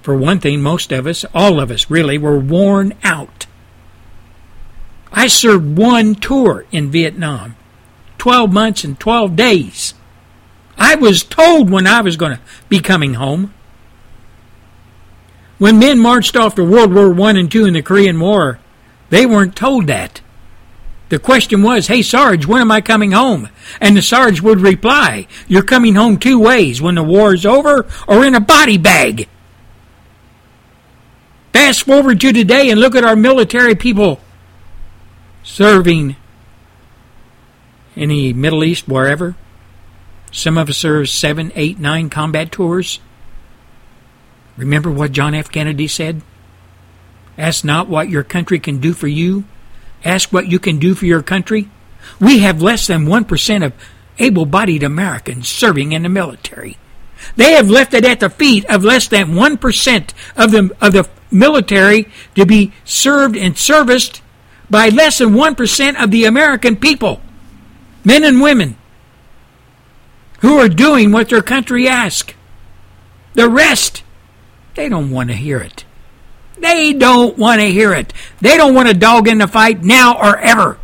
For 0.00 0.16
one 0.16 0.38
thing, 0.38 0.62
most 0.62 0.92
of 0.92 1.06
us, 1.06 1.24
all 1.34 1.58
of 1.58 1.70
us 1.70 1.90
really, 1.90 2.18
were 2.18 2.38
worn 2.38 2.94
out. 3.02 3.46
I 5.10 5.26
served 5.28 5.78
one 5.78 6.14
tour 6.14 6.66
in 6.70 6.90
Vietnam 6.90 7.56
12 8.18 8.52
months 8.52 8.84
and 8.84 8.98
12 8.98 9.36
days. 9.36 9.94
I 10.76 10.94
was 10.94 11.22
told 11.22 11.70
when 11.70 11.86
I 11.86 12.00
was 12.00 12.16
going 12.16 12.36
to 12.36 12.42
be 12.68 12.80
coming 12.80 13.14
home. 13.14 13.54
When 15.58 15.78
men 15.78 15.98
marched 15.98 16.36
off 16.36 16.54
to 16.56 16.64
World 16.64 16.92
War 16.92 17.18
I 17.28 17.30
and 17.30 17.54
II 17.54 17.68
in 17.68 17.74
the 17.74 17.82
Korean 17.82 18.18
War, 18.18 18.58
they 19.10 19.24
weren't 19.24 19.54
told 19.56 19.86
that. 19.86 20.20
The 21.10 21.18
question 21.18 21.62
was, 21.62 21.86
hey 21.86 22.02
Sarge, 22.02 22.46
when 22.46 22.60
am 22.60 22.70
I 22.70 22.80
coming 22.80 23.12
home? 23.12 23.48
And 23.80 23.96
the 23.96 24.02
Sarge 24.02 24.40
would 24.40 24.60
reply, 24.60 25.26
you're 25.46 25.62
coming 25.62 25.94
home 25.94 26.18
two 26.18 26.38
ways, 26.38 26.80
when 26.80 26.94
the 26.94 27.02
war 27.02 27.34
is 27.34 27.44
over 27.46 27.86
or 28.08 28.24
in 28.24 28.34
a 28.34 28.40
body 28.40 28.78
bag. 28.78 29.28
Fast 31.52 31.84
forward 31.84 32.20
to 32.20 32.32
today 32.32 32.70
and 32.70 32.80
look 32.80 32.94
at 32.94 33.04
our 33.04 33.16
military 33.16 33.74
people 33.74 34.20
serving 35.42 36.16
in 37.94 38.08
the 38.08 38.32
Middle 38.32 38.64
East, 38.64 38.88
wherever. 38.88 39.36
Some 40.32 40.58
of 40.58 40.68
us 40.68 40.78
serve 40.78 41.08
seven, 41.08 41.52
eight, 41.54 41.78
nine 41.78 42.10
combat 42.10 42.50
tours. 42.50 42.98
Remember 44.56 44.90
what 44.90 45.12
John 45.12 45.34
F. 45.34 45.50
Kennedy 45.50 45.86
said? 45.86 46.22
Ask 47.38 47.64
not 47.64 47.88
what 47.88 48.08
your 48.08 48.24
country 48.24 48.58
can 48.58 48.78
do 48.78 48.92
for 48.92 49.06
you, 49.06 49.44
ask 50.04 50.32
what 50.32 50.50
you 50.50 50.58
can 50.58 50.78
do 50.78 50.94
for 50.94 51.06
your 51.06 51.22
country. 51.22 51.68
We 52.20 52.40
have 52.40 52.62
less 52.62 52.86
than 52.86 53.06
1% 53.06 53.64
of 53.64 53.72
able 54.18 54.46
bodied 54.46 54.82
Americans 54.82 55.48
serving 55.48 55.92
in 55.92 56.02
the 56.02 56.08
military. 56.08 56.78
They 57.36 57.52
have 57.52 57.70
left 57.70 57.94
it 57.94 58.04
at 58.04 58.20
the 58.20 58.30
feet 58.30 58.64
of 58.66 58.84
less 58.84 59.08
than 59.08 59.32
1% 59.32 60.12
of 60.36 60.50
the, 60.50 60.76
of 60.80 60.92
the 60.92 61.08
military 61.30 62.08
to 62.34 62.46
be 62.46 62.72
served 62.84 63.36
and 63.36 63.56
serviced 63.56 64.22
by 64.70 64.88
less 64.88 65.18
than 65.18 65.30
1% 65.30 66.02
of 66.02 66.10
the 66.10 66.24
American 66.24 66.76
people, 66.76 67.20
men 68.04 68.24
and 68.24 68.40
women, 68.40 68.76
who 70.40 70.58
are 70.58 70.68
doing 70.68 71.12
what 71.12 71.28
their 71.28 71.42
country 71.42 71.88
asks. 71.88 72.34
The 73.34 73.48
rest, 73.48 74.02
they 74.74 74.88
don't 74.88 75.10
want 75.10 75.30
to 75.30 75.36
hear 75.36 75.58
it. 75.58 75.83
They 76.64 76.94
don't 76.94 77.36
want 77.36 77.60
to 77.60 77.66
hear 77.66 77.92
it. 77.92 78.14
They 78.40 78.56
don't 78.56 78.72
want 78.72 78.88
a 78.88 78.94
dog 78.94 79.28
in 79.28 79.36
the 79.36 79.46
fight 79.46 79.84
now 79.84 80.16
or 80.16 80.38
ever. 80.38 80.78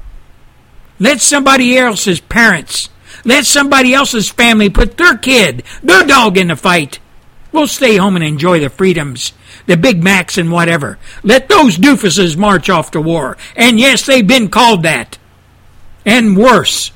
Let 0.99 1.23
somebody 1.23 1.79
else's 1.79 2.21
parents, 2.21 2.91
let 3.25 3.47
somebody 3.47 3.95
else's 3.95 4.29
family 4.29 4.69
put 4.69 4.99
their 4.99 5.17
kid, 5.17 5.63
their 5.83 6.05
dog 6.05 6.37
in 6.37 6.49
the 6.49 6.57
fight. 6.57 6.99
We'll 7.51 7.67
stay 7.67 7.97
home 7.97 8.15
and 8.15 8.23
enjoy 8.23 8.61
the 8.61 8.69
freedoms, 8.69 9.33
the 9.65 9.79
Big 9.79 10.05
Macs 10.05 10.37
and 10.37 10.53
whatever. 10.53 10.99
Let 11.23 11.49
those 11.49 11.79
doofuses 11.79 12.37
march 12.37 12.69
off 12.69 12.91
to 12.91 13.01
war. 13.01 13.39
And 13.57 13.81
yes, 13.81 14.05
they've 14.05 14.27
been 14.27 14.51
called 14.51 14.83
that. 14.83 15.17
And 16.05 16.37
worse. 16.37 16.93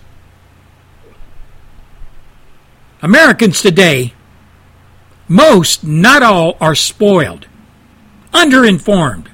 Americans 3.01 3.62
today, 3.62 4.12
most, 5.27 5.85
not 5.85 6.23
all, 6.23 6.59
are 6.61 6.74
spoiled 6.74 7.47
underinformed. 8.35 9.28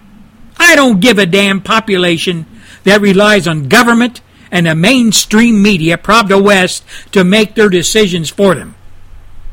I 0.58 0.76
don't 0.76 1.00
give 1.00 1.18
a 1.18 1.26
damn 1.26 1.62
population 1.62 2.46
that 2.84 3.00
relies 3.00 3.48
on 3.48 3.68
government 3.68 4.20
and 4.52 4.66
the 4.66 4.74
mainstream 4.74 5.62
media, 5.62 5.96
Pravda 5.96 6.40
West, 6.40 6.84
to 7.12 7.24
make 7.24 7.54
their 7.54 7.68
decisions 7.68 8.28
for 8.28 8.54
them. 8.54 8.74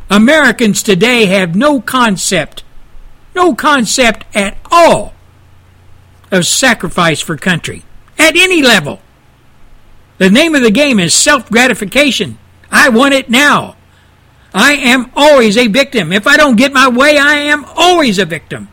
Americans 0.10 0.84
today 0.84 1.26
have 1.26 1.56
no 1.56 1.82
concept, 1.82 2.64
no 3.36 3.56
concept 3.56 4.26
at 4.36 4.58
all 4.70 5.14
of 6.32 6.46
sacrifice 6.46 7.22
for 7.22 7.38
country 7.38 7.84
at 8.18 8.36
any 8.36 8.62
level. 8.62 9.00
The 10.18 10.30
name 10.30 10.56
of 10.56 10.62
the 10.62 10.72
game 10.72 11.00
is 11.00 11.14
self 11.14 11.50
gratification. 11.50 12.38
I 12.72 12.90
want 12.90 13.14
it 13.14 13.30
now. 13.30 13.76
I 14.54 14.74
am 14.74 15.12
always 15.16 15.58
a 15.58 15.68
victim. 15.68 16.12
If 16.12 16.26
I 16.26 16.36
don't 16.38 16.56
get 16.56 16.74
my 16.74 16.88
way, 16.88 17.18
I 17.18 17.36
am 17.36 17.66
always 17.76 18.18
a 18.18 18.26
victim 18.26 18.70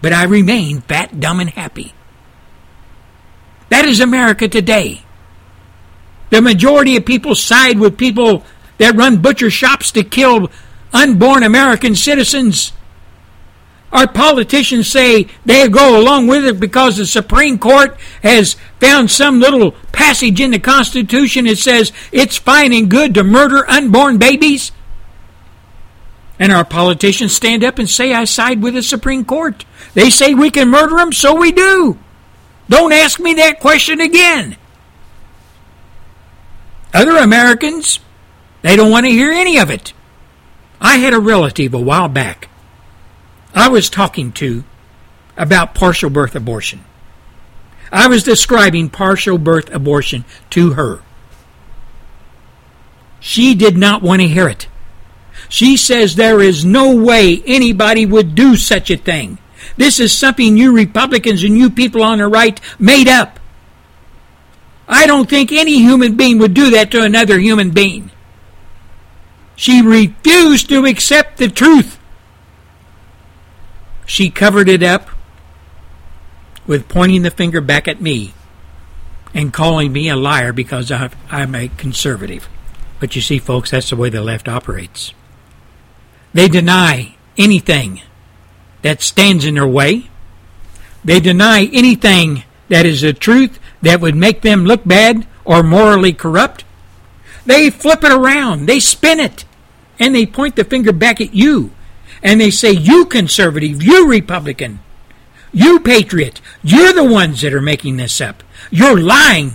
but 0.00 0.12
I 0.12 0.24
remain 0.24 0.80
fat, 0.82 1.20
dumb, 1.20 1.40
and 1.40 1.50
happy. 1.50 1.92
That 3.68 3.84
is 3.84 4.00
America 4.00 4.48
today. 4.48 5.02
The 6.30 6.42
majority 6.42 6.96
of 6.96 7.06
people 7.06 7.34
side 7.34 7.78
with 7.78 7.98
people 7.98 8.44
that 8.78 8.96
run 8.96 9.20
butcher 9.20 9.50
shops 9.50 9.90
to 9.92 10.04
kill 10.04 10.50
unborn 10.92 11.42
American 11.42 11.94
citizens. 11.94 12.72
Our 13.90 14.06
politicians 14.06 14.88
say 14.88 15.28
they 15.46 15.66
go 15.68 16.00
along 16.00 16.26
with 16.26 16.44
it 16.44 16.60
because 16.60 16.98
the 16.98 17.06
Supreme 17.06 17.58
Court 17.58 17.98
has 18.22 18.56
found 18.80 19.10
some 19.10 19.40
little 19.40 19.72
passage 19.92 20.40
in 20.40 20.50
the 20.50 20.58
Constitution 20.58 21.46
that 21.46 21.56
says 21.56 21.92
it's 22.12 22.36
fine 22.36 22.72
and 22.74 22.90
good 22.90 23.14
to 23.14 23.24
murder 23.24 23.68
unborn 23.68 24.18
babies. 24.18 24.72
And 26.38 26.52
our 26.52 26.64
politicians 26.64 27.34
stand 27.34 27.64
up 27.64 27.78
and 27.78 27.88
say, 27.88 28.12
I 28.12 28.24
side 28.24 28.62
with 28.62 28.74
the 28.74 28.82
Supreme 28.82 29.24
Court. 29.24 29.64
They 29.94 30.08
say 30.10 30.34
we 30.34 30.50
can 30.50 30.68
murder 30.68 30.96
them, 30.96 31.12
so 31.12 31.34
we 31.34 31.50
do. 31.50 31.98
Don't 32.68 32.92
ask 32.92 33.18
me 33.18 33.34
that 33.34 33.60
question 33.60 34.00
again. 34.00 34.56
Other 36.94 37.16
Americans, 37.16 37.98
they 38.62 38.76
don't 38.76 38.90
want 38.90 39.06
to 39.06 39.12
hear 39.12 39.30
any 39.30 39.58
of 39.58 39.70
it. 39.70 39.92
I 40.80 40.98
had 40.98 41.12
a 41.12 41.18
relative 41.18 41.74
a 41.74 41.80
while 41.80 42.08
back 42.08 42.48
I 43.54 43.68
was 43.68 43.90
talking 43.90 44.30
to 44.32 44.62
about 45.36 45.74
partial 45.74 46.10
birth 46.10 46.36
abortion. 46.36 46.84
I 47.90 48.06
was 48.06 48.22
describing 48.22 48.88
partial 48.88 49.38
birth 49.38 49.68
abortion 49.74 50.24
to 50.50 50.74
her. 50.74 51.00
She 53.18 53.54
did 53.56 53.76
not 53.76 54.00
want 54.00 54.22
to 54.22 54.28
hear 54.28 54.48
it. 54.48 54.67
She 55.48 55.76
says 55.76 56.14
there 56.14 56.40
is 56.40 56.64
no 56.64 56.94
way 56.94 57.42
anybody 57.46 58.04
would 58.04 58.34
do 58.34 58.56
such 58.56 58.90
a 58.90 58.96
thing. 58.96 59.38
This 59.76 60.00
is 60.00 60.12
something 60.12 60.56
you 60.56 60.74
Republicans 60.74 61.42
and 61.42 61.56
you 61.56 61.70
people 61.70 62.02
on 62.02 62.18
the 62.18 62.28
right 62.28 62.60
made 62.78 63.08
up. 63.08 63.38
I 64.86 65.06
don't 65.06 65.28
think 65.28 65.52
any 65.52 65.78
human 65.78 66.16
being 66.16 66.38
would 66.38 66.54
do 66.54 66.70
that 66.70 66.90
to 66.92 67.02
another 67.02 67.38
human 67.38 67.70
being. 67.70 68.10
She 69.56 69.82
refused 69.82 70.68
to 70.68 70.86
accept 70.86 71.38
the 71.38 71.48
truth. 71.48 71.98
She 74.06 74.30
covered 74.30 74.68
it 74.68 74.82
up 74.82 75.08
with 76.66 76.88
pointing 76.88 77.22
the 77.22 77.30
finger 77.30 77.60
back 77.60 77.88
at 77.88 78.00
me 78.00 78.32
and 79.34 79.52
calling 79.52 79.92
me 79.92 80.08
a 80.08 80.16
liar 80.16 80.52
because 80.52 80.90
I'm 80.90 81.54
a 81.54 81.68
conservative. 81.68 82.48
But 83.00 83.14
you 83.16 83.22
see, 83.22 83.38
folks, 83.38 83.70
that's 83.70 83.90
the 83.90 83.96
way 83.96 84.08
the 84.08 84.22
left 84.22 84.48
operates. 84.48 85.12
They 86.32 86.48
deny 86.48 87.16
anything 87.36 88.02
that 88.82 89.02
stands 89.02 89.44
in 89.44 89.54
their 89.54 89.66
way. 89.66 90.10
They 91.04 91.20
deny 91.20 91.68
anything 91.72 92.44
that 92.68 92.86
is 92.86 93.00
the 93.00 93.12
truth 93.12 93.58
that 93.82 94.00
would 94.00 94.14
make 94.14 94.42
them 94.42 94.64
look 94.64 94.84
bad 94.84 95.26
or 95.44 95.62
morally 95.62 96.12
corrupt. 96.12 96.64
They 97.46 97.70
flip 97.70 98.04
it 98.04 98.12
around, 98.12 98.66
they 98.66 98.80
spin 98.80 99.20
it, 99.20 99.44
and 99.98 100.14
they 100.14 100.26
point 100.26 100.56
the 100.56 100.64
finger 100.64 100.92
back 100.92 101.20
at 101.20 101.34
you. 101.34 101.70
And 102.22 102.40
they 102.40 102.50
say, 102.50 102.72
You 102.72 103.06
conservative, 103.06 103.82
you 103.82 104.08
Republican, 104.08 104.80
you 105.52 105.80
patriot, 105.80 106.40
you're 106.62 106.92
the 106.92 107.04
ones 107.04 107.40
that 107.40 107.54
are 107.54 107.62
making 107.62 107.96
this 107.96 108.20
up. 108.20 108.42
You're 108.70 109.00
lying. 109.00 109.52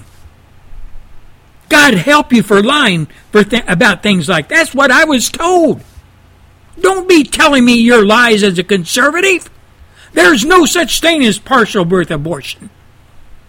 God 1.70 1.94
help 1.94 2.32
you 2.32 2.42
for 2.42 2.64
lying 2.64 3.08
for 3.32 3.44
th- 3.44 3.64
about 3.68 4.04
things 4.04 4.30
like 4.30 4.48
that. 4.48 4.56
That's 4.56 4.76
what 4.76 4.92
I 4.92 5.04
was 5.06 5.30
told. 5.30 5.84
Don't 6.80 7.08
be 7.08 7.24
telling 7.24 7.66
me 7.66 7.76
your 7.76 8.06
lies 8.06 8.44
as 8.44 8.58
a 8.58 8.64
conservative. 8.64 9.50
There's 10.14 10.46
no 10.46 10.66
such 10.66 11.02
thing 11.02 11.24
as 11.24 11.40
partial 11.40 11.86
birth 11.86 12.12
abortion. 12.12 12.70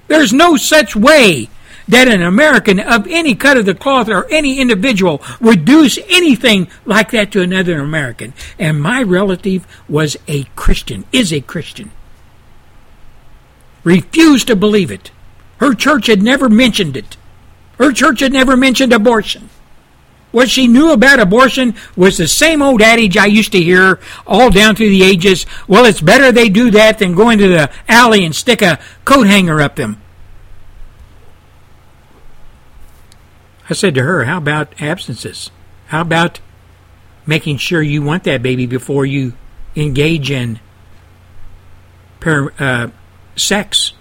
There's 0.09 0.32
no 0.32 0.56
such 0.56 0.94
way 0.94 1.48
that 1.88 2.09
an 2.09 2.22
American 2.22 2.80
of 2.80 3.06
any 3.06 3.34
cut 3.34 3.56
of 3.56 3.66
the 3.66 3.74
cloth 3.74 4.09
or 4.09 4.26
any 4.30 4.60
individual 4.60 5.22
would 5.40 5.64
do 5.64 5.88
anything 6.09 6.68
like 6.84 7.10
that 7.10 7.30
to 7.32 7.42
another 7.42 7.78
American. 7.78 8.32
And 8.59 8.80
my 8.80 9.02
relative 9.02 9.66
was 9.88 10.16
a 10.26 10.44
Christian, 10.56 11.05
is 11.12 11.32
a 11.32 11.40
Christian. 11.40 11.90
Refused 13.82 14.46
to 14.46 14.56
believe 14.56 14.90
it. 14.90 15.10
Her 15.59 15.74
church 15.74 16.06
had 16.06 16.22
never 16.22 16.48
mentioned 16.48 16.96
it. 16.96 17.16
Her 17.78 17.92
church 17.92 18.20
had 18.20 18.32
never 18.32 18.56
mentioned 18.56 18.92
abortion. 18.92 19.51
What 20.35 20.51
she 20.51 20.66
knew 20.66 20.90
about 20.90 21.20
abortion 21.20 21.77
was 21.94 22.19
the 22.19 22.27
same 22.27 22.61
old 22.61 22.82
adage 22.82 23.16
I 23.16 23.27
used 23.27 23.52
to 23.52 23.62
hear 23.62 24.01
all 24.27 24.51
down 24.51 24.74
through 24.74 24.89
the 24.89 25.05
ages. 25.05 25.47
Well, 25.69 25.85
it's 25.85 26.01
better 26.01 26.32
they 26.32 26.48
do 26.48 26.73
that 26.73 26.98
than 26.98 27.15
go 27.15 27.31
into 27.31 27.47
the 27.47 27.70
alley 27.86 28.24
and 28.24 28.35
stick 28.35 28.61
a 28.61 28.81
coat 29.05 29.28
hanger 29.28 29.61
up 29.61 29.77
them. 29.77 30.02
I 33.70 33.74
said 33.74 33.94
to 33.94 34.02
her, 34.02 34.24
How 34.24 34.39
about 34.39 34.74
absences? 34.82 35.52
How 35.86 36.01
about 36.01 36.40
making 37.24 37.59
sure 37.59 37.81
you 37.81 38.02
want 38.02 38.24
that 38.24 38.43
baby 38.43 38.66
before 38.66 39.06
you 39.06 39.35
engage 39.77 40.32
in 40.32 40.59
per, 42.19 42.52
uh, 42.59 42.89
sex? 43.36 43.93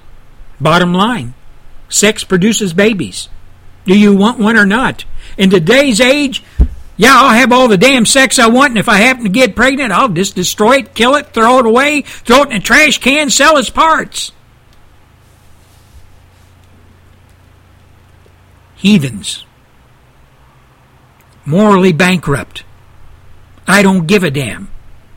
Bottom 0.59 0.95
line 0.95 1.35
sex 1.89 2.23
produces 2.23 2.73
babies. 2.73 3.29
Do 3.85 3.95
you 3.95 4.15
want 4.15 4.39
one 4.39 4.57
or 4.57 4.65
not? 4.65 5.05
In 5.37 5.49
today's 5.49 5.99
age, 5.99 6.43
yeah, 6.95 7.13
I'll 7.13 7.29
have 7.29 7.51
all 7.51 7.67
the 7.67 7.77
damn 7.77 8.05
sex 8.05 8.37
I 8.37 8.47
want, 8.47 8.71
and 8.71 8.77
if 8.77 8.87
I 8.87 8.97
happen 8.97 9.23
to 9.23 9.29
get 9.29 9.55
pregnant, 9.55 9.91
I'll 9.91 10.09
just 10.09 10.35
destroy 10.35 10.77
it, 10.77 10.93
kill 10.93 11.15
it, 11.15 11.33
throw 11.33 11.59
it 11.59 11.65
away, 11.65 12.01
throw 12.01 12.43
it 12.43 12.51
in 12.51 12.57
a 12.57 12.59
trash 12.59 12.99
can, 12.99 13.29
sell 13.29 13.57
its 13.57 13.69
parts. 13.69 14.31
Heathens. 18.75 19.45
Morally 21.45 21.93
bankrupt. 21.93 22.63
I 23.67 23.81
don't 23.81 24.07
give 24.07 24.23
a 24.23 24.31
damn 24.31 24.69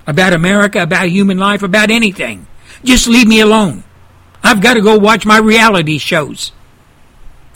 about 0.06 0.32
America, 0.32 0.82
about 0.82 1.08
human 1.08 1.38
life, 1.38 1.62
about 1.62 1.90
anything. 1.90 2.46
Just 2.84 3.08
leave 3.08 3.26
me 3.26 3.40
alone. 3.40 3.82
I've 4.42 4.60
got 4.60 4.74
to 4.74 4.80
go 4.80 4.98
watch 4.98 5.26
my 5.26 5.38
reality 5.38 5.98
shows. 5.98 6.52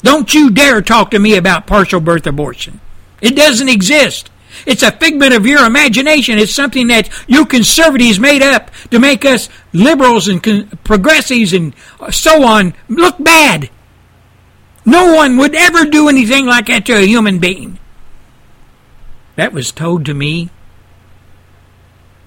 Don't 0.02 0.32
you 0.32 0.50
dare 0.50 0.82
talk 0.82 1.10
to 1.10 1.18
me 1.18 1.36
about 1.36 1.66
partial 1.66 2.00
birth 2.00 2.26
abortion. 2.26 2.80
It 3.20 3.36
doesn't 3.36 3.68
exist. 3.68 4.30
It's 4.66 4.82
a 4.82 4.90
figment 4.90 5.32
of 5.32 5.46
your 5.46 5.64
imagination. 5.64 6.38
It's 6.38 6.54
something 6.54 6.88
that 6.88 7.08
you 7.26 7.46
conservatives 7.46 8.18
made 8.18 8.42
up 8.42 8.70
to 8.90 8.98
make 8.98 9.24
us 9.24 9.48
liberals 9.72 10.28
and 10.28 10.42
con- 10.42 10.68
progressives 10.84 11.52
and 11.52 11.74
so 12.10 12.44
on 12.44 12.74
look 12.88 13.16
bad. 13.22 13.70
No 14.84 15.14
one 15.14 15.36
would 15.36 15.54
ever 15.54 15.84
do 15.84 16.08
anything 16.08 16.46
like 16.46 16.66
that 16.66 16.86
to 16.86 16.94
a 16.94 17.06
human 17.06 17.38
being. 17.38 17.78
That 19.36 19.52
was 19.52 19.72
told 19.72 20.04
to 20.06 20.14
me 20.14 20.50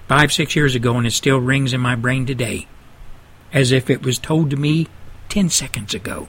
five, 0.08 0.32
six 0.32 0.56
years 0.56 0.74
ago, 0.74 0.96
and 0.96 1.06
it 1.06 1.12
still 1.12 1.38
rings 1.38 1.72
in 1.72 1.80
my 1.80 1.94
brain 1.94 2.26
today 2.26 2.66
as 3.52 3.70
if 3.70 3.90
it 3.90 4.02
was 4.02 4.18
told 4.18 4.50
to 4.50 4.56
me 4.56 4.88
10 5.28 5.48
seconds 5.50 5.94
ago 5.94 6.28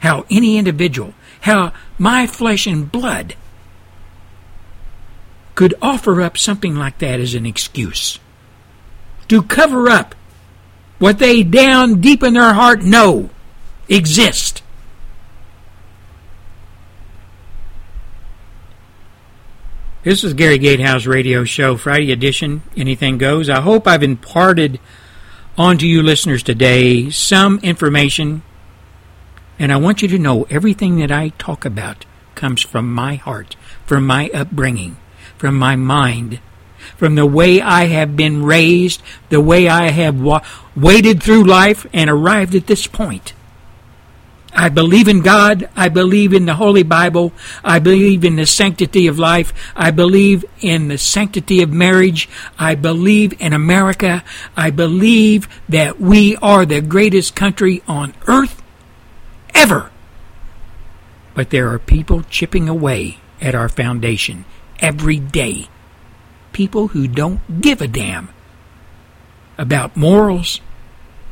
how 0.00 0.24
any 0.30 0.56
individual, 0.56 1.14
how 1.42 1.72
my 1.98 2.26
flesh 2.26 2.66
and 2.66 2.90
blood 2.90 3.34
could 5.54 5.74
offer 5.82 6.20
up 6.20 6.38
something 6.38 6.76
like 6.76 6.98
that 6.98 7.18
as 7.18 7.34
an 7.34 7.44
excuse 7.44 8.18
to 9.26 9.42
cover 9.42 9.88
up 9.88 10.14
what 10.98 11.18
they 11.18 11.42
down 11.42 12.00
deep 12.00 12.22
in 12.22 12.34
their 12.34 12.54
heart 12.54 12.82
know 12.82 13.30
exist. 13.88 14.62
This 20.04 20.24
is 20.24 20.32
Gary 20.32 20.58
Gatehouse 20.58 21.06
Radio 21.06 21.44
Show, 21.44 21.76
Friday 21.76 22.12
edition. 22.12 22.62
Anything 22.76 23.18
goes. 23.18 23.50
I 23.50 23.60
hope 23.60 23.86
I've 23.86 24.02
imparted 24.02 24.80
onto 25.58 25.86
you 25.86 26.02
listeners 26.02 26.42
today 26.42 27.10
some 27.10 27.58
information 27.64 28.42
and 29.58 29.72
I 29.72 29.76
want 29.76 30.02
you 30.02 30.08
to 30.08 30.18
know 30.18 30.46
everything 30.50 30.98
that 30.98 31.10
I 31.10 31.30
talk 31.30 31.64
about 31.64 32.04
comes 32.34 32.62
from 32.62 32.92
my 32.92 33.16
heart, 33.16 33.56
from 33.84 34.06
my 34.06 34.30
upbringing, 34.32 34.96
from 35.36 35.56
my 35.56 35.74
mind, 35.76 36.40
from 36.96 37.16
the 37.16 37.26
way 37.26 37.60
I 37.60 37.86
have 37.86 38.16
been 38.16 38.44
raised, 38.44 39.02
the 39.28 39.40
way 39.40 39.68
I 39.68 39.90
have 39.90 40.20
wa- 40.20 40.42
waded 40.76 41.22
through 41.22 41.44
life 41.44 41.86
and 41.92 42.08
arrived 42.08 42.54
at 42.54 42.66
this 42.66 42.86
point. 42.86 43.32
I 44.52 44.68
believe 44.68 45.08
in 45.08 45.20
God. 45.20 45.68
I 45.76 45.88
believe 45.88 46.32
in 46.32 46.46
the 46.46 46.54
Holy 46.54 46.82
Bible. 46.82 47.32
I 47.62 47.78
believe 47.78 48.24
in 48.24 48.36
the 48.36 48.46
sanctity 48.46 49.06
of 49.06 49.18
life. 49.18 49.52
I 49.76 49.90
believe 49.90 50.44
in 50.60 50.88
the 50.88 50.98
sanctity 50.98 51.62
of 51.62 51.70
marriage. 51.70 52.28
I 52.58 52.74
believe 52.74 53.40
in 53.40 53.52
America. 53.52 54.24
I 54.56 54.70
believe 54.70 55.48
that 55.68 56.00
we 56.00 56.36
are 56.36 56.64
the 56.64 56.80
greatest 56.80 57.36
country 57.36 57.82
on 57.86 58.14
earth 58.26 58.57
ever. 59.58 59.90
But 61.34 61.50
there 61.50 61.68
are 61.68 61.78
people 61.78 62.22
chipping 62.30 62.68
away 62.68 63.18
at 63.40 63.54
our 63.54 63.68
foundation 63.68 64.44
every 64.78 65.18
day. 65.18 65.68
People 66.52 66.88
who 66.88 67.06
don't 67.06 67.60
give 67.60 67.82
a 67.82 67.88
damn 67.88 68.30
about 69.58 69.96
morals, 69.96 70.60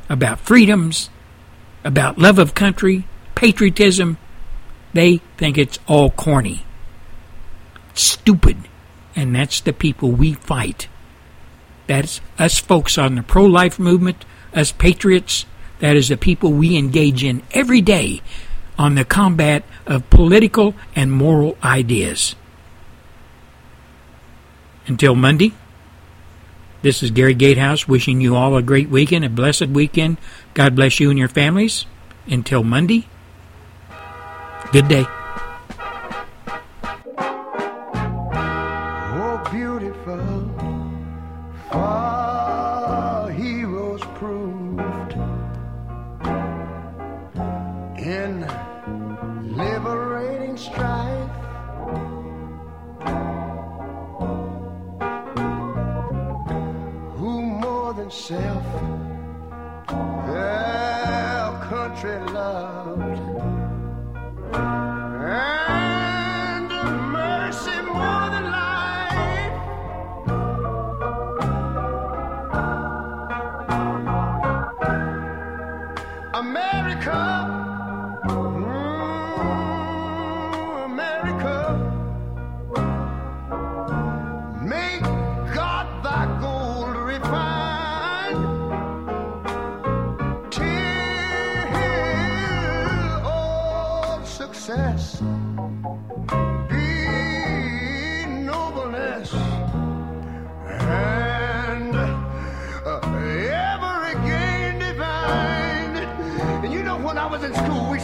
about 0.09 0.41
freedoms, 0.41 1.09
about 1.85 2.19
love 2.19 2.39
of 2.39 2.55
country, 2.55 3.07
patriotism. 3.37 4.19
They 4.93 5.19
think 5.37 5.57
it's 5.57 5.79
all 5.87 6.11
corny, 6.11 6.65
stupid, 7.95 8.57
and 9.15 9.35
that's 9.35 9.61
the 9.61 9.73
people 9.73 10.11
we 10.11 10.35
fight. 10.35 10.89
That's 11.87 12.21
us 12.39 12.59
folks 12.59 12.99
on 12.99 13.15
the 13.15 13.23
pro 13.23 13.45
life 13.45 13.79
movement, 13.79 14.25
us 14.53 14.73
patriots, 14.73 15.47
that 15.81 15.97
is 15.97 16.09
the 16.09 16.17
people 16.17 16.53
we 16.53 16.77
engage 16.77 17.23
in 17.23 17.43
every 17.53 17.81
day 17.81 18.23
on 18.79 18.95
the 18.95 19.05
combat 19.05 19.65
of 19.87 20.09
political 20.11 20.75
and 20.95 21.13
moral 21.13 21.57
ideas. 21.63 22.35
Until 24.87 25.15
Monday, 25.15 25.53
this 26.83 27.03
is 27.03 27.11
Gary 27.11 27.35
Gatehouse 27.35 27.89
wishing 27.89 28.21
you 28.21 28.37
all 28.37 28.57
a 28.57 28.63
great 28.63 28.89
weekend, 28.89 29.25
a 29.25 29.29
blessed 29.29 29.69
weekend. 29.69 30.19
God 30.55 30.77
bless 30.77 31.01
you 31.01 31.11
and 31.11 31.19
your 31.19 31.29
families. 31.29 31.87
Until 32.29 32.63
Monday, 32.63 33.09
good 34.73 34.89
day. 34.89 35.26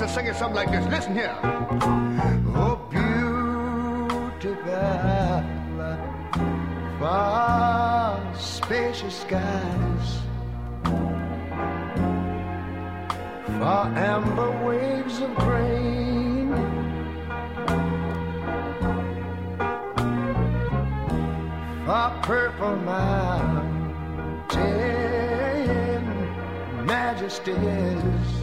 to 0.02 0.08
sing 0.08 0.26
it 0.26 0.34
something 0.34 0.56
like 0.56 0.70
this. 0.70 0.84
Listen 0.86 1.14
here. 1.14 1.36
Oh, 2.56 2.76
beautiful, 2.90 4.56
far 6.98 8.34
spacious 8.34 9.20
skies, 9.20 10.18
far 13.60 13.86
amber 13.96 14.50
waves 14.66 15.20
of 15.20 15.32
grain. 15.36 16.52
Far 21.86 22.10
purple 22.22 22.76
mountain 22.76 23.76
majesties. 26.86 28.42